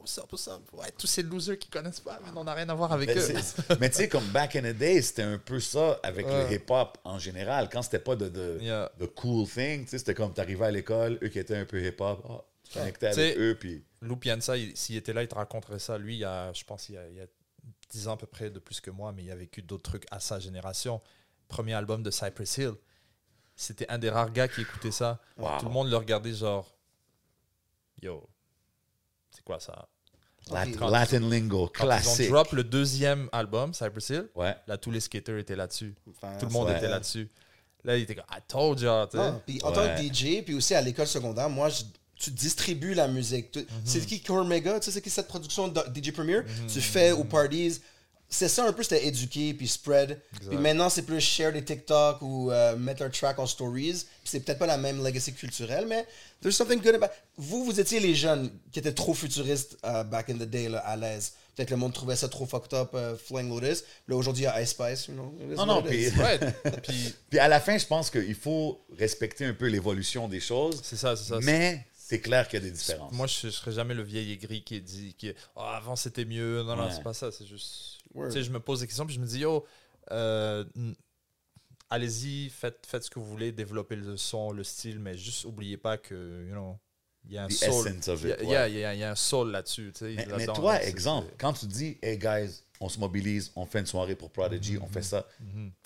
what's 0.00 0.18
up, 0.18 0.24
what's 0.32 0.48
up? 0.48 0.62
Ouais, 0.72 0.88
tous 0.98 1.06
ces 1.06 1.22
losers 1.22 1.56
qui 1.56 1.68
connaissent 1.68 2.00
pas, 2.00 2.18
man, 2.24 2.32
on 2.34 2.42
n'a 2.42 2.54
rien 2.54 2.68
à 2.68 2.74
voir 2.74 2.92
avec 2.92 3.10
Mais, 3.14 3.16
eux. 3.16 3.34
mais 3.78 3.90
tu 3.90 3.96
sais, 3.96 4.08
comme 4.08 4.24
back 4.30 4.56
in 4.56 4.62
the 4.62 4.76
day, 4.76 5.00
c'était 5.02 5.22
un 5.22 5.38
peu 5.38 5.60
ça 5.60 6.00
avec 6.02 6.26
Ouais. 6.26 6.48
le 6.50 6.56
hip-hop 6.56 6.98
en 7.04 7.20
général. 7.20 7.68
Quand 7.70 7.82
c'était 7.82 8.00
pas 8.00 8.16
de, 8.16 8.28
de, 8.28 8.58
Yeah. 8.60 8.90
de 8.98 9.06
cool 9.06 9.46
thing, 9.46 9.84
tu 9.84 9.90
sais, 9.90 9.98
c'était 9.98 10.14
comme 10.14 10.32
t'arrivais 10.32 10.66
à 10.66 10.70
l'école, 10.72 11.16
eux 11.22 11.28
qui 11.28 11.38
étaient 11.38 11.56
un 11.58 11.64
peu 11.66 11.80
hip-hop, 11.80 12.24
ah, 12.28 12.42
tu 12.68 12.78
connectais 12.78 13.06
avec 13.06 13.14
sais, 13.18 13.34
eux, 13.38 13.56
puis 13.58 13.84
Lou 14.00 14.16
Pianza, 14.16 14.54
s'il 14.74 14.96
était 14.96 15.12
là, 15.12 15.22
il 15.22 15.28
te 15.28 15.34
raconterait 15.34 15.78
ça. 15.78 15.98
Lui, 15.98 16.14
il 16.16 16.18
y 16.20 16.24
a, 16.24 16.52
je 16.52 16.64
pense, 16.64 16.88
il 16.88 16.94
y 16.94 16.98
a, 16.98 17.08
il 17.08 17.16
y 17.16 17.20
a 17.20 17.26
10 17.90 18.08
ans 18.08 18.12
à 18.12 18.16
peu 18.16 18.26
près 18.26 18.50
de 18.50 18.58
plus 18.58 18.80
que 18.80 18.90
moi, 18.90 19.12
mais 19.12 19.24
il 19.24 19.30
a 19.30 19.36
vécu 19.36 19.62
d'autres 19.62 19.82
trucs 19.90 20.06
à 20.10 20.20
sa 20.20 20.38
génération. 20.38 21.00
Premier 21.48 21.74
album 21.74 22.02
de 22.02 22.10
Cypress 22.10 22.58
Hill. 22.58 22.72
C'était 23.54 23.88
un 23.88 23.98
des 23.98 24.10
rares 24.10 24.32
gars 24.32 24.48
qui 24.48 24.60
écoutait 24.62 24.90
ça. 24.90 25.20
Wow. 25.38 25.58
Tout 25.60 25.66
le 25.66 25.70
monde 25.72 25.88
le 25.90 25.96
regardait 25.96 26.34
genre, 26.34 26.76
yo, 28.02 28.28
c'est 29.30 29.42
quoi 29.44 29.60
ça? 29.60 29.88
Lat- 30.50 30.66
Ok. 30.68 30.90
Latin 30.90 31.20
lingo, 31.20 31.70
Quand 31.74 31.84
classique. 31.84 32.26
ils 32.26 32.30
ont 32.30 32.34
drop 32.34 32.52
le 32.52 32.62
deuxième 32.64 33.28
album, 33.32 33.74
Cypress 33.74 34.10
Hill, 34.10 34.28
Ouais. 34.34 34.54
là, 34.66 34.78
tous 34.78 34.90
les 34.90 35.00
skaters 35.00 35.38
étaient 35.38 35.56
là-dessus. 35.56 35.94
Enfin, 36.10 36.36
Tout 36.38 36.46
le 36.46 36.52
monde 36.52 36.68
Ouais. 36.68 36.76
était 36.76 36.88
là-dessus. 36.88 37.28
Là, 37.82 37.96
il 37.96 38.02
était 38.02 38.14
comme, 38.14 38.24
I 38.30 38.38
told 38.46 38.80
you. 38.80 38.88
Ah, 38.88 39.08
puis 39.46 39.60
en 39.62 39.72
tant 39.72 39.86
que. 39.86 40.02
DJ, 40.02 40.42
puis 40.44 40.54
aussi 40.54 40.74
à 40.74 40.80
l'école 40.80 41.06
secondaire, 41.06 41.48
moi, 41.50 41.68
je- 41.68 41.82
tu 42.18 42.30
distribues 42.30 42.94
la 42.94 43.08
musique. 43.08 43.50
Tu- 43.52 43.58
Mhm. 43.60 43.66
C'est 43.84 44.04
qui 44.06 44.20
Cormega? 44.20 44.78
Tu 44.80 44.86
sais, 44.86 44.90
c'est 44.92 45.02
qui 45.02 45.10
cette 45.10 45.28
production 45.28 45.68
de 45.68 45.80
DJ 45.94 46.12
Premier? 46.12 46.40
Tu 46.72 46.80
fais 46.80 47.12
aux 47.12 47.24
parties. 47.24 47.80
C'est 48.28 48.48
ça 48.48 48.64
un 48.66 48.72
peu, 48.72 48.82
c'était 48.82 49.06
éduquer 49.06 49.54
puis 49.54 49.68
spread. 49.68 50.20
Puis 50.48 50.56
maintenant, 50.58 50.88
c'est 50.88 51.02
plus 51.02 51.20
share 51.20 51.52
des 51.52 51.62
TikTok 51.64 52.20
ou 52.22 52.50
euh, 52.50 52.74
mettre 52.76 53.02
un 53.02 53.08
track 53.10 53.38
en 53.38 53.46
stories. 53.46 53.92
Puis 54.04 54.24
c'est 54.24 54.40
peut-être 54.40 54.58
pas 54.58 54.66
la 54.66 54.78
même 54.78 55.00
legacy 55.04 55.32
culturelle, 55.32 55.86
mais 55.86 56.04
there's 56.42 56.56
something 56.56 56.80
good 56.82 56.96
about. 56.96 57.06
Vous, 57.36 57.64
vous 57.64 57.78
étiez 57.78 58.00
les 58.00 58.16
jeunes 58.16 58.50
qui 58.72 58.80
étaient 58.80 58.92
trop 58.94 59.14
futuristes 59.14 59.76
euh, 59.84 60.02
back 60.02 60.28
in 60.30 60.34
the 60.34 60.42
day, 60.42 60.68
là, 60.68 60.78
à 60.78 60.96
l'aise. 60.96 61.34
Peut-être 61.54 61.70
le 61.70 61.76
monde 61.76 61.92
trouvait 61.94 62.16
ça 62.16 62.28
trop 62.28 62.46
fucked 62.46 62.74
up, 62.74 62.90
euh, 62.94 63.16
Flying 63.16 63.48
Lotus. 63.48 63.84
Là, 64.08 64.16
aujourd'hui, 64.16 64.42
il 64.42 64.46
y 64.46 64.48
a 64.48 64.60
Ice 64.60 64.70
Spice, 64.70 65.06
you 65.06 65.14
know. 65.14 65.32
Non, 65.56 65.64
non, 65.64 65.82
puis, 65.84 66.08
Ouais, 66.08 66.38
puis 66.82 67.14
puis 67.30 67.38
à 67.38 67.46
la 67.46 67.60
fin, 67.60 67.78
je 67.78 67.86
pense 67.86 68.10
qu'il 68.10 68.34
faut 68.34 68.84
respecter 68.98 69.44
un 69.44 69.54
peu 69.54 69.66
l'évolution 69.66 70.26
des 70.28 70.40
choses, 70.40 70.80
c'est 70.82 70.96
ça, 70.96 71.14
c'est 71.14 71.28
ça. 71.28 71.38
mais 71.42 71.86
c'est 72.08 72.20
clair 72.20 72.46
qu'il 72.48 72.60
y 72.60 72.62
a 72.62 72.64
des 72.66 72.70
différences. 72.72 73.12
Moi, 73.12 73.26
je, 73.26 73.34
je 73.42 73.50
serais 73.50 73.72
jamais 73.72 73.94
le 73.94 74.02
vieil 74.02 74.30
aigri 74.32 74.62
qui 74.62 74.80
dit 74.80 75.14
qui 75.18 75.28
est, 75.28 75.36
Ah, 75.56 75.76
avant 75.78 75.96
c'était 75.96 76.24
mieux. 76.24 76.62
Non, 76.62 76.76
non, 76.76 76.84
Ouais. 76.86 76.92
c'est 76.92 77.02
pas 77.02 77.14
ça. 77.14 77.32
C'est 77.32 77.46
juste. 77.46 77.98
Word. 78.14 78.28
Tu 78.28 78.34
sais, 78.34 78.42
je 78.44 78.50
me 78.52 78.60
pose 78.60 78.80
des 78.80 78.86
questions, 78.86 79.04
puis 79.06 79.14
je 79.16 79.20
me 79.20 79.26
dis, 79.26 79.40
yo, 79.40 79.66
euh, 80.12 80.64
n- 80.76 80.94
allez-y, 81.90 82.48
faites, 82.50 82.86
faites 82.86 83.04
ce 83.04 83.10
que 83.10 83.18
vous 83.18 83.26
voulez, 83.26 83.52
développez 83.52 83.96
le 83.96 84.16
son, 84.16 84.50
le 84.52 84.64
style, 84.64 84.98
mais 84.98 85.16
juste 85.16 85.44
oubliez 85.44 85.76
pas 85.76 85.98
que, 85.98 86.44
you 86.46 86.52
know, 86.52 86.78
il 87.24 87.32
y 87.34 87.38
a 87.38 87.44
un 87.44 87.48
The 87.48 87.52
soul. 87.52 87.88
essence 87.88 88.08
of 88.08 88.22
Il 88.22 88.48
y 88.48 88.54
a- 88.56 88.68
y, 88.68 88.98
y 88.98 89.04
un 89.04 89.14
soul 89.14 89.50
là-dessus. 89.50 89.92
tu 89.92 89.98
sais, 90.16 90.26
Mais, 90.36 90.46
toi, 90.46 90.82
exemple, 90.82 91.32
quand 91.38 91.52
tu 91.54 91.66
dis, 91.66 91.98
hey 92.02 92.18
guys, 92.18 92.62
on 92.80 92.88
se 92.88 92.98
mobilise, 93.00 93.52
on 93.56 93.66
fait 93.66 93.80
une 93.80 93.86
soirée 93.86 94.14
pour 94.16 94.30
Prodigy, 94.30 94.78
on 94.78 94.86
fait 94.86 95.02
ça. 95.02 95.26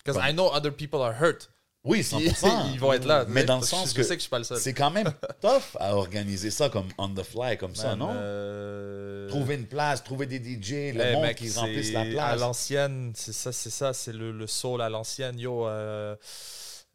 Because 0.04 0.20
I 0.22 0.32
know 0.32 0.48
other 0.52 0.70
people 0.74 1.00
are 1.00 1.14
hurt. 1.20 1.50
Oui, 1.82 2.00
Ils, 2.12 2.30
100%. 2.30 2.70
ils 2.74 2.78
vont 2.80 2.92
être 2.92 3.06
là. 3.06 3.24
Mais 3.28 3.44
dans 3.44 3.58
le 3.58 3.64
sens 3.64 3.90
je 3.90 3.94
que 3.94 4.02
sais 4.02 4.10
que 4.10 4.16
je 4.16 4.22
suis 4.22 4.30
pas 4.30 4.38
le 4.38 4.44
seul. 4.44 4.58
c'est 4.58 4.74
quand 4.74 4.90
même 4.90 5.10
tough 5.40 5.76
à 5.78 5.96
organiser 5.96 6.50
ça 6.50 6.68
comme 6.68 6.88
on 6.98 7.08
the 7.08 7.22
fly, 7.22 7.56
comme 7.56 7.74
ça, 7.74 7.96
non? 7.96 8.10
euh, 8.12 9.28
Trouver 9.28 9.54
une 9.54 9.66
place, 9.66 10.04
trouver 10.04 10.26
des 10.26 10.38
DJ, 10.38 10.94
le 10.94 11.00
Eh, 11.02 11.12
monde 11.14 11.22
mec, 11.22 11.36
qui 11.38 11.50
remplisse 11.52 11.92
la 11.92 12.00
À 12.00 12.04
place. 12.06 12.40
l'ancienne, 12.40 13.12
c'est 13.14 13.32
ça, 13.32 13.50
c'est 13.52 13.70
ça, 13.70 13.92
c'est 13.94 14.12
le, 14.12 14.30
le 14.32 14.46
soul 14.46 14.82
à 14.82 14.88
l'ancienne. 14.90 15.38
Yo, 15.38 15.66
euh, 15.66 16.14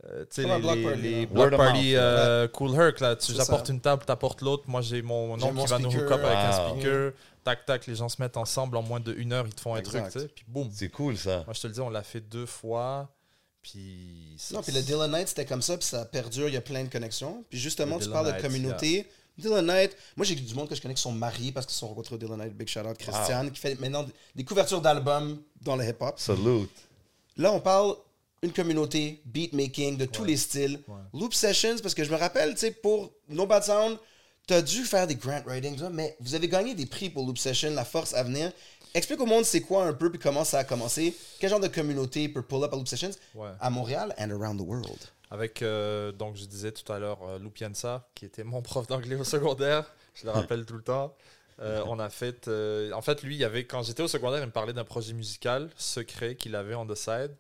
euh, 0.08 0.26
tu 0.32 0.44
sais, 0.44 0.48
les, 0.48 0.60
block 0.60 0.84
party, 0.84 1.02
les 1.02 1.26
block 1.26 2.52
Cool 2.52 2.76
Herc, 2.80 3.00
là, 3.00 3.16
tu 3.16 3.34
ça. 3.34 3.64
une 3.70 3.80
table, 3.82 4.06
t'apportes 4.06 4.42
l'autre. 4.42 4.66
Moi, 4.68 4.82
j'ai 4.82 5.02
mon 5.02 5.36
mon 5.36 5.38
qui 5.38 5.66
va 5.68 5.80
nous 5.80 5.90
speaker. 5.90 6.06
hook 6.06 6.20
up 6.20 6.24
avec 6.26 6.38
un 6.38 6.52
speaker. 6.52 7.12
Tac, 7.44 7.66
tac, 7.66 7.88
les 7.88 7.96
gens 7.96 8.10
se 8.10 8.22
mettent 8.22 8.38
ensemble 8.38 8.78
en 8.78 8.82
moins 8.84 9.00
de 9.00 9.14
une 9.14 9.32
heure, 9.34 9.46
ils 9.48 9.54
te 9.56 9.62
font 9.62 9.74
un 9.76 9.82
truc, 9.82 10.04
tu 10.12 10.20
sais. 10.20 10.28
Puis 10.28 10.46
boum. 10.48 10.70
C'est 10.72 10.90
cool, 10.90 11.18
ça. 11.18 11.44
Moi, 11.46 11.54
je 11.54 11.62
te 11.62 11.68
le 11.68 11.74
dis, 11.74 11.80
on 11.82 11.90
l'a 11.90 12.04
fait 12.04 12.22
deux 12.22 12.46
fois. 12.46 13.08
Puis. 13.72 14.38
Non, 14.54 14.62
puis 14.62 14.72
le 14.72 14.82
Dylan 14.82 15.12
Night, 15.12 15.30
c'était 15.30 15.46
comme 15.46 15.62
ça, 15.62 15.76
puis 15.78 15.88
ça 15.88 16.06
perdure, 16.06 16.48
il 16.48 16.54
y 16.54 16.58
a 16.58 16.62
plein 16.62 16.84
de 16.84 16.90
connexions. 16.90 17.44
Puis 17.50 17.60
justement, 17.60 17.98
tu 17.98 18.10
parles 18.10 18.36
de 18.36 18.42
communauté. 18.42 19.08
Dylan 19.38 19.66
Night, 19.66 19.98
moi 20.16 20.26
j'ai 20.26 20.36
du 20.36 20.54
monde 20.54 20.70
que 20.70 20.76
je 20.76 20.82
connais 20.82 20.94
qui 20.94 21.02
sont 21.02 21.12
mariés 21.12 21.52
parce 21.52 21.66
qu'ils 21.66 21.76
sont 21.76 21.90
rencontrés 21.90 22.16
au 22.16 22.18
Dylan 22.18 22.40
Night. 22.40 22.54
Big 22.54 22.68
shout 22.68 22.82
out 22.82 22.98
Christiane, 22.98 23.52
qui 23.52 23.60
fait 23.60 23.78
maintenant 23.80 24.06
des 24.36 24.46
couvertures 24.46 24.82
d'albums 24.82 25.42
dans 25.62 25.76
le 25.76 25.84
hip-hop. 25.84 26.18
Salute. 26.18 26.70
Là, 27.36 27.52
on 27.52 27.60
parle 27.60 27.96
une 28.44 28.54
communauté, 28.54 29.22
beatmaking, 29.26 29.98
de 29.98 30.06
tous 30.06 30.24
les 30.24 30.38
styles. 30.38 30.80
Loop 31.14 31.34
Sessions, 31.34 31.80
parce 31.82 31.94
que 31.96 32.04
je 32.04 32.12
me 32.12 32.16
rappelle, 32.16 32.54
tu 32.54 32.60
sais, 32.60 32.72
pour 32.72 33.12
No 33.28 33.46
Bad 33.46 33.64
Sound, 33.64 33.98
tu 34.48 34.54
as 34.54 34.62
dû 34.62 34.84
faire 34.84 35.08
des 35.08 35.16
grant 35.16 35.42
writings, 35.46 35.82
mais 35.92 36.16
vous 36.20 36.36
avez 36.36 36.48
gagné 36.48 36.76
des 36.76 36.86
prix 36.86 37.10
pour 37.10 37.26
Loop 37.26 37.38
Session, 37.38 37.72
La 37.72 37.86
Force 37.86 38.14
à 38.14 38.24
venir. 38.24 38.52
Explique 38.94 39.20
au 39.20 39.26
monde 39.26 39.44
c'est 39.44 39.62
quoi 39.62 39.86
un 39.86 39.94
peu, 39.94 40.10
puis 40.10 40.20
comment 40.20 40.44
ça 40.46 40.60
a 40.60 40.64
commencé. 40.64 41.16
Quel 41.40 41.50
genre 41.50 41.60
de 41.60 41.68
communauté 41.68 42.30
peut 42.30 42.42
pull 42.44 42.64
up 42.64 42.74
à 42.74 42.76
Loop 42.78 42.88
Sessions 42.88 43.12
Ouais. 43.34 43.50
à 43.60 43.70
Montréal 43.70 44.14
and 44.18 44.30
around 44.32 44.58
the 44.60 44.66
world. 44.66 45.00
Avec, 45.32 45.62
euh, 45.62 46.12
donc 46.12 46.36
je 46.38 46.46
disais 46.46 46.72
tout 46.72 46.90
à 46.94 47.00
l'heure, 47.00 47.20
euh, 47.24 47.40
qui 48.14 48.26
était 48.26 48.44
mon 48.44 48.62
prof 48.62 48.88
d'anglais 48.88 49.16
au 49.16 49.24
secondaire, 49.24 49.92
je 50.14 50.26
le 50.26 50.32
rappelle 50.32 50.66
tout 50.66 50.76
le 50.76 50.84
temps. 50.84 51.14
Euh, 51.60 51.84
on 51.88 52.00
a 52.00 52.10
fait. 52.10 52.48
euh, 52.48 52.92
en 52.92 53.02
fait, 53.02 53.24
lui, 53.24 53.36
il 53.38 53.44
avait, 53.44 53.66
quand 53.66 53.82
j'étais 53.82 54.04
au 54.04 54.08
secondaire, 54.08 54.42
il 54.42 54.46
me 54.48 54.52
parlait 54.52 54.74
d'un 54.74 54.84
projet 54.84 55.14
musical 55.14 55.70
secret 55.78 56.36
qu'il 56.36 56.56
avait 56.56 56.76
on 56.76 56.86
the 56.86 56.96
side. 56.96 57.32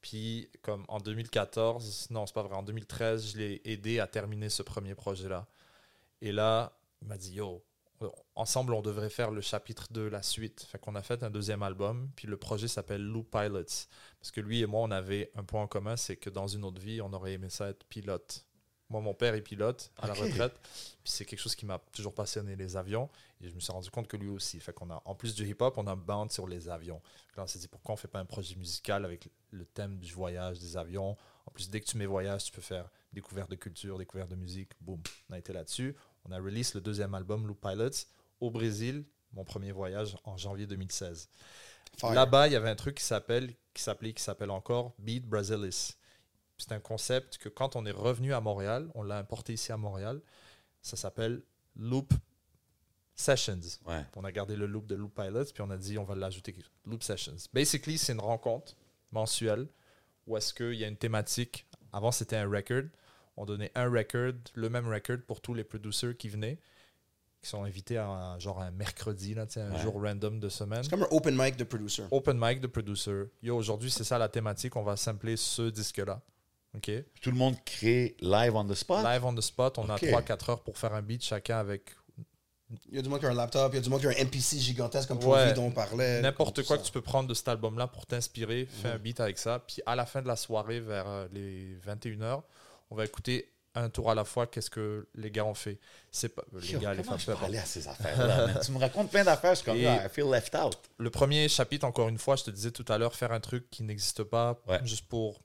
Puis, 0.00 0.48
comme 0.62 0.84
en 0.88 0.98
2014, 1.00 2.08
non, 2.10 2.26
c'est 2.26 2.34
pas 2.34 2.42
vrai, 2.42 2.54
en 2.56 2.62
2013, 2.62 3.32
je 3.32 3.38
l'ai 3.38 3.62
aidé 3.64 4.00
à 4.00 4.06
terminer 4.06 4.48
ce 4.48 4.62
premier 4.62 4.94
projet-là. 4.94 5.46
Et 6.24 6.32
là, 6.32 6.72
il 7.02 7.08
m'a 7.08 7.18
dit 7.18 7.34
Yo, 7.34 7.62
ensemble, 8.34 8.72
on 8.72 8.80
devrait 8.80 9.10
faire 9.10 9.30
le 9.30 9.42
chapitre 9.42 9.88
2, 9.92 10.08
la 10.08 10.22
suite. 10.22 10.62
Fait 10.62 10.78
qu'on 10.78 10.94
a 10.94 11.02
fait 11.02 11.22
un 11.22 11.28
deuxième 11.28 11.62
album, 11.62 12.10
puis 12.16 12.26
le 12.26 12.38
projet 12.38 12.66
s'appelle 12.66 13.02
Lou 13.02 13.22
Pilots. 13.22 13.86
Parce 14.20 14.30
que 14.32 14.40
lui 14.40 14.62
et 14.62 14.66
moi, 14.66 14.80
on 14.80 14.90
avait 14.90 15.30
un 15.36 15.44
point 15.44 15.60
en 15.60 15.66
commun, 15.66 15.96
c'est 15.96 16.16
que 16.16 16.30
dans 16.30 16.46
une 16.46 16.64
autre 16.64 16.80
vie, 16.80 17.02
on 17.02 17.12
aurait 17.12 17.34
aimé 17.34 17.50
ça 17.50 17.68
être 17.68 17.84
pilote. 17.84 18.46
Moi, 18.88 19.02
mon 19.02 19.12
père 19.12 19.34
est 19.34 19.42
pilote 19.42 19.92
à 19.98 20.06
la 20.06 20.14
retraite. 20.14 20.54
Puis 21.02 21.12
c'est 21.12 21.26
quelque 21.26 21.40
chose 21.40 21.54
qui 21.54 21.66
m'a 21.66 21.78
toujours 21.92 22.14
passionné, 22.14 22.56
les 22.56 22.74
avions. 22.78 23.10
Et 23.42 23.50
je 23.50 23.54
me 23.54 23.60
suis 23.60 23.72
rendu 23.72 23.90
compte 23.90 24.08
que 24.08 24.16
lui 24.16 24.28
aussi. 24.28 24.60
Fait 24.60 24.72
qu'on 24.72 24.88
a, 24.90 25.02
en 25.04 25.14
plus 25.14 25.34
du 25.34 25.46
hip-hop, 25.46 25.76
on 25.76 25.86
a 25.86 25.94
bound 25.94 26.32
sur 26.32 26.46
les 26.46 26.70
avions. 26.70 27.02
Là, 27.36 27.42
on 27.42 27.46
s'est 27.46 27.58
dit, 27.58 27.68
pourquoi 27.68 27.94
on 27.94 27.96
fait 27.96 28.08
pas 28.08 28.20
un 28.20 28.24
projet 28.24 28.54
musical 28.56 29.04
avec 29.04 29.28
le 29.50 29.66
thème 29.66 29.98
du 29.98 30.12
voyage, 30.12 30.58
des 30.58 30.78
avions? 30.78 31.18
En 31.46 31.50
plus, 31.50 31.68
dès 31.68 31.80
que 31.80 31.86
tu 31.86 31.98
mets 31.98 32.06
voyage, 32.06 32.44
tu 32.44 32.52
peux 32.52 32.62
faire 32.62 32.88
découverte 33.12 33.50
de 33.50 33.56
culture, 33.56 33.98
découverte 33.98 34.30
de 34.30 34.36
musique. 34.36 34.70
Boum, 34.80 35.00
on 35.30 35.34
a 35.34 35.38
été 35.38 35.52
là-dessus. 35.52 35.96
On 36.24 36.32
a 36.32 36.38
release 36.38 36.74
le 36.74 36.80
deuxième 36.80 37.14
album, 37.14 37.46
Loop 37.46 37.60
Pilots, 37.60 38.06
au 38.40 38.50
Brésil, 38.50 39.04
mon 39.32 39.44
premier 39.44 39.72
voyage 39.72 40.16
en 40.24 40.36
janvier 40.36 40.66
2016. 40.66 41.28
Fire. 41.98 42.12
Là-bas, 42.12 42.48
il 42.48 42.52
y 42.52 42.56
avait 42.56 42.70
un 42.70 42.76
truc 42.76 42.96
qui 42.96 43.04
s'appelle, 43.04 43.54
qui 43.72 43.82
s'appelait, 43.82 44.12
qui 44.12 44.22
s'appelle 44.22 44.50
encore 44.50 44.94
Beat 44.98 45.26
Brasilis. 45.26 45.96
C'est 46.58 46.72
un 46.72 46.80
concept 46.80 47.38
que 47.38 47.48
quand 47.48 47.76
on 47.76 47.84
est 47.84 47.92
revenu 47.92 48.32
à 48.32 48.40
Montréal, 48.40 48.90
on 48.94 49.02
l'a 49.02 49.18
importé 49.18 49.52
ici 49.52 49.72
à 49.72 49.76
Montréal. 49.76 50.20
Ça 50.82 50.96
s'appelle 50.96 51.42
Loop 51.76 52.12
Sessions. 53.14 53.60
Ouais. 53.86 54.04
On 54.16 54.24
a 54.24 54.32
gardé 54.32 54.56
le 54.56 54.66
loop 54.66 54.86
de 54.86 54.94
Loop 54.94 55.14
Pilots, 55.14 55.52
puis 55.52 55.62
on 55.62 55.70
a 55.70 55.76
dit 55.76 55.98
on 55.98 56.04
va 56.04 56.14
l'ajouter 56.14 56.54
Loop 56.84 57.02
Sessions. 57.02 57.36
Basically, 57.52 57.98
c'est 57.98 58.12
une 58.12 58.20
rencontre 58.20 58.76
mensuelle 59.12 59.68
où 60.26 60.36
est-ce 60.36 60.54
qu'il 60.54 60.74
y 60.74 60.84
a 60.84 60.88
une 60.88 60.96
thématique. 60.96 61.66
Avant, 61.92 62.10
c'était 62.10 62.36
un 62.36 62.48
record. 62.48 62.84
On 63.36 63.44
donnait 63.44 63.72
un 63.74 63.90
record, 63.90 64.32
le 64.54 64.68
même 64.70 64.88
record 64.88 65.18
pour 65.26 65.40
tous 65.40 65.54
les 65.54 65.64
producers 65.64 66.16
qui 66.16 66.28
venaient, 66.28 66.58
qui 67.40 67.48
sont 67.48 67.64
invités 67.64 67.96
à 67.98 68.06
un, 68.06 68.38
genre 68.38 68.62
un 68.62 68.70
mercredi, 68.70 69.34
là, 69.34 69.44
un 69.56 69.72
Ouais. 69.72 69.78
jour 69.80 70.00
random 70.00 70.40
de 70.40 70.48
semaine. 70.48 70.82
C'est 70.82 70.90
comme 70.90 71.02
un 71.02 71.08
open 71.10 71.36
mic 71.36 71.56
de 71.56 71.64
producer. 71.64 72.04
Open 72.10 72.38
mic 72.40 72.60
de 72.60 72.66
producer. 72.68 73.24
Yo, 73.42 73.56
aujourd'hui, 73.56 73.90
c'est 73.90 74.04
ça 74.04 74.16
la 74.18 74.28
thématique. 74.28 74.76
On 74.76 74.82
va 74.82 74.96
sampler 74.96 75.36
ce 75.36 75.62
disque-là. 75.70 76.20
OK? 76.76 76.90
Tout 77.20 77.30
le 77.30 77.36
monde 77.36 77.54
crée 77.64 78.16
live 78.20 78.54
on 78.56 78.64
the 78.66 78.74
spot? 78.74 79.04
Live 79.04 79.24
on 79.24 79.34
the 79.34 79.40
spot. 79.40 79.78
On 79.78 79.88
a 79.90 79.96
3-4 79.96 80.50
heures 80.50 80.62
pour 80.62 80.76
faire 80.78 80.92
un 80.94 81.02
beat 81.02 81.22
chacun 81.22 81.58
avec 81.58 81.94
Il 82.88 82.96
y 82.96 82.98
a 82.98 83.02
du 83.02 83.08
monde 83.08 83.20
qui 83.20 83.26
a 83.26 83.28
un 83.30 83.34
laptop, 83.34 83.72
il 83.72 83.76
y 83.76 83.78
a 83.78 83.82
du 83.82 83.90
monde 83.90 84.00
qui 84.00 84.06
a 84.06 84.10
un 84.10 84.24
MPC 84.24 84.58
gigantesque 84.58 85.06
comme 85.06 85.20
pour 85.20 85.32
Ouais. 85.34 85.52
dont 85.52 85.66
on 85.66 85.70
parlait. 85.70 86.20
n'importe 86.22 86.64
quoi 86.64 86.78
que 86.78 86.82
tu 86.82 86.90
peux 86.90 87.02
prendre 87.02 87.28
de 87.28 87.34
cet 87.34 87.46
album-là 87.46 87.86
pour 87.86 88.06
t'inspirer. 88.06 88.66
Fais 88.66 88.88
Mhm. 88.88 88.94
un 88.94 88.98
beat 88.98 89.20
avec 89.20 89.38
ça. 89.38 89.60
Puis 89.60 89.82
à 89.86 89.94
la 89.94 90.06
fin 90.06 90.22
de 90.22 90.26
la 90.26 90.34
soirée, 90.34 90.80
vers 90.80 91.06
euh, 91.06 91.28
les 91.30 91.76
21h, 91.76 92.42
on 92.90 92.96
va 92.96 93.04
écouter 93.04 93.50
un 93.76 93.88
tour 93.90 94.08
à 94.10 94.14
la 94.14 94.24
fois 94.24 94.46
qu'est-ce 94.46 94.70
que 94.70 95.08
les 95.16 95.30
gars 95.32 95.44
ont 95.44 95.54
fait. 95.54 95.80
C'est 96.12 96.28
pas 96.28 96.44
les 96.52 96.72
Yo, 96.72 96.78
gars, 96.78 96.94
les 96.94 97.02
femmes. 97.02 97.18
je 97.18 97.24
peu 97.26 97.32
importe. 97.32 97.42
parlais 97.42 97.58
à 97.58 97.64
ces 97.64 97.88
affaires-là, 97.88 98.46
man? 98.46 98.60
Tu 98.64 98.70
me 98.70 98.78
racontes 98.78 99.10
plein 99.10 99.24
d'affaires, 99.24 99.50
je 99.50 99.56
suis 99.56 99.64
comme, 99.64 99.76
Et- 99.76 99.80
yeah, 99.82 100.06
I 100.06 100.08
feel 100.08 100.30
left 100.30 100.54
out. 100.54 100.78
Le 100.98 101.10
premier 101.10 101.48
chapitre, 101.48 101.84
encore 101.84 102.08
une 102.08 102.18
fois, 102.18 102.36
je 102.36 102.44
te 102.44 102.50
disais 102.52 102.70
tout 102.70 102.84
à 102.88 102.98
l'heure, 102.98 103.14
faire 103.16 103.32
un 103.32 103.40
truc 103.40 103.68
qui 103.70 103.82
n'existe 103.82 104.22
pas, 104.22 104.60
Ouais. 104.68 104.78
juste 104.84 105.08
pour 105.08 105.40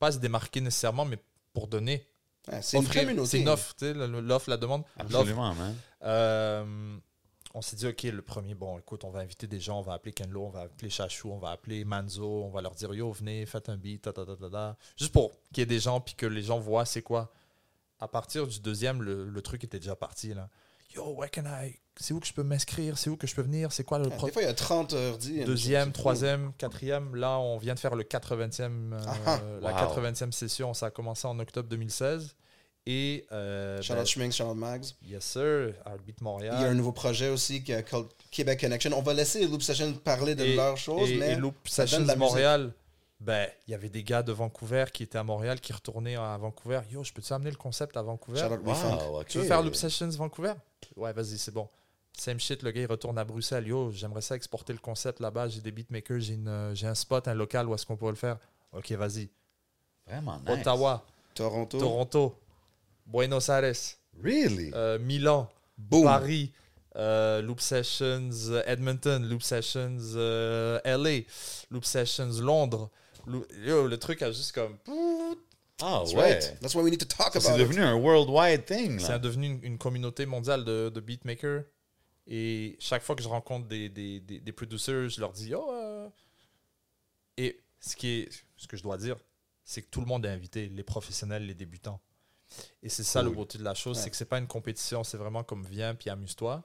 pas 0.00 0.10
se 0.10 0.18
démarquer 0.18 0.60
nécessairement, 0.60 1.04
mais 1.04 1.18
pour 1.52 1.68
donner. 1.68 2.04
Ouais, 2.50 2.60
c'est 2.62 2.78
une 2.78 2.88
communauté. 2.88 3.28
C'est 3.28 3.40
une 3.40 3.48
offre, 3.48 3.74
tu 3.76 3.84
sais, 3.84 3.92
le- 3.94 4.20
l'offre, 4.20 4.50
la 4.50 4.56
demande. 4.56 4.82
Absolument, 4.98 5.54
man. 5.54 5.76
Euh, 6.02 6.96
on 7.54 7.62
s'est 7.62 7.76
dit, 7.76 7.86
OK, 7.86 8.02
le 8.04 8.22
premier, 8.22 8.54
bon, 8.54 8.78
écoute, 8.78 9.04
on 9.04 9.10
va 9.10 9.20
inviter 9.20 9.46
des 9.46 9.58
gens, 9.60 9.78
on 9.80 9.82
va 9.82 9.94
appeler 9.94 10.12
Kenlo, 10.12 10.44
on 10.44 10.50
va 10.50 10.60
appeler 10.62 10.88
Chachou, 10.90 11.30
on 11.32 11.38
va 11.38 11.50
appeler 11.50 11.84
Manzo, 11.84 12.44
on 12.44 12.50
va 12.50 12.60
leur 12.62 12.74
dire, 12.74 12.94
yo, 12.94 13.10
venez, 13.10 13.44
faites 13.46 13.68
un 13.68 13.76
beat, 13.76 14.02
ta, 14.02 14.12
ta, 14.12 14.24
ta, 14.24 14.36
ta, 14.36 14.48
ta. 14.50 14.76
juste 14.96 15.12
pour 15.12 15.32
qu'il 15.52 15.58
y 15.58 15.62
ait 15.62 15.66
des 15.66 15.80
gens, 15.80 16.00
puis 16.00 16.14
que 16.14 16.26
les 16.26 16.42
gens 16.42 16.58
voient 16.60 16.84
c'est 16.84 17.02
quoi. 17.02 17.32
À 17.98 18.08
partir 18.08 18.46
du 18.46 18.60
deuxième, 18.60 19.02
le, 19.02 19.24
le 19.28 19.42
truc 19.42 19.64
était 19.64 19.78
déjà 19.80 19.96
parti, 19.96 20.32
là. 20.32 20.48
Yo, 20.94 21.14
where 21.14 21.30
can 21.30 21.44
I... 21.46 21.76
C'est 21.96 22.14
où 22.14 22.18
que 22.20 22.26
je 22.26 22.32
peux 22.32 22.42
m'inscrire? 22.42 22.96
C'est 22.98 23.10
où 23.10 23.16
que 23.16 23.26
je 23.26 23.34
peux 23.34 23.42
venir? 23.42 23.70
C'est 23.72 23.84
quoi 23.84 23.98
le 23.98 24.08
pro- 24.08 24.26
Des 24.26 24.32
fois, 24.32 24.42
il 24.42 24.46
y 24.46 24.48
a 24.48 24.54
30 24.54 24.92
heures 24.94 25.18
dit. 25.18 25.44
Deuxième, 25.44 25.92
troisième, 25.92 26.52
quatrième. 26.54 27.14
Là, 27.14 27.38
on 27.38 27.58
vient 27.58 27.74
de 27.74 27.78
faire 27.78 27.94
le 27.94 28.02
80e, 28.04 28.94
euh, 28.94 28.98
Ah, 29.26 29.38
la 29.60 29.72
wow. 29.86 29.94
80e 30.00 30.32
session. 30.32 30.72
Ça 30.74 30.86
a 30.86 30.90
commencé 30.90 31.26
en 31.28 31.38
octobre 31.38 31.68
2016. 31.68 32.34
Et, 32.86 33.26
euh, 33.30 33.80
Charlotte 33.82 34.04
ben, 34.06 34.08
Schminks, 34.10 34.32
Charlotte 34.32 34.56
Mags. 34.56 34.86
yes 35.02 35.22
sir, 35.24 35.74
Heartbeat 35.86 36.20
Montréal. 36.22 36.54
Il 36.58 36.62
y 36.62 36.64
a 36.64 36.68
un 36.68 36.74
nouveau 36.74 36.92
projet 36.92 37.28
aussi 37.28 37.62
qui 37.62 37.72
est 37.72 37.82
called 37.88 38.06
Québec 38.30 38.60
Connection. 38.60 38.90
On 38.96 39.02
va 39.02 39.12
laisser 39.14 39.46
Loop 39.46 39.62
Session 39.62 39.92
parler 39.92 40.34
de 40.34 40.44
et, 40.44 40.56
leurs 40.56 40.76
choses, 40.78 41.10
et- 41.10 41.18
mais 41.18 41.32
et 41.32 41.36
Loop 41.36 41.56
Sessions 41.68 41.98
de 41.98 42.04
musique. 42.04 42.18
Montréal, 42.18 42.72
ben, 43.20 43.48
il 43.68 43.72
y 43.72 43.74
avait 43.74 43.90
des 43.90 44.02
gars 44.02 44.22
de 44.22 44.32
Vancouver 44.32 44.86
qui 44.92 45.02
étaient 45.02 45.18
à 45.18 45.22
Montréal, 45.24 45.60
qui 45.60 45.72
retournaient 45.74 46.16
à 46.16 46.36
Vancouver. 46.38 46.80
Yo, 46.90 47.04
je 47.04 47.12
peux-tu 47.12 47.32
amener 47.34 47.50
le 47.50 47.56
concept 47.56 47.96
à 47.98 48.02
Vancouver? 48.02 48.42
Wow, 48.64 49.20
ok. 49.20 49.26
Tu 49.28 49.38
veux 49.38 49.44
faire 49.44 49.62
Loop 49.62 49.74
Sessions 49.74 50.08
Vancouver? 50.10 50.54
Ouais, 50.96 51.12
vas-y, 51.12 51.36
c'est 51.38 51.52
bon. 51.52 51.68
Same 52.16 52.40
shit, 52.40 52.62
le 52.62 52.70
gars, 52.70 52.80
il 52.80 52.86
retourne 52.86 53.18
à 53.18 53.24
Bruxelles. 53.24 53.66
Yo, 53.68 53.90
j'aimerais 53.92 54.22
ça 54.22 54.34
exporter 54.36 54.72
le 54.72 54.78
concept 54.78 55.20
là-bas. 55.20 55.48
J'ai 55.48 55.60
des 55.60 55.70
beatmakers, 55.70 56.20
j'ai 56.20 56.34
une, 56.34 56.48
euh, 56.48 56.74
j'ai 56.74 56.86
un 56.86 56.94
spot, 56.94 57.28
un 57.28 57.34
local 57.34 57.68
où 57.68 57.74
est-ce 57.74 57.84
qu'on 57.86 57.96
pourrait 57.96 58.12
le 58.12 58.16
faire. 58.16 58.38
Ok, 58.72 58.90
vas-y. 58.92 59.28
Vraiment 60.06 60.38
nice. 60.40 60.60
Ottawa, 60.60 61.04
Toronto. 61.34 61.78
Toronto, 61.78 62.34
Buenos 63.10 63.48
Aires, 63.48 63.96
Really? 64.22 64.70
euh, 64.74 64.98
Milan, 64.98 65.48
Boom. 65.76 66.04
Paris, 66.04 66.52
euh, 66.96 67.40
Loop 67.42 67.60
Sessions 67.60 68.30
euh, 68.50 68.62
Edmonton, 68.66 69.26
Loop 69.28 69.42
Sessions 69.42 69.98
euh, 70.16 70.80
LA, 70.84 71.24
Loop 71.70 71.84
Sessions 71.84 72.40
Londres. 72.40 72.90
Yo, 73.64 73.86
le 73.86 73.98
truc 73.98 74.22
a 74.22 74.30
juste 74.32 74.52
comme. 74.52 74.76
Ah 75.82 76.00
That's 76.04 76.14
ouais. 76.14 76.32
right. 76.34 76.58
That's 76.60 76.74
why 76.74 76.82
we 76.82 76.90
need 76.90 77.00
to 77.00 77.06
talk 77.06 77.32
Ça, 77.32 77.38
about 77.38 77.42
C'est 77.52 77.58
devenu 77.58 77.80
un 77.82 77.94
worldwide 77.94 78.64
thing, 78.66 78.98
C'est 78.98 79.18
devenu 79.18 79.46
une, 79.46 79.60
une 79.64 79.78
communauté 79.78 80.26
mondiale 80.26 80.64
de, 80.64 80.90
de 80.94 81.00
beatmakers. 81.00 81.64
Et 82.26 82.76
chaque 82.80 83.02
fois 83.02 83.16
que 83.16 83.22
je 83.22 83.28
rencontre 83.28 83.66
des, 83.66 83.88
des, 83.88 84.20
des, 84.20 84.40
des 84.40 84.52
producers, 84.52 85.08
je 85.08 85.20
leur 85.20 85.32
dis 85.32 85.54
Oh. 85.54 85.70
euh. 85.72 86.08
Et 87.38 87.60
ce, 87.80 87.96
qui 87.96 88.08
est, 88.20 88.28
ce 88.56 88.66
que 88.68 88.76
je 88.76 88.82
dois 88.82 88.98
dire, 88.98 89.16
c'est 89.64 89.80
que 89.82 89.88
tout 89.90 90.00
le 90.00 90.06
monde 90.06 90.26
est 90.26 90.28
invité, 90.30 90.68
les 90.68 90.82
professionnels, 90.82 91.46
les 91.46 91.54
débutants. 91.54 92.00
Et 92.82 92.88
c'est 92.88 93.04
ça 93.04 93.22
le 93.22 93.28
Cool. 93.28 93.36
beauté 93.36 93.58
de 93.58 93.64
la 93.64 93.74
chose, 93.74 93.96
Ouais. 93.98 94.02
c'est 94.04 94.10
que 94.10 94.16
c'est 94.16 94.24
pas 94.24 94.38
une 94.38 94.46
compétition, 94.46 95.04
c'est 95.04 95.16
vraiment 95.16 95.42
comme 95.44 95.64
viens 95.64 95.94
puis 95.94 96.10
amuse-toi. 96.10 96.62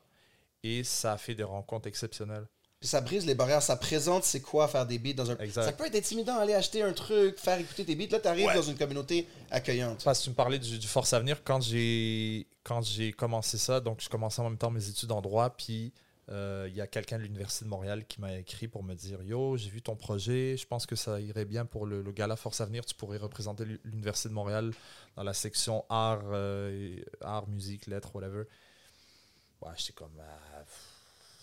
Et 0.63 0.83
ça 0.83 1.17
fait 1.17 1.35
des 1.35 1.43
rencontres 1.43 1.87
exceptionnelles. 1.87 2.47
Puis 2.79 2.89
ça 2.89 2.99
brise 3.01 3.25
les 3.25 3.35
barrières, 3.35 3.61
ça 3.61 3.77
présente 3.77 4.23
c'est 4.25 4.41
quoi 4.41 4.67
faire 4.67 4.85
des 4.85 4.99
beats 4.99 5.13
dans 5.13 5.31
un. 5.31 5.37
Exact. 5.37 5.63
Ça 5.63 5.71
peut 5.71 5.85
être 5.85 5.95
intimidant, 5.95 6.37
aller 6.37 6.53
acheter 6.53 6.81
un 6.83 6.91
truc, 6.93 7.37
faire 7.39 7.57
écouter 7.59 7.85
tes 7.85 7.95
beats. 7.95 8.11
Là, 8.11 8.19
tu 8.19 8.27
arrives 8.27 8.51
dans 8.53 8.61
une 8.61 8.77
communauté 8.77 9.27
accueillante. 9.49 10.03
Parce 10.03 10.19
que 10.19 10.23
tu 10.25 10.29
me 10.31 10.35
parlais 10.35 10.59
du, 10.59 10.77
du 10.77 10.87
Force 10.87 11.13
Avenir 11.13 11.43
quand 11.43 11.61
j'ai 11.61 12.47
quand 12.63 12.81
j'ai 12.81 13.11
commencé 13.13 13.57
ça, 13.57 13.79
donc 13.79 14.01
je 14.01 14.09
commençais 14.09 14.41
en 14.41 14.45
même 14.49 14.57
temps 14.57 14.71
mes 14.71 14.87
études 14.89 15.11
en 15.11 15.21
droit, 15.21 15.49
puis 15.51 15.93
il 16.29 16.73
y 16.75 16.81
a 16.81 16.87
quelqu'un 16.87 17.17
de 17.17 17.23
l'Université 17.23 17.65
de 17.65 17.69
Montréal 17.69 18.05
qui 18.07 18.19
m'a 18.21 18.33
écrit 18.37 18.67
pour 18.67 18.83
me 18.83 18.95
dire 18.95 19.21
Yo, 19.23 19.57
j'ai 19.57 19.69
vu 19.69 19.81
ton 19.81 19.95
projet, 19.95 20.57
je 20.57 20.65
pense 20.65 20.85
que 20.85 20.95
ça 20.95 21.19
irait 21.21 21.45
bien 21.45 21.65
pour 21.65 21.85
le, 21.85 22.01
le 22.01 22.11
gala 22.11 22.35
Force 22.35 22.61
Avenir, 22.61 22.83
tu 22.85 22.95
pourrais 22.95 23.17
représenter 23.17 23.63
l'U- 23.65 23.79
l'Université 23.83 24.29
de 24.29 24.33
Montréal 24.33 24.73
dans 25.15 25.23
la 25.23 25.33
section 25.33 25.85
art, 25.89 26.23
euh, 26.31 26.71
et- 26.71 27.05
art 27.21 27.47
musique, 27.47 27.85
lettres, 27.87 28.15
whatever. 28.15 28.43
Ouais, 29.61 29.71
j'étais 29.77 29.93
comme 29.93 30.19
ah, 30.19 30.63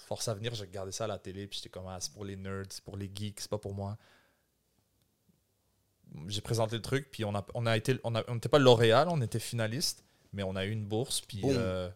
Force 0.06 0.26
Avenir, 0.28 0.54
j'ai 0.54 0.64
regardé 0.64 0.90
ça 0.92 1.04
à 1.04 1.06
la 1.06 1.18
télé, 1.18 1.46
puis 1.46 1.58
j'étais 1.58 1.68
comme 1.70 1.86
ah, 1.86 1.98
c'est 2.00 2.12
pour 2.12 2.24
les 2.24 2.36
nerds, 2.36 2.66
c'est 2.70 2.82
pour 2.84 2.96
les 2.96 3.10
geeks, 3.14 3.40
c'est 3.40 3.50
pas 3.50 3.58
pour 3.58 3.74
moi. 3.74 3.96
J'ai 6.28 6.42
présenté 6.42 6.76
le 6.76 6.82
truc, 6.82 7.08
puis 7.10 7.24
on 7.24 7.34
a, 7.34 7.46
on 7.54 7.64
a 7.64 7.76
été, 7.76 7.98
on 8.04 8.10
n'était 8.10 8.48
pas 8.50 8.58
lauréat, 8.58 9.06
on 9.08 9.22
était 9.22 9.38
finaliste, 9.38 10.04
mais 10.34 10.42
on 10.42 10.56
a 10.56 10.66
eu 10.66 10.70
une 10.70 10.84
bourse, 10.84 11.22
puis 11.22 11.40
euh, 11.56 11.88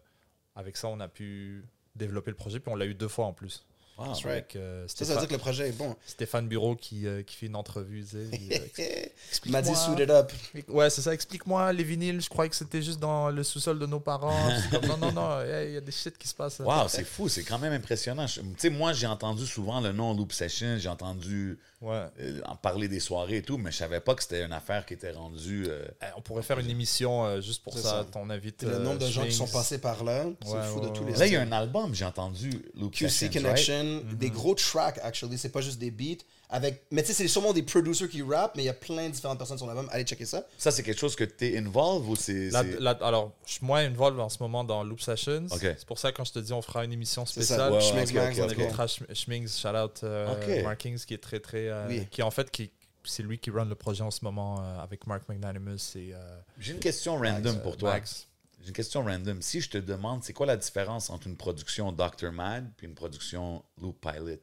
avec 0.55 0.75
ça, 0.75 0.87
on 0.87 0.99
a 0.99 1.07
pu 1.07 1.63
développer 1.97 2.31
le 2.31 2.37
projet, 2.37 2.59
puis 2.59 2.71
on 2.71 2.75
l'a 2.75 2.85
eu 2.85 2.95
deux 2.95 3.07
fois 3.07 3.25
en 3.25 3.33
plus. 3.33 3.66
Wow. 3.97 4.05
That's 4.05 4.17
right. 4.25 4.27
Avec 4.27 4.55
euh, 4.57 4.87
Ça, 4.87 4.93
ça 4.97 5.03
veut 5.03 5.05
Stéphane, 5.05 5.19
dire 5.21 5.27
que 5.29 5.33
le 5.33 5.39
projet 5.39 5.69
est 5.69 5.71
bon. 5.71 5.95
Stéphane 6.05 6.47
Bureau 6.47 6.75
qui, 6.75 7.07
euh, 7.07 7.23
qui 7.23 7.35
fait 7.35 7.45
une 7.47 7.55
entrevue. 7.55 8.05
puis, 8.31 8.49
euh, 8.51 8.57
Il 9.45 9.51
m'a 9.51 9.61
dit 9.61 9.69
explique-moi- 9.69 9.75
suit 9.95 10.03
it 10.03 10.09
up. 10.09 10.31
Ouais, 10.67 10.89
c'est 10.89 11.01
ça. 11.01 11.13
Explique-moi 11.13 11.73
les 11.73 11.83
vinyles. 11.83 12.21
Je 12.21 12.29
croyais 12.29 12.49
que 12.49 12.55
c'était 12.55 12.81
juste 12.81 12.99
dans 12.99 13.29
le 13.29 13.43
sous-sol 13.43 13.79
de 13.79 13.85
nos 13.87 13.99
parents. 13.99 14.37
Comme, 14.71 14.85
non, 14.85 14.97
non, 14.97 15.11
non. 15.11 15.41
hey, 15.41 15.69
Il 15.69 15.73
y 15.73 15.77
a 15.77 15.81
des 15.81 15.91
shit 15.91 16.17
qui 16.17 16.27
se 16.27 16.35
passent. 16.35 16.59
Wow, 16.59 16.87
c'est 16.87 17.03
fou, 17.05 17.27
c'est 17.27 17.43
quand 17.43 17.57
même 17.59 17.73
impressionnant. 17.73 18.25
Tu 18.27 18.41
sais, 18.57 18.69
moi, 18.69 18.93
j'ai 18.93 19.07
entendu 19.07 19.45
souvent 19.45 19.81
le 19.81 19.91
nom 19.91 20.13
Loop 20.13 20.31
Session, 20.31 20.77
j'ai 20.77 20.89
entendu 20.89 21.57
Ouais. 21.79 22.05
euh, 22.19 22.41
en 22.45 22.55
parler 22.55 22.87
des 22.87 22.99
soirées 22.99 23.37
et 23.37 23.41
tout, 23.43 23.59
mais 23.59 23.71
je 23.71 23.77
savais 23.77 23.99
pas 23.99 24.15
que 24.15 24.23
c'était 24.23 24.43
une 24.43 24.51
affaire 24.53 24.83
qui 24.85 24.95
était 24.95 25.11
rendue. 25.11 25.65
euh, 25.69 25.85
Eh, 26.01 26.05
On 26.17 26.21
pourrait 26.21 26.41
faire 26.41 26.57
une 26.57 26.69
émission 26.71 27.23
euh, 27.25 27.39
juste 27.41 27.61
pour 27.63 27.73
ça. 27.77 27.81
ça. 27.81 28.05
On 28.15 28.29
invite. 28.31 28.63
Le 28.63 28.79
nombre 28.79 28.97
de 28.99 29.05
gens 29.07 29.23
qui 29.23 29.31
sont 29.31 29.47
passés 29.47 29.77
par 29.77 30.03
là, 30.03 30.25
c'est 30.43 30.49
Ouais, 30.51 30.63
fou 30.63 30.79
de 30.79 30.87
ouais, 30.87 30.93
tous 30.93 31.03
ouais. 31.03 31.11
les 31.11 31.17
Là, 31.17 31.27
il 31.27 31.33
y 31.33 31.35
a 31.35 31.41
un 31.41 31.51
album, 31.51 31.93
j'ai 31.93 32.05
entendu 32.05 32.49
Loop 32.75 32.93
QC 32.93 33.09
Sessions, 33.09 33.43
right? 33.43 33.57
Mm-hmm. 33.87 34.17
des 34.17 34.29
gros 34.29 34.55
tracks, 34.55 34.99
actually. 35.03 35.37
C'est 35.37 35.49
pas 35.49 35.61
juste 35.61 35.79
des 35.79 35.91
beats. 35.91 36.23
Avec... 36.49 36.83
Mais 36.91 37.01
tu 37.01 37.09
sais, 37.09 37.13
c'est 37.13 37.27
sûrement 37.27 37.51
des 37.51 37.63
producers 37.63 38.07
qui 38.09 38.21
rappent, 38.21 38.55
mais 38.55 38.63
il 38.63 38.67
y 38.67 38.69
a 38.69 38.73
plein 38.73 39.07
de 39.07 39.13
différentes 39.13 39.37
personnes 39.37 39.57
sur 39.57 39.67
l'album. 39.67 39.89
Allez 39.91 40.05
checker 40.05 40.25
ça. 40.25 40.45
Ça, 40.57 40.71
c'est 40.71 40.81
quelque 40.83 40.99
chose 40.99 41.15
que 41.15 41.25
tu 41.25 41.45
es 41.45 41.57
involved 41.57 42.07
ou 42.09 42.15
c'est. 42.15 42.53
Alors, 42.55 43.33
je 43.45 43.53
suis 43.53 43.65
moins 43.65 43.85
involved 43.85 44.19
en 44.19 44.29
ce 44.29 44.37
moment 44.41 44.63
dans 44.63 44.83
Loop 44.83 45.01
Sessions. 45.01 45.47
C'est 45.49 45.85
pour 45.85 45.99
ça 45.99 46.11
que 46.11 46.17
quand 46.17 46.25
je 46.25 46.33
te 46.33 46.39
dis 46.39 46.53
on 46.53 46.61
fera 46.61 46.85
une 46.85 46.93
émission 46.93 47.25
spéciale, 47.25 47.71
Ouais, 47.71 47.77
ouais, 47.77 47.83
Schmegs 47.83 48.09
ok, 48.09 48.13
Mags, 48.15 48.33
ok, 48.33 48.39
en 48.39 48.45
on 48.45 48.49
invitera 48.61 48.85
Schm- 48.85 49.13
Schmings, 49.15 49.49
shout 49.49 49.67
out 49.75 49.99
euh. 50.03 50.63
Markings 50.63 51.03
qui 51.05 51.13
est 51.13 51.17
très 51.17 51.39
très 51.39 51.67
euh, 51.67 51.87
Oui. 51.89 52.07
qui 52.09 52.21
en 52.23 52.31
fait 52.31 52.49
qui 52.51 52.71
c'est 53.03 53.23
lui 53.23 53.39
qui 53.39 53.49
run 53.51 53.65
le 53.65 53.75
projet 53.75 54.03
en 54.03 54.11
ce 54.11 54.19
moment 54.23 54.59
euh, 54.61 54.79
avec 54.83 55.07
Mark 55.07 55.23
Magnanimous 55.29 55.95
et 55.95 56.13
euh, 56.13 56.17
J'ai 56.59 56.73
une 56.73 56.79
question 56.79 57.15
random 57.17 57.53
Max, 57.53 57.63
pour 57.63 57.77
toi. 57.77 57.91
Max. 57.91 58.27
J'ai 58.67 58.71
une 58.71 58.75
question 58.75 59.01
random. 59.01 59.41
Si 59.41 59.61
je 59.61 59.69
te 59.69 59.77
demande, 59.77 60.25
c'est 60.25 60.33
quoi 60.33 60.45
la 60.45 60.57
différence 60.57 61.09
entre 61.09 61.27
une 61.27 61.37
production 61.37 61.93
Dr. 61.93 62.33
Mad 62.33 62.69
puis 62.75 62.85
une 62.85 62.95
production 62.95 63.63
Loop 63.81 64.01
Pilot? 64.01 64.41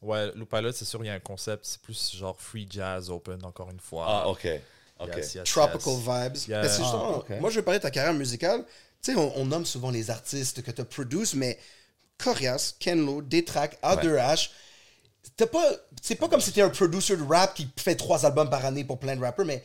Ouais, 0.00 0.32
Loop 0.34 0.48
Pilot, 0.48 0.72
c'est 0.72 0.86
sûr 0.86 1.04
il 1.04 1.08
y 1.08 1.10
a 1.10 1.12
un 1.12 1.20
concept, 1.20 1.66
c'est 1.66 1.82
plus 1.82 2.16
genre 2.16 2.40
free 2.40 2.66
jazz 2.70 3.10
open 3.10 3.44
encore 3.44 3.70
une 3.70 3.78
fois. 3.78 4.06
Ah, 4.08 4.28
OK. 4.30 4.48
OK. 5.00 5.16
Yes, 5.16 5.34
yes, 5.34 5.44
Tropical 5.50 5.92
yes. 5.92 6.46
vibes. 6.46 6.48
Mais 6.48 6.82
Ah. 6.82 7.40
Moi, 7.40 7.50
je 7.50 7.56
vais 7.56 7.62
parler 7.62 7.78
de 7.78 7.82
ta 7.82 7.90
carrière 7.90 8.14
musicale. 8.14 8.64
Tu 9.02 9.12
sais, 9.12 9.18
on, 9.18 9.36
on 9.36 9.44
nomme 9.44 9.66
souvent 9.66 9.90
les 9.90 10.08
artistes 10.08 10.62
que 10.62 10.70
tu 10.70 10.80
as 10.80 10.86
produits, 10.86 11.28
mais 11.34 11.58
Corias, 12.16 12.72
Kenlo, 12.80 13.20
Detrack, 13.20 13.78
A2H, 13.82 14.48
t'as 15.36 15.46
pas, 15.46 15.72
c'est 16.00 16.14
pas 16.14 16.28
comme 16.28 16.40
si 16.40 16.58
un 16.58 16.70
producer 16.70 17.18
de 17.18 17.22
rap 17.22 17.52
qui 17.52 17.68
fait 17.76 17.96
trois 17.96 18.24
albums 18.24 18.48
par 18.48 18.64
année 18.64 18.84
pour 18.84 18.98
plein 18.98 19.14
de 19.14 19.20
rappers, 19.20 19.44
mais 19.44 19.62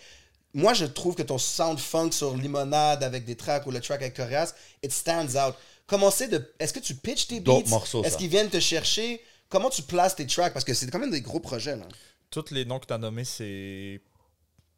moi, 0.53 0.73
je 0.73 0.85
trouve 0.85 1.15
que 1.15 1.23
ton 1.23 1.37
sound 1.37 1.79
funk 1.79 2.11
sur 2.11 2.35
Limonade 2.35 3.03
avec 3.03 3.25
des 3.25 3.35
tracks 3.35 3.65
ou 3.65 3.71
le 3.71 3.81
track 3.81 4.01
avec 4.01 4.15
Corias, 4.15 4.53
it 4.83 4.91
stands 4.91 5.35
out. 5.35 5.55
Comment 5.87 6.11
c'est 6.11 6.27
de. 6.27 6.53
Est-ce 6.59 6.73
que 6.73 6.79
tu 6.79 6.95
pitches 6.95 7.27
tes 7.27 7.39
beats? 7.39 7.63
morceaux, 7.67 8.03
Est-ce 8.03 8.17
qu'ils 8.17 8.29
viennent 8.29 8.49
te 8.49 8.59
chercher? 8.59 9.21
Comment 9.49 9.69
tu 9.69 9.81
places 9.81 10.15
tes 10.15 10.25
tracks? 10.25 10.53
Parce 10.53 10.65
que 10.65 10.73
c'est 10.73 10.89
quand 10.89 10.99
même 10.99 11.11
des 11.11 11.21
gros 11.21 11.39
projets, 11.39 11.75
là. 11.75 11.87
Tous 12.29 12.51
les 12.51 12.65
noms 12.65 12.79
que 12.79 12.85
tu 12.87 12.93
as 12.93 12.97
nommés, 12.97 13.25
c'est 13.25 14.01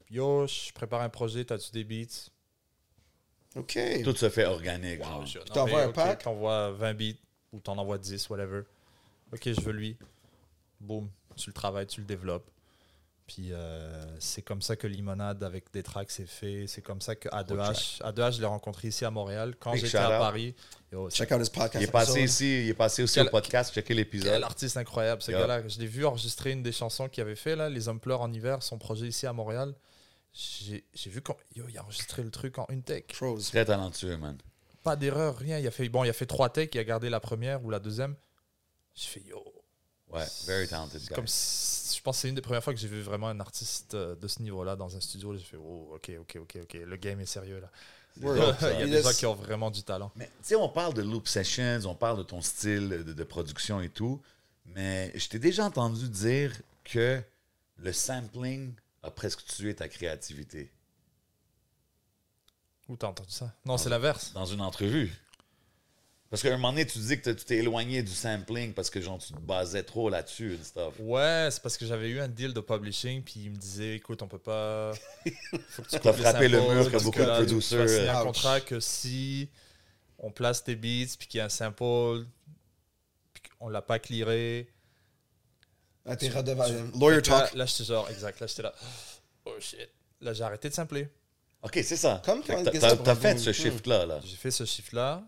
Yo, 0.09 0.45
je 0.47 0.71
prépare 0.73 1.01
un 1.01 1.09
projet, 1.09 1.45
t'as-tu 1.45 1.71
des 1.71 1.83
beats? 1.83 2.29
OK. 3.55 3.77
Tout 4.03 4.15
se 4.15 4.29
fait 4.29 4.45
organique. 4.45 5.01
Wow, 5.01 5.23
Tu 5.23 5.39
t'envoies 5.51 5.83
un 5.83 5.87
ok, 5.89 5.95
pack? 5.95 6.23
T'envoies 6.23 6.71
20 6.71 6.93
beats 6.93 7.17
ou 7.53 7.59
t'en 7.59 7.77
envoies 7.77 7.97
10, 7.97 8.29
whatever. 8.29 8.61
Ok, 9.33 9.43
je 9.45 9.61
veux 9.61 9.71
lui. 9.71 9.97
Boum, 10.79 11.09
tu 11.35 11.49
le 11.49 11.53
travailles, 11.53 11.87
tu 11.87 12.01
le 12.01 12.05
développes. 12.05 12.49
Puis 13.27 13.53
euh, 13.53 14.05
c'est 14.19 14.43
comme 14.43 14.61
ça 14.61 14.75
que 14.75 14.85
Limonade 14.85 15.43
avec 15.43 15.73
des 15.73 15.81
tracks 15.81 16.11
c'est 16.11 16.27
fait. 16.27 16.65
C'est 16.67 16.83
comme 16.83 17.01
ça 17.01 17.15
que 17.15 17.27
A2H, 17.29 17.99
A2H, 18.03 18.33
je 18.35 18.39
l'ai 18.39 18.45
rencontré 18.45 18.89
ici 18.89 19.03
à 19.03 19.09
Montréal. 19.09 19.55
Quand 19.59 19.71
Big 19.73 19.83
j'étais 19.83 19.97
à. 19.97 20.09
Paris, 20.19 20.53
yo, 20.91 21.09
Check 21.09 21.31
out 21.31 21.41
his 21.41 21.49
podcast. 21.49 21.75
Il 21.81 21.83
est 21.85 21.91
passé 21.91 22.21
ici, 22.21 22.63
il 22.65 22.69
est 22.69 22.73
passé 22.75 23.01
aussi 23.01 23.15
Quel- 23.15 23.27
au 23.27 23.31
podcast, 23.31 23.73
checker 23.73 23.87
quel 23.87 23.97
l'épisode. 23.97 24.43
artiste 24.43 24.77
incroyable 24.77 25.23
ce 25.23 25.31
Yeah. 25.31 25.39
gars-là. 25.41 25.67
Je 25.67 25.79
l'ai 25.79 25.87
vu 25.87 26.05
enregistrer 26.05 26.51
une 26.51 26.61
des 26.61 26.71
chansons 26.71 27.09
qu'il 27.09 27.21
avait 27.23 27.35
fait, 27.35 27.55
là, 27.55 27.67
Les 27.67 27.87
Hommes 27.87 27.99
pleurent 27.99 28.21
en 28.21 28.31
hiver, 28.31 28.61
son 28.61 28.77
projet 28.77 29.07
ici 29.07 29.25
à 29.25 29.33
Montréal. 29.33 29.73
J'ai 30.31 30.85
j'ai 30.93 31.09
vu 31.09 31.21
quand 31.21 31.35
yo, 31.55 31.65
il 31.67 31.77
a 31.79 31.83
enregistré 31.83 32.21
le 32.21 32.29
truc 32.29 32.59
en 32.59 32.67
une 32.69 32.83
take. 32.83 33.15
Pros. 33.15 33.39
Très 33.39 33.65
talentueux, 33.65 34.17
man. 34.17 34.37
Pas 34.83 34.95
d'erreur, 34.95 35.35
rien. 35.35 35.57
Il 35.57 35.65
a 35.65 35.71
fait, 35.71 35.89
bon, 35.89 36.03
il 36.03 36.09
a 36.09 36.13
fait 36.13 36.27
trois 36.27 36.49
takes, 36.49 36.75
il 36.75 36.79
a 36.79 36.83
gardé 36.83 37.09
la 37.09 37.19
première 37.19 37.65
ou 37.65 37.71
la 37.71 37.79
deuxième. 37.79 38.15
J'ai 38.93 39.07
fait 39.07 39.21
yo. 39.21 39.43
Ouais, 40.15 40.27
very 40.45 40.67
talented 40.67 41.01
guy. 41.01 41.13
Comme 41.13 41.27
si- 41.27 41.95
je 41.97 42.01
pense 42.01 42.17
que 42.17 42.21
c'est 42.21 42.29
une 42.29 42.35
des 42.35 42.41
premières 42.41 42.63
fois 42.63 42.73
que 42.73 42.79
j'ai 42.79 42.87
vu 42.87 43.01
vraiment 43.01 43.27
un 43.27 43.39
artiste 43.39 43.93
euh, 43.93 44.15
de 44.15 44.27
ce 44.27 44.41
niveau-là 44.41 44.75
dans 44.75 44.95
un 44.95 44.99
studio. 44.99 45.35
J'ai 45.35 45.43
fait 45.43 45.57
oh, 45.57 45.91
ok, 45.95 46.11
ok, 46.21 46.37
ok, 46.41 46.57
ok. 46.63 46.73
Le 46.85 46.95
game 46.97 47.19
est 47.19 47.25
sérieux 47.25 47.59
là. 47.59 47.69
Il 48.17 48.25
y 48.27 48.83
a 48.83 48.87
des 48.87 49.01
gens 49.01 49.11
qui 49.11 49.25
ont 49.25 49.33
vraiment 49.35 49.69
du 49.69 49.83
talent. 49.83 50.11
Mais 50.15 50.25
tu 50.27 50.31
sais, 50.49 50.55
on 50.55 50.69
parle 50.69 50.93
de 50.93 51.01
loop 51.01 51.27
sessions, 51.27 51.81
on 51.85 51.95
parle 51.95 52.17
de 52.17 52.23
ton 52.23 52.41
style 52.41 52.89
de, 52.89 53.13
de 53.13 53.23
production 53.23 53.81
et 53.81 53.89
tout, 53.89 54.21
mais 54.65 55.11
je 55.15 55.27
t'ai 55.27 55.39
déjà 55.39 55.65
entendu 55.65 56.07
dire 56.09 56.53
que 56.85 57.21
le 57.77 57.91
sampling 57.93 58.73
a 59.03 59.11
presque 59.11 59.43
tué 59.45 59.75
ta 59.75 59.89
créativité 59.89 60.71
Où 62.87 62.95
t'as 62.95 63.07
entendu 63.07 63.31
ça? 63.31 63.51
Non, 63.65 63.77
c'est 63.77 63.89
l'inverse. 63.89 64.31
dans 64.33 64.45
une 64.45 64.61
entrevue. 64.61 65.11
Parce 66.35 66.41
qu'à 66.43 66.49
un 66.53 66.57
moment 66.57 66.71
donné, 66.73 66.85
tu 66.85 66.99
dis 66.99 67.19
que 67.21 67.29
tu 67.31 67.45
t'es 67.45 67.57
éloigné 67.57 68.03
du 68.03 68.11
sampling 68.11 68.73
parce 68.73 68.89
que 68.89 68.99
genre, 68.99 69.17
tu 69.19 69.31
te 69.33 69.39
basais 69.39 69.83
trop 69.83 70.09
là-dessus 70.09 70.53
et 70.55 70.63
stuff. 70.63 70.93
Ouais, 70.99 71.47
c'est 71.49 71.61
parce 71.63 71.77
que 71.77 71.85
j'avais 71.85 72.09
eu 72.09 72.19
un 72.19 72.27
deal 72.27 72.53
de 72.53 72.59
publishing, 72.59 73.23
puis 73.23 73.35
il 73.45 73.51
me 73.51 73.55
disait 73.55 73.95
écoute, 73.95 74.21
on 74.21 74.27
peut 74.27 74.37
pas. 74.37 74.91
Faut 75.69 75.81
que 75.83 75.89
tu 75.89 75.99
T'as 75.99 76.11
frappé 76.13 76.49
le 76.49 76.59
mur 76.59 76.91
comme 76.91 77.03
beaucoup 77.03 77.19
de 77.19 77.25
producers. 77.25 77.87
signer 77.87 78.09
un 78.09 78.19
Ouch. 78.19 78.25
contrat 78.25 78.59
que 78.59 78.79
si 78.81 79.49
on 80.19 80.29
place 80.29 80.61
tes 80.63 80.75
beats, 80.75 81.15
puis 81.17 81.27
qu'il 81.27 81.37
y 81.37 81.41
a 81.41 81.45
un 81.45 81.49
sample, 81.49 82.25
puis 83.33 83.43
qu'on 83.57 83.69
l'a 83.69 83.81
pas 83.81 83.99
clearé. 83.99 84.67
Ah, 86.05 86.15
t'es 86.17 86.29
redevable. 86.29 86.91
Lawyer 86.99 87.15
Là, 87.15 87.21
talk. 87.21 87.53
là 87.55 87.65
j'étais 87.65 87.85
genre, 87.85 88.09
exact, 88.09 88.39
là, 88.41 88.47
j'étais 88.47 88.61
là. 88.63 88.73
Oh 89.45 89.55
shit. 89.59 89.89
Là, 90.21 90.33
j'ai 90.33 90.43
arrêté 90.43 90.69
de 90.69 90.73
sampler. 90.73 91.07
Ok, 91.63 91.79
c'est 91.83 91.95
ça. 91.97 92.21
Comme 92.25 92.43
t'as- 92.43 93.15
fait 93.15 93.37
ce 93.39 93.51
shift-là. 93.51 94.05
Là. 94.05 94.19
J'ai 94.23 94.35
fait 94.35 94.51
ce 94.51 94.65
chiffre-là, 94.65 95.23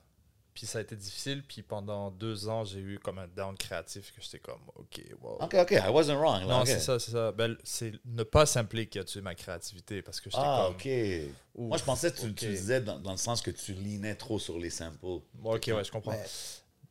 puis 0.58 0.66
ça 0.66 0.80
a 0.80 0.82
été 0.82 0.96
difficile, 0.96 1.44
puis 1.48 1.62
pendant 1.62 2.10
deux 2.10 2.48
ans, 2.50 2.66
j'ai 2.66 2.80
eu 2.80 2.98
comme 2.98 3.20
un 3.20 3.28
down 3.28 3.56
créatif 3.56 4.12
que 4.12 4.20
j'étais 4.24 4.40
comme, 4.40 4.60
ok, 4.76 5.04
wow. 5.22 5.38
Ok, 5.42 5.54
ok, 5.54 5.72
I 5.74 5.90
wasn't 5.92 6.18
wrong. 6.18 6.40
Là, 6.48 6.48
Non, 6.48 6.66
c'est 6.66 6.80
ça, 6.80 6.98
c'est 6.98 7.12
ça. 7.12 7.32
Ben, 7.32 7.56
c'est 7.64 7.92
ne 8.06 8.24
pas 8.24 8.48
sampler 8.48 8.88
qui 8.88 8.98
a 8.98 9.04
tué 9.04 9.22
ma 9.22 9.36
créativité 9.36 10.02
parce 10.02 10.20
que 10.20 10.32
j'étais 10.32 10.42
Ah, 10.44 10.64
comme. 10.66 10.76
ok. 10.78 10.90
Ouf, 11.54 11.70
Moi, 11.70 11.78
je 11.78 11.84
pensais 11.84 12.10
que 12.12 12.20
tu, 12.22 12.26
ok. 12.30 12.36
tu 12.38 12.48
disais 12.48 12.82
dans, 12.82 12.98
dans 12.98 13.12
le 13.12 13.18
sens 13.18 13.44
que 13.44 13.52
tu 13.52 13.74
linais 13.74 14.16
trop 14.16 14.40
sur 14.40 14.58
les 14.58 14.72
samples. 14.72 14.98
Bon, 15.00 15.22
ok, 15.36 15.64
ouais, 15.76 15.84
je 15.84 15.92
comprends. 15.92 16.18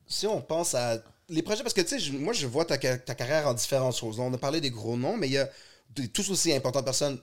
Si 0.06 0.28
on 0.28 0.40
pense 0.40 0.76
à 0.76 1.02
les 1.28 1.42
projets, 1.42 1.64
parce 1.64 1.74
que 1.74 1.80
tu 1.80 1.98
sais, 1.98 2.12
moi 2.12 2.32
je 2.32 2.46
vois 2.46 2.64
ta, 2.64 2.80
ca- 2.80 2.98
ta 2.98 3.16
carrière 3.16 3.48
en 3.48 3.54
différentes 3.54 3.96
choses. 3.96 4.20
On 4.20 4.32
a 4.32 4.38
parlé 4.38 4.60
des 4.60 4.70
gros 4.70 4.96
noms, 4.96 5.16
mais 5.16 5.26
il 5.26 5.32
y 5.32 5.38
a 5.38 5.50
des 5.90 6.06
tous 6.06 6.30
aussi 6.30 6.52
importantes 6.52 6.84
personnes. 6.84 7.20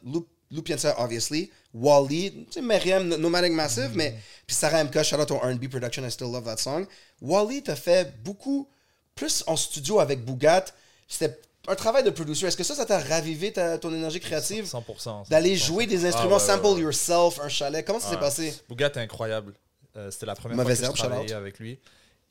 Lou 0.54 0.62
Piensa, 0.62 0.96
obviously. 1.00 1.50
Wally, 1.74 2.46
tu 2.46 2.54
sais, 2.54 2.62
Myriam, 2.62 3.08
No- 3.08 3.18
Nomadic 3.18 3.52
Massive, 3.54 3.92
mais 3.96 4.16
puis 4.46 4.56
Sarah 4.56 4.82
M.K., 4.82 5.04
shout 5.04 5.16
out 5.18 5.32
au 5.32 5.38
R&B 5.38 5.68
production, 5.68 6.06
I 6.06 6.12
still 6.12 6.32
love 6.32 6.46
that 6.46 6.58
song. 6.58 6.86
Wally 7.22 7.64
t'a 7.64 7.76
fait 7.76 8.14
beaucoup 8.24 8.68
plus 9.16 9.44
en 9.48 9.56
studio 9.56 10.00
avec 10.00 10.24
Bougat. 10.24 10.66
C'était 11.08 11.40
un 11.68 11.76
travail 11.76 12.04
de 12.04 12.10
producer. 12.10 12.46
Est-ce 12.46 12.58
que 12.58 12.64
ça, 12.64 12.76
ça 12.76 12.86
t'a 12.86 13.00
ravivé 13.00 13.52
ta, 13.54 13.78
ton 13.78 13.94
énergie 13.94 14.20
créative 14.20 14.66
100%. 14.66 15.28
D'aller 15.30 15.56
100%. 15.58 15.66
jouer 15.66 15.88
des 15.88 16.06
Ah, 16.06 16.10
instruments, 16.10 16.36
ouais, 16.36 16.40
sample 16.40 16.66
ouais. 16.68 16.82
yourself, 16.82 17.40
un 17.42 17.50
chalet? 17.50 17.86
Comment 17.86 18.00
ça 18.00 18.10
s'est 18.10 18.16
Ouais. 18.16 18.20
passé? 18.20 18.54
Bougat 18.70 18.88
est 18.88 18.98
incroyable. 18.98 19.54
Euh, 19.96 20.12
C'était 20.12 20.26
la 20.26 20.36
première 20.36 20.58
Mauvaise 20.58 20.80
fois 20.80 20.90
que 20.90 20.98
je 20.98 21.04
travaillais 21.04 21.34
avec 21.34 21.60
lui. 21.60 21.80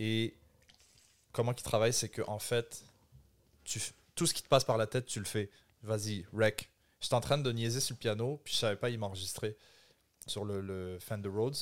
Et 0.00 0.34
comment 1.32 1.52
il 1.56 1.62
travaille, 1.62 1.92
c'est 1.92 2.08
que 2.08 2.22
en 2.26 2.38
fait, 2.38 2.82
tu, 3.64 3.80
tout 4.14 4.26
ce 4.26 4.34
qui 4.34 4.42
te 4.42 4.48
passe 4.48 4.64
par 4.64 4.76
la 4.76 4.86
tête, 4.86 5.06
tu 5.06 5.18
le 5.18 5.24
fais. 5.24 5.48
Vas-y, 5.82 6.24
rec. 6.36 6.68
J'étais 7.02 7.14
en 7.14 7.20
train 7.20 7.36
de 7.36 7.52
niaiser 7.52 7.80
sur 7.80 7.94
le 7.94 7.98
piano, 7.98 8.40
puis 8.44 8.54
je 8.54 8.58
savais 8.60 8.76
pas, 8.76 8.88
il 8.88 8.98
m'enregistrait 8.98 9.56
sur 10.26 10.44
le, 10.46 10.60
le 10.62 10.98
Fender 11.00 11.28
Rhodes. 11.28 11.56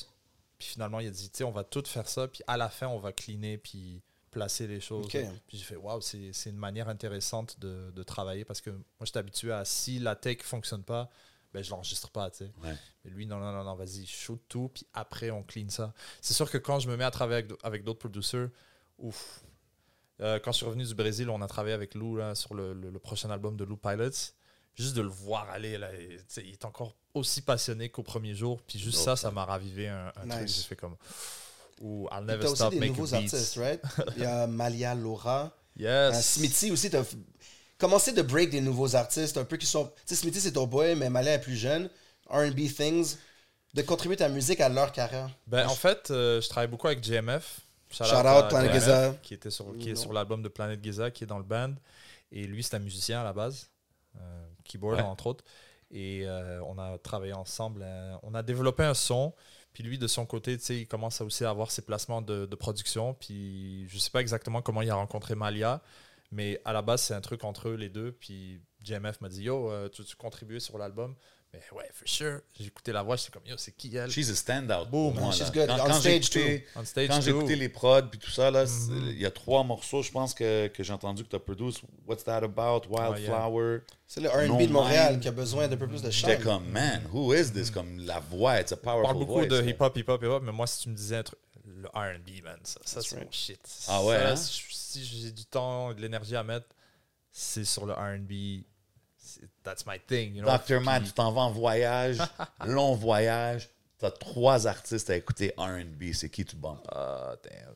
Puis 0.59 0.68
finalement, 0.68 1.01
il 1.01 1.09
a 1.09 1.11
dit, 1.11 1.30
tu 1.30 1.38
sais, 1.38 1.45
on 1.45 1.51
va 1.51 1.64
tout 1.64 1.82
faire 1.86 2.09
ça, 2.09 2.28
puis 2.28 2.43
à 2.47 2.57
la 2.57 2.68
fin, 2.68 2.86
on 2.86 2.99
va 2.99 3.12
cleaner, 3.12 3.57
puis 3.59 4.03
placer 4.30 4.66
les 4.68 4.80
choses. 4.80 5.07
Puis 5.49 5.57
j'ai 5.59 5.64
fait, 5.64 5.76
waouh, 5.76 6.01
c'est 6.01 6.32
c'est 6.32 6.51
une 6.51 6.57
manière 6.59 6.88
intéressante 6.88 7.59
de, 7.59 7.91
de 7.91 8.03
travailler 8.05 8.45
parce 8.45 8.61
que 8.61 8.70
moi, 8.70 8.82
j'étais 9.05 9.18
habitué 9.18 9.51
à 9.51 9.64
si 9.64 9.99
la 9.99 10.14
tech 10.14 10.43
fonctionne 10.43 10.84
pas, 10.84 11.09
ben, 11.53 11.64
je 11.64 11.70
l'enregistre 11.70 12.11
pas, 12.11 12.30
tu 12.30 12.45
sais. 12.45 12.53
Ouais. 12.62 12.76
Mais 13.05 13.11
lui, 13.11 13.26
non, 13.26 13.38
non, 13.41 13.51
non, 13.51 13.64
non, 13.64 13.74
vas-y, 13.74 14.07
shoot 14.07 14.41
tout, 14.49 14.70
puis 14.72 14.86
après, 14.95 15.30
on 15.32 15.43
clean 15.43 15.68
ça. 15.70 15.93
C'est 16.20 16.34
sûr 16.34 16.49
que 16.49 16.59
quand 16.59 16.78
je 16.78 16.88
me 16.88 16.97
mets 16.97 17.03
à 17.05 17.11
travailler 17.11 17.38
avec, 17.45 17.59
avec 17.64 17.82
d'autres 17.82 17.99
producers, 17.99 18.49
ouf. 18.99 19.43
Euh, 20.20 20.38
quand 20.38 20.53
je 20.53 20.59
suis 20.59 20.66
revenu 20.66 20.84
du 20.84 20.95
Brésil, 20.95 21.30
on 21.30 21.41
a 21.41 21.47
travaillé 21.49 21.74
avec 21.74 21.95
Lou 21.95 22.16
là, 22.16 22.34
sur 22.34 22.53
le, 22.55 22.74
le- 22.74 22.91
le 22.91 22.99
prochain 22.99 23.30
album 23.30 23.57
de 23.57 23.64
Lou 23.64 23.78
Pilots. 23.78 24.11
Juste 24.75 24.95
de 24.95 25.03
le 25.03 25.09
voir 25.09 25.49
aller, 25.51 25.77
là, 25.77 25.93
et, 25.93 26.18
il 26.39 26.53
est 26.53 26.64
encore 26.64 26.95
aussi 27.12 27.43
passionné 27.43 27.89
qu'au 27.89 28.03
premier 28.03 28.35
jour. 28.35 28.62
Puis 28.66 28.79
juste 28.79 28.99
ça, 28.99 29.16
ça 29.16 29.31
m'a 29.31 29.45
ravivé 29.45 29.89
un, 29.89 30.09
un 30.09 30.29
truc. 30.29 30.43
Nice. 30.43 30.57
J'ai 30.57 30.68
fait 30.68 30.77
comme, 30.77 30.97
ou 31.81 32.09
I'll 32.12 32.25
never 32.25 32.41
T'as 32.41 32.47
aussi 32.47 32.57
stop 32.57 32.73
des 32.73 32.81
making 32.81 32.97
nouveaux 32.97 33.11
beats. 33.11 33.16
artistes, 33.16 33.57
right? 33.57 33.83
Il 34.16 34.23
y 34.23 34.27
a 34.27 34.47
Malia 34.47 34.95
Laura. 34.95 35.53
Yes. 35.77 35.89
Euh, 35.89 36.21
Smithy 36.21 36.71
aussi, 36.71 36.91
t'as 36.91 37.05
commencé 37.79 38.12
de 38.12 38.23
break 38.23 38.51
des 38.51 38.61
nouveaux 38.61 38.95
artistes, 38.95 39.37
un 39.39 39.45
peu 39.45 39.57
qui 39.57 39.66
sont. 39.66 39.87
Tu 39.87 39.93
sais, 40.07 40.16
Smithy, 40.16 40.41
c'est 40.41 40.53
ton 40.53 40.66
boy, 40.66 40.95
mais 40.95 41.11
Malia 41.11 41.35
est 41.35 41.41
plus 41.41 41.57
jeune. 41.57 41.91
RB 42.29 42.61
Things. 42.75 43.16
De 43.73 43.83
contribuer 43.83 44.16
ta 44.16 44.29
musique 44.29 44.61
à 44.61 44.68
leur 44.68 44.91
carrière. 44.91 45.31
Ben, 45.47 45.64
en 45.68 45.75
fait, 45.77 46.11
euh, 46.11 46.41
je 46.41 46.49
travaille 46.49 46.66
beaucoup 46.66 46.89
avec 46.89 47.05
JMF. 47.05 47.61
Shout, 47.89 48.05
Shout 48.05 48.27
out, 48.27 48.49
Planet 48.49 48.73
Giza. 48.73 49.14
Qui, 49.23 49.35
était 49.35 49.51
sur, 49.51 49.77
qui 49.79 49.91
est 49.91 49.95
sur 49.95 50.12
l'album 50.12 50.43
de 50.43 50.49
Planet 50.49 50.83
Giza, 50.83 51.12
qui 51.12 51.23
est 51.23 51.27
dans 51.29 51.39
le 51.39 51.45
band. 51.45 51.75
Et 52.33 52.49
lui, 52.49 52.64
c'est 52.64 52.75
un 52.75 52.81
musicien 52.81 53.21
à 53.21 53.25
la 53.25 53.33
base, 53.33 53.68
euh, 54.16 54.47
keyboard 54.71 54.97
Ouais. 54.99 55.03
entre 55.05 55.27
autres. 55.27 55.45
Et 55.91 56.23
euh, 56.25 56.62
on 56.64 56.79
a 56.79 56.99
travaillé 56.99 57.33
ensemble. 57.33 57.81
euh, 57.85 58.14
on 58.23 58.35
a 58.35 58.43
développé 58.43 58.85
un 58.85 58.95
son. 58.95 59.35
Puis 59.73 59.83
lui, 59.85 59.99
de 59.99 60.07
son 60.07 60.27
côté, 60.27 60.57
tu 60.59 60.64
sais, 60.64 60.77
il 60.79 60.87
commence 60.87 61.21
à 61.21 61.25
aussi 61.25 61.45
à 61.45 61.51
avoir 61.51 61.71
ses 61.71 61.83
placements 61.83 62.23
de, 62.23 62.47
de 62.47 62.55
production. 62.57 63.14
Puis 63.14 63.87
je 63.89 63.99
sais 63.99 64.11
pas 64.11 64.21
exactement 64.21 64.62
comment 64.62 64.83
il 64.83 64.91
a 64.91 64.95
rencontré 64.95 65.35
Malia. 65.35 65.83
Mais 66.33 66.61
à 66.64 66.73
la 66.73 66.83
base, 66.83 67.03
c'est 67.03 67.14
un 67.14 67.21
truc 67.21 67.43
entre 67.45 67.68
eux 67.71 67.75
les 67.75 67.89
deux. 67.89 68.12
Puis 68.12 68.61
JMF 68.85 69.21
m'a 69.21 69.29
dit 69.29 69.43
Yo, 69.45 69.71
euh, 69.71 69.89
tu 69.89 70.03
veux 70.03 70.09
contribuer 70.16 70.61
sur 70.61 70.79
l'album? 70.79 71.14
Mais 71.53 71.61
ouais, 71.72 71.88
for 71.92 72.07
sure. 72.07 72.40
J'ai 72.57 72.66
écouté 72.66 72.92
la 72.92 73.03
voix, 73.03 73.16
j'étais 73.16 73.32
comme 73.32 73.44
Yo, 73.44 73.57
c'est 73.59 73.72
qui 73.72 73.96
elle? 73.96 74.09
She's 74.11 74.30
a 74.30 74.36
standout. 74.36 74.86
Boom. 74.88 75.14
moi, 75.18 75.32
She's 75.32 75.40
là. 75.40 75.51
good. 75.51 75.66
Quand, 75.66 75.74
On 75.74 75.86
quand 75.88 76.01
j'ai 76.01 76.20
stage, 76.22 76.36
écouté, 76.36 76.66
On 76.76 76.84
stage 76.84 77.09
quand 77.09 77.20
j'ai 77.20 77.30
too. 77.32 77.38
écouté 77.38 77.57
les 77.57 77.68
prods 77.68 78.03
puis 78.03 78.20
tout 78.20 78.30
ça, 78.30 78.53
là, 78.53 78.64
Mhm. 78.64 79.09
il 79.11 79.18
y 79.20 79.26
a 79.26 79.32
trois 79.32 79.64
morceaux, 79.64 80.01
je 80.03 80.12
pense, 80.12 80.32
que, 80.32 80.68
que 80.68 80.84
j'ai 80.84 80.92
entendu 80.92 81.24
que 81.24 81.28
tu 81.28 81.34
as 81.34 81.40
produit. 81.40 81.74
What's 82.07 82.22
That 82.22 82.44
About? 82.44 82.82
Wildflower. 82.88 83.80
C'est 84.07 84.20
le 84.20 84.28
RB 84.28 84.48
No 84.48 84.66
de 84.66 84.72
Montréal 84.72 85.11
Mind. 85.14 85.22
qui 85.22 85.28
a 85.28 85.32
besoin 85.32 85.66
d'un 85.66 85.76
peu 85.76 85.88
plus 85.88 86.03
de 86.03 86.11
J'étais 86.11 86.32
charme. 86.40 86.44
comme, 86.62 86.68
man, 86.70 87.03
who 87.12 87.34
is 87.34 87.51
this? 87.53 87.70
Comme 87.70 87.98
la 87.98 88.20
voix, 88.20 88.61
it's 88.61 88.70
a 88.72 88.76
On 88.76 88.78
parle 88.78 89.03
powerful 89.03 89.18
beaucoup 89.18 89.40
voice. 89.40 89.48
de 89.48 89.62
hip-hop, 89.68 89.96
hip-hop, 89.96 90.22
hip-hop, 90.22 90.42
mais 90.44 90.53
moi, 90.53 90.68
si 90.68 90.82
tu 90.84 90.88
me 90.88 90.94
disais 90.94 91.16
un 91.16 91.22
truc, 91.24 91.38
le 91.64 91.88
R&B, 91.88 92.42
man, 92.44 92.59
ça, 92.62 92.78
ça 92.84 93.03
c'est 93.03 93.16
right. 93.16 93.26
mon 93.26 93.32
shit. 93.32 93.61
Ah 93.88 94.05
ouais, 94.05 94.16
Ça, 94.18 94.30
hein? 94.30 94.36
si 94.36 94.62
si 94.70 95.05
j'ai 95.05 95.30
du 95.32 95.44
temps 95.46 95.90
et 95.90 95.94
de 95.94 96.01
l'énergie 96.01 96.34
à 96.36 96.42
mettre, 96.44 96.66
c'est 97.32 97.64
sur 97.64 97.86
le 97.86 97.92
R&B. 97.92 98.62
That's 99.62 99.84
my 99.86 99.99
thing, 99.99 100.34
you 100.34 100.43
know. 100.43 100.57
Dr. 100.57 100.80
Matt, 100.80 101.05
tu 101.05 101.12
t'en 101.12 101.32
vas 101.32 101.43
en 101.43 101.51
voyage, 101.53 102.18
long 102.66 102.95
voyage, 102.95 103.68
t'as 103.99 104.11
trois 104.11 104.66
artistes 104.66 105.11
à 105.11 105.16
écouter 105.16 105.53
R&B, 105.57 106.12
c'est 106.12 106.30
qui 106.30 106.45
tu 106.45 106.57
bombes? 106.57 106.78
Ah, 106.91 107.34
damn. 107.43 107.74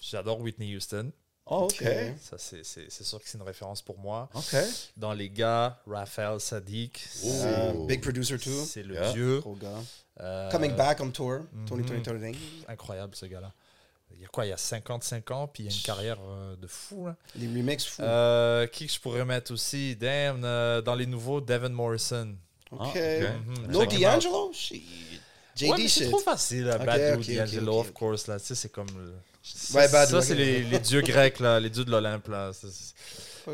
J'adore 0.00 0.40
Whitney 0.40 0.74
Houston. 0.76 1.10
Oh, 1.48 1.64
OK. 1.70 1.84
Ça, 2.20 2.38
c'est- 2.38 2.64
c'est 2.64 2.90
c'est 2.90 3.04
sûr 3.04 3.20
que 3.22 3.28
c'est 3.28 3.38
une 3.38 3.44
référence 3.44 3.80
pour 3.82 3.98
moi. 3.98 4.28
OK. 4.34 4.56
Dans 4.96 5.12
les 5.12 5.30
gars, 5.30 5.80
Raphaël 5.86 6.40
Sadiq, 6.40 7.06
big 7.86 8.00
producer 8.02 8.38
too. 8.38 8.64
c'est 8.64 8.82
le 8.82 8.94
Yeah. 8.94 9.12
dieu. 9.12 9.40
Gros 9.40 9.54
gars. 9.54 9.78
Euh, 10.20 10.50
Coming 10.50 10.74
back 10.74 11.00
on 11.00 11.10
tour. 11.10 11.40
mhm. 11.52 11.66
2020 11.66 12.32
incroyable 12.68 13.14
ce 13.14 13.26
gars-là. 13.26 13.52
Il 14.16 14.22
y 14.22 14.24
a 14.24 14.28
quoi 14.28 14.46
Il 14.46 14.48
y 14.48 14.52
a 14.52 14.56
55 14.56 15.30
ans, 15.30 15.46
puis 15.46 15.64
il 15.64 15.70
y 15.70 15.72
a 15.72 15.76
une 15.76 15.82
carrière 15.82 16.18
euh, 16.26 16.56
de 16.56 16.66
fou. 16.66 17.06
là. 17.06 17.16
Les 17.34 17.46
remixes 17.46 17.84
fous. 17.86 18.02
Euh, 18.02 18.66
qui 18.66 18.86
que 18.86 18.92
je 18.92 19.00
pourrais 19.00 19.24
mettre 19.24 19.52
aussi? 19.52 19.94
Damn, 19.96 20.42
euh, 20.44 20.80
dans 20.82 20.94
les 20.94 21.06
nouveaux, 21.06 21.40
Devin 21.40 21.68
Morrison. 21.70 22.34
ok. 22.70 22.80
Ah, 22.80 22.88
ok. 22.88 22.96
Mhm. 22.96 23.66
No 23.72 23.80
Check 23.82 23.92
him 23.92 23.96
out. 23.98 24.02
D'Angelo? 24.14 24.48
Ouais, 24.50 24.80
JD 25.56 25.78
mais 25.78 25.88
c'est 25.88 26.08
trop 26.10 26.18
facile, 26.18 26.64
là. 26.64 26.76
Ok, 26.76 26.84
Bad 26.84 27.00
ok, 27.18 27.20
Dude, 27.24 27.30
ok, 27.30 27.36
D'Angelo, 27.46 27.78
of 27.80 27.92
course. 27.92 28.26
Là. 28.26 28.38
Tu 28.38 28.46
sais, 28.46 28.54
c'est 28.54 28.68
comme. 28.70 28.88
Ouais, 29.74 29.88
Bad 29.88 30.08
ça, 30.08 30.20
c'est 30.22 30.34
les, 30.34 30.62
les 30.64 30.78
dieux 30.80 31.00
grecs, 31.02 31.38
là, 31.40 31.58
les 31.60 31.70
dieux 31.70 31.84
de 31.84 31.90
l'Olympe. 31.90 32.28
là. 32.28 32.50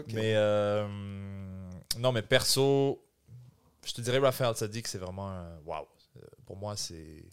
Mais 0.09 0.35
euh, 0.37 0.89
non, 1.99 2.13
mais 2.13 2.23
perso, 2.23 3.05
je 3.85 3.93
te 3.93 4.01
dirais 4.01 4.19
Raphaël 4.19 4.57
Sadiq, 4.57 4.89
c'est 4.89 4.99
vraiment. 4.99 5.45
Waouh. 5.67 5.85
Euh, 6.17 6.21
Pour 6.47 6.57
moi, 6.57 6.77
c'est. 6.77 7.25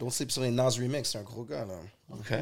Donc 0.00 0.12
c'est 0.12 0.28
sur 0.30 0.42
les 0.42 0.50
Nas 0.50 0.70
remix, 0.70 1.08
c'est 1.10 1.18
un 1.18 1.22
gros 1.22 1.44
gars 1.44 1.64
là. 1.64 1.78
OK. 2.10 2.32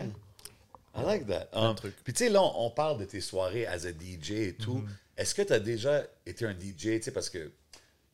I 0.97 1.05
like 1.05 1.27
that. 1.27 1.49
Um. 1.53 1.75
Puis 2.05 2.13
tu 2.13 2.25
sais, 2.25 2.31
là, 2.31 2.43
on 2.43 2.67
on 2.67 2.71
parle 2.71 2.99
de 2.99 3.05
tes 3.05 3.21
soirées 3.21 3.67
as 3.67 3.85
a 3.87 3.91
DJ 3.91 4.31
et 4.33 4.55
tout. 4.55 4.79
Mhm. 4.79 4.89
Est-ce 5.17 5.35
que 5.35 5.43
tu 5.43 5.53
as 5.53 5.61
déjà 5.61 6.05
été 6.27 6.45
un 6.45 6.53
DJ, 6.53 6.77
tu 6.77 7.03
sais, 7.03 7.11
parce 7.11 7.31
que 7.31 7.51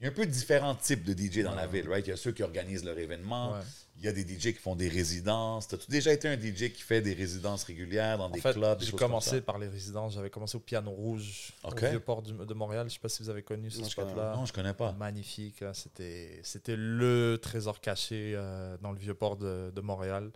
il 0.02 0.06
y 0.06 0.08
a 0.08 0.10
un 0.10 0.14
peu 0.14 0.26
différents 0.26 0.74
types 0.74 1.04
de 1.04 1.12
DJ 1.12 1.44
dans 1.44 1.54
la 1.54 1.68
ville, 1.68 1.88
right? 1.88 2.04
Il 2.04 2.10
y 2.10 2.12
a 2.12 2.16
ceux 2.16 2.32
qui 2.32 2.42
organisent 2.42 2.84
leur 2.84 2.98
événement. 2.98 3.52
Ouais. 3.52 3.60
Il 3.98 4.04
y 4.04 4.08
a 4.08 4.12
des 4.12 4.22
DJ 4.22 4.52
qui 4.52 4.54
font 4.54 4.74
des 4.74 4.88
résidences. 4.88 5.68
T'as-tu 5.68 5.88
déjà 5.88 6.12
été 6.12 6.26
un 6.26 6.34
DJ 6.34 6.72
qui 6.72 6.82
fait 6.82 7.00
des 7.00 7.12
résidences 7.12 7.62
régulières 7.62 8.18
dans 8.18 8.24
En 8.24 8.30
des 8.30 8.40
fait, 8.40 8.52
clubs, 8.52 8.80
j'ai 8.80 8.90
commencé 8.90 9.40
par 9.40 9.58
les 9.58 9.68
résidences. 9.68 10.14
J'avais 10.14 10.30
commencé 10.30 10.56
au 10.56 10.60
Piano 10.60 10.90
Rouge, 10.90 11.52
au 11.62 11.72
Vieux-Port 11.72 12.22
de 12.22 12.54
Montréal. 12.54 12.88
Je 12.88 12.94
sais 12.94 12.98
pas 12.98 13.08
si 13.08 13.22
vous 13.22 13.30
avez 13.30 13.44
connu 13.44 13.70
ce 13.70 13.84
spot-là. 13.84 14.34
Non, 14.34 14.44
je 14.44 14.52
connais 14.52 14.74
pas. 14.74 14.90
Magnifique. 14.90 15.60
là. 15.60 15.72
C'était, 15.72 16.74
le 16.76 17.38
trésor 17.40 17.80
caché 17.80 18.32
euh, 18.34 18.76
dans 18.82 18.90
le 18.90 18.98
vieux 18.98 19.14
port 19.14 19.36
de, 19.36 19.70
de 19.70 19.80
Montréal. 19.80 20.32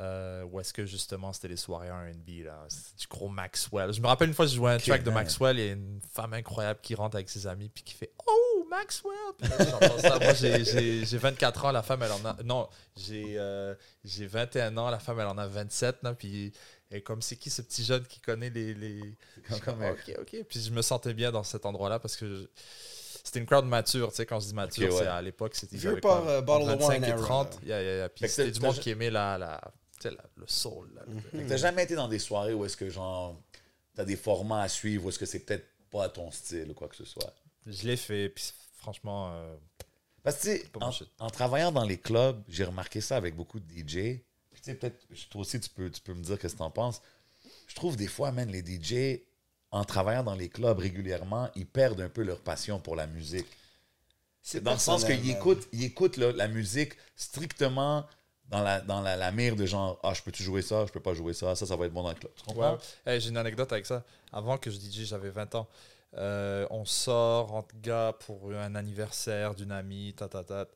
Euh, 0.00 0.42
où 0.50 0.58
est-ce 0.58 0.72
que 0.72 0.84
justement 0.86 1.32
c'était 1.32 1.46
les 1.48 1.56
soirées 1.56 1.88
RB 1.90 2.44
là? 2.44 2.64
C'était 2.68 2.96
du 2.98 3.06
gros 3.06 3.28
Maxwell. 3.28 3.92
Je 3.92 4.00
me 4.00 4.06
rappelle 4.08 4.26
une 4.28 4.34
fois, 4.34 4.46
je 4.46 4.56
jouais 4.56 4.72
un 4.72 4.78
track 4.78 5.04
de 5.04 5.10
man. 5.10 5.22
Maxwell 5.22 5.58
et 5.60 5.68
une 5.70 6.00
femme 6.12 6.32
incroyable 6.34 6.80
qui 6.82 6.96
rentre 6.96 7.14
avec 7.14 7.28
ses 7.30 7.46
amis 7.46 7.68
puis 7.68 7.84
qui 7.84 7.94
fait 7.94 8.10
Oh 8.26 8.66
Maxwell 8.68 9.14
Puis 9.38 9.48
là, 9.48 9.56
j'entends 9.60 9.98
ça. 9.98 10.18
Moi 10.18 10.34
j'ai, 10.34 10.64
j'ai- 10.64 11.04
j'ai 11.06 11.18
24 11.18 11.66
ans, 11.66 11.70
la 11.70 11.84
femme 11.84 12.02
elle 12.02 12.10
en 12.10 12.24
a. 12.24 12.36
Non, 12.44 12.68
j'ai, 12.96 13.34
euh, 13.38 13.74
j'ai 14.04 14.26
21 14.26 14.76
ans, 14.78 14.90
la 14.90 14.98
femme 14.98 15.20
elle 15.20 15.28
en 15.28 15.38
a 15.38 15.46
27. 15.46 16.02
Là, 16.02 16.12
puis 16.14 16.52
et 16.90 17.00
comme 17.00 17.22
c'est 17.22 17.36
qui 17.36 17.50
ce 17.50 17.62
petit 17.62 17.84
jeune 17.84 18.04
qui 18.04 18.18
connaît 18.20 18.50
les. 18.50 18.74
comme, 19.64 19.80
ok, 19.82 20.12
ok. 20.20 20.44
Puis 20.48 20.60
je 20.60 20.70
me 20.72 20.82
sentais 20.82 21.14
bien 21.14 21.30
dans 21.30 21.44
cet 21.44 21.66
endroit-là 21.66 22.00
parce 22.00 22.16
que 22.16 22.26
je- 22.26 22.46
c'était 23.22 23.38
une 23.38 23.46
crowd 23.46 23.64
mature. 23.64 24.10
Tu 24.10 24.16
sais, 24.16 24.26
quand 24.26 24.40
je 24.40 24.48
dis 24.48 24.54
mature, 24.54 24.92
ouais. 24.92 24.98
c'est 25.02 25.06
à 25.06 25.22
l'époque, 25.22 25.54
c'était. 25.54 25.76
Vieux 25.76 26.00
quoi, 26.00 26.26
euh, 26.26 26.40
bottle 26.42 26.64
of 26.68 26.80
25 26.80 26.88
wine 26.94 27.04
et 27.04 27.08
era, 27.08 27.22
30. 27.22 27.54
là. 27.54 27.58
Yeah, 27.68 27.82
yeah, 27.82 27.96
yeah. 27.96 28.08
Puis 28.08 28.28
c'était 28.28 28.50
du 28.50 28.60
monde 28.60 28.78
qui 28.78 28.90
aimait 28.90 29.10
la, 29.10 29.60
sais, 30.08 30.16
le 30.36 30.46
soul. 30.46 30.90
là. 30.94 31.02
Que 31.32 31.48
t'as 31.48 31.56
jamais 31.56 31.84
été 31.84 31.94
dans 31.94 32.08
des 32.08 32.18
soirées 32.18 32.54
où 32.54 32.64
est-ce 32.64 32.76
que, 32.76 32.88
genre, 32.90 33.40
t'as 33.94 34.04
des 34.04 34.16
formats 34.16 34.62
à 34.62 34.68
suivre, 34.68 35.06
ou 35.06 35.08
est-ce 35.08 35.18
que 35.18 35.26
c'est 35.26 35.40
peut-être 35.40 35.66
pas 35.90 36.08
ton 36.08 36.30
style 36.30 36.70
ou 36.70 36.74
quoi 36.74 36.88
que 36.88 36.96
ce 36.96 37.04
soit? 37.04 37.34
Je 37.66 37.86
l'ai 37.86 37.96
fait, 37.96 38.28
puis 38.28 38.44
franchement, 38.76 39.32
euh, 39.32 39.54
Parce 40.22 40.38
que, 40.42 40.60
en, 40.80 40.90
en 41.26 41.30
travaillant 41.30 41.72
dans 41.72 41.84
les 41.84 41.98
clubs, 41.98 42.42
j'ai 42.48 42.64
remarqué 42.64 43.00
ça 43.00 43.16
avec 43.16 43.34
beaucoup 43.36 43.60
de 43.60 43.66
DJ. 43.70 44.20
Puis, 44.50 44.60
tu 44.62 44.62
sais, 44.62 44.74
peut-être, 44.74 45.06
toi 45.30 45.40
aussi, 45.40 45.60
tu 45.60 45.70
peux, 45.70 45.90
tu 45.90 46.00
peux 46.00 46.14
me 46.14 46.22
dire 46.22 46.38
qu'est-ce 46.38 46.54
que 46.54 46.58
t'en 46.58 46.70
penses. 46.70 47.00
Je 47.66 47.74
trouve 47.74 47.96
des 47.96 48.06
fois, 48.06 48.32
man, 48.32 48.50
les 48.50 48.60
DJ, 48.64 49.20
en 49.70 49.84
travaillant 49.84 50.22
dans 50.22 50.34
les 50.34 50.48
clubs 50.48 50.78
régulièrement, 50.78 51.50
ils 51.56 51.66
perdent 51.66 52.00
un 52.00 52.08
peu 52.08 52.22
leur 52.22 52.40
passion 52.40 52.78
pour 52.78 52.96
la 52.96 53.06
musique. 53.06 53.46
C'est 54.42 54.62
dans 54.62 54.72
le 54.74 54.78
sens 54.78 55.04
qu'ils 55.04 55.30
écoutent, 55.30 55.66
ils 55.72 55.84
écoutent 55.84 56.18
là, 56.18 56.30
la 56.32 56.48
musique 56.48 56.92
strictement 57.16 58.06
dans 58.48 58.62
la, 58.62 58.80
dans 58.80 59.00
la, 59.00 59.16
la 59.16 59.32
mire 59.32 59.56
de 59.56 59.66
genre, 59.66 59.98
ah, 60.02 60.12
je 60.14 60.22
peux-tu 60.22 60.42
jouer 60.42 60.62
ça, 60.62 60.84
je 60.86 60.92
peux 60.92 61.00
pas 61.00 61.14
jouer 61.14 61.32
ça, 61.32 61.54
ça, 61.54 61.66
ça 61.66 61.76
va 61.76 61.86
être 61.86 61.92
bon 61.92 62.02
dans 62.02 62.10
le 62.10 62.14
club. 62.14 62.32
Tu 62.36 62.44
comprends? 62.44 62.74
Ouais. 62.74 62.78
Hey, 63.14 63.20
J'ai 63.20 63.30
une 63.30 63.36
anecdote 63.36 63.72
avec 63.72 63.86
ça. 63.86 64.04
Avant 64.32 64.58
que 64.58 64.70
je 64.70 64.76
DJ, 64.76 65.04
j'avais 65.04 65.30
20 65.30 65.54
ans. 65.54 65.66
Euh, 66.16 66.66
on 66.70 66.84
sort 66.84 67.54
entre 67.54 67.74
gars 67.82 68.14
pour 68.26 68.52
un 68.52 68.74
anniversaire 68.74 69.54
d'une 69.54 69.72
amie, 69.72 70.14
ta, 70.16 70.28
ta, 70.28 70.44
ta, 70.44 70.66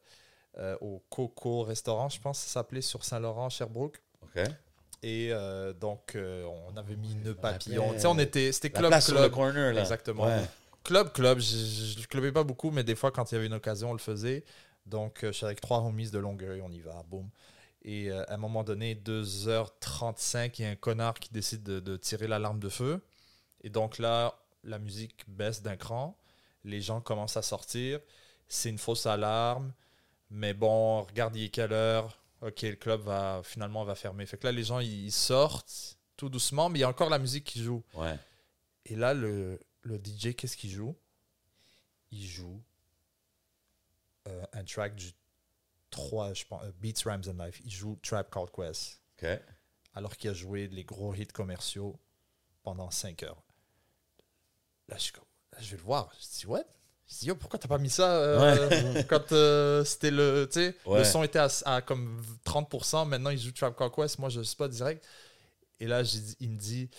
euh, 0.59 0.77
au 0.81 1.03
Coco 1.11 1.62
Restaurant, 1.62 2.09
je 2.09 2.21
pense 2.21 2.39
ça 2.41 2.49
s'appelait, 2.49 2.81
sur 2.83 3.05
Saint-Laurent, 3.05 3.49
Sherbrooke. 3.49 4.01
OK. 4.23 4.43
Et 5.03 5.29
euh, 5.31 5.73
donc, 5.73 6.16
euh, 6.16 6.45
on 6.66 6.77
avait 6.77 6.97
mis 6.97 7.14
rappelle. 7.14 7.35
papillon. 7.37 7.93
Tu 7.93 8.01
sais, 8.01 8.07
on 8.09 8.19
était, 8.19 8.51
c'était 8.51 8.71
club, 8.71 8.89
place 8.91 9.05
sur 9.07 9.14
le 9.14 9.21
club. 9.21 9.33
corner, 9.33 9.73
là. 9.73 9.81
Exactement. 9.81 10.25
Ouais. 10.27 10.43
Club, 10.83 11.12
club. 11.12 11.39
Je, 11.39 12.01
je 12.01 12.09
clubais 12.09 12.33
pas 12.33 12.43
beaucoup, 12.43 12.71
mais 12.73 12.83
des 12.83 12.97
fois, 12.97 13.12
quand 13.12 13.31
il 13.31 13.35
y 13.35 13.39
avait 13.39 13.47
une 13.47 13.55
occasion, 13.55 13.91
on 13.91 13.93
le 13.93 13.99
faisait. 14.01 14.45
Donc, 14.87 15.23
euh, 15.23 15.29
je 15.29 15.33
suis 15.37 15.47
avec 15.47 15.61
trois 15.61 15.81
homies 15.81 16.11
de 16.11 16.19
Longueuil, 16.19 16.61
on 16.62 16.71
y 16.71 16.81
va, 16.81 17.05
boum. 17.07 17.29
Et 17.83 18.11
euh, 18.11 18.24
à 18.29 18.35
un 18.35 18.37
moment 18.39 18.64
donné, 18.64 18.95
2h35, 18.95 20.55
il 20.59 20.62
y 20.62 20.64
a 20.66 20.70
un 20.70 20.76
connard 20.76 21.14
qui 21.14 21.31
décide 21.33 21.62
de, 21.62 21.81
de 21.81 21.97
tirer 21.97 22.26
l'alarme 22.26 22.59
de 22.59 22.68
feu. 22.68 23.03
Et 23.62 23.70
donc 23.70 23.99
là, 23.99 24.39
la 24.64 24.79
musique 24.79 25.24
baisse 25.29 25.62
d'un 25.62 25.76
cran. 25.76 26.18
Les 26.64 26.81
gens 26.81 27.01
commencent 27.01 27.37
à 27.37 27.43
sortir. 27.43 28.01
C'est 28.49 28.68
une 28.70 28.79
fausse 28.79 29.07
alarme. 29.07 29.72
Mais 30.31 30.55
bon, 30.55 31.03
regarde, 31.03 31.37
il 31.37 31.45
est 31.45 31.49
quelle 31.49 31.72
heure. 31.72 32.20
Ok, 32.41 32.62
le 32.62 32.76
club 32.76 33.01
va 33.01 33.41
finalement 33.45 33.85
va 33.85 33.95
fermer. 33.95 34.26
Fait 34.26 34.37
que 34.37 34.47
là, 34.47 34.53
les 34.53 34.64
gens, 34.64 34.81
ils 34.81 35.12
sortent 35.12 35.99
tout 36.16 36.29
doucement, 36.29 36.68
mais 36.68 36.81
il 36.81 36.83
y 36.83 36.85
a 36.85 36.89
encore 36.89 37.11
la 37.11 37.18
musique 37.18 37.45
qui 37.45 37.62
joue. 37.62 37.83
Ouais. 37.95 38.16
Et 38.87 38.97
là, 38.97 39.14
le, 39.14 39.59
le 39.83 39.97
DJ, 39.97 40.35
qu'est-ce 40.35 40.57
qu'il 40.57 40.70
joue? 40.70 40.95
Il 42.11 42.24
joue 42.24 42.62
euh, 44.29 44.45
un 44.53 44.64
track 44.64 44.95
du 44.95 45.12
3, 45.91 46.34
je 46.34 46.45
pense, 46.45 46.62
euh, 46.64 46.70
Beats, 46.80 47.03
Rhymes 47.05 47.22
and 47.28 47.45
Life. 47.45 47.61
Il 47.64 47.70
joue 47.70 47.99
Trap 48.03 48.30
Called 48.30 48.51
Quest. 48.51 49.01
OK. 49.22 49.28
alors 49.95 50.16
qu'il 50.16 50.30
a 50.30 50.32
joué 50.34 50.68
les 50.68 50.84
gros 50.84 51.12
hits 51.14 51.26
commerciaux 51.26 51.99
pendant 52.62 52.91
5 52.91 53.22
heures. 53.24 53.43
Là, 54.89 54.97
je 54.97 55.03
suis 55.05 55.12
comme, 55.12 55.24
là, 55.53 55.59
je 55.61 55.70
vais 55.70 55.76
le 55.76 55.82
voir. 55.82 56.11
Je 56.20 56.39
dis, 56.41 56.47
ouais. 56.47 56.64
Je 57.09 57.14
dis, 57.20 57.26
yo, 57.26 57.34
pourquoi 57.34 57.59
t'as 57.59 57.68
pas 57.68 57.78
mis 57.78 57.91
ça 57.91 58.09
euh, 58.16 59.03
quand 59.09 59.32
euh, 59.32 59.82
c'était 59.84 60.11
le. 60.11 60.47
Tu 60.53 60.61
sais, 60.61 60.76
Ouais. 60.86 60.99
le 60.99 61.05
son 61.05 61.22
était 61.22 61.39
à, 61.39 61.49
à 61.64 61.80
comme 61.82 62.22
30%, 62.45 63.09
maintenant 63.09 63.30
il 63.30 63.39
joue 63.39 63.51
Trap 63.51 63.76
Call 63.76 63.91
Quest, 63.91 64.18
moi 64.18 64.28
je 64.28 64.43
sais 64.43 64.57
pas 64.57 64.68
direct. 64.68 65.05
Et 65.80 65.86
là, 65.86 66.03
dit- 66.03 66.36
il 66.41 66.51
me 66.51 66.57
dit, 66.59 66.91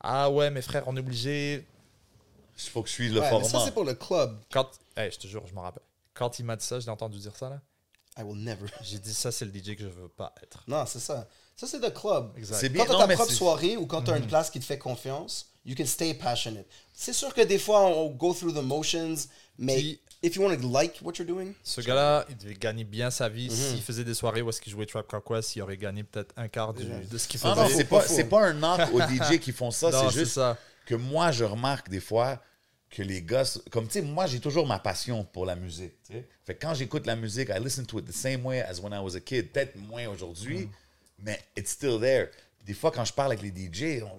ah 0.00 0.30
ouais, 0.30 0.50
mes 0.50 0.62
frères, 0.62 0.84
on 0.86 0.96
est 0.96 1.00
obligé. 1.00 1.66
Il 2.58 2.70
faut 2.70 2.82
que 2.82 2.88
je 2.88 2.94
suive 2.94 3.12
le 3.14 3.20
Ouais, 3.20 3.30
mais 3.32 3.42
ça, 3.44 3.50
format. 3.50 3.64
c'est 3.66 3.72
pour 3.74 3.84
le 3.84 3.94
club. 3.94 4.38
Quand. 4.50 4.70
Hey, 4.96 5.10
je 5.10 5.18
te 5.18 5.26
jure, 5.26 5.46
je 5.46 5.52
m'en 5.54 5.62
rappelle. 5.62 5.82
Quand 6.14 6.38
il 6.38 6.44
m'a 6.44 6.56
dit 6.56 6.64
ça, 6.64 6.78
j'ai 6.80 6.90
entendu 6.90 7.18
dire 7.18 7.36
ça 7.36 7.50
là. 7.50 7.60
I 8.18 8.22
will 8.22 8.36
never. 8.42 8.66
J'ai 8.82 8.98
dit, 8.98 9.12
ça, 9.14 9.30
c'est 9.32 9.44
le 9.44 9.52
DJ 9.52 9.76
que 9.76 9.82
je 9.84 9.88
veux 9.88 10.08
pas 10.08 10.34
être. 10.42 10.62
Non, 10.66 10.84
c'est 10.86 11.00
ça. 11.00 11.28
Ça, 11.56 11.66
c'est 11.66 11.78
le 11.82 11.90
club. 11.90 12.32
Exact. 12.36 12.56
C'est 12.58 12.68
bien. 12.68 12.84
Quand 12.84 12.94
t'as 12.98 13.00
Non, 13.02 13.08
ta 13.08 13.14
propre 13.14 13.32
soirée 13.32 13.76
ou 13.76 13.86
quand 13.86 14.02
t'as 14.02 14.16
Mhm. 14.16 14.22
une 14.22 14.28
place 14.28 14.50
qui 14.50 14.60
te 14.60 14.64
fait 14.64 14.78
confiance, 14.78 15.48
you 15.64 15.74
can 15.76 15.86
stay 15.86 16.14
passionate. 16.14 16.66
C'est 16.94 17.12
sûr 17.12 17.32
que 17.34 17.40
des 17.42 17.58
fois, 17.58 17.86
on 17.86 18.10
go 18.10 18.32
through 18.34 18.52
the 18.54 18.62
motions, 18.62 19.14
mais 19.58 19.74
Puis- 19.76 20.00
if 20.22 20.36
you 20.36 20.42
want 20.42 20.54
to 20.56 20.68
like 20.70 20.98
what 21.02 21.12
you're 21.18 21.26
doing, 21.26 21.52
Ce 21.62 21.80
gars-là, 21.80 22.24
il 22.28 22.36
devait 22.36 22.54
gagner 22.54 22.84
bien 22.84 23.10
sa 23.10 23.28
vie. 23.28 23.48
Mhm. 23.48 23.54
S'il 23.56 23.82
faisait 23.82 24.04
des 24.04 24.14
soirées 24.14 24.42
où 24.42 24.50
est-ce 24.50 24.60
qu'il 24.60 24.72
jouait 24.72 24.86
Trap 24.86 25.06
Call 25.08 25.22
Quest, 25.26 25.56
il 25.56 25.62
aurait 25.62 25.76
gagné 25.78 26.04
peut-être 26.04 26.32
un 26.36 26.48
quart 26.48 26.72
du- 26.74 26.84
de 26.84 27.18
ce 27.18 27.26
qu'il 27.28 27.40
Ah 27.42 27.50
faisait. 27.54 27.62
non, 27.62 27.68
faut 27.68 27.76
c'est 27.76 27.84
pas 27.84 27.96
pas, 28.00 28.02
faux. 28.06 28.14
c'est 28.14 28.24
pas 28.24 28.46
un 28.48 28.52
knock 28.54 28.80
aux 28.92 29.00
DJ 29.36 29.38
qui 29.40 29.52
font 29.52 29.70
ça, 29.70 29.90
Non, 29.90 30.10
c'est 30.10 30.18
juste 30.18 30.32
ça. 30.32 30.56
que 30.86 30.94
moi, 30.94 31.32
je 31.32 31.44
remarque 31.44 31.88
des 31.88 32.00
fois 32.00 32.40
que 32.90 33.02
les 33.02 33.22
gars, 33.22 33.44
comme 33.70 33.86
tu 33.86 33.94
sais, 33.94 34.02
moi, 34.02 34.26
j'ai 34.26 34.40
toujours 34.40 34.66
ma 34.66 34.78
passion 34.78 35.24
pour 35.24 35.44
la 35.44 35.56
musique. 35.56 35.94
tu 36.06 36.14
sais. 36.14 36.24
Fait 36.44 36.54
que 36.54 36.60
quand 36.64 36.74
j'écoute 36.74 37.06
la 37.06 37.16
musique, 37.16 37.48
I 37.48 37.58
listen 37.60 37.84
to 37.86 37.98
it 37.98 38.06
the 38.06 38.12
same 38.12 38.44
way 38.46 38.60
as 38.62 38.80
when 38.80 38.92
I 38.92 38.98
was 39.02 39.16
a 39.16 39.20
kid. 39.20 39.52
Peut-être 39.52 39.76
moins 39.76 40.06
aujourd'hui, 40.08 40.68
mais 41.18 41.38
it's 41.56 41.70
still 41.72 41.98
there. 42.00 42.28
Des 42.64 42.74
fois, 42.74 42.90
quand 42.90 43.04
je 43.04 43.12
parle 43.12 43.32
avec 43.32 43.42
les 43.42 43.50
DJ, 43.50 44.02
on, 44.02 44.18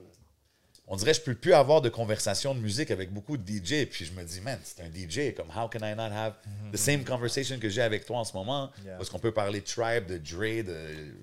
on 0.89 0.95
dirait 0.95 1.11
que 1.11 1.17
je 1.17 1.21
peux 1.23 1.35
plus 1.35 1.53
avoir 1.53 1.81
de 1.81 1.89
conversation 1.89 2.55
de 2.55 2.59
musique 2.59 2.91
avec 2.91 3.11
beaucoup 3.11 3.37
de 3.37 3.43
DJ. 3.43 3.85
Puis 3.89 4.05
je 4.05 4.11
me 4.13 4.23
dis, 4.23 4.41
man, 4.41 4.59
c'est 4.63 4.81
un 4.81 4.89
DJ. 4.89 5.33
Comme, 5.35 5.49
how 5.49 5.67
can 5.67 5.79
I 5.79 5.95
not 5.95 6.13
have 6.13 6.33
the 6.71 6.77
same 6.77 7.03
conversation 7.03 7.59
que 7.59 7.69
j'ai 7.69 7.81
avec 7.81 8.05
toi 8.05 8.19
en 8.19 8.23
ce 8.23 8.33
moment? 8.33 8.71
Yeah. 8.85 8.97
Parce 8.97 9.09
qu'on 9.09 9.19
peut 9.19 9.33
parler 9.33 9.61
de 9.61 9.65
Tribe, 9.65 10.05
de 10.05 10.17
Dre, 10.17 10.63
de 10.63 11.13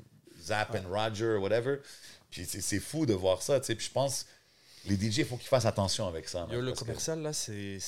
Zapp 0.41 0.75
and 0.75 0.89
Roger, 0.91 1.37
whatever. 1.37 1.79
Puis 2.31 2.45
c'est 2.47 2.61
c'est 2.61 2.81
fou 2.81 3.07
de 3.07 3.15
voir 3.15 3.41
ça, 3.43 3.61
tu 3.61 3.67
sais. 3.67 3.75
Puis 3.75 3.87
je 3.87 3.93
pense, 3.93 4.27
les 4.87 4.97
DJ, 4.97 5.19
il 5.19 5.25
faut 5.25 5.37
qu'ils 5.37 5.49
fassent 5.49 5.67
attention 5.67 6.07
avec 6.07 6.29
ça. 6.29 6.47
Yo, 6.51 6.61
le 6.61 6.73
que- 6.73 6.79
commercial, 6.79 7.21
là, 7.23 7.33
c'est. 7.33 7.79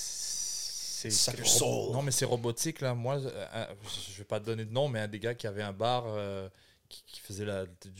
Non, 1.92 2.02
mais 2.02 2.10
c'est 2.10 2.24
robotique, 2.24 2.80
là. 2.80 2.94
Moi, 2.94 3.16
euh, 3.16 3.46
euh, 3.54 3.66
je 4.10 4.18
vais 4.18 4.24
pas 4.24 4.40
te 4.40 4.46
donner 4.46 4.64
de 4.64 4.72
nom, 4.72 4.88
mais 4.88 5.00
un 5.00 5.08
des 5.08 5.18
gars 5.18 5.34
qui 5.34 5.46
avait 5.46 5.62
un 5.62 5.72
bar 5.72 6.04
euh, 6.06 6.48
qui, 6.88 7.02
qui 7.06 7.20
faisait 7.20 7.44
la. 7.44 7.66
Tu 7.66 7.90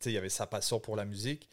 sais, 0.00 0.12
il 0.12 0.16
avait 0.18 0.28
sa 0.28 0.46
passion 0.46 0.78
pour 0.80 0.96
la 0.96 1.04
musique. 1.04 1.48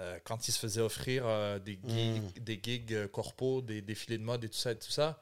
Euh, 0.00 0.18
quand 0.24 0.48
il 0.48 0.52
se 0.52 0.58
faisait 0.58 0.80
offrir 0.80 1.24
des 1.60 1.78
gigs, 1.86 2.42
des 2.42 2.60
gigs 2.62 3.06
corpos, 3.08 3.62
des 3.62 3.80
défilés 3.80 4.18
de 4.18 4.24
mode 4.24 4.44
et 4.44 4.48
tout 4.48 4.58
ça 4.58 4.72
et 4.72 4.78
tout 4.78 4.90
ça, 4.90 5.20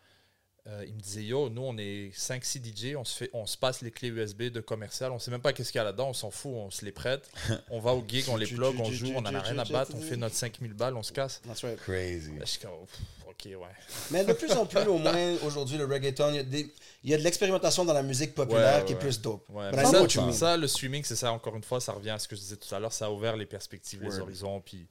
euh, 0.69 0.85
il 0.87 0.95
me 0.95 1.01
disait 1.01 1.25
Yo, 1.25 1.49
nous, 1.51 1.63
on 1.63 1.77
est 1.77 2.11
5-6 2.17 2.63
DJ, 2.93 2.95
on 2.97 3.05
se, 3.05 3.17
fait, 3.17 3.31
on 3.33 3.47
se 3.47 3.57
passe 3.57 3.81
les 3.83 3.91
clés 3.91 4.09
USB 4.09 4.43
de 4.45 4.61
commercial, 4.61 5.11
on 5.11 5.19
sait 5.19 5.31
même 5.33 5.41
pas 5.41 5.53
qu'est-ce 5.53 5.73
qu'il 5.73 5.79
y 5.79 5.81
a 5.81 5.85
là-dedans, 5.85 6.11
on 6.11 6.13
s'en 6.15 6.31
fout, 6.31 6.53
on 6.55 6.71
se 6.71 6.85
les 6.85 6.93
prête, 6.93 7.29
on 7.71 7.81
va 7.81 7.93
au 7.95 8.05
gig, 8.07 8.25
on 8.29 8.37
les 8.37 8.47
plug, 8.47 8.79
on 8.79 8.91
joue, 8.91 9.13
on 9.15 9.21
en 9.21 9.35
a 9.35 9.41
rien 9.41 9.59
à 9.59 9.65
battre, 9.65 9.93
on 9.97 10.01
fait 10.01 10.17
notre 10.17 10.37
5000 10.37 10.73
balles, 10.75 10.97
on 10.97 11.03
se 11.03 11.13
casse. 11.13 11.41
that's 11.47 11.63
right. 11.65 11.79
Crazy. 11.81 12.33
Là, 12.39 12.45
je 12.45 12.51
suis 12.51 12.61
comme, 12.61 12.71
ok, 13.29 13.45
ouais. 13.47 13.57
Mais 14.13 14.25
de 14.25 14.33
plus 14.35 14.53
en 14.53 14.65
plus, 14.67 14.79
au 14.87 14.99
moins, 14.99 15.35
aujourd'hui, 15.45 15.79
le 15.79 15.85
reggaeton, 15.87 16.29
il 16.31 16.37
y 16.37 16.39
a, 16.39 16.43
des- 16.45 16.73
il 17.03 17.11
y 17.11 17.15
a 17.15 17.19
de 17.19 17.23
l'expérimentation 17.25 17.85
dans 17.85 17.95
la 17.95 18.05
musique 18.05 18.33
populaire 18.33 18.79
Ouais, 18.83 18.85
qui 18.87 18.93
est 18.93 18.99
plus 18.99 19.21
dope. 19.21 19.45
Ouais, 19.51 19.69
mais 19.75 20.33
ça, 20.33 20.57
le 20.57 20.69
streaming, 20.69 21.03
c'est 21.03 21.17
ça, 21.17 21.33
encore 21.33 21.57
une 21.57 21.65
fois, 21.65 21.81
ça 21.81 21.93
revient 21.93 22.11
à 22.11 22.21
ce 22.21 22.29
que 22.29 22.37
je 22.37 22.41
disais 22.41 22.57
tout 22.57 22.73
à 22.73 22.79
l'heure, 22.79 22.93
ça 22.93 23.07
a 23.07 23.11
ouvert 23.11 23.37
les 23.37 23.47
perspectives, 23.47 24.01
les 24.05 24.21
horizons. 24.21 24.61
Puis, 24.61 24.87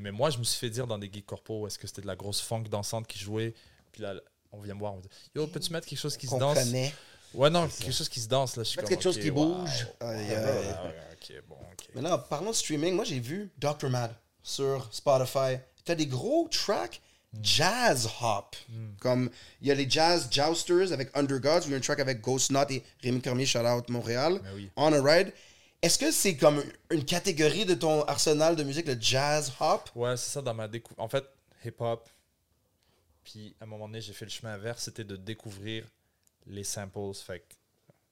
mais 0.00 0.12
moi, 0.12 0.30
je 0.30 0.38
me 0.38 0.44
suis 0.44 0.58
fait 0.58 0.70
dire 0.70 0.86
dans 0.86 0.96
des 0.96 1.10
gigs 1.12 1.26
corpo 1.26 1.60
où 1.60 1.66
est-ce 1.66 1.78
que 1.78 1.86
c'était 1.86 2.00
de 2.00 2.06
la 2.06 2.16
grosse 2.16 2.40
funk 2.40 2.62
dansante 2.70 3.06
qui 3.06 3.18
jouait. 3.18 3.52
Puis 3.92 4.00
là, 4.02 4.14
on 4.56 4.60
vient 4.62 4.74
me 4.74 4.78
voir, 4.80 4.94
on 4.94 4.96
me 4.98 5.02
dit 5.02 5.08
Yo, 5.34 5.46
peux-tu 5.46 5.72
mettre 5.72 5.86
quelque 5.86 5.98
chose 5.98 6.16
qui 6.16 6.26
se 6.26 6.36
danse? 6.36 6.58
connaît. 6.58 6.92
Ouais, 7.34 7.50
non, 7.50 7.66
quelque 7.68 7.92
chose 7.92 8.08
qui 8.08 8.20
se 8.20 8.28
danse. 8.28 8.56
Là, 8.56 8.62
je 8.62 8.68
suis 8.68 8.76
Mettre 8.76 8.88
comme, 8.88 8.96
quelque 8.96 9.02
chose 9.02 9.18
qui 9.18 9.30
wow. 9.30 9.44
bouge. 9.56 9.88
Aïe, 10.00 10.08
Ouais, 10.08 10.34
aïe. 10.36 10.44
ouais, 10.44 10.44
ouais, 10.44 10.94
ok, 11.12 11.42
bon, 11.48 11.56
ok. 11.56 11.88
Mais 11.94 12.00
là, 12.02 12.16
parlons 12.18 12.50
de 12.50 12.54
streaming, 12.56 12.94
moi 12.94 13.04
j'ai 13.04 13.18
vu 13.20 13.50
Dr. 13.58 13.90
Mad 13.90 14.14
sur 14.42 14.88
Spotify. 14.92 15.56
T'as 15.84 15.94
des 15.96 16.06
gros 16.06 16.48
tracks 16.48 17.00
jazz 17.42 18.08
hop. 18.22 18.54
Comme 19.00 19.28
il 19.60 19.66
y 19.66 19.70
a 19.72 19.74
les 19.74 19.90
jazz 19.90 20.28
jousters 20.30 20.92
avec 20.92 21.10
Undergods, 21.16 21.62
il 21.64 21.72
y 21.72 21.74
a 21.74 21.76
un 21.76 21.80
track 21.80 21.98
avec 21.98 22.20
Ghost 22.20 22.50
Knot 22.50 22.70
et 22.70 22.82
Rémi 23.02 23.20
Cormier, 23.20 23.46
shout 23.46 23.58
out 23.66 23.88
Montréal. 23.88 24.40
Oui. 24.54 24.70
On 24.76 24.92
a 24.92 25.02
Ride. 25.02 25.32
Est-ce 25.82 25.98
que 25.98 26.10
c'est 26.12 26.36
comme 26.36 26.62
une 26.90 27.04
catégorie 27.04 27.66
de 27.66 27.74
ton 27.74 28.02
arsenal 28.04 28.56
de 28.56 28.62
musique, 28.62 28.86
le 28.86 28.96
jazz 28.98 29.52
hop? 29.60 29.90
Ouais, 29.96 30.16
c'est 30.16 30.30
ça 30.30 30.40
dans 30.40 30.54
ma 30.54 30.68
découverte. 30.68 31.00
En 31.00 31.08
fait, 31.08 31.24
hip-hop. 31.64 32.08
Puis 33.24 33.54
à 33.60 33.64
un 33.64 33.66
moment 33.66 33.86
donné, 33.86 34.00
j'ai 34.00 34.12
fait 34.12 34.24
le 34.24 34.30
chemin 34.30 34.54
inverse, 34.54 34.84
c'était 34.84 35.04
de 35.04 35.16
découvrir 35.16 35.84
les 36.46 36.64
samples. 36.64 37.14
Fait 37.14 37.40
que 37.40 37.54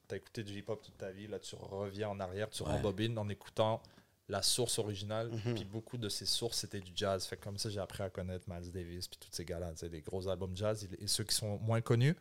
t'as 0.08 0.16
écouté 0.16 0.42
du 0.42 0.58
hip-hop 0.58 0.82
toute 0.82 0.96
ta 0.98 1.10
vie, 1.10 1.26
là 1.26 1.38
tu 1.38 1.54
reviens 1.54 2.08
en 2.08 2.20
arrière, 2.20 2.50
tu 2.50 2.62
rembobines 2.62 3.16
en 3.18 3.28
écoutant 3.28 3.82
la 4.28 4.42
source 4.42 4.78
originale. 4.78 5.30
Puis 5.54 5.64
beaucoup 5.64 5.98
de 5.98 6.08
ces 6.08 6.26
sources, 6.26 6.58
c'était 6.58 6.80
du 6.80 6.92
jazz. 6.94 7.26
Fait 7.26 7.36
que 7.36 7.44
comme 7.44 7.58
ça, 7.58 7.68
j'ai 7.68 7.80
appris 7.80 8.02
à 8.02 8.10
connaître 8.10 8.48
Miles 8.48 8.72
Davis, 8.72 9.08
puis 9.08 9.18
tous 9.20 9.28
ces 9.30 9.44
gars-là, 9.44 9.72
des 9.88 10.00
gros 10.00 10.26
albums 10.28 10.56
jazz 10.56 10.88
et 10.98 11.06
ceux 11.06 11.24
qui 11.24 11.34
sont 11.34 11.58
moins 11.58 11.80
connus. 11.80 12.16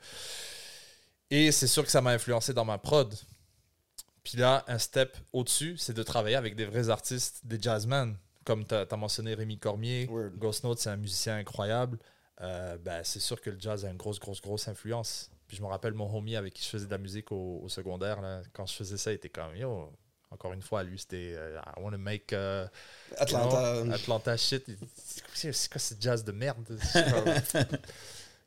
Et 1.29 1.51
c'est 1.51 1.67
sûr 1.67 1.85
que 1.85 1.91
ça 1.91 2.01
m'a 2.01 2.11
influencé 2.11 2.53
dans 2.53 2.65
ma 2.65 2.77
prod. 2.77 3.13
Puis 4.23 4.37
là, 4.37 4.63
un 4.67 4.77
step 4.77 5.17
au-dessus, 5.31 5.77
c'est 5.77 5.93
de 5.93 6.03
travailler 6.03 6.35
avec 6.35 6.55
des 6.55 6.65
vrais 6.65 6.89
artistes, 6.89 7.41
des 7.45 7.59
jazzmen. 7.59 8.15
Comme 8.43 8.65
tu 8.65 8.75
as, 8.75 8.97
mentionné 8.97 9.33
Rémi 9.33 9.57
Cormier, 9.57 10.07
Word. 10.09 10.31
Ghost 10.37 10.63
Note, 10.63 10.79
c'est 10.79 10.89
un 10.89 10.97
musicien 10.97 11.37
incroyable. 11.37 11.97
Euh, 12.41 12.77
ben, 12.77 13.03
c'est 13.03 13.19
sûr 13.19 13.39
que 13.39 13.49
le 13.49 13.59
jazz 13.59 13.85
a 13.85 13.89
une 13.89 13.97
grosse, 13.97 14.19
grosse, 14.19 14.41
grosse 14.41 14.67
influence. 14.67 15.29
Puis 15.47 15.57
je 15.57 15.61
me 15.61 15.67
rappelle 15.67 15.93
mon 15.93 16.13
homie 16.15 16.35
avec 16.35 16.53
qui 16.53 16.63
je 16.63 16.69
faisais 16.69 16.85
de 16.85 16.91
la 16.91 16.97
musique 16.97 17.31
au, 17.31 17.59
au 17.61 17.69
secondaire. 17.69 18.21
là, 18.21 18.41
quand 18.53 18.65
je 18.65 18.73
faisais 18.73 18.97
ça, 18.97 19.11
il 19.11 19.15
était 19.15 19.29
comme 19.29 19.55
Yo, 19.55 19.91
encore 20.31 20.53
une 20.53 20.61
fois, 20.61 20.83
lui, 20.83 20.97
c'était 20.97 21.33
euh, 21.35 21.59
I 21.77 21.81
want 21.81 21.91
to 21.91 21.97
make 21.97 22.31
uh, 22.31 22.67
Atlanta. 23.17 23.75
you 23.75 23.83
know, 23.83 23.93
Atlanta 23.93 24.37
shit. 24.37 24.65
C'est 25.33 25.69
quoi 25.69 25.79
ce 25.79 25.93
jazz 25.99 26.23
de 26.23 26.31
merde? 26.31 26.65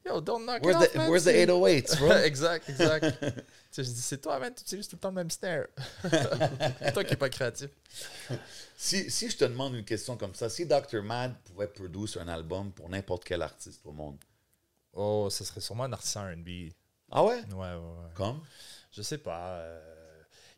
Yo, 0.06 0.20
don't 0.20 0.44
knock 0.44 0.62
Where's 0.62 0.76
it 0.76 0.82
off, 0.88 0.92
the, 0.92 0.98
man. 0.98 1.10
where's 1.10 1.24
the 1.24 1.30
C'est- 1.32 1.46
808s, 1.46 1.98
bro? 1.98 2.12
exact, 2.24 2.68
exact. 2.68 3.04
tu 3.20 3.32
sais, 3.70 3.84
je 3.84 3.90
dis, 3.90 4.00
c'est 4.02 4.18
toi, 4.20 4.38
man, 4.38 4.52
tu 4.54 4.62
utilises 4.62 4.86
tout 4.86 4.96
le 4.96 5.00
temps 5.00 5.08
le 5.08 5.14
même 5.14 5.30
snare. 5.30 5.66
toi 6.92 7.04
qui 7.04 7.10
n'es 7.10 7.16
pas 7.16 7.30
créatif. 7.30 7.70
Si, 8.76 9.10
si 9.10 9.30
je 9.30 9.36
te 9.38 9.44
demande 9.44 9.74
une 9.74 9.84
question 9.84 10.16
comme 10.18 10.34
ça, 10.34 10.48
si 10.50 10.66
Dr. 10.66 11.02
Mad 11.02 11.34
pouvait 11.44 11.68
produire 11.68 12.20
un 12.20 12.28
album 12.28 12.70
pour 12.72 12.88
n'importe 12.90 13.24
quel 13.24 13.40
artiste 13.42 13.80
au 13.86 13.92
monde, 13.92 14.18
Oh, 14.92 15.28
ce 15.30 15.42
serait 15.42 15.60
sûrement 15.60 15.84
un 15.84 15.92
artiste 15.92 16.16
RB. 16.16 16.70
ah 17.10 17.24
ouais? 17.24 17.40
Ouais, 17.50 17.54
ouais, 17.54 17.74
ouais. 17.74 18.10
Comme? 18.14 18.40
Je 18.92 19.02
sais 19.02 19.18
pas. 19.18 19.56
euh, 19.58 19.80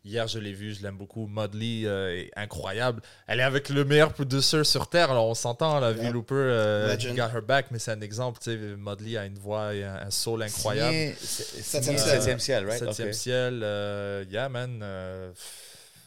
hier, 0.07 0.27
je 0.27 0.39
l'ai 0.39 0.53
vu, 0.53 0.73
je 0.73 0.81
l'aime 0.81 0.97
beaucoup. 0.97 1.27
Modley 1.27 1.83
euh, 1.85 2.15
est 2.17 2.31
incroyable. 2.35 3.01
Elle 3.27 3.39
est 3.39 3.43
avec 3.43 3.69
le 3.69 3.83
meilleur 3.85 4.13
producer 4.13 4.63
sur 4.63 4.89
Terre. 4.89 5.11
Alors, 5.11 5.27
on 5.27 5.33
s'entend, 5.35 5.79
la 5.79 5.91
Yeah. 5.91 6.11
Looper, 6.11 6.33
euh, 6.35 6.93
Legend. 6.95 7.15
got 7.15 7.29
her 7.37 7.41
back, 7.41 7.67
mais 7.71 7.79
c'est 7.79 7.91
un 7.91 8.01
exemple. 8.01 8.39
Tu 8.41 8.51
sais, 8.51 8.57
Modley 8.57 9.17
a 9.17 9.25
une 9.25 9.37
voix 9.37 9.73
et 9.75 9.83
un, 9.83 9.95
un 9.95 10.09
soul 10.11 10.41
incroyable. 10.43 11.15
Septième 11.19 11.83
signé 11.83 11.97
ciel. 11.97 12.09
Septième 12.15 12.39
ciel, 12.39 12.65
right? 12.65 12.79
Septième 12.79 13.07
Ok. 13.09 13.13
ciel, 13.13 13.59
euh, 13.63 14.25
yeah, 14.31 14.49
man. 14.49 14.79
euh, 14.81 15.31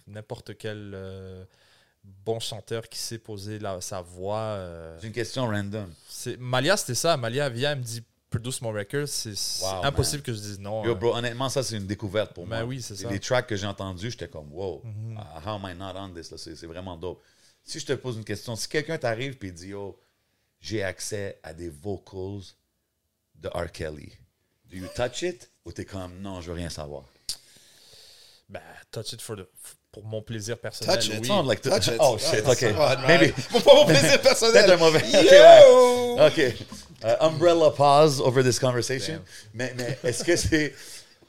N'importe 0.06 0.56
quel 0.58 0.90
euh, 0.94 1.44
bon 2.02 2.40
chanteur 2.40 2.88
qui 2.88 2.98
sait 2.98 3.18
poser 3.18 3.58
la- 3.60 3.80
sa 3.80 4.00
voix. 4.00 4.38
euh, 4.40 4.96
C'est 5.00 5.06
une 5.06 5.12
question 5.12 5.46
random. 5.46 5.88
Malia, 6.38 6.76
c'était 6.76 6.94
ça. 6.94 7.16
Malia 7.16 7.48
vient, 7.48 7.72
elle 7.72 7.78
me 7.78 7.84
dit 7.84 8.02
produce 8.30 8.60
mon 8.62 8.70
record. 8.72 9.06
C'est 9.08 9.34
Wow, 9.62 9.84
impossible 9.84 10.22
que 10.22 10.32
je 10.32 10.38
dise 10.38 10.58
non. 10.60 10.84
Yo, 10.84 10.92
hein. 10.92 10.94
bro, 10.94 11.14
honnêtement, 11.16 11.48
ça, 11.48 11.62
c'est 11.62 11.76
une 11.76 11.86
découverte 11.86 12.32
pour 12.32 12.46
Ben 12.46 12.58
moi. 12.60 12.66
oui, 12.68 12.80
c'est 12.82 12.96
ça. 12.96 13.10
Les 13.10 13.20
tracks 13.20 13.46
que 13.46 13.56
j'ai 13.56 13.66
entendus, 13.66 14.10
j'étais 14.10 14.28
comme, 14.28 14.52
wow, 14.52 14.80
Mhm. 14.84 15.18
uh, 15.18 15.46
how 15.46 15.56
am 15.56 15.62
I 15.68 15.74
not 15.74 15.98
on 15.98 16.10
this? 16.14 16.32
C'est 16.36 16.66
vraiment 16.66 16.96
dope. 16.96 17.20
Si 17.62 17.78
je 17.80 17.86
te 17.86 17.92
pose 17.92 18.16
une 18.16 18.24
question, 18.24 18.56
si 18.56 18.68
quelqu'un 18.68 18.96
t'arrive 18.98 19.36
et 19.42 19.50
dit, 19.50 19.68
yo, 19.68 19.98
j'ai 20.60 20.82
accès 20.82 21.38
à 21.42 21.52
des 21.52 21.68
vocals 21.68 22.42
de 23.34 23.48
R. 23.48 23.70
Kelly, 23.72 24.12
do 24.70 24.76
you 24.76 24.86
touch 24.94 25.22
it? 25.22 25.50
Ou 25.66 25.72
t'es 25.72 25.84
comme, 25.84 26.20
non, 26.20 26.40
je 26.40 26.48
veux 26.48 26.56
rien 26.56 26.70
savoir? 26.70 27.04
Ben, 28.48 28.60
touch 28.90 29.12
it 29.12 29.20
for 29.22 29.36
the- 29.36 29.46
pour 29.92 30.04
mon 30.04 30.22
plaisir 30.22 30.58
personnel. 30.58 30.96
Touch 30.96 31.08
it. 31.08 31.20
oui. 31.20 31.26
Sound 31.26 31.48
like 31.48 31.60
Touch 31.62 31.86
it. 31.88 31.96
Oh 32.00 32.16
shit, 32.18 32.44
ok. 32.46 32.62
Maybe. 33.06 33.32
Pour 33.50 33.62
pas 33.62 33.74
mon 33.74 33.86
plaisir 33.86 34.20
personnel. 34.22 34.64
Peut-être 34.64 34.74
un 34.74 34.76
mauvais. 34.76 35.02
Ok, 35.02 35.24
Yo! 35.24 36.16
ouais. 36.16 36.26
OK. 36.26 36.66
Euh, 37.04 37.16
umbrella 37.20 37.70
pause 37.70 38.20
over 38.20 38.42
this 38.42 38.58
conversation. 38.58 39.22
Mais, 39.54 39.72
mais 39.76 39.98
est-ce 40.04 40.24
que 40.24 40.36
c'est. 40.36 40.74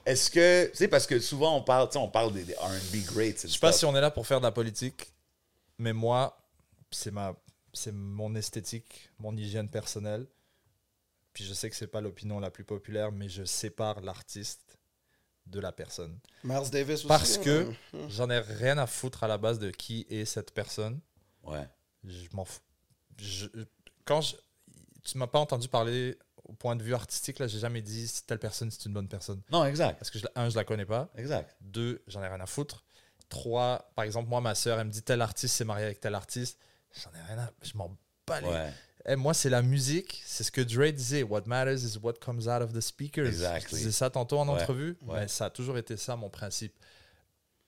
Est-ce 0.06 0.30
que. 0.30 0.70
Tu 0.72 0.78
sais, 0.78 0.88
parce 0.88 1.08
que 1.08 1.20
souvent, 1.20 1.58
on 1.58 1.62
parle, 1.62 1.88
tu 1.88 1.94
sais, 1.94 2.00
on 2.00 2.10
parle 2.10 2.34
des, 2.34 2.44
des 2.44 2.56
RB 2.56 3.06
greats. 3.06 3.42
Je 3.44 3.48
sais 3.48 3.60
pas 3.60 3.72
si 3.72 3.86
on 3.86 3.96
est 3.96 4.02
là 4.02 4.12
pour 4.12 4.28
faire 4.28 4.40
de 4.40 4.46
la 4.46 4.52
politique, 4.52 5.12
mais 5.78 5.94
moi, 5.94 6.38
c'est 6.92 7.12
ma, 7.12 7.36
c'est 7.74 7.94
mon 7.94 8.36
esthétique, 8.36 9.10
mon 9.20 9.36
hygiène 9.36 9.70
personnelle. 9.70 10.28
Puis 11.34 11.46
je 11.46 11.54
sais 11.54 11.70
que 11.70 11.76
c'est 11.76 11.88
pas 11.88 12.02
l'opinion 12.02 12.40
la 12.40 12.52
plus 12.52 12.66
populaire, 12.66 13.12
mais 13.12 13.30
je 13.30 13.46
sépare 13.46 14.02
l'artiste 14.02 14.78
de 15.46 15.60
la 15.60 15.72
personne. 15.72 16.20
Miles 16.44 16.70
Davis 16.72 17.00
aussi. 17.00 17.08
Parce 17.08 17.38
que 17.38 17.70
hein? 17.94 18.08
j'en 18.10 18.30
ai 18.30 18.40
rien 18.40 18.78
à 18.78 18.88
foutre 18.88 19.24
à 19.24 19.28
la 19.28 19.38
base 19.38 19.60
de 19.60 19.72
qui 19.72 20.06
est 20.10 20.26
cette 20.26 20.54
personne. 20.54 21.00
Ouais. 21.44 21.68
Je 22.04 22.28
m'en 22.34 22.46
fous. 22.46 22.60
Je- 23.18 23.48
quand 24.06 24.22
je, 24.22 24.36
tu 25.04 25.18
m'as 25.18 25.28
pas 25.28 25.40
entendu 25.40 25.68
parler 25.68 26.18
au 26.46 26.54
point 26.54 26.76
de 26.76 26.84
vue 26.84 26.94
artistique, 26.94 27.40
là, 27.40 27.48
j'ai 27.48 27.60
jamais 27.60 27.82
dit 27.82 28.08
si 28.08 28.26
telle 28.26 28.40
personne 28.40 28.70
c'est 28.72 28.86
une 28.86 28.94
bonne 28.94 29.08
personne. 29.08 29.42
Non, 29.52 29.64
exact. 29.66 29.98
Parce 30.00 30.10
que, 30.10 30.20
je, 30.20 30.26
un, 30.36 30.50
je 30.50 30.56
la 30.56 30.64
connais 30.64 30.86
pas. 30.86 31.10
Exact. 31.16 31.56
Deux, 31.62 32.02
j'en 32.08 32.22
ai 32.24 32.28
rien 32.28 32.40
à 32.42 32.46
foutre. 32.46 32.84
Trois, 33.30 33.92
par 33.96 34.04
exemple, 34.06 34.28
moi, 34.30 34.42
ma 34.42 34.56
soeur, 34.56 34.80
elle 34.80 34.88
me 34.88 34.92
dit 34.92 35.04
tel 35.04 35.22
artiste 35.22 35.56
s'est 35.56 35.64
marié 35.66 35.86
avec 35.86 36.00
tel 36.02 36.16
artiste. 36.16 36.60
J'en 37.02 37.12
ai 37.18 37.22
rien 37.26 37.40
à. 37.44 37.52
Je 37.62 37.78
m'en 37.78 37.96
bats 38.28 38.42
les. 38.42 38.48
Ouais. 38.48 38.74
Eh, 39.06 39.16
moi, 39.16 39.34
c'est 39.34 39.50
la 39.50 39.62
musique. 39.62 40.22
C'est 40.26 40.44
ce 40.44 40.52
que 40.52 40.60
Dre 40.62 40.92
disait. 40.92 41.24
What 41.24 41.44
matters 41.46 41.84
is 41.86 41.98
what 41.98 42.14
comes 42.20 42.48
out 42.48 42.62
of 42.62 42.74
the 42.74 42.82
speakers. 42.82 43.26
Exactly. 43.28 43.70
Je 43.72 43.76
disais 43.78 43.92
ça 43.92 44.10
tantôt 44.10 44.38
en 44.40 44.48
Ouais, 44.50 44.62
entrevue. 44.62 44.98
ouais. 45.04 45.22
Mais 45.22 45.28
ça 45.30 45.46
a 45.46 45.50
toujours 45.50 45.78
été 45.78 45.96
ça, 45.96 46.16
mon 46.18 46.30
principe. 46.30 46.76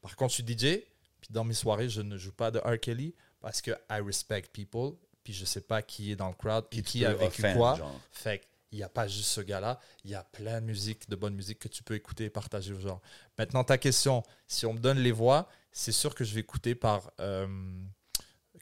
Par 0.02 0.16
contre, 0.18 0.34
je 0.36 0.44
suis 0.44 0.46
DJ. 0.58 0.84
Puis 1.22 1.30
dans 1.32 1.46
mes 1.46 1.54
soirées, 1.54 1.88
je 1.88 2.02
ne 2.02 2.18
joue 2.18 2.34
pas 2.34 2.52
de 2.52 2.60
R. 2.60 2.78
Kelly 2.80 3.16
parce 3.40 3.62
que 3.62 3.72
I 3.90 4.02
respect 4.06 4.44
people. 4.52 4.98
Puis 5.24 5.34
je 5.34 5.46
sais 5.46 5.62
pas 5.62 5.82
qui 5.82 6.12
est 6.12 6.16
dans 6.16 6.28
le 6.28 6.34
crowd 6.34 6.66
et 6.72 6.82
qui 6.82 7.02
peux 7.02 7.08
a 7.08 7.14
vécu 7.14 7.44
offend, 7.44 7.54
quoi. 7.56 7.76
genre. 7.76 8.00
Fait 8.12 8.46
qu'il 8.70 8.78
n'y 8.80 8.84
a 8.84 8.90
pas 8.90 9.08
juste 9.08 9.30
ce 9.30 9.42
gars-là, 9.42 9.80
il 10.04 10.12
y 10.12 10.16
a 10.16 10.24
plein 10.24 10.60
de 10.60 10.66
musique, 10.66 11.10
de 11.10 11.16
bonne 11.16 11.36
musique 11.36 11.60
que 11.60 11.68
tu 11.68 11.84
peux 11.84 11.96
écouter 11.96 12.26
et 12.26 12.30
partager 12.30 12.74
aux 12.74 12.80
gens. 12.80 13.02
Maintenant, 13.38 13.64
ta 13.64 13.78
question, 13.78 14.24
si 14.48 14.66
on 14.66 14.74
me 14.74 14.80
donne 14.80 15.00
les 15.00 15.12
voix, 15.12 15.48
c'est 15.72 15.92
sûr 15.92 16.14
que 16.14 16.24
je 16.24 16.34
vais 16.34 16.42
écouter 16.42 16.76
par 16.76 17.12
euh, 17.20 17.48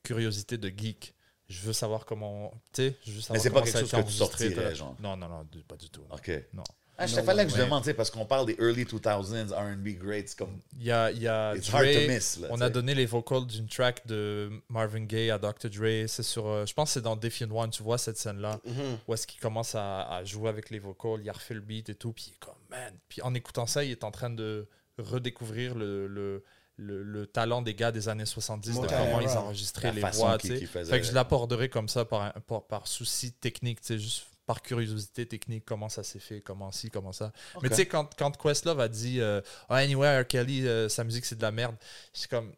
curiosité 0.04 0.58
de 0.58 0.70
geek. 0.70 1.16
Je 1.48 1.60
veux 1.62 1.74
savoir 1.74 2.06
comment. 2.06 2.52
Tu 2.72 2.84
sais, 2.84 2.98
je 3.06 3.12
veux 3.12 3.22
savoir 3.22 3.42
c'est 3.42 3.50
pas 3.50 3.62
quelque 3.64 3.80
chose 3.80 3.92
que 3.92 4.02
tu 4.08 4.14
sortirais, 4.14 4.76
genre. 4.76 4.96
Non, 5.02 5.18
non, 5.18 5.28
non, 5.28 5.48
pas 5.68 5.76
du 5.76 5.90
tout. 5.90 6.04
OK. 6.10 6.32
Non. 6.54 6.64
Ah, 7.02 7.08
je 7.08 7.16
Non, 7.16 7.24
fallait 7.24 7.46
que 7.46 7.52
je 7.52 7.58
demande, 7.58 7.82
tu 7.84 7.88
sais, 7.90 7.94
parce 7.94 8.12
qu'on 8.12 8.26
parle 8.26 8.46
des 8.46 8.56
early 8.60 8.84
2000s 8.86 9.52
R&B 9.54 9.98
greats, 9.98 10.36
comme 10.38 10.60
Il 10.80 10.86
y 10.86 10.92
a, 10.92 11.12
il 11.12 11.22
y 11.22 11.28
a 11.28 11.56
it's 11.56 11.70
Dre, 11.70 11.78
hard 11.78 11.94
to 11.94 12.08
miss. 12.12 12.38
Là, 12.40 12.48
on 12.52 12.62
a 12.62 12.70
donné 12.70 12.94
les 12.96 13.06
vocals 13.06 13.46
d'une 13.48 13.68
track 13.68 14.06
de 14.08 14.50
Marvin 14.70 15.06
Gaye 15.06 15.32
à 15.32 15.38
Dr. 15.38 15.70
Dre. 15.70 16.08
C'est 16.08 16.24
sur, 16.24 16.48
euh, 16.48 16.66
je 16.66 16.74
pense 16.74 16.90
que 16.90 16.94
c'est 16.94 17.02
dans 17.02 17.16
Defiant 17.16 17.50
One, 17.52 17.70
tu 17.72 17.82
vois 17.84 17.98
cette 17.98 18.18
scène-là, 18.18 18.60
Mhm. 18.66 18.74
où 19.08 19.14
est-ce 19.14 19.26
qu'il 19.28 19.40
commence 19.42 19.76
à, 19.76 20.04
à 20.04 20.24
jouer 20.24 20.50
avec 20.50 20.70
les 20.70 20.80
vocals, 20.80 21.20
il 21.24 21.30
a 21.30 21.34
refait 21.34 21.54
le 21.56 21.62
beat 21.62 21.90
et 21.90 21.96
tout, 21.96 22.14
puis 22.14 22.26
il 22.30 22.34
est 22.34 22.40
comme, 22.40 22.54
man. 22.70 22.94
Puis 23.10 23.22
en 23.22 23.34
écoutant 23.34 23.66
ça, 23.66 23.84
il 23.84 23.92
est 23.92 24.04
en 24.04 24.12
train 24.12 24.30
de 24.30 24.68
redécouvrir 24.98 25.76
le, 25.76 26.08
le, 26.08 26.44
le, 26.78 27.04
le 27.04 27.28
talent 27.28 27.62
des 27.62 27.74
gars 27.76 27.92
des 27.92 28.10
années 28.10 28.26
70, 28.26 28.80
de 28.82 28.88
comment 28.88 29.20
ils 29.22 29.28
enregistraient 29.30 29.90
La 29.94 30.10
les 30.12 30.18
voix, 30.18 30.38
qu'il- 30.38 30.50
tu 30.52 30.56
sais. 30.56 30.60
qu'il 30.60 30.68
faisait. 30.68 30.90
Fait 30.92 31.00
que 31.02 31.06
je 31.08 31.14
l'aborderai 31.14 31.70
comme 31.70 31.90
ça 31.90 32.06
par, 32.06 32.22
un- 32.22 32.34
par, 32.48 32.64
par 32.64 32.88
souci 32.88 33.34
technique, 33.34 33.80
juste 33.88 34.26
par 34.46 34.62
curiosité 34.62 35.26
technique, 35.26 35.64
comment 35.66 35.88
ça 35.90 36.04
s'est 36.04 36.20
fait, 36.20 36.42
comment 36.42 36.72
ci, 36.72 36.90
comment 36.90 37.14
ça. 37.14 37.32
Mais 37.62 37.70
tu 37.70 37.76
sais, 37.76 37.86
quand, 37.86 38.10
quand 38.18 38.36
Questlove 38.38 38.80
a 38.80 38.88
dit 38.88 39.20
euh, 39.22 39.40
Ah, 39.70 39.76
Anyway, 39.78 40.22
R. 40.22 40.28
Kelly, 40.28 40.68
euh, 40.68 40.90
sa 40.90 41.04
musique 41.04 41.26
c'est 41.26 41.38
de 41.38 41.42
la 41.42 41.52
merde, 41.52 41.76
c'est 42.14 42.30
comme 42.30 42.52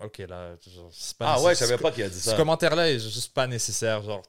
Ok, 0.00 0.18
là, 0.28 0.54
c'est 0.92 1.16
pas 1.16 1.34
Ah 1.34 1.40
ouais, 1.42 1.54
je 1.54 1.60
savais 1.60 1.76
Ce- 1.76 1.82
pas 1.82 1.92
qu'il 1.92 2.02
a 2.02 2.08
dit 2.08 2.18
Ce 2.18 2.30
ça. 2.30 2.36
commentaire-là 2.36 2.90
est 2.90 2.98
juste 2.98 3.32
pas 3.32 3.46
nécessaire, 3.46 4.02
genre, 4.02 4.22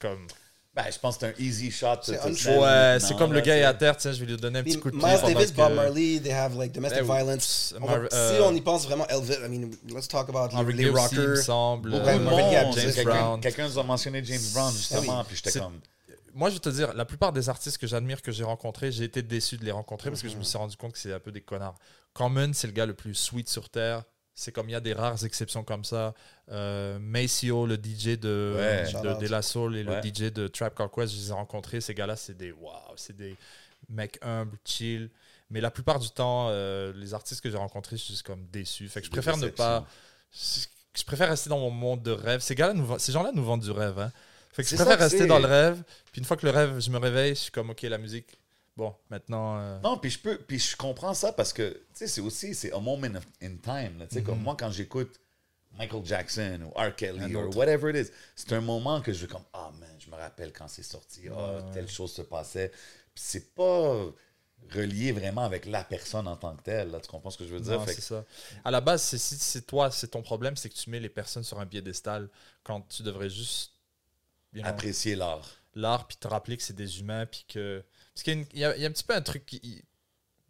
comme. 0.00 0.26
Ben, 0.74 0.84
je 0.92 0.98
pense 0.98 1.16
que 1.16 1.26
c'est 1.26 1.34
un 1.34 1.44
easy 1.44 1.70
shot. 1.72 1.96
C'est 2.02 2.18
Ouais, 2.56 2.98
c'est 3.00 3.16
comme 3.16 3.32
le 3.32 3.40
gars 3.40 3.56
est 3.56 3.64
à 3.64 3.74
terre, 3.74 3.96
tiens, 3.96 4.12
je 4.12 4.20
vais 4.20 4.26
lui 4.26 4.36
donner 4.36 4.60
un 4.60 4.62
petit 4.62 4.78
coup 4.78 4.90
de 4.90 4.96
Miles 4.96 5.04
pied. 5.06 5.16
pendant 5.20 5.34
Davis, 5.34 5.52
Bob 5.52 5.72
Marley, 5.74 6.20
they 6.20 6.30
have 6.32 6.56
like 6.56 6.72
domestic 6.72 7.04
Ben 7.04 7.16
violence. 7.16 7.74
Va- 7.80 7.94
euh, 8.12 8.36
si 8.36 8.42
on 8.42 8.54
y 8.54 8.60
pense 8.60 8.86
vraiment, 8.86 9.04
Elvis, 9.08 9.32
I 9.44 9.48
mean, 9.48 9.70
let's 9.92 10.06
talk 10.06 10.28
about 10.28 10.50
les, 10.56 10.62
aussi, 10.62 10.82
il 10.82 10.92
me 10.92 10.98
rockers. 10.98 11.36
semble. 11.44 11.90
Marvin 11.90 12.50
Gaye, 12.50 12.72
James 12.74 12.92
Quelqu'un- 12.92 13.04
Brown. 13.04 13.40
Quelqu'un 13.40 13.68
nous 13.68 13.78
a 13.78 13.82
mentionné 13.82 14.22
James 14.24 14.40
Brown, 14.54 14.72
justement, 14.72 15.18
oui. 15.20 15.24
puis 15.26 15.36
j'étais 15.42 15.58
comme... 15.58 15.80
Moi, 16.34 16.50
je 16.50 16.54
vais 16.54 16.60
te 16.60 16.68
dire, 16.68 16.92
la 16.94 17.04
plupart 17.04 17.32
des 17.32 17.48
artistes 17.48 17.78
que 17.78 17.86
j'admire, 17.86 18.22
que 18.22 18.32
j'ai 18.32 18.44
rencontrés, 18.44 18.92
j'ai 18.92 19.04
été 19.04 19.22
déçu 19.22 19.56
de 19.56 19.64
les 19.64 19.70
rencontrer 19.72 20.10
parce 20.10 20.22
que 20.22 20.28
je 20.28 20.34
Mhm. 20.34 20.38
me 20.40 20.44
suis 20.44 20.58
rendu 20.58 20.76
compte 20.76 20.92
que 20.92 20.98
c'est 20.98 21.12
un 21.12 21.20
peu 21.20 21.32
des 21.32 21.40
connards. 21.40 21.78
Common, 22.12 22.52
c'est 22.52 22.66
le 22.66 22.72
gars 22.72 22.86
le 22.86 22.94
plus 22.94 23.14
sweet 23.14 23.48
sur 23.48 23.68
Terre. 23.70 24.04
C'est 24.34 24.52
comme 24.52 24.68
il 24.68 24.72
y 24.72 24.76
a 24.76 24.80
des 24.80 24.92
rares 24.92 25.24
exceptions 25.24 25.64
comme 25.64 25.84
ça. 25.84 26.14
Euh, 26.50 26.98
Maceo, 27.00 27.66
le 27.66 27.74
DJ 27.76 28.16
de, 28.18 28.54
Ouais. 28.56 29.16
de, 29.18 29.26
La 29.28 29.42
Soul 29.42 29.76
et 29.76 29.84
Ouais. 29.84 29.96
le 29.96 30.00
DJ 30.02 30.30
de 30.32 30.46
Trap 30.46 30.76
Call 30.76 30.88
Quest, 30.94 31.12
je 31.12 31.18
les 31.18 31.28
ai 31.30 31.32
rencontrés. 31.32 31.80
Ces 31.80 31.92
gars-là, 31.94 32.14
c'est 32.14 32.36
des 32.36 32.52
waouh, 32.52 32.74
c'est 32.96 33.16
des 33.16 33.36
mecs 33.88 34.18
humbles, 34.22 34.56
chill. 34.64 35.10
Mais 35.50 35.60
la 35.60 35.70
plupart 35.72 35.98
du 35.98 36.10
temps, 36.10 36.48
euh, 36.50 36.92
les 36.94 37.14
artistes 37.14 37.40
que 37.40 37.50
j'ai 37.50 37.56
rencontrés, 37.56 37.96
je 37.96 38.02
suis 38.02 38.14
juste 38.14 38.26
comme 38.26 38.46
déçu. 38.46 38.88
Fait 38.88 39.00
que 39.00 39.06
je 39.06 39.10
préfère 39.10 39.36
ne 39.38 39.48
pas. 39.48 39.86
Je, 40.32 40.66
je 40.94 41.04
préfère 41.04 41.28
rester 41.30 41.48
dans 41.50 41.58
mon 41.58 41.70
monde 41.70 42.02
de 42.02 42.10
rêve. 42.12 42.40
Ces 42.40 42.54
nous 42.74 42.98
ces 42.98 43.12
gens-là 43.12 43.32
nous 43.34 43.44
vendent 43.44 43.62
du 43.62 43.70
rêve. 43.70 43.98
Hein. 43.98 44.12
Fait 44.58 44.64
que 44.64 44.68
je 44.70 44.74
préfère 44.76 44.98
rester 44.98 45.26
dans 45.26 45.38
le 45.38 45.46
rêve. 45.46 45.82
Puis 46.10 46.20
une 46.20 46.24
fois 46.24 46.36
que 46.36 46.44
le 46.44 46.50
rêve, 46.52 46.80
je 46.80 46.90
me 46.90 46.98
réveille, 46.98 47.30
je 47.36 47.40
suis 47.42 47.50
comme, 47.52 47.70
OK, 47.70 47.82
la 47.82 47.96
musique, 47.98 48.38
bon, 48.76 48.92
maintenant. 49.08 49.58
euh, 49.60 49.78
Non, 49.80 49.98
puis 49.98 50.10
je 50.10 50.18
peux, 50.18 50.36
puis 50.36 50.58
je 50.58 50.76
comprends 50.76 51.14
ça 51.14 51.32
parce 51.32 51.52
que, 51.52 51.70
tu 51.70 51.78
sais, 51.94 52.06
c'est 52.08 52.20
aussi, 52.20 52.54
c'est 52.54 52.72
a 52.72 52.78
moment 52.80 53.16
of- 53.16 53.26
in 53.40 53.56
time. 53.62 54.04
Tu 54.08 54.14
sais, 54.16 54.20
Mhm. 54.20 54.26
comme 54.26 54.42
moi, 54.42 54.56
quand 54.58 54.70
j'écoute 54.72 55.20
Michael 55.78 56.04
Jackson 56.04 56.60
ou 56.66 56.70
R. 56.80 56.94
Kelly 56.96 57.36
ou 57.36 57.50
whatever 57.54 57.90
it 57.96 58.08
is, 58.08 58.12
c'est 58.34 58.52
un 58.52 58.60
moment 58.60 59.00
que 59.00 59.12
je 59.12 59.26
comme, 59.26 59.44
ah 59.52 59.70
man, 59.78 59.88
je 59.98 60.10
me 60.10 60.16
rappelle 60.16 60.52
quand 60.52 60.66
c'est 60.66 60.82
sorti, 60.82 61.28
ah, 61.30 61.34
Ouais. 61.34 61.62
telle 61.72 61.88
chose 61.88 62.12
se 62.12 62.22
passait. 62.22 62.70
Puis 63.14 63.22
c'est 63.24 63.54
pas 63.54 63.94
relié 64.74 65.12
vraiment 65.12 65.44
avec 65.44 65.66
la 65.66 65.84
personne 65.84 66.26
en 66.26 66.36
tant 66.36 66.56
que 66.56 66.62
telle. 66.62 66.90
Là, 66.90 66.98
tu 67.00 67.06
comprends 67.08 67.30
ce 67.30 67.38
que 67.38 67.44
je 67.46 67.54
veux 67.54 67.60
dire? 67.60 67.78
non, 67.78 67.84
Fait 67.86 67.92
c'est 67.92 67.98
que- 67.98 68.02
ça. 68.02 68.24
À 68.64 68.72
la 68.72 68.80
base, 68.80 69.02
c'est 69.02 69.18
si 69.18 69.36
c'est 69.36 69.62
toi, 69.66 69.90
c'est 69.92 70.08
ton 70.08 70.20
problème, 70.22 70.56
c'est 70.56 70.68
que 70.68 70.74
tu 70.74 70.90
mets 70.90 70.98
les 71.00 71.08
personnes 71.08 71.44
sur 71.44 71.60
un 71.60 71.66
piédestal 71.66 72.28
quand 72.64 72.80
tu 72.88 73.04
devrais 73.04 73.30
juste 73.30 73.72
apprécier 74.64 75.14
l'art. 75.14 75.48
l'art, 75.74 76.06
puis 76.06 76.16
te 76.16 76.28
rappeler 76.28 76.56
que 76.56 76.62
c'est 76.62 76.76
des 76.76 77.00
humains, 77.00 77.26
puis 77.26 77.44
que. 77.48 77.84
Parce 78.14 78.22
qu'il 78.22 78.46
y 78.54 78.64
a, 78.64 78.76
y 78.76 78.80
y 78.80 78.86
un 78.86 78.90
petit 78.90 79.04
peu 79.04 79.14
un 79.14 79.22
truc 79.22 79.46
qui. 79.46 79.84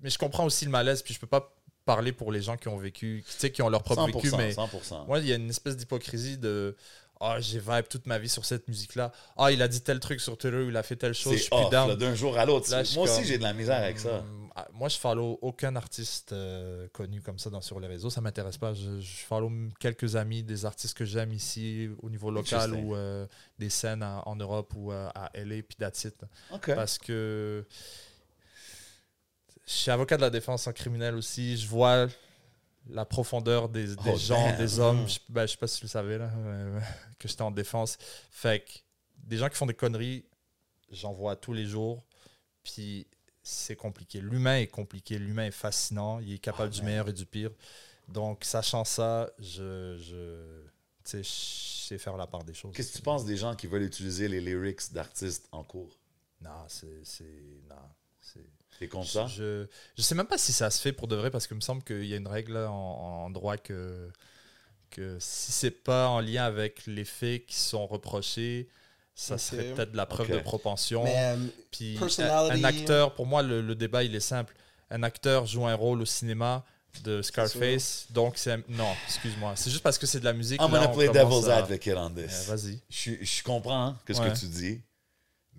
Mais 0.01 0.11
je 0.11 0.19
comprends 0.19 0.45
aussi 0.45 0.65
le 0.65 0.71
malaise, 0.71 1.03
puis 1.03 1.13
je 1.13 1.19
peux 1.19 1.27
pas 1.27 1.55
parler 1.85 2.13
pour 2.13 2.31
les 2.31 2.43
gens 2.43 2.57
qui 2.57 2.69
ont 2.69 2.77
vécu, 2.77 3.25
tu 3.27 3.35
sais, 3.39 3.51
qui 3.51 3.63
ont 3.63 3.71
leur 3.71 3.83
propre 3.83 4.07
100%, 4.09 4.13
vécu, 4.13 4.31
mais 4.37 4.53
100%. 4.53 5.07
moi, 5.07 5.19
il 5.21 5.27
y 5.27 5.33
a 5.33 5.37
une 5.37 5.49
espèce 5.49 5.77
d'hypocrisie 5.77 6.37
de. 6.39 6.77
Ah, 7.21 7.41
j'ai 7.41 7.59
vibe 7.59 7.89
toute 7.89 8.07
ma 8.07 8.19
vie 8.19 8.29
sur 8.29 8.45
cette 8.45 8.69
musique-là. 8.69 9.12
Ah, 9.37 9.51
il 9.51 9.61
a 9.62 9.69
dit 9.69 9.81
tel 9.81 9.99
truc 10.01 10.21
sur 10.21 10.39
Twitter, 10.39 10.64
il 10.69 10.77
a 10.77 10.83
fait 10.83 10.97
telle 10.97 11.14
chose, 11.14 11.37
c'est 11.41 11.71
d'un 11.71 12.14
jour 12.14 12.39
à 12.39 12.45
l'autre. 12.47 12.69
Moi 12.95 13.05
aussi, 13.05 13.25
j'ai 13.25 13.39
de 13.39 13.43
la 13.43 13.53
misère 13.53 13.83
avec 13.83 13.99
ça. 13.99 14.19
Hum, 14.19 14.51
ah, 14.55 14.66
Moi, 14.73 14.89
je 14.89 14.97
follow 14.99 15.39
aucun 15.43 15.77
artiste 15.77 16.33
euh, 16.33 16.89
connu 16.93 17.21
comme 17.21 17.39
ça 17.39 17.51
dans, 17.51 17.61
sur 17.61 17.79
les 17.79 17.87
réseaux. 17.87 18.11
Ça 18.11 18.21
m'intéresse 18.21 18.57
pas. 18.57 18.75
Je, 18.75 19.01
je 19.01 19.25
follow 19.25 19.51
quelques 19.79 20.16
amis, 20.16 20.43
des 20.43 20.64
artistes 20.64 20.97
que 20.97 21.05
j'aime 21.05 21.33
ici 21.33 21.89
au 22.03 22.11
niveau 22.11 22.31
local 22.31 22.75
ou 22.75 22.95
euh, 22.95 23.27
des 23.59 23.71
scènes 23.71 24.03
en, 24.03 24.23
en 24.27 24.37
Europe 24.37 24.73
ou 24.77 24.93
euh, 24.93 25.09
à 25.14 25.31
LA, 25.35 25.62
puis 25.62 25.77
that's 25.79 26.05
it. 26.05 26.16
OK. 26.53 26.75
Parce 26.75 26.99
que 26.99 27.64
je 29.66 29.73
suis 29.73 29.91
avocat 29.91 30.16
de 30.16 30.23
la 30.23 30.31
défense 30.31 30.66
en 30.66 30.73
criminel 30.73 31.14
aussi. 31.14 31.57
Je 31.57 31.66
vois 31.69 32.07
la 32.89 33.05
profondeur 33.05 33.68
des, 33.68 33.86
des 33.97 34.12
Oh, 34.12 34.16
gens, 34.16 34.43
damn. 34.49 34.57
des 34.59 34.78
hommes. 34.78 35.09
Je, 35.09 35.18
ben, 35.28 35.47
je 35.47 35.53
sais 35.53 35.57
pas 35.59 35.66
si 35.66 35.80
vous 35.80 35.84
le 35.86 35.89
savez, 35.91 36.18
là, 36.18 36.30
euh, 36.36 36.80
que 37.18 37.28
j'étais 37.28 37.43
en 37.43 37.51
défense. 37.51 37.99
Fait 38.30 38.61
que 38.64 38.70
des 39.18 39.36
gens 39.36 39.49
qui 39.49 39.57
font 39.57 39.66
des 39.66 39.74
conneries, 39.74 40.24
j'en 40.91 41.12
vois 41.12 41.36
tous 41.36 41.53
les 41.53 41.66
jours. 41.66 42.03
Puis 42.64 43.07
c'est 43.43 43.76
compliqué. 43.76 44.20
L'humain 44.20 44.59
est 44.59 44.66
compliqué. 44.66 45.18
L'humain 45.18 45.47
est 45.47 45.51
fascinant. 45.51 46.18
Il 46.20 46.32
est 46.34 46.39
capable 46.39 46.70
Oh, 46.70 46.74
du 46.74 46.78
man. 46.82 46.86
meilleur 46.91 47.09
et 47.09 47.12
du 47.12 47.26
pire. 47.26 47.51
Donc, 48.09 48.45
sachant 48.45 48.84
ça, 48.84 49.30
je, 49.39 49.97
je, 49.99 50.62
je 51.07 51.22
sais 51.22 51.99
faire 51.99 52.16
la 52.16 52.26
part 52.26 52.45
des 52.45 52.55
choses. 52.55 52.74
Qu'est-ce 52.74 52.93
que 52.93 52.97
tu 52.99 53.03
penses 53.03 53.24
des 53.24 53.36
gens 53.36 53.55
qui 53.55 53.66
veulent 53.66 53.82
utiliser 53.82 54.28
les 54.28 54.41
lyrics 54.41 54.93
d'artistes 54.93 55.47
en 55.53 55.62
cours? 55.64 55.99
Non, 56.41 56.64
c'est. 56.68 57.05
c'est- 57.05 57.24
Non, 57.69 57.77
c'est. 58.20 58.45
T'es 58.78 58.86
contre 58.89 59.09
ça? 59.09 59.27
Je, 59.27 59.66
je 59.97 60.03
sais 60.03 60.15
même 60.15 60.27
pas 60.28 60.39
si 60.39 60.53
ça 60.53 60.70
se 60.70 60.81
fait 60.81 60.93
pour 60.93 61.09
de 61.09 61.16
vrai 61.16 61.31
parce 61.32 61.47
qu'il 61.49 61.57
me 61.57 61.61
semble 61.61 61.82
qu'il 61.82 62.05
y 62.07 62.15
a 62.15 62.16
une 62.16 62.28
règle 62.28 62.57
en, 62.59 63.24
en 63.24 63.31
droit 63.31 63.57
que, 63.57 64.09
que 64.90 65.16
si 65.20 65.51
c'est 65.53 65.70
pas 65.73 66.09
en 66.09 66.20
lien 66.20 66.45
avec 66.45 66.86
les 66.86 67.05
faits 67.05 67.45
qui 67.47 67.57
sont 67.57 67.86
reprochés, 67.89 68.69
ça 69.16 69.36
serait 69.36 69.73
peut-être 69.74 69.90
de 69.93 69.97
la 69.97 70.07
preuve 70.07 70.31
de 70.31 70.39
propension. 70.39 71.03
Mais 71.03 71.15
euh, 71.16 71.36
Puis 71.73 71.97
un, 71.97 72.01
personality- 72.07 72.61
un 72.61 72.65
acteur, 72.65 73.15
pour 73.16 73.27
moi, 73.27 73.43
le, 73.43 73.61
le 73.62 73.74
débat 73.74 74.05
il 74.05 74.15
est 74.15 74.20
simple. 74.20 74.55
Un 74.90 75.03
acteur 75.03 75.45
joue 75.47 75.66
un 75.66 75.74
rôle 75.74 76.01
au 76.01 76.07
cinéma 76.07 76.65
de 77.03 77.20
Scarface, 77.20 78.07
donc 78.11 78.39
c'est 78.39 78.53
un- 78.53 78.62
non, 78.69 78.93
excuse-moi, 79.07 79.55
c'est 79.57 79.70
juste 79.70 79.82
parce 79.82 79.99
que 79.99 80.07
c'est 80.07 80.20
de 80.20 80.24
la 80.24 80.32
musique. 80.32 80.61
I'm 80.61 80.73
là, 80.73 80.78
gonna 80.86 80.90
on 80.90 80.95
play 80.97 81.09
devil's 81.09 81.49
à- 81.49 81.57
advocate 81.59 81.97
on 81.99 82.11
this. 82.11 82.47
Vas-y. 82.47 82.81
Je, 82.89 83.11
je 83.20 83.43
comprends 83.43 83.86
hein, 83.89 83.99
que 84.07 84.15
ce 84.15 84.20
Ouais. 84.20 84.32
que 84.32 84.39
tu 84.39 84.47
dis. 84.47 84.81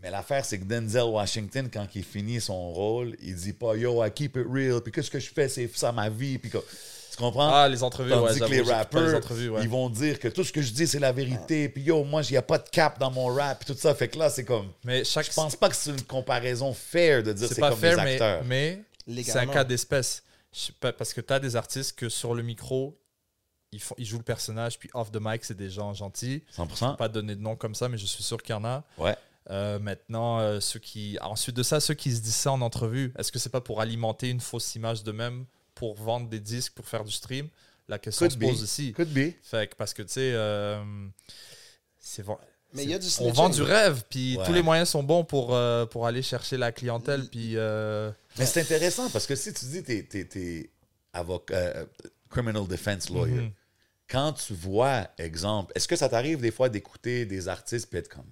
Mais 0.02 0.10
l'affaire, 0.10 0.46
c'est 0.46 0.60
que 0.60 0.64
Denzel 0.64 1.04
Washington, 1.04 1.70
quand 1.72 1.88
il 1.94 2.04
finit 2.04 2.40
son 2.40 2.72
rôle, 2.72 3.16
il 3.22 3.36
dit 3.36 3.54
pas 3.54 3.76
Yo, 3.76 4.04
I 4.04 4.12
keep 4.12 4.38
it 4.38 4.46
real, 4.50 4.82
puis 4.82 4.92
qu'est-ce 4.92 5.12
que 5.12 5.20
je 5.20 5.30
fais, 5.30 5.50
c'est 5.50 5.70
ça 5.76 5.92
ma 5.92 6.10
vie. 6.10 6.38
Puis 6.38 6.50
que- 6.50 6.58
tu 7.12 7.18
comprends? 7.18 7.50
Ah, 7.54 7.68
les 7.68 7.84
entrevues, 7.84 8.12
Tandis 8.12 8.40
ouais, 8.40 8.48
que 8.48 8.54
les 8.54 8.62
rappers, 8.62 9.02
les 9.02 9.16
entrevues, 9.16 9.50
ouais. 9.50 9.62
ils 9.62 9.70
vont 9.70 9.90
dire 9.90 10.20
que 10.20 10.30
tout 10.30 10.44
ce 10.44 10.54
que 10.54 10.62
je 10.62 10.72
dis, 10.72 10.88
c'est 10.88 11.00
la 11.00 11.12
vérité. 11.12 11.68
Puis 11.68 11.84
yo, 11.84 12.04
moi, 12.06 12.22
il 12.22 12.32
n'y 12.32 12.38
a 12.38 12.42
pas 12.42 12.60
de 12.60 12.70
cap 12.70 12.98
dans 12.98 13.12
mon 13.12 13.28
rap, 13.28 13.64
puis 13.66 13.74
tout 13.74 13.80
ça. 13.80 13.94
Fait 13.94 14.08
que 14.08 14.18
là, 14.18 14.30
c'est 14.30 14.46
comme. 14.46 14.72
Mais 14.86 15.04
chaque 15.04 15.26
Je 15.26 15.34
pense 15.34 15.56
pas 15.56 15.70
que 15.70 15.76
c'est 15.76 15.92
une 15.92 16.02
comparaison 16.04 16.74
fair 16.74 17.24
de 17.24 17.34
dire 17.34 17.48
c'est 17.48 17.56
c'est 17.56 17.62
pas 17.62 17.72
comme 17.72 17.80
fair, 17.80 17.98
mais, 17.98 18.14
acteurs. 18.14 18.44
mais 18.46 18.84
c'est 19.24 19.38
un 19.38 19.48
cas 19.48 19.64
d'espèce. 19.64 20.24
Je 20.54 20.60
sais 20.60 20.74
pas, 20.80 20.94
Parce 20.94 21.14
que 21.14 21.22
tu 21.22 21.34
as 21.34 21.40
des 21.40 21.56
artistes 21.56 21.98
que 21.98 22.10
sur 22.10 22.34
le 22.34 22.42
micro, 22.42 22.98
ils, 23.72 23.82
font, 23.82 23.96
ils 23.98 24.06
jouent 24.06 24.18
le 24.18 24.24
personnage, 24.24 24.80
puis 24.80 24.90
off 24.94 25.12
the 25.12 25.20
mic, 25.22 25.44
c'est 25.46 25.58
des 25.58 25.70
gens 25.70 25.94
gentils. 25.94 26.44
100%? 26.58 26.96
Pas 26.96 27.08
donner 27.08 27.36
de 27.36 27.42
nom 27.42 27.56
comme 27.56 27.76
ça, 27.76 27.88
mais 27.88 27.98
je 27.98 28.06
suis 28.06 28.24
sûr 28.24 28.42
qu'il 28.42 28.56
y 28.56 28.58
en 28.58 28.66
a. 28.66 28.84
Ouais. 28.98 29.16
Euh, 29.50 29.80
maintenant, 29.80 30.40
euh, 30.40 30.60
ceux 30.60 30.80
qui, 30.80 31.18
ensuite 31.22 31.56
de 31.56 31.64
ça, 31.64 31.80
ceux 31.80 31.94
qui 31.96 32.12
se 32.16 32.22
disent 32.22 32.36
ça 32.36 32.52
en 32.52 32.62
entrevue, 32.62 33.14
est-ce 33.18 33.32
que 33.32 33.40
c'est 33.40 33.50
pas 33.50 33.62
pour 33.62 33.82
alimenter 33.82 34.30
une 34.30 34.40
fausse 34.42 34.76
image 34.76 35.04
d'eux-mêmes, 35.04 35.46
pour 35.74 35.96
vendre 35.96 36.28
des 36.30 36.40
disques, 36.40 36.74
pour 36.74 36.88
faire 36.88 37.04
du 37.04 37.12
stream? 37.12 37.48
La 37.88 37.98
question 37.98 38.26
Could 38.28 38.34
se 38.34 38.38
be. 38.38 38.42
pose 38.42 38.62
aussi. 38.64 38.94
Could 38.94 39.10
be. 39.12 39.34
Fait 39.42 39.68
que 39.68 39.76
parce 39.76 39.94
que 39.96 40.04
tu 40.04 40.10
sais, 40.14 40.34
euh, 40.34 40.84
c'est 42.00 42.24
Mais 42.76 42.84
il 42.84 42.90
y 42.92 42.94
a 42.94 43.00
du 43.00 43.08
on 43.22 43.32
vend 43.32 43.50
du 43.50 43.64
rêve, 43.64 44.04
puis 44.10 44.38
Ouais. 44.38 44.46
tous 44.46 44.54
les 44.54 44.62
moyens 44.62 44.90
sont 44.90 45.02
bons 45.02 45.24
pour, 45.24 45.56
euh, 45.56 45.88
pour 45.88 46.06
aller 46.06 46.22
chercher 46.22 46.58
la 46.58 46.72
clientèle, 46.72 47.28
puis 47.30 47.54
euh, 47.58 48.12
Mais 48.38 48.46
c'est 48.46 48.62
intéressant 48.62 49.10
parce 49.10 49.26
que 49.26 49.36
si 49.36 49.52
tu 49.54 49.66
dis 49.66 49.82
t'es 49.84 50.04
t'es 50.04 50.26
t'es 50.26 50.70
avocat, 51.14 51.56
euh, 51.56 51.86
criminal 52.30 52.68
defense 52.68 53.10
lawyer, 53.10 53.42
Mhm. 53.42 53.52
quand 54.08 54.34
tu 54.34 54.54
vois, 54.54 55.10
exemple, 55.18 55.72
est-ce 55.74 55.88
que 55.88 55.96
ça 55.96 56.10
t'arrive 56.10 56.42
des 56.42 56.52
fois 56.52 56.70
d'écouter 56.70 57.26
des 57.26 57.48
artistes 57.48 57.90
puis 57.90 57.98
être 57.98 58.10
comme 58.10 58.30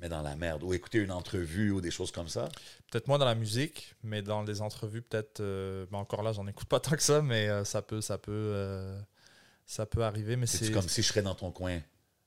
mets 0.00 0.08
dans 0.08 0.22
la 0.22 0.36
merde 0.36 0.62
ou 0.62 0.72
écouter 0.74 0.98
une 0.98 1.12
entrevue 1.12 1.70
ou 1.70 1.80
des 1.80 1.90
choses 1.90 2.10
comme 2.10 2.28
ça? 2.28 2.48
peut-être 2.90 3.06
moins 3.08 3.18
dans 3.18 3.24
la 3.24 3.34
musique, 3.34 3.94
mais 4.02 4.22
dans 4.22 4.42
les 4.42 4.60
entrevues, 4.62 5.02
peut-être. 5.02 5.40
euh, 5.40 5.86
ben 5.90 5.98
encore 5.98 6.22
là, 6.22 6.32
j'en 6.32 6.46
écoute 6.46 6.68
pas 6.68 6.80
tant 6.80 6.96
que 6.96 7.02
ça, 7.02 7.22
mais 7.22 7.48
euh, 7.48 7.64
ça 7.64 7.82
peut, 7.82 8.00
ça 8.00 8.18
peut, 8.18 8.32
euh, 8.32 9.00
ça 9.66 9.86
peut 9.86 10.02
arriver. 10.02 10.36
Mais 10.36 10.46
C'est 10.46 10.72
comme 10.72 10.88
si 10.88 11.02
je 11.02 11.08
serais 11.08 11.22
dans 11.22 11.34
ton 11.34 11.50
coin, 11.52 11.80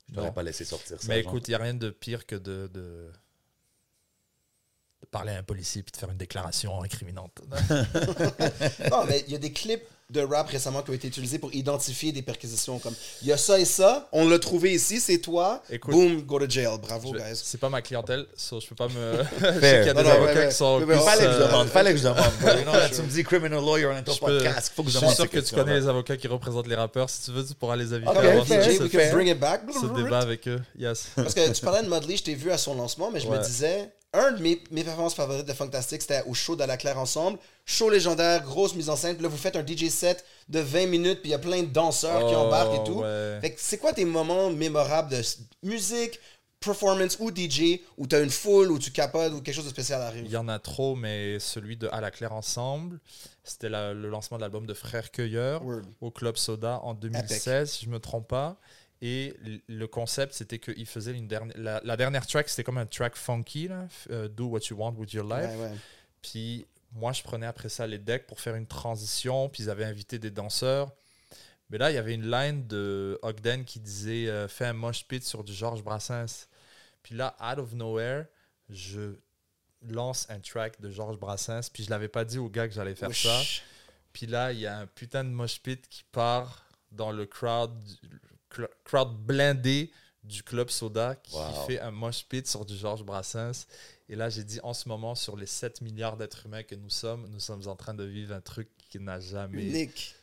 je 0.10 0.16
t'aurais 0.16 0.34
pas 0.34 0.44
laissé 0.44 0.64
sortir 0.66 1.02
ça. 1.02 1.08
Mais 1.08 1.22
genre. 1.22 1.32
écoute, 1.34 1.48
il 1.48 1.52
n'y 1.52 1.56
a 1.56 1.60
rien 1.60 1.74
de 1.74 1.90
pire 1.90 2.26
que 2.26 2.36
de, 2.36 2.70
de, 2.74 3.12
de 5.04 5.08
parler 5.10 5.34
à 5.34 5.38
un 5.40 5.44
policier 5.44 5.84
puis 5.84 5.92
de 5.92 5.98
faire 5.98 6.10
une 6.10 6.18
déclaration 6.18 6.82
incriminante. 6.82 7.42
Non, 8.92 9.06
mais 9.08 9.24
il 9.28 9.34
y 9.34 9.36
a 9.36 9.40
des 9.40 9.52
clips 9.52 9.84
de 10.10 10.22
rap 10.22 10.48
récemment 10.50 10.84
qui 10.84 10.92
ont 10.92 10.94
été 10.94 11.08
utilisés 11.08 11.40
pour 11.40 11.54
identifier 11.56 12.12
des 12.12 12.22
perquisitions. 12.22 12.78
Comme 12.78 12.94
il 13.24 13.30
y 13.30 13.32
a 13.32 13.38
ça 13.38 13.58
et 13.60 13.66
ça, 13.66 14.08
on 14.12 14.28
l'a 14.30 14.38
trouvé 14.38 14.74
ici, 14.74 15.00
c'est 15.00 15.18
toi. 15.18 15.64
Écoute, 15.72 15.92
Boom, 15.92 16.22
go 16.22 16.38
to 16.40 16.48
jail. 16.48 16.78
Bravo, 16.82 17.14
Je- 17.14 17.18
guys. 17.20 17.42
C'est 17.42 17.60
pas 17.60 17.70
ma 17.70 17.82
clientèle, 17.82 18.28
so 18.36 18.60
je 18.60 18.68
peux 18.68 18.76
pas 18.76 18.90
me. 18.90 19.24
je 19.40 19.60
sais 19.60 19.78
qu'il 19.80 19.88
y 19.88 19.90
a 19.90 19.94
Non, 19.94 20.02
des 20.04 20.08
non, 20.10 20.16
avocats 20.16 20.34
ouais, 20.36 20.48
qui 20.50 20.56
sont. 20.56 20.82
plus, 20.86 20.96
Fallait 20.96 21.26
que 21.26 21.32
je 21.32 21.38
euh, 21.38 21.48
demande, 21.48 21.68
fallait 21.70 21.92
que 21.94 21.98
je 21.98 22.04
demande. 22.04 22.74
là, 22.74 22.90
tu 22.90 23.02
me 23.02 23.08
dis 23.08 23.24
criminal 23.24 23.60
lawyer, 23.60 23.88
on 23.88 23.98
est 23.98 24.08
au 24.08 24.14
je 24.14 24.20
peux- 24.20 24.26
podcast, 24.38 24.72
faut 24.76 24.84
que 24.84 24.90
je 24.90 24.94
Je 24.94 25.00
demande 25.00 25.14
suis 25.16 25.22
sûr 25.24 25.32
que 25.32 25.40
tu 25.40 25.56
connais 25.56 25.80
les 25.80 25.88
avocats 25.88 26.18
qui 26.18 26.28
représentent 26.28 26.68
les 26.68 26.76
rappeurs. 26.76 27.10
Si 27.10 27.24
tu 27.24 27.32
veux, 27.32 27.44
tu 27.46 27.56
pourras 27.56 27.76
les 27.76 27.92
inviter 27.94 28.10
Ok, 28.12 28.96
à 28.96 29.12
bring 29.12 29.30
it 29.30 29.40
back. 29.40 29.62
ce 29.74 29.88
débat 29.88 30.20
avec 30.20 30.48
eux. 30.48 30.62
Yes. 30.78 31.08
Parce 31.16 31.34
que 31.34 31.52
tu 31.52 31.62
parlais 31.62 31.82
de 31.82 31.90
Mudley, 31.90 32.18
je 32.18 32.24
t'ai 32.24 32.36
vu 32.36 32.52
à 32.52 32.58
son 32.58 32.76
lancement, 32.76 33.10
mais 33.12 33.20
je 33.20 33.28
me 33.28 33.38
disais, 33.44 33.90
un 34.14 34.32
de 34.34 34.42
mes, 34.42 34.62
mes 34.72 34.84
performances 34.84 35.16
favorites 35.16 35.48
de 35.48 35.54
Fantastic, 35.54 36.02
c'était 36.02 36.24
au 36.28 36.34
show 36.34 36.56
de 36.56 36.64
la 36.64 36.78
Claire 36.78 37.00
ensemble. 37.00 37.40
Show 37.66 37.90
légendaire, 37.90 38.44
grosse 38.44 38.76
mise 38.76 38.90
en 38.90 38.96
scène. 38.96 39.16
Puis 39.16 39.24
là, 39.24 39.30
vous 39.30 39.38
faites 39.38 39.56
un 39.56 39.66
DJ 39.66 39.90
set 39.90 40.24
de 40.50 40.60
20 40.60 40.86
minutes, 40.88 41.22
puis 41.22 41.30
il 41.30 41.32
y 41.32 41.36
a 41.36 41.40
plein 41.40 41.62
de 41.64 41.68
danseurs 41.68 42.28
qui 42.28 42.36
Oh, 42.36 42.40
embarquent 42.40 42.82
et 42.82 42.84
tout. 42.84 43.00
ouais. 43.00 43.40
Fait 43.42 43.52
que 43.52 43.60
c'est 43.60 43.78
quoi 43.78 43.92
tes 43.94 44.06
moments 44.06 44.50
mémorables 44.52 45.10
de 45.10 45.22
musique, 45.64 46.20
performance 46.60 47.18
ou 47.20 47.32
DJ, 47.32 47.82
où 47.98 48.06
tu 48.08 48.16
as 48.16 48.20
une 48.22 48.30
foule, 48.30 48.72
où 48.72 48.80
tu 48.80 48.92
capotes, 48.92 49.34
ou 49.34 49.42
quelque 49.42 49.56
chose 49.56 49.66
de 49.66 49.70
spécial 49.70 50.00
Il 50.02 50.04
arrive? 50.06 50.32
y 50.32 50.38
en 50.38 50.48
a 50.48 50.60
trop, 50.60 50.96
mais 50.96 51.40
celui 51.40 51.76
de 51.76 51.90
À 51.92 52.00
la 52.00 52.12
Claire 52.12 52.34
Ensemble, 52.34 53.00
c'était 53.44 53.68
la- 53.70 53.94
le 53.94 54.10
lancement 54.10 54.38
de 54.38 54.42
l'album 54.44 54.66
de 54.68 54.74
Frères 54.74 55.12
Cueilleurs 55.12 55.66
Word. 55.66 55.82
au 56.02 56.12
Club 56.12 56.38
Soda 56.38 56.80
en 56.84 56.94
2016, 56.94 57.72
si 57.72 57.86
je 57.86 57.90
me 57.90 58.00
trompe 58.00 58.28
pas. 58.28 58.58
Et 59.06 59.36
le 59.68 59.86
concept, 59.86 60.34
c'était 60.34 60.60
qu'il 60.60 60.86
faisait 60.86 61.12
une 61.12 61.28
dernière. 61.28 61.58
La, 61.58 61.82
la 61.84 61.98
dernière 61.98 62.26
track, 62.26 62.48
c'était 62.48 62.64
comme 62.64 62.78
un 62.78 62.86
track 62.86 63.18
funky, 63.18 63.68
là, 63.68 63.86
euh, 64.10 64.30
Do 64.30 64.46
What 64.46 64.62
You 64.70 64.78
Want 64.78 64.94
with 64.94 65.12
Your 65.12 65.26
Life. 65.26 65.50
Ouais, 65.50 65.58
ouais. 65.58 65.78
Puis 66.22 66.66
moi, 66.94 67.12
je 67.12 67.22
prenais 67.22 67.46
après 67.46 67.68
ça 67.68 67.86
les 67.86 67.98
decks 67.98 68.26
pour 68.26 68.40
faire 68.40 68.56
une 68.56 68.66
transition. 68.66 69.50
Puis 69.50 69.64
ils 69.64 69.70
avaient 69.70 69.84
invité 69.84 70.20
des 70.20 70.32
danseurs. 70.32 70.90
Mais 71.70 71.78
là, 71.78 71.92
il 71.92 71.96
y 71.96 71.98
avait 71.98 72.14
une 72.14 72.32
line 72.32 72.66
de 72.66 73.20
Ogden 73.24 73.66
qui 73.66 73.82
disait 73.82 74.30
euh, 74.30 74.48
Fais 74.48 74.68
un 74.68 74.74
mosh 74.74 75.06
pit 75.06 75.22
sur 75.22 75.44
du 75.44 75.54
Georges 75.54 75.84
Brassens. 75.84 76.48
Puis 77.02 77.14
là, 77.14 77.36
out 77.42 77.60
of 77.60 77.74
nowhere, 77.74 78.28
je 78.70 79.18
lance 79.82 80.30
un 80.30 80.40
track 80.40 80.80
de 80.80 80.90
Georges 80.90 81.20
Brassens. 81.20 81.70
Puis 81.74 81.84
je 81.84 81.90
l'avais 81.90 82.08
pas 82.08 82.24
dit 82.24 82.38
au 82.38 82.48
gars 82.48 82.70
que 82.70 82.74
j'allais 82.74 82.96
faire 82.96 83.14
ça. 83.14 83.42
Puis 84.14 84.28
là, 84.28 84.54
il 84.54 84.60
y 84.60 84.66
a 84.66 84.80
un 84.80 84.86
putain 84.86 85.26
de 85.26 85.30
mosh 85.30 85.60
pit 85.60 85.86
qui 85.90 86.06
part 86.10 86.70
dans 86.94 87.12
le 87.12 87.26
crowd, 87.26 87.72
crowd 88.84 89.18
blindé 89.26 89.92
du 90.24 90.42
club 90.44 90.70
Soda 90.70 91.16
qui 91.16 91.36
Wow. 91.36 91.66
fait 91.68 91.80
un 91.82 91.92
mosh 91.92 92.26
pit 92.26 92.48
sur 92.48 92.64
du 92.66 92.76
Georges 92.78 93.04
Brassens. 93.04 93.66
Et 94.08 94.16
là, 94.16 94.30
j'ai 94.30 94.44
dit 94.44 94.60
en 94.64 94.74
ce 94.74 94.88
moment, 94.88 95.16
sur 95.16 95.36
les 95.36 95.46
7 95.46 95.82
milliards 95.82 96.16
d'êtres 96.18 96.46
humains 96.46 96.64
que 96.64 96.76
nous 96.76 96.90
sommes, 96.90 97.28
nous 97.30 97.40
sommes 97.40 97.68
en 97.68 97.76
train 97.76 97.94
de 97.94 98.04
vivre 98.04 98.34
un 98.34 98.42
truc 98.42 98.70
qui 98.90 99.00
n'a 99.00 99.20
jamais. 99.20 99.64
Unique. 99.64 100.16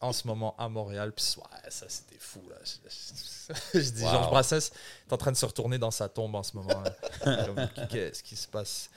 En 0.00 0.12
ce 0.12 0.28
moment 0.28 0.54
à 0.58 0.68
Montréal. 0.68 1.12
Puis 1.12 1.24
ouais, 1.38 1.70
ça, 1.70 1.86
c'était 1.88 2.18
fou. 2.20 2.40
Là. 2.48 2.56
Je, 3.74 3.78
dis, 3.90 4.02
Wow. 4.04 4.10
Georges 4.10 4.30
Brassens 4.30 4.70
est 5.06 5.12
en 5.12 5.16
train 5.16 5.32
de 5.32 5.36
se 5.36 5.44
retourner 5.46 5.78
dans 5.78 5.90
sa 5.90 6.08
tombe 6.08 6.34
en 6.36 6.42
ce 6.44 6.56
moment. 6.56 6.82
Comme, 7.24 7.68
Qu'est-ce 7.90 8.22
qui 8.22 8.36
se 8.36 8.46
passe? 8.46 8.90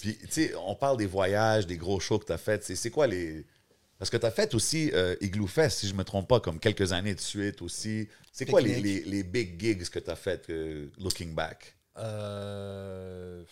Puis, 0.00 0.16
tu 0.18 0.26
sais, 0.30 0.54
on 0.56 0.74
parle 0.74 0.96
des 0.96 1.06
voyages, 1.06 1.66
des 1.66 1.76
gros 1.76 2.00
shows 2.00 2.18
que 2.18 2.24
tu 2.26 2.32
as 2.32 2.38
fait. 2.38 2.62
C'est 2.64 2.90
quoi 2.90 3.06
les. 3.06 3.46
Parce 3.98 4.10
que 4.10 4.16
tu 4.16 4.26
as 4.26 4.30
fait 4.30 4.54
aussi 4.54 4.90
euh, 4.94 5.16
Igloo 5.20 5.48
Fest, 5.48 5.80
si 5.80 5.88
je 5.88 5.94
me 5.94 6.04
trompe 6.04 6.28
pas, 6.28 6.40
comme 6.40 6.60
quelques 6.60 6.92
années 6.92 7.14
de 7.14 7.20
suite 7.20 7.62
aussi. 7.62 8.08
C'est 8.32 8.46
quoi 8.46 8.60
les, 8.60 8.80
les, 8.80 9.00
les 9.02 9.22
big 9.24 9.60
gigs 9.60 9.88
que 9.88 9.98
tu 9.98 10.10
as 10.10 10.16
fait, 10.16 10.48
euh, 10.50 10.86
looking 10.98 11.34
back? 11.34 11.74
Euh, 11.96 13.42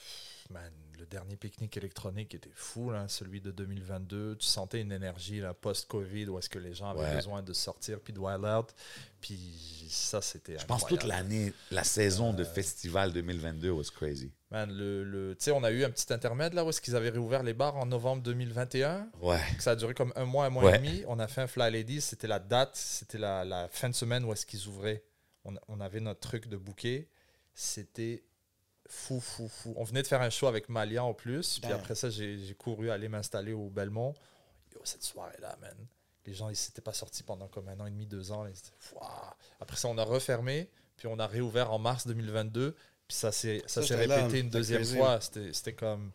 man, 0.51 0.73
le 0.99 1.07
dernier 1.07 1.37
pique-nique 1.37 1.77
électronique 1.77 2.35
était 2.35 2.51
fou, 2.55 2.91
là, 2.91 3.07
celui 3.09 3.41
de 3.41 3.51
2022. 3.51 4.37
Tu 4.37 4.47
sentais 4.47 4.81
une 4.81 4.93
énergie 4.93 5.43
post-Covid 5.61 6.29
où 6.29 6.39
est-ce 6.39 6.49
que 6.49 6.59
les 6.59 6.75
gens 6.75 6.91
avaient 6.91 7.01
Ouais. 7.01 7.15
besoin 7.17 7.43
de 7.43 7.53
sortir 7.53 8.01
puis 8.01 8.13
de 8.13 8.19
wild 8.19 8.45
out. 8.45 8.69
Puis 9.21 9.87
ça, 9.91 10.21
c'était 10.23 10.59
Je 10.59 10.65
pense 10.65 10.87
toute 10.87 11.05
l'année, 11.05 11.53
la 11.71 11.85
saison 11.85 12.33
de 12.33 12.45
festival 12.45 13.13
2022 13.13 13.71
was 13.71 13.85
crazy. 13.95 14.33
Man, 14.51 14.71
le, 14.73 15.03
le, 15.05 15.35
tu 15.37 15.45
sais, 15.45 15.51
on 15.51 15.65
a 15.65 15.71
eu 15.71 15.85
un 15.85 15.91
petit 15.91 16.13
intermède 16.13 16.55
là 16.55 16.65
où 16.65 16.69
est-ce 16.71 16.81
qu'ils 16.81 16.95
avaient 16.97 17.11
réouvert 17.11 17.43
les 17.43 17.53
bars 17.55 17.77
en 17.77 17.87
novembre 17.87 18.23
2021. 18.23 19.09
Ouais. 19.21 19.41
Ça 19.59 19.73
a 19.73 19.77
duré 19.77 19.93
comme 19.95 20.13
un 20.17 20.25
mois, 20.25 20.47
un 20.47 20.51
mois 20.51 20.65
Ouais. 20.65 20.77
et 20.77 20.79
demi. 20.79 21.05
On 21.09 21.19
a 21.19 21.27
fait 21.29 21.43
un 21.43 21.47
Fly 21.47 21.71
Ladies. 21.73 22.01
C'était 22.01 22.29
la 22.29 22.39
date, 22.39 22.77
c'était 22.77 23.19
la, 23.19 23.45
la 23.45 23.69
fin 23.69 23.89
de 23.89 23.95
semaine 23.95 24.25
où 24.25 24.33
est-ce 24.33 24.47
qu'ils 24.47 24.67
ouvraient. 24.69 25.03
On, 25.45 25.55
on 25.69 25.81
avait 25.81 26.01
notre 26.01 26.21
truc 26.21 26.49
de 26.49 26.57
bouquet. 26.57 27.09
C'était 27.55 28.23
fou, 28.89 29.21
fou, 29.21 29.49
fou. 29.49 29.75
On 29.77 29.85
venait 29.85 30.03
de 30.03 30.07
faire 30.07 30.21
un 30.23 30.31
show 30.31 30.47
avec 30.47 30.69
Malian 30.69 31.09
en 31.09 31.15
plus. 31.15 31.59
Puis 31.61 31.69
Damn. 31.69 31.79
après 31.79 31.95
ça, 31.95 32.11
j'ai 32.11 32.55
couru 32.59 32.91
aller 32.91 33.09
m'installer 33.09 33.53
au 33.53 33.69
Belmont. 33.71 34.15
Yo, 34.75 34.81
cette 34.85 35.03
soirée-là, 35.03 35.57
man. 35.61 35.75
Les 36.25 36.35
gens, 36.35 36.49
ils 36.49 36.57
s'étaient 36.57 36.81
pas 36.83 36.93
sortis 36.93 37.23
pendant 37.23 37.47
comme 37.49 37.69
un 37.69 37.79
an 37.81 37.87
et 37.87 37.91
demi, 37.91 38.07
deux 38.07 38.33
ans. 38.33 38.43
là. 38.45 38.51
Ils. 38.51 38.99
Après 39.61 39.77
ça, 39.77 39.89
on 39.89 39.97
a 39.99 40.05
refermé. 40.05 40.69
Puis 40.97 41.07
on 41.09 41.19
a 41.19 41.27
réouvert 41.27 41.73
en 41.73 41.79
mars 41.79 42.07
2022. 42.07 42.73
Puis 43.07 43.17
ça 43.17 43.31
s'est 43.33 43.63
là, 43.77 43.97
répété 44.17 44.41
une 44.41 44.51
deuxième 44.51 44.81
crazy. 44.83 44.97
fois. 44.97 45.21
C'était 45.21 45.75
comme 45.75 46.11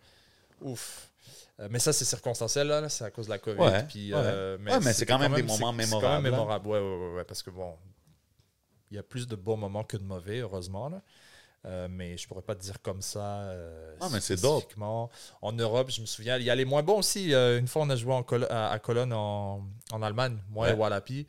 ouf. 0.60 1.10
Euh, 1.60 1.68
mais 1.70 1.80
ça, 1.80 1.94
c'est 1.94 2.06
circonstanciel, 2.06 2.68
là, 2.68 2.82
là, 2.82 2.90
c'est 2.90 3.04
à 3.06 3.12
cause 3.12 3.26
de 3.28 3.32
la 3.32 3.38
COVID. 3.38 3.60
Ouais, 3.60 3.84
puis, 3.84 4.14
ouais. 4.14 4.20
euh, 4.22 4.58
Ouais, 4.58 4.80
mais 4.80 4.94
c'est 4.94 5.06
quand 5.06 5.20
même 5.20 5.34
des 5.34 5.42
c'est- 5.42 5.48
moments 5.48 5.72
c'est 5.72 5.78
mémorables, 5.78 6.06
quand 6.08 6.22
même 6.22 6.24
là. 6.24 6.32
mémorable, 6.32 6.68
ouais, 6.68 6.80
ouais, 6.80 6.98
ouais, 6.98 7.16
ouais, 7.18 7.24
parce 7.24 7.44
que 7.44 7.52
bon, 7.52 7.78
il 8.90 8.96
y 8.96 9.00
a 9.00 9.04
plus 9.04 9.28
de 9.28 9.36
bons 9.36 9.58
moments 9.58 9.84
que 9.84 9.96
de 9.98 10.04
mauvais, 10.04 10.40
heureusement. 10.40 10.90
Là. 10.90 11.02
Euh, 11.66 11.88
mais 11.90 12.18
je 12.18 12.28
pourrais 12.28 12.42
pas 12.42 12.56
te 12.56 12.62
dire 12.62 12.82
comme 12.82 13.02
ça. 13.04 13.42
euh, 13.44 13.96
Ah, 14.02 14.08
mais 14.12 14.20
c'est 14.20 14.42
dope. 14.42 14.64
En 15.44 15.52
Europe, 15.54 15.92
je 15.92 16.02
me 16.02 16.08
souviens, 16.08 16.38
il 16.38 16.44
y 16.44 16.50
a 16.50 16.56
les 16.56 16.66
moins 16.66 16.82
bons 16.82 16.98
aussi. 17.00 17.34
Euh, 17.36 17.60
une 17.60 17.68
fois, 17.68 17.84
on 17.84 17.90
a 17.92 17.96
joué 17.96 18.14
en 18.14 18.24
Colo- 18.24 18.48
à, 18.50 18.72
à 18.72 18.80
Cologne 18.80 19.14
en, 19.14 19.64
en 19.92 20.02
Allemagne, 20.02 20.40
moi 20.50 20.70
et. 20.72 20.74
Wallapi. 20.80 21.28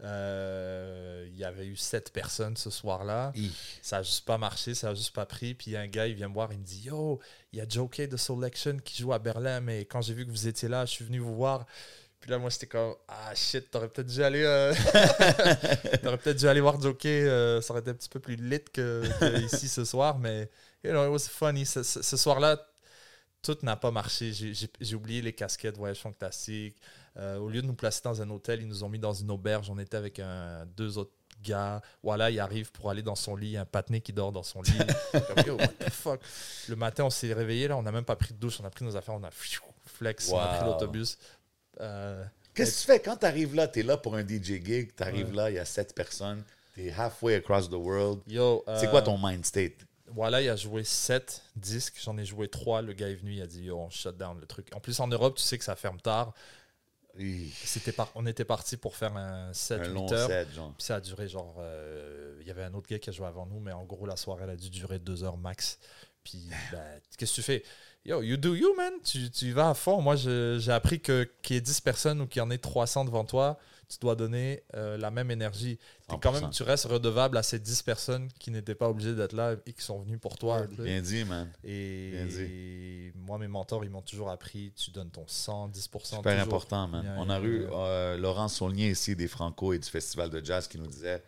Il 0.00 1.36
y 1.36 1.44
avait 1.44 1.66
eu 1.66 1.76
sept 1.76 2.12
personnes 2.12 2.56
ce 2.56 2.70
soir-là. 2.70 3.32
Ça 3.82 3.98
a 3.98 4.02
juste 4.02 4.24
pas 4.24 4.38
marché, 4.38 4.74
ça 4.74 4.90
a 4.90 4.94
juste 4.94 5.14
pas 5.14 5.26
pris. 5.26 5.54
Puis 5.54 5.76
un 5.76 5.86
gars, 5.86 6.06
il 6.06 6.14
vient 6.14 6.28
me 6.28 6.34
voir, 6.34 6.52
il 6.52 6.58
me 6.58 6.64
dit 6.64 6.82
Yo, 6.84 7.20
il 7.52 7.58
y 7.58 7.62
a 7.62 7.66
Joe 7.68 7.88
Kay 7.90 8.06
de 8.08 8.16
Selection 8.16 8.78
qui 8.84 9.00
joue 9.02 9.12
à 9.12 9.18
Berlin, 9.18 9.60
mais 9.60 9.84
quand 9.84 10.00
j'ai 10.02 10.14
vu 10.14 10.24
que 10.26 10.30
vous 10.30 10.46
étiez 10.46 10.68
là, 10.68 10.84
je 10.86 10.90
suis 10.92 11.04
venu 11.04 11.18
vous 11.18 11.34
voir. 11.34 11.66
Puis 12.22 12.30
là, 12.30 12.38
moi, 12.38 12.48
j'étais 12.50 12.66
comme 12.68 12.94
Ah 13.08 13.34
shit, 13.34 13.70
t'aurais 13.70 13.88
peut-être 13.88 14.06
dû 14.06 14.22
aller. 14.22 14.42
euh, 14.44 14.72
t'aurais 16.02 16.18
peut-être 16.18 16.38
dû 16.38 16.46
aller 16.48 16.60
voir 16.60 16.80
Joe 16.80 16.96
Kay, 16.96 17.24
euh, 17.28 17.60
ça 17.60 17.72
aurait 17.72 17.80
été 17.80 17.90
un 17.90 17.94
petit 17.94 18.08
peu 18.08 18.20
plus 18.20 18.36
lit 18.36 18.62
que, 18.72 19.02
que 19.20 19.40
ici 19.44 19.68
ce 19.68 19.84
soir, 19.84 20.18
mais 20.18 20.48
you 20.84 20.90
know, 20.92 21.04
it 21.04 21.10
was 21.10 21.28
funny. 21.28 21.66
Ce, 21.66 21.82
ce- 21.82 22.00
ce 22.02 22.16
soir-là, 22.16 22.58
tout 23.42 23.58
n'a 23.62 23.74
pas 23.76 23.90
marché. 23.90 24.32
J'ai- 24.32 24.94
oublié 24.94 25.20
les 25.20 25.32
casquettes 25.32 25.76
Voyage 25.76 25.98
Fantastique. 26.00 26.76
Euh, 27.16 27.38
au 27.38 27.48
lieu 27.50 27.60
de 27.60 27.66
nous 27.66 27.74
placer 27.74 28.00
dans 28.04 28.22
un 28.22 28.30
hôtel, 28.30 28.60
ils 28.62 28.68
nous 28.68 28.84
ont 28.84 28.88
mis 28.88 29.00
dans 29.00 29.12
une 29.12 29.30
auberge. 29.30 29.68
On 29.68 29.78
était 29.78 29.96
avec 29.96 30.18
un, 30.20 30.64
deux 30.76 30.98
autres 30.98 31.12
gars. 31.42 31.82
Voilà, 32.04 32.30
il 32.30 32.38
arrive 32.38 32.70
pour 32.70 32.88
aller 32.88 33.02
dans 33.02 33.16
son 33.16 33.34
lit. 33.34 33.48
Il 33.48 33.52
y 33.52 33.56
a 33.56 33.62
un 33.62 33.66
patiné 33.66 34.00
qui 34.00 34.12
dort 34.12 34.30
dans 34.30 34.44
son 34.44 34.62
lit. 34.62 34.78
Comme, 35.12 35.44
Yo, 35.44 35.56
what 35.56 35.66
the 35.68 35.90
fuck? 35.90 36.20
Le 36.68 36.76
matin, 36.76 37.04
on 37.04 37.10
s'est 37.10 37.32
réveillé. 37.32 37.66
Là, 37.66 37.76
on 37.76 37.82
n'a 37.82 37.90
même 37.92 38.04
pas 38.04 38.14
pris 38.16 38.32
de 38.32 38.38
douche. 38.38 38.60
On 38.60 38.64
a 38.64 38.70
pris 38.70 38.84
nos 38.84 38.96
affaires. 38.96 39.14
On 39.16 39.24
a 39.24 39.30
flex. 39.32 40.30
On 40.30 40.38
a 40.38 40.46
pris 40.58 40.66
l'autobus. 40.66 41.18
Euh, 41.82 42.24
Qu'est-ce 42.54 42.76
que 42.76 42.80
tu 42.80 42.86
fais 42.92 43.00
quand 43.00 43.16
tu 43.16 43.26
arrives 43.26 43.54
là? 43.54 43.66
Tu 43.68 43.80
es 43.80 43.82
là 43.82 43.96
pour 43.96 44.14
un 44.14 44.22
DJ 44.26 44.62
gig, 44.64 44.94
tu 44.96 45.02
arrives 45.02 45.32
là, 45.32 45.50
il 45.50 45.54
y 45.54 45.58
a 45.58 45.64
sept 45.64 45.94
personnes, 45.94 46.42
tu 46.74 46.86
es 46.86 46.92
halfway 46.92 47.34
across 47.36 47.68
the 47.68 47.72
world. 47.74 48.20
yo, 48.26 48.62
C'est 48.76 48.86
euh, 48.86 48.90
quoi 48.90 49.02
ton 49.02 49.18
mind 49.18 49.44
state? 49.44 49.72
Voilà, 50.14 50.42
il 50.42 50.48
a 50.50 50.56
joué 50.56 50.84
7 50.84 51.42
disques, 51.56 51.98
j'en 52.04 52.18
ai 52.18 52.24
joué 52.26 52.46
3. 52.46 52.82
Le 52.82 52.92
gars 52.92 53.08
est 53.08 53.14
venu, 53.14 53.32
il 53.32 53.40
a 53.40 53.46
dit 53.46 53.62
Yo, 53.64 53.78
on 53.78 53.88
shut 53.88 54.14
down 54.16 54.38
le 54.38 54.46
truc. 54.46 54.68
En 54.74 54.80
plus, 54.80 55.00
en 55.00 55.08
Europe, 55.08 55.36
tu 55.36 55.42
sais 55.42 55.56
que 55.56 55.64
ça 55.64 55.74
ferme 55.74 55.98
tard. 56.02 56.34
Par- 57.96 58.10
on 58.14 58.26
était 58.26 58.44
parti 58.44 58.76
pour 58.76 58.96
faire 58.96 59.16
un 59.16 59.52
7 59.52 59.80
un 59.80 59.84
8 59.84 59.94
long 59.94 60.12
heures. 60.12 60.50
genre. 60.54 60.72
Puis 60.76 60.84
ça 60.84 60.96
a 60.96 61.00
duré 61.00 61.28
genre. 61.28 61.56
euh, 61.60 62.36
Il 62.42 62.46
y 62.46 62.50
avait 62.50 62.64
un 62.64 62.74
autre 62.74 62.88
gars 62.88 62.98
qui 62.98 63.08
a 63.10 63.12
joué 63.12 63.26
avant 63.26 63.46
nous, 63.46 63.60
mais 63.60 63.72
en 63.72 63.84
gros, 63.84 64.04
la 64.06 64.16
soirée, 64.16 64.44
elle 64.44 64.50
a 64.50 64.56
dû 64.56 64.68
durer 64.70 64.98
deux 64.98 65.22
heures 65.24 65.36
max. 65.38 65.78
Puis, 66.24 66.48
ben, 66.70 67.00
qu'est-ce 67.16 67.30
que 67.32 67.36
tu 67.36 67.42
fais? 67.42 67.62
Yo, 68.04 68.20
you 68.20 68.36
do 68.36 68.54
you, 68.56 68.74
man. 68.76 68.92
Tu, 69.04 69.30
tu 69.30 69.46
y 69.46 69.50
vas 69.52 69.70
à 69.70 69.74
fond. 69.74 70.00
Moi, 70.00 70.16
j'ai 70.16 70.72
appris 70.72 71.00
que 71.00 71.30
qu'il 71.42 71.54
y 71.54 71.58
ait 71.58 71.62
10 71.62 71.80
personnes 71.82 72.20
ou 72.20 72.26
qu'il 72.26 72.40
y 72.40 72.42
en 72.42 72.50
ait 72.50 72.58
300 72.58 73.04
devant 73.04 73.24
toi, 73.24 73.58
tu 73.88 73.98
dois 74.00 74.16
donner 74.16 74.64
euh, 74.74 74.96
la 74.98 75.12
même 75.12 75.30
énergie. 75.30 75.78
T'es 76.08 76.16
quand 76.20 76.32
100%. 76.32 76.40
même, 76.40 76.50
tu 76.50 76.64
restes 76.64 76.86
redevable 76.86 77.36
à 77.36 77.44
ces 77.44 77.60
10 77.60 77.82
personnes 77.82 78.28
qui 78.40 78.50
n'étaient 78.50 78.74
pas 78.74 78.88
obligées 78.88 79.14
d'être 79.14 79.34
là 79.34 79.54
et 79.66 79.72
qui 79.72 79.82
sont 79.82 80.00
venues 80.00 80.18
pour 80.18 80.36
toi. 80.36 80.66
Bien 80.66 81.00
dit, 81.00 81.24
man. 81.24 81.48
Et, 81.62 82.10
Bien 82.12 82.26
dit. 82.26 82.42
et 82.42 83.12
moi, 83.14 83.38
mes 83.38 83.46
mentors, 83.46 83.84
ils 83.84 83.90
m'ont 83.90 84.02
toujours 84.02 84.30
appris 84.30 84.72
tu 84.74 84.90
donnes 84.90 85.10
ton 85.10 85.24
100, 85.26 85.68
10%. 85.68 85.72
Super 85.80 86.22
toujours. 86.22 86.40
important, 86.40 86.88
man. 86.88 87.06
On 87.18 87.30
a 87.30 87.40
eu 87.40 87.66
euh, 87.70 88.16
Laurent 88.16 88.48
Saulnier 88.48 88.90
ici 88.90 89.14
des 89.14 89.28
Franco 89.28 89.72
et 89.72 89.78
du 89.78 89.88
Festival 89.88 90.28
de 90.28 90.44
Jazz 90.44 90.66
qui 90.66 90.78
nous 90.78 90.86
disait 90.88 91.22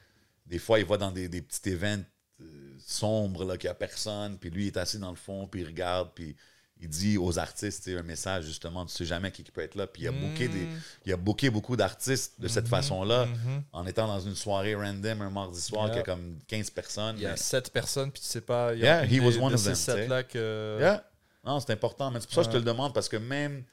des 0.47 0.59
fois, 0.59 0.79
il 0.79 0.85
va 0.85 0.97
dans 0.97 1.13
des, 1.13 1.29
des 1.29 1.41
petits 1.41 1.71
événements 1.71 2.05
euh, 2.41 2.77
sombres, 2.79 3.45
là, 3.45 3.57
qu'il 3.57 3.69
n'y 3.69 3.73
a 3.73 3.75
personne, 3.75 4.39
puis 4.39 4.51
lui, 4.51 4.65
il 4.65 4.67
est 4.67 4.77
assis 4.77 4.99
dans 4.99 5.11
le 5.11 5.17
fond, 5.17 5.47
puis 5.47 5.61
il 5.61 5.67
regarde, 5.67 6.11
puis 6.15 6.37
il 6.81 6.89
dit 6.89 7.17
aux 7.19 7.39
artistes 7.39 7.89
un 7.89 8.03
message, 8.03 8.45
justement, 8.45 8.85
tu 8.85 8.93
sais 8.93 9.05
jamais 9.05 9.31
qui 9.31 9.43
qui 9.45 9.51
peut 9.53 9.63
être 9.63 9.75
là. 9.75 9.87
Puis 9.87 10.03
il 10.03 10.09
a 10.09 10.13
booké, 10.13 10.49
des, 10.49 10.65
Mm. 10.65 10.81
il 11.07 11.13
a 11.13 11.17
booké 11.17 11.49
beaucoup 11.51 11.77
d'artistes 11.77 12.35
de 12.41 12.49
cette 12.49 12.65
Mhm, 12.65 12.71
façon-là, 12.71 13.27
mhm. 13.27 13.63
en 13.73 13.87
étant 13.87 14.07
dans 14.07 14.21
une 14.21 14.35
soirée 14.35 14.75
random 14.75 15.23
un 15.23 15.31
mardi 15.31 15.61
soir, 15.61 15.87
Yeah. 15.87 15.95
qui 15.95 16.01
a 16.01 16.03
comme 16.03 16.39
15 16.47 16.71
personnes. 16.71 17.17
Il 17.17 17.23
y 17.23 17.27
a 17.27 17.31
mais- 17.31 17.37
7 17.37 17.71
personnes, 17.73 18.11
puis 18.11 18.21
tu 18.21 18.29
sais 18.29 18.41
pas. 18.41 18.75
Il 18.75 18.81
y 18.81 18.83
Yeah, 18.83 18.99
a 18.99 19.05
he 19.07 19.13
une 19.17 19.25
was 19.25 19.33
des- 19.33 19.39
one 19.39 19.49
de 19.51 19.55
of 19.55 19.61
ces 19.61 19.67
them, 19.67 19.75
tu 19.75 19.81
sais. 19.81 19.93
sept-là 19.93 20.23
que. 20.25 20.77
Yeah. 20.81 21.05
Non, 21.45 21.61
c'est 21.61 21.73
important. 21.73 22.11
Mais 22.11 22.21
c'est 22.21 22.27
pour 22.27 22.35
ça 22.35 22.41
que 22.43 22.47
je 22.49 22.53
te 22.53 22.57
le 22.59 22.65
demande 22.65 22.93
parce 22.93 23.09
que 23.09 23.17
même, 23.19 23.65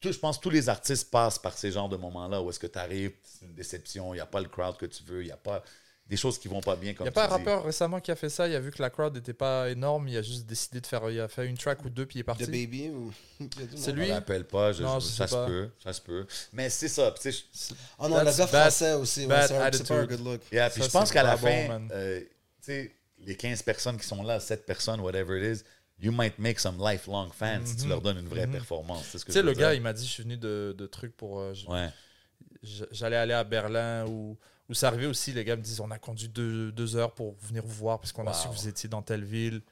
tout- 0.00 0.12
je 0.12 0.18
pense 0.18 0.36
que 0.38 0.42
tous 0.42 0.50
les 0.50 0.68
artistes 0.68 1.10
passent 1.10 1.38
par 1.38 1.56
ces 1.56 1.72
genres 1.72 1.88
de 1.88 1.96
moments-là 1.96 2.40
où 2.42 2.50
est-ce 2.50 2.58
que 2.60 2.66
tu 2.68 2.78
arrives, 2.78 3.12
c'est 3.24 3.46
une 3.46 3.54
déception, 3.54 4.12
il 4.14 4.18
n'y 4.18 4.20
a 4.20 4.26
pas 4.26 4.40
le 4.40 4.48
crowd 4.48 4.76
que 4.76 4.86
tu 4.86 5.02
veux, 5.04 5.22
il 5.22 5.26
n'y 5.26 5.32
a 5.32 5.36
pas 5.36 5.62
des 6.08 6.16
choses 6.16 6.38
qui 6.38 6.48
vont 6.48 6.60
pas 6.62 6.74
bien 6.74 6.94
Il 6.98 7.02
n'y 7.02 7.08
a 7.08 7.12
pas 7.12 7.24
un 7.26 7.28
rappeur 7.28 7.64
récemment 7.64 8.00
qui 8.00 8.10
a 8.10 8.16
fait 8.16 8.30
ça. 8.30 8.48
Il 8.48 8.54
a 8.54 8.60
vu 8.60 8.70
que 8.70 8.80
la 8.80 8.88
crowd 8.88 9.14
n'était 9.14 9.34
pas 9.34 9.68
énorme. 9.68 10.08
Il 10.08 10.16
a 10.16 10.22
juste 10.22 10.46
décidé 10.46 10.80
de 10.80 10.86
faire. 10.86 11.08
Il 11.10 11.20
a 11.20 11.28
fait 11.28 11.46
une 11.46 11.58
track 11.58 11.84
ou 11.84 11.90
deux, 11.90 12.06
puis 12.06 12.16
il 12.18 12.20
est 12.20 12.24
parti. 12.24 12.44
The 12.46 12.50
Baby 12.50 12.88
ou. 12.88 13.12
C'est 13.76 13.90
Je 13.90 13.96
lui. 13.96 14.10
rappelle 14.10 14.44
pas, 14.46 14.72
je- 14.72 14.82
Non, 14.82 14.98
je- 15.00 15.06
je 15.06 15.12
ça 15.12 15.26
se 15.26 15.34
pas. 15.34 15.46
peut, 15.46 15.68
ça 15.84 15.92
se 15.92 16.00
peut. 16.00 16.26
Mais 16.54 16.70
c'est 16.70 16.88
ça, 16.88 17.12
tu 17.14 17.30
sais, 17.30 17.32
je- 17.32 17.74
Oh 17.98 18.08
non, 18.08 18.18
le 18.18 18.24
gars 18.24 18.46
français 18.46 18.94
aussi. 18.94 19.26
ouais, 19.26 19.46
c'est 19.46 19.56
un- 19.56 19.70
pas 19.70 20.06
good 20.06 20.24
look. 20.24 20.40
yeah, 20.50 20.70
puis 20.70 20.80
Ça, 20.80 20.88
je 20.88 20.92
pense 20.92 21.08
c'est 21.08 21.14
qu'à 21.14 21.22
la 21.22 21.36
pas 21.36 21.42
bon, 21.42 21.66
fin, 21.68 21.88
euh, 21.92 22.20
tu 22.20 22.26
sais, 22.62 22.94
les 23.18 23.36
15 23.36 23.62
personnes 23.62 23.98
qui 23.98 24.06
sont 24.06 24.22
là, 24.22 24.40
7 24.40 24.64
personnes, 24.64 25.00
whatever 25.00 25.38
it 25.38 25.58
is, 25.58 25.62
you 26.00 26.10
might 26.12 26.38
make 26.38 26.58
some 26.58 26.78
lifelong 26.80 27.30
fans 27.32 27.60
si 27.66 27.76
tu 27.76 27.82
Mhm. 27.84 27.88
leur 27.90 28.00
donnes 28.00 28.18
une 28.18 28.28
vraie 28.28 28.46
Mhm. 28.46 28.52
performance. 28.52 29.04
Tu 29.26 29.30
sais, 29.32 29.42
le 29.42 29.52
gars, 29.52 29.74
il 29.74 29.82
m'a 29.82 29.92
dit 29.92 30.06
je 30.06 30.10
suis 30.10 30.22
venu 30.22 30.36
de, 30.38 30.74
de 30.76 30.86
trucs 30.86 31.14
pour. 31.16 31.38
euh, 31.40 31.52
Ouais. 31.68 31.90
J'allais 32.62 33.16
aller 33.16 33.34
à 33.34 33.44
Berlin 33.44 34.06
ou. 34.06 34.10
Où 34.10 34.38
c'est 34.74 34.86
arrivé 34.86 35.06
aussi, 35.06 35.32
les 35.32 35.44
gars 35.44 35.56
me 35.56 35.62
disent 35.62 35.80
on 35.80 35.90
a 35.90 35.98
conduit 35.98 36.28
deux, 36.28 36.70
deux 36.72 36.96
heures 36.96 37.12
pour 37.12 37.34
venir 37.42 37.62
vous 37.64 37.74
voir 37.74 37.98
parce 38.00 38.12
qu'on 38.12 38.26
a 38.26 38.32
su 38.32 38.48
que 38.48 38.54
vous 38.54 38.68
étiez 38.68 38.88
dans 38.88 39.02
telle 39.02 39.24
ville. 39.24 39.62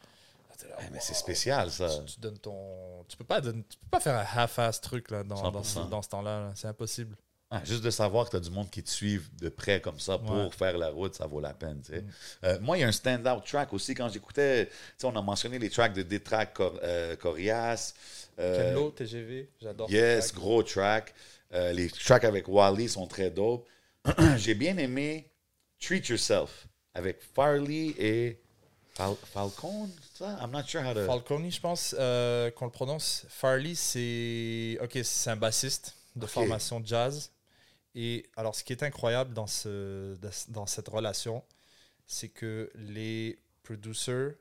Ouais, 0.78 0.89
mais 0.90 0.98
wow. 0.98 1.05
c'est 1.06 1.14
spécial, 1.14 1.70
ça. 1.70 1.89
Tu, 2.06 2.14
tu 2.14 2.20
donnes 2.20 2.39
ton. 2.39 3.05
Tu 3.09 3.16
peux 3.16 3.24
pas, 3.24 3.40
donner- 3.40 3.62
tu 3.68 3.77
peux 3.78 3.89
pas 3.90 4.01
faire 4.01 4.14
un 4.16 4.40
half-ass 4.40 4.81
truc 4.81 5.10
là, 5.10 5.23
dans, 5.23 5.51
dans, 5.51 5.62
ce- 5.62 5.78
100%. 5.81 5.89
dans 5.90 6.02
ce 6.02 6.09
temps-là. 6.09 6.40
là. 6.40 6.52
C'est 6.55 6.68
impossible. 6.68 7.16
Ah, 7.51 7.60
juste 7.64 7.82
de 7.85 7.90
savoir 7.90 8.24
que 8.24 8.31
tu 8.31 8.36
as 8.36 8.40
du 8.40 8.51
monde 8.51 8.68
qui 8.70 8.82
te 8.82 8.90
suivent 8.90 9.28
de 9.40 9.48
près 9.48 9.81
comme 9.81 10.01
ça 10.01 10.18
pour 10.18 10.35
Ouais. 10.35 10.51
faire 10.51 10.77
la 10.78 10.89
route, 10.90 11.14
ça 11.14 11.27
vaut 11.27 11.40
la 11.40 11.55
peine. 11.55 11.81
tu 11.81 11.93
sais. 11.93 12.01
Mm. 12.02 12.10
Euh, 12.44 12.59
moi, 12.60 12.77
il 12.77 12.81
y 12.81 12.85
a 12.85 12.89
un 12.89 12.93
stand-out 12.93 13.44
track 13.47 13.73
aussi. 13.73 13.94
Quand 13.94 14.09
j'écoutais, 14.09 14.66
tu 14.66 14.73
sais, 14.98 15.06
on 15.06 15.14
a 15.14 15.23
mentionné 15.23 15.59
les 15.59 15.70
tracks 15.70 15.93
de 15.93 16.02
Détrac 16.02 16.55
Cor 16.55 16.74
euh, 16.82 17.14
Corias. 17.16 17.94
euh, 18.40 18.70
Kenlo, 18.73 18.90
TGV, 18.90 19.48
j'adore. 19.62 19.89
yes, 19.90 20.28
track. 20.28 20.35
gros 20.40 20.62
track. 20.62 21.14
Euh, 21.52 21.73
les 21.73 21.89
tracks 21.89 22.24
avec 22.24 22.48
Wally 22.48 22.89
sont 22.89 23.06
très 23.06 23.31
dope. 23.31 23.68
J'ai 24.36 24.54
bien 24.54 24.76
aimé 24.78 25.30
Treat 25.80 26.08
Yourself 26.08 26.66
avec 26.94 27.20
Farley 27.34 27.94
et 27.98 28.40
Fal- 28.94 29.16
Falcon. 29.32 29.90
Ça? 30.14 30.38
I'm 30.42 30.50
not 30.50 30.62
sure 30.66 30.82
how 30.82 30.94
to. 30.94 31.04
Falcone, 31.06 31.50
je 31.50 31.60
pense 31.60 31.94
euh, 31.98 32.50
qu'on 32.52 32.66
le 32.66 32.70
prononce. 32.70 33.26
Farley, 33.28 33.74
c'est 33.74 34.78
ok, 34.82 34.98
c'est 35.04 35.30
un 35.30 35.36
bassiste 35.36 35.94
de 36.14 36.26
formation 36.26 36.82
jazz. 36.84 37.30
Et 37.94 38.26
alors, 38.36 38.54
ce 38.54 38.62
qui 38.64 38.72
est 38.72 38.82
incroyable 38.82 39.32
dans, 39.34 39.46
ce, 39.46 40.16
dans 40.48 40.66
cette 40.66 40.88
relation, 40.88 41.42
c'est 42.06 42.28
que 42.28 42.70
les 42.74 43.38
producers, 43.62 44.34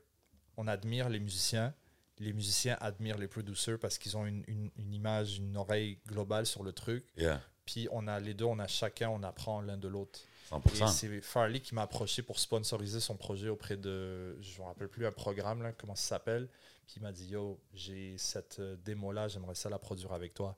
on 0.56 0.66
admire 0.68 1.08
les 1.08 1.20
musiciens. 1.20 1.74
Les 2.18 2.32
musiciens 2.32 2.78
admirent 2.80 3.18
les 3.18 3.28
producers 3.28 3.78
parce 3.78 3.98
qu'ils 3.98 4.16
ont 4.16 4.24
une, 4.24 4.42
une- 4.46 4.70
une 4.78 4.94
image, 4.94 5.36
une 5.38 5.56
oreille 5.56 5.98
globale 6.06 6.46
sur 6.46 6.62
le 6.62 6.72
truc. 6.72 7.04
Yeah, 7.18 7.42
Puis 7.66 7.88
on 7.90 8.06
a 8.06 8.18
les 8.20 8.34
deux, 8.34 8.44
on 8.44 8.58
a 8.58 8.66
chacun, 8.66 9.10
on 9.10 9.22
apprend 9.22 9.60
l'un 9.60 9.76
de 9.76 9.88
l'autre. 9.88 10.20
Et 10.52 10.54
100%. 10.54 10.88
c'est 10.88 11.20
Farley 11.20 11.60
qui 11.60 11.74
m'a 11.74 11.82
approché 11.82 12.22
pour 12.22 12.38
sponsoriser 12.38 13.00
son 13.00 13.16
projet 13.16 13.48
auprès 13.48 13.76
de, 13.76 14.40
je 14.40 14.54
ne 14.54 14.62
me 14.62 14.68
rappelle 14.68 14.88
plus 14.88 15.04
un 15.04 15.12
programme, 15.12 15.62
là, 15.62 15.72
comment 15.72 15.96
ça 15.96 16.08
s'appelle. 16.16 16.48
Puis 16.86 16.94
il 16.98 17.02
m'a 17.02 17.10
dit, 17.10 17.26
yo, 17.26 17.58
j'ai 17.74 18.16
cette 18.16 18.60
euh, 18.60 18.76
démo-là, 18.84 19.26
j'aimerais 19.26 19.56
ça 19.56 19.68
la 19.68 19.78
produire 19.78 20.12
avec 20.12 20.34
toi. 20.34 20.56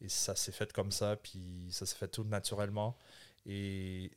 Et 0.00 0.08
ça 0.08 0.34
s'est 0.34 0.52
fait 0.52 0.72
comme 0.72 0.90
ça, 0.90 1.16
puis 1.16 1.68
ça 1.70 1.86
s'est 1.86 1.96
fait 1.96 2.08
tout 2.08 2.24
naturellement. 2.24 2.96
Et 3.46 4.10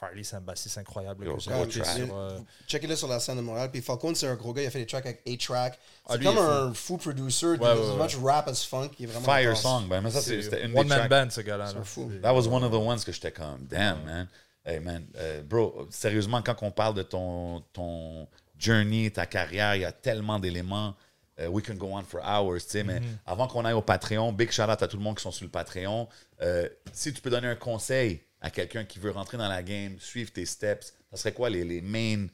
Farley, 0.00 0.24
c'est 0.24 0.36
un 0.36 0.40
bassiste 0.40 0.78
incroyable 0.78 1.26
Yo, 1.26 1.34
que 1.36 1.40
j'ai 1.42 1.50
gros 1.50 1.62
écouté 1.64 1.80
track. 1.80 1.96
sur... 1.96 2.16
euh, 2.16 2.38
Checkez-le 2.66 2.96
sur 2.96 3.06
la 3.08 3.20
scène 3.20 3.36
de 3.36 3.42
Montréal. 3.42 3.70
Puis 3.70 3.82
Falcone, 3.82 4.14
c'est 4.14 4.26
un 4.26 4.34
gros 4.34 4.54
gars. 4.54 4.62
Il 4.62 4.66
a 4.66 4.70
fait 4.70 4.78
des 4.78 4.86
tracks 4.86 5.04
avec 5.04 5.20
A-Track. 5.28 5.78
Ah, 6.08 6.14
C'est 6.16 6.24
comme 6.24 6.36
fou. 6.36 6.40
un 6.40 6.72
fou 6.74 6.96
producer. 6.96 7.46
Ouais, 7.46 7.56
de 7.58 7.62
ouais, 7.62 7.68
as 7.70 7.76
ouais. 7.94 8.02
much 8.02 8.16
rap 8.22 8.48
as 8.48 8.64
funk. 8.64 8.90
Il 8.98 9.04
est 9.04 9.06
vraiment 9.08 9.26
Fire 9.26 9.50
intense. 9.50 9.62
Song, 9.62 9.88
ben, 9.88 10.00
mais 10.00 10.10
ça, 10.10 10.22
c'était 10.22 10.64
une 10.64 10.72
des 10.72 10.78
One 10.78 10.88
Man. 10.88 11.08
Band, 11.08 11.30
ce 11.30 11.42
gars-là. 11.42 11.66
C'est 11.68 11.84
fou. 11.84 12.10
That 12.22 12.32
was 12.34 12.46
one 12.48 12.64
of 12.64 12.70
the 12.72 12.76
ones 12.76 13.00
que 13.04 13.12
j'étais 13.12 13.32
comme, 13.32 13.66
damn, 13.68 14.02
man. 14.04 14.28
Hey, 14.64 14.80
man, 14.80 15.06
euh, 15.16 15.42
bro, 15.42 15.86
sérieusement, 15.90 16.40
quand 16.42 16.56
on 16.62 16.70
parle 16.70 16.94
de 16.94 17.02
ton, 17.02 17.62
ton 17.72 18.26
journey, 18.58 19.10
ta 19.10 19.26
carrière, 19.26 19.74
il 19.76 19.82
y 19.82 19.84
a 19.84 19.92
tellement 19.92 20.38
d'éléments. 20.38 20.94
Euh, 21.38 21.46
we 21.48 21.64
can 21.64 21.74
go 21.74 21.88
on 21.92 22.02
for 22.02 22.20
hours, 22.22 22.58
tu 22.64 22.70
sais, 22.70 22.84
mais 22.84 23.00
avant 23.26 23.46
qu'on 23.48 23.64
aille 23.64 23.72
au 23.72 23.80
Patreon, 23.80 24.32
big 24.32 24.50
shout 24.50 24.62
out 24.64 24.82
à 24.82 24.88
tout 24.88 24.98
le 24.98 25.02
monde 25.02 25.16
qui 25.16 25.22
sont 25.22 25.30
sur 25.30 25.44
le 25.46 25.50
Patreon. 25.50 26.06
Euh, 26.42 26.68
si 26.92 27.12
tu 27.14 27.22
peux 27.22 27.30
donner 27.30 27.48
un 27.48 27.56
conseil 27.56 28.22
à 28.40 28.50
quelqu'un 28.50 28.84
qui 28.84 28.98
veut 28.98 29.10
rentrer 29.10 29.36
dans 29.36 29.48
la 29.48 29.62
game, 29.62 29.98
suivre 29.98 30.32
tes 30.32 30.46
steps, 30.46 30.94
ça 31.10 31.16
serait 31.16 31.32
quoi 31.32 31.50
les, 31.50 31.64
les 31.64 31.80
main 31.80 32.28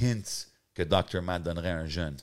hints 0.00 0.46
que 0.74 0.82
Dr. 0.82 1.22
Matt 1.22 1.42
donnerait 1.42 1.70
à 1.70 1.78
un 1.78 1.86
jeune? 1.86 2.16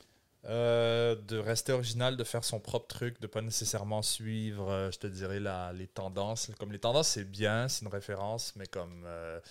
Euh, 0.45 1.15
de 1.27 1.37
rester 1.37 1.73
original, 1.73 2.15
de 2.15 2.23
faire 2.23 2.43
son 2.43 2.61
propre 2.61 2.87
truc, 2.87 3.19
de 3.19 3.27
pas 3.27 3.41
nécessairement 3.41 4.01
suivre, 4.01 4.71
euh, 4.71 4.91
je 4.91 4.97
te 4.97 5.07
dirais, 5.07 5.41
la, 5.41 5.73
les 5.73 5.87
tendances. 5.87 6.49
Comme 6.57 6.71
les 6.71 6.79
tendances, 6.79 7.09
c'est 7.09 7.25
bien, 7.25 7.67
c'est 7.67 7.83
une 7.83 7.91
référence, 7.91 8.55
mais 8.55 8.65
comme 8.65 9.03
euh, 9.05 9.41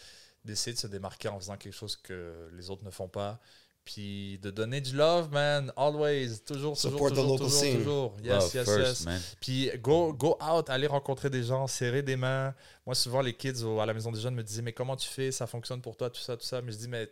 d'essayer 0.45 0.73
de 0.73 0.79
se 0.79 0.87
démarquer 0.87 1.29
en 1.29 1.39
faisant 1.39 1.59
quelque 1.59 1.75
chose 1.75 1.97
que 1.97 2.49
les 2.55 2.71
autres 2.71 2.85
ne 2.85 2.91
font 2.91 3.09
pas. 3.09 3.41
Puis 3.87 4.39
de 4.43 4.51
donner 4.51 4.81
du 4.83 4.95
love, 4.97 5.31
man, 5.33 5.73
always, 5.77 6.41
toujours, 6.41 6.75
toujours, 6.75 6.77
Support 6.77 7.11
the 7.13 7.15
toujours, 7.15 7.25
local 7.35 7.47
toujours, 7.47 7.61
scene. 7.63 7.77
toujours. 7.79 8.17
Yes, 8.23 8.33
Love 8.33 8.55
yes, 8.57 8.65
first, 8.65 8.87
yes. 8.89 9.05
man. 9.07 9.21
Puis 9.41 9.71
go, 9.79 10.13
go 10.13 10.37
out, 10.43 10.69
aller 10.69 10.89
rencontrer 10.89 11.31
des 11.31 11.45
gens, 11.45 11.67
serrer 11.69 12.03
des 12.03 12.17
mains. 12.17 12.53
Moi, 12.85 12.95
souvent, 12.97 13.21
les 13.23 13.33
kids 13.33 13.63
au- 13.63 13.79
à 13.81 13.87
la 13.87 13.95
maison 13.95 14.11
des 14.11 14.21
jeunes 14.21 14.35
me 14.35 14.43
disaient 14.43 14.61
Mais 14.63 14.73
comment 14.73 14.97
tu 14.97 15.09
fais? 15.09 15.31
Ça 15.33 15.47
fonctionne 15.47 15.81
pour 15.81 15.97
toi, 15.97 16.11
tout 16.11 16.21
ça, 16.21 16.37
tout 16.37 16.45
ça. 16.45 16.61
Mais 16.61 16.73
je 16.73 16.79
dis 16.79 16.89
Mais 16.89 17.07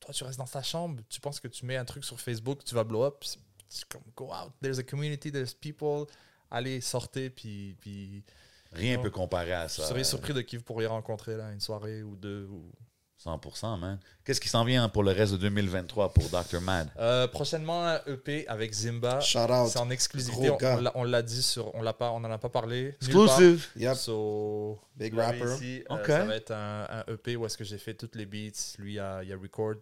toi, 0.00 0.12
tu 0.12 0.24
restes 0.24 0.38
dans 0.38 0.44
ta 0.46 0.62
chambre. 0.64 1.00
Tu 1.08 1.20
penses 1.20 1.38
que 1.40 1.48
tu 1.48 1.64
mets 1.64 1.76
un 1.76 1.84
truc 1.84 2.04
sur 2.04 2.18
Facebook, 2.20 2.64
tu 2.64 2.74
vas 2.74 2.84
blow 2.84 3.04
up. 3.04 3.22
C'est- 3.22 3.38
C'est 3.68 3.84
comme 3.88 4.02
go 4.16 4.26
out. 4.26 4.52
There's 4.62 4.78
a 4.78 4.82
community, 4.84 5.30
there's 5.32 5.54
people. 5.54 6.06
Allez, 6.50 6.80
sortez. 6.80 7.30
Puis, 7.30 7.76
puis 7.80 8.22
Rien 8.72 8.98
peut 8.98 9.10
comparer 9.10 9.52
à 9.52 9.66
je 9.68 9.74
ça. 9.74 9.86
serais 9.86 10.04
surpris 10.04 10.34
de 10.34 10.40
qui 10.40 10.56
vous 10.56 10.62
pourriez 10.64 10.86
rencontrer 10.88 11.36
là, 11.36 11.52
une 11.52 11.60
soirée 11.60 12.02
ou 12.02 12.14
deux. 12.16 12.46
Ou... 12.50 12.70
100%, 13.24 13.78
man. 13.78 13.98
Qu'est-ce 14.24 14.40
qui 14.40 14.48
s'en 14.48 14.62
vient 14.64 14.88
pour 14.88 15.02
le 15.02 15.10
reste 15.12 15.32
de 15.32 15.38
2023 15.38 16.12
pour 16.12 16.24
Dr. 16.28 16.60
Mad? 16.60 16.88
Euh, 16.98 17.26
prochainement, 17.26 17.84
un 17.86 18.00
EP 18.06 18.46
avec 18.46 18.72
Zimba. 18.72 19.20
Shout 19.20 19.38
out. 19.50 19.68
C'est 19.68 19.78
en 19.78 19.90
exclusivité. 19.90 20.50
On, 20.94 21.04
l'a- 21.04 21.22
dit 21.22 21.42
sur. 21.42 21.74
On 21.74 21.82
l'a 21.82 21.92
pas. 21.94 22.10
On 22.10 22.16
en 22.16 22.30
a 22.30 22.38
pas 22.38 22.50
parlé. 22.50 22.88
Exclusive! 23.00 23.66
Yep. 23.76 23.94
So, 23.96 24.78
Big 24.96 25.14
rapper. 25.14 25.54
ici. 25.54 25.82
Euh, 25.90 25.94
Ok. 25.94 26.06
ça 26.06 26.24
va 26.24 26.36
être 26.36 26.50
un, 26.52 26.86
un 26.90 27.04
EP 27.12 27.36
où 27.36 27.46
est-ce 27.46 27.56
que 27.56 27.64
j'ai 27.64 27.78
fait 27.78 27.94
toutes 27.94 28.14
les 28.16 28.26
beats. 28.26 28.76
Lui, 28.78 28.92
il 28.92 28.96
y 28.96 29.00
a, 29.00 29.22
il 29.22 29.28
y 29.28 29.32
a 29.32 29.36
Record. 29.36 29.76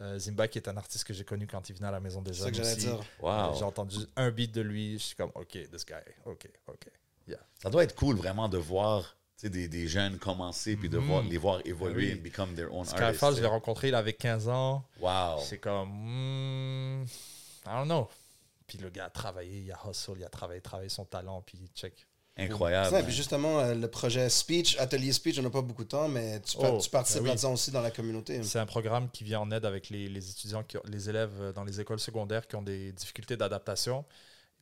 Euh, 0.00 0.18
Zimba, 0.18 0.48
qui 0.48 0.58
est 0.58 0.68
un 0.68 0.76
artiste 0.76 1.04
que 1.04 1.12
j'ai 1.14 1.24
connu 1.24 1.46
quand 1.46 1.68
il 1.68 1.76
venait 1.76 1.88
à 1.88 1.92
la 1.92 2.00
maison 2.00 2.22
des 2.22 2.32
C'est 2.32 2.38
jeunes 2.40 2.50
que 2.50 2.56
j'allais 2.56 2.72
aussi. 2.72 2.86
dire. 2.86 3.00
Wow. 3.20 3.30
Euh, 3.30 3.54
J'ai 3.58 3.64
entendu 3.64 3.96
un 4.16 4.30
beat 4.30 4.50
de 4.52 4.62
lui. 4.62 4.94
Je 4.98 5.04
suis 5.04 5.16
comme, 5.16 5.30
OK, 5.34 5.50
this 5.70 5.84
guy. 5.86 5.94
OK, 6.24 6.48
OK. 6.68 6.86
Ça 7.62 7.68
doit 7.70 7.84
être 7.84 7.94
cool 7.94 8.16
vraiment 8.16 8.48
de 8.48 8.56
voir 8.58 9.14
des, 9.48 9.68
des 9.68 9.88
jeunes 9.88 10.18
commencer 10.18 10.76
puis 10.76 10.88
de 10.90 10.98
voir, 10.98 11.22
les 11.22 11.38
voir 11.38 11.60
évoluer 11.64 12.10
Ah 12.12 12.14
oui. 12.16 12.20
become 12.20 12.54
their 12.54 12.72
own 12.74 12.84
Skyfall, 12.84 13.04
artists. 13.04 13.36
je 13.36 13.40
l'ai 13.42 13.46
rencontré, 13.48 13.88
il 13.88 13.94
avait 13.94 14.12
15 14.12 14.48
ans. 14.48 14.84
Wow. 15.00 15.38
C'est 15.42 15.58
comme, 15.58 15.88
hmm, 15.90 17.04
I 17.66 17.70
don't 17.70 17.84
know. 17.86 18.08
Puis 18.66 18.78
le 18.78 18.90
gars 18.90 19.06
a 19.06 19.10
travaillé, 19.10 19.60
il 19.60 19.72
a 19.72 19.78
hustle, 19.88 20.14
il 20.18 20.24
a 20.24 20.28
travaillé, 20.28 20.60
travaillé 20.60 20.88
son 20.88 21.04
talent, 21.04 21.42
puis 21.44 21.58
check. 21.74 22.06
Incroyable. 22.36 22.92
Man. 22.92 23.04
puis 23.04 23.12
justement, 23.12 23.58
euh, 23.60 23.74
le 23.74 23.88
projet 23.88 24.28
Speech, 24.30 24.76
Atelier 24.78 25.12
Speech, 25.12 25.38
on 25.38 25.42
n'a 25.42 25.50
pas 25.50 25.60
beaucoup 25.62 25.82
de 25.84 25.88
temps, 25.88 26.08
mais 26.08 26.40
tu, 26.40 26.56
Oh, 26.60 26.78
tu 26.82 26.88
participes 26.88 27.18
ben 27.22 27.24
oui. 27.24 27.30
là-dedans 27.30 27.52
aussi 27.52 27.70
dans 27.70 27.82
la 27.82 27.90
communauté. 27.90 28.42
C'est 28.44 28.60
un 28.60 28.66
programme 28.66 29.10
qui 29.10 29.24
vient 29.24 29.40
en 29.40 29.50
aide 29.50 29.66
avec 29.66 29.90
les, 29.90 30.08
les 30.08 30.30
étudiants, 30.30 30.62
qui 30.62 30.78
les 30.86 31.10
élèves 31.10 31.32
euh, 31.40 31.52
dans 31.52 31.64
les 31.64 31.80
écoles 31.80 31.98
secondaires 32.00 32.46
qui 32.46 32.56
ont 32.56 32.62
des 32.62 32.92
difficultés 32.92 33.36
d'adaptation. 33.36 34.04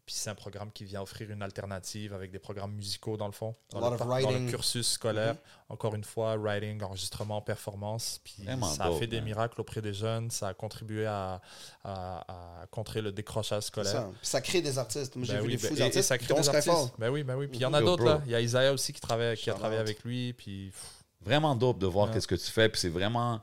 Puis 0.08 0.14
c'est 0.16 0.30
un 0.30 0.34
programme 0.34 0.72
qui 0.72 0.86
vient 0.86 1.02
offrir 1.02 1.30
une 1.30 1.42
alternative 1.42 2.14
avec 2.14 2.30
des 2.30 2.38
programmes 2.38 2.72
musicaux 2.72 3.18
dans 3.18 3.26
le 3.26 3.32
fond. 3.32 3.54
Dans, 3.68 3.78
lot 3.80 3.90
le, 3.90 3.98
dans 3.98 4.06
writing. 4.06 4.46
le 4.46 4.50
cursus 4.50 4.88
scolaire. 4.92 5.36
Encore 5.68 5.94
une 5.94 6.02
fois, 6.02 6.34
writing, 6.36 6.82
enregistrement, 6.82 7.42
performance. 7.42 8.18
Puis 8.24 8.42
Vraiment 8.42 8.66
ça 8.66 8.84
a 8.84 8.88
dope, 8.88 9.00
fait 9.00 9.06
des 9.06 9.20
miracles 9.20 9.60
auprès 9.60 9.82
des 9.82 9.92
jeunes. 9.92 10.30
Ça 10.30 10.48
a 10.48 10.54
contribué 10.54 11.04
à, 11.04 11.42
à- 11.84 12.60
à 12.62 12.66
contrer 12.68 13.02
le 13.02 13.12
décrochage 13.12 13.64
scolaire. 13.64 13.92
ça. 13.92 14.10
Puis 14.18 14.26
ça 14.26 14.40
crée 14.40 14.62
des 14.62 14.78
artistes. 14.78 15.14
Moi, 15.14 15.26
j'ai 15.26 15.34
Ben 15.34 15.40
vu 15.42 15.46
oui, 15.48 15.56
des 15.56 15.62
ben- 15.62 15.68
fous 15.68 15.76
et- 15.76 15.80
et 15.80 15.82
artistes. 15.82 16.08
ça 16.08 16.16
crée 16.16 16.32
des 16.34 16.48
artistes. 16.48 16.94
Ben 16.98 17.10
oui, 17.10 17.22
ben 17.22 17.36
oui. 17.36 17.46
Puis 17.48 17.58
il 17.58 17.62
y 17.62 17.66
en 17.66 17.74
a 17.74 17.82
d'autres 17.82 18.04
là. 18.04 18.22
Il 18.24 18.32
y 18.32 18.34
a 18.34 18.40
Isaiah 18.40 18.72
aussi 18.72 18.94
qui, 18.94 19.02
travaille, 19.02 19.36
qui 19.36 19.50
a 19.50 19.54
travaillé 19.54 19.80
avec 19.80 20.02
lui. 20.04 20.32
Puis 20.32 20.70
pff, 20.70 20.94
Vraiment 21.20 21.54
dope 21.54 21.78
de 21.78 21.86
voir 21.86 22.06
Ouais. 22.08 22.14
qu'est-ce 22.14 22.28
que 22.28 22.34
tu 22.36 22.50
fais. 22.50 22.70
Puis 22.70 22.80
c'est 22.80 22.88
vraiment 22.88 23.42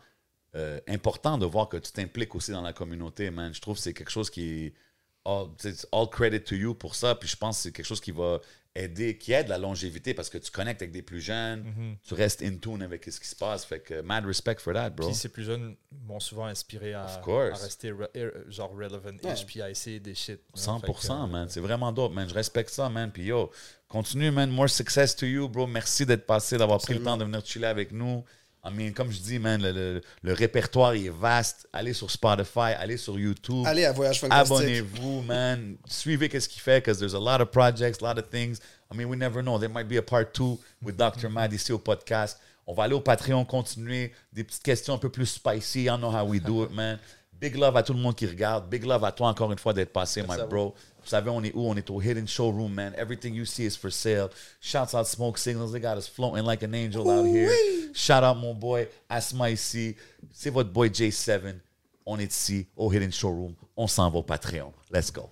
euh, 0.55 0.79
important 0.87 1.37
de 1.37 1.45
voir 1.45 1.69
que 1.69 1.77
tu 1.77 1.91
t'impliques 1.91 2.33
aussi 2.33 2.49
dans 2.51 2.61
la 2.61 2.73
communauté, 2.73 3.29
man. 3.29 3.53
Je 3.53 3.61
trouve 3.61 3.75
que 3.75 3.81
c'est 3.81 3.93
quelque 3.93 4.09
chose 4.09 4.31
qui 4.31 4.65
est 4.67 4.73
all, 5.25 5.47
it's 5.63 5.87
all 5.91 6.07
credit 6.09 6.41
to 6.43 6.55
you 6.55 6.73
pour 6.73 6.95
ça. 6.95 7.15
Puis 7.15 7.27
je 7.29 7.35
pense 7.35 7.57
que 7.57 7.63
c'est 7.63 7.71
quelque 7.71 7.85
chose 7.85 8.01
qui 8.01 8.11
va 8.11 8.39
aider, 8.77 9.17
qui 9.17 9.31
aide 9.31 9.47
la 9.47 9.57
longévité 9.57 10.13
parce 10.13 10.29
que 10.29 10.37
tu 10.37 10.51
connectes 10.51 10.81
avec 10.81 10.91
des 10.91 11.01
plus 11.01 11.21
jeunes, 11.21 11.63
Mhm. 11.63 11.95
tu 12.03 12.13
restes 12.13 12.41
in 12.41 12.57
tune 12.57 12.81
avec 12.81 13.05
ce 13.05 13.19
qui 13.21 13.27
se 13.27 13.35
passe. 13.35 13.63
Fait 13.63 13.79
que 13.79 14.01
mad 14.01 14.25
respect 14.25 14.57
for 14.59 14.73
that, 14.73 14.89
bro. 14.89 15.07
Puis 15.07 15.15
ces 15.15 15.29
plus 15.29 15.43
jeunes 15.45 15.77
m'ont 16.05 16.19
souvent 16.19 16.45
inspiré 16.47 16.93
à, 16.93 17.05
Of 17.05 17.21
course. 17.21 17.61
à 17.61 17.63
rester 17.63 17.91
re- 17.91 18.09
er- 18.13 18.31
genre 18.49 18.71
relevant 18.75 19.15
Ouais. 19.23 19.33
ish 19.33 19.45
puis 19.45 19.61
à 19.61 19.69
essayer 19.69 20.01
des 20.01 20.13
shit. 20.13 20.41
100%, 20.53 21.23
Fait 21.23 21.27
que, 21.27 21.31
man. 21.31 21.47
C'est 21.49 21.61
vraiment 21.61 21.91
dope, 21.93 22.11
man. 22.13 22.27
Je 22.27 22.33
respecte 22.33 22.69
ça, 22.69 22.89
man. 22.89 23.11
Puis 23.13 23.23
yo, 23.27 23.49
continue, 23.87 24.29
man. 24.31 24.49
More 24.51 24.69
success 24.69 25.15
to 25.15 25.25
you, 25.25 25.47
bro. 25.47 25.67
Merci 25.67 26.05
d'être 26.05 26.25
passé, 26.25 26.57
d'avoir 26.57 26.79
pris 26.81 26.95
le 26.95 27.01
temps 27.03 27.15
de 27.15 27.23
venir 27.23 27.45
chiller 27.45 27.67
avec 27.67 27.93
nous. 27.93 28.25
I 28.67 28.71
mean, 28.73 28.93
comme 28.93 29.11
je 29.11 29.19
dis, 29.19 29.37
man, 29.37 29.61
le, 29.61 29.71
le- 29.71 30.01
le 30.23 30.33
répertoire 30.33 30.93
est 30.93 31.09
vaste. 31.09 31.67
Allez 31.71 31.93
sur 31.93 32.09
Spotify, 32.09 32.73
allez 32.79 32.97
sur 32.97 33.19
YouTube. 33.19 33.63
Allez 33.67 33.85
à 33.85 33.91
Voyage 33.91 34.19
Fantastique. 34.19 34.55
Abonnez-vous, 34.55 35.21
man. 35.21 35.75
Suivez 35.87 36.29
qu'est-ce 36.29 36.49
qu'il 36.49 36.61
fait, 36.61 36.79
because 36.81 36.97
there's 36.97 37.13
a 37.13 37.19
lot 37.19 37.41
of 37.41 37.51
projects, 37.51 38.01
a 38.01 38.05
lot 38.13 38.19
of 38.19 38.27
things. 38.29 38.57
I 38.91 38.97
mean, 38.97 39.05
we 39.07 39.15
never 39.17 39.43
know. 39.43 39.59
There 39.59 39.69
might 39.69 39.87
be 39.87 39.97
a 39.97 40.01
part 40.01 40.33
two 40.33 40.57
with 40.81 40.97
Dr. 40.97 41.29
Mad 41.29 41.53
ici 41.53 41.71
au 41.71 41.77
podcast. 41.79 42.39
On 42.65 42.73
va 42.73 42.83
aller 42.85 42.95
au 42.95 43.01
Patreon, 43.01 43.45
continuer 43.45 44.11
des 44.33 44.43
petites 44.43 44.63
questions 44.63 44.95
un 44.95 44.97
peu 44.97 45.09
plus 45.09 45.27
spicy. 45.27 45.83
I 45.85 45.97
know 45.97 46.09
how 46.11 46.25
we 46.25 46.41
do 46.41 46.63
it, 46.63 46.71
man. 46.71 46.97
Big 47.39 47.55
love 47.55 47.75
à 47.77 47.83
tout 47.83 47.93
le 47.93 47.99
monde 47.99 48.15
qui 48.15 48.25
regarde. 48.25 48.67
Big 48.69 48.83
love 48.83 49.03
à 49.03 49.11
toi 49.11 49.27
encore 49.27 49.51
une 49.51 49.59
fois 49.59 49.73
d'être 49.73 49.91
passé, 49.93 50.21
my 50.23 50.27
vous. 50.49 50.73
Vous 51.05 51.11
savez, 51.11 51.29
on 51.29 51.43
est 51.43 51.53
où? 51.53 51.69
On 51.69 51.75
est 51.75 51.87
au 51.91 52.01
Hidden 52.01 52.27
Showroom, 52.27 52.73
man. 52.73 52.95
Everything 52.97 53.35
you 53.35 53.45
see 53.45 53.65
is 53.65 53.77
for 53.77 53.91
sale. 53.91 54.31
Shouts 54.59 54.95
out 54.95 55.05
Smoke 55.05 55.37
Signals. 55.37 55.71
They 55.71 55.79
got 55.79 55.97
us 55.97 56.07
floating 56.07 56.43
like 56.43 56.63
an 56.63 56.73
angel 56.73 57.07
out 57.11 57.27
here. 57.27 57.51
Shout 57.93 58.23
out 58.23 58.37
mon 58.37 58.55
boy 58.55 58.87
Asma 59.07 59.51
ici. 59.51 59.95
C'est 60.31 60.49
votre 60.49 60.71
boy 60.71 60.89
J7. 60.89 61.59
On 62.07 62.17
est 62.17 62.31
ici 62.31 62.65
au 62.75 62.91
Hidden 62.91 63.11
Showroom. 63.11 63.53
On 63.77 63.85
s'en 63.85 64.09
va 64.09 64.17
au 64.17 64.23
Patreon. 64.23 64.73
Let's 64.91 65.11
go. 65.11 65.29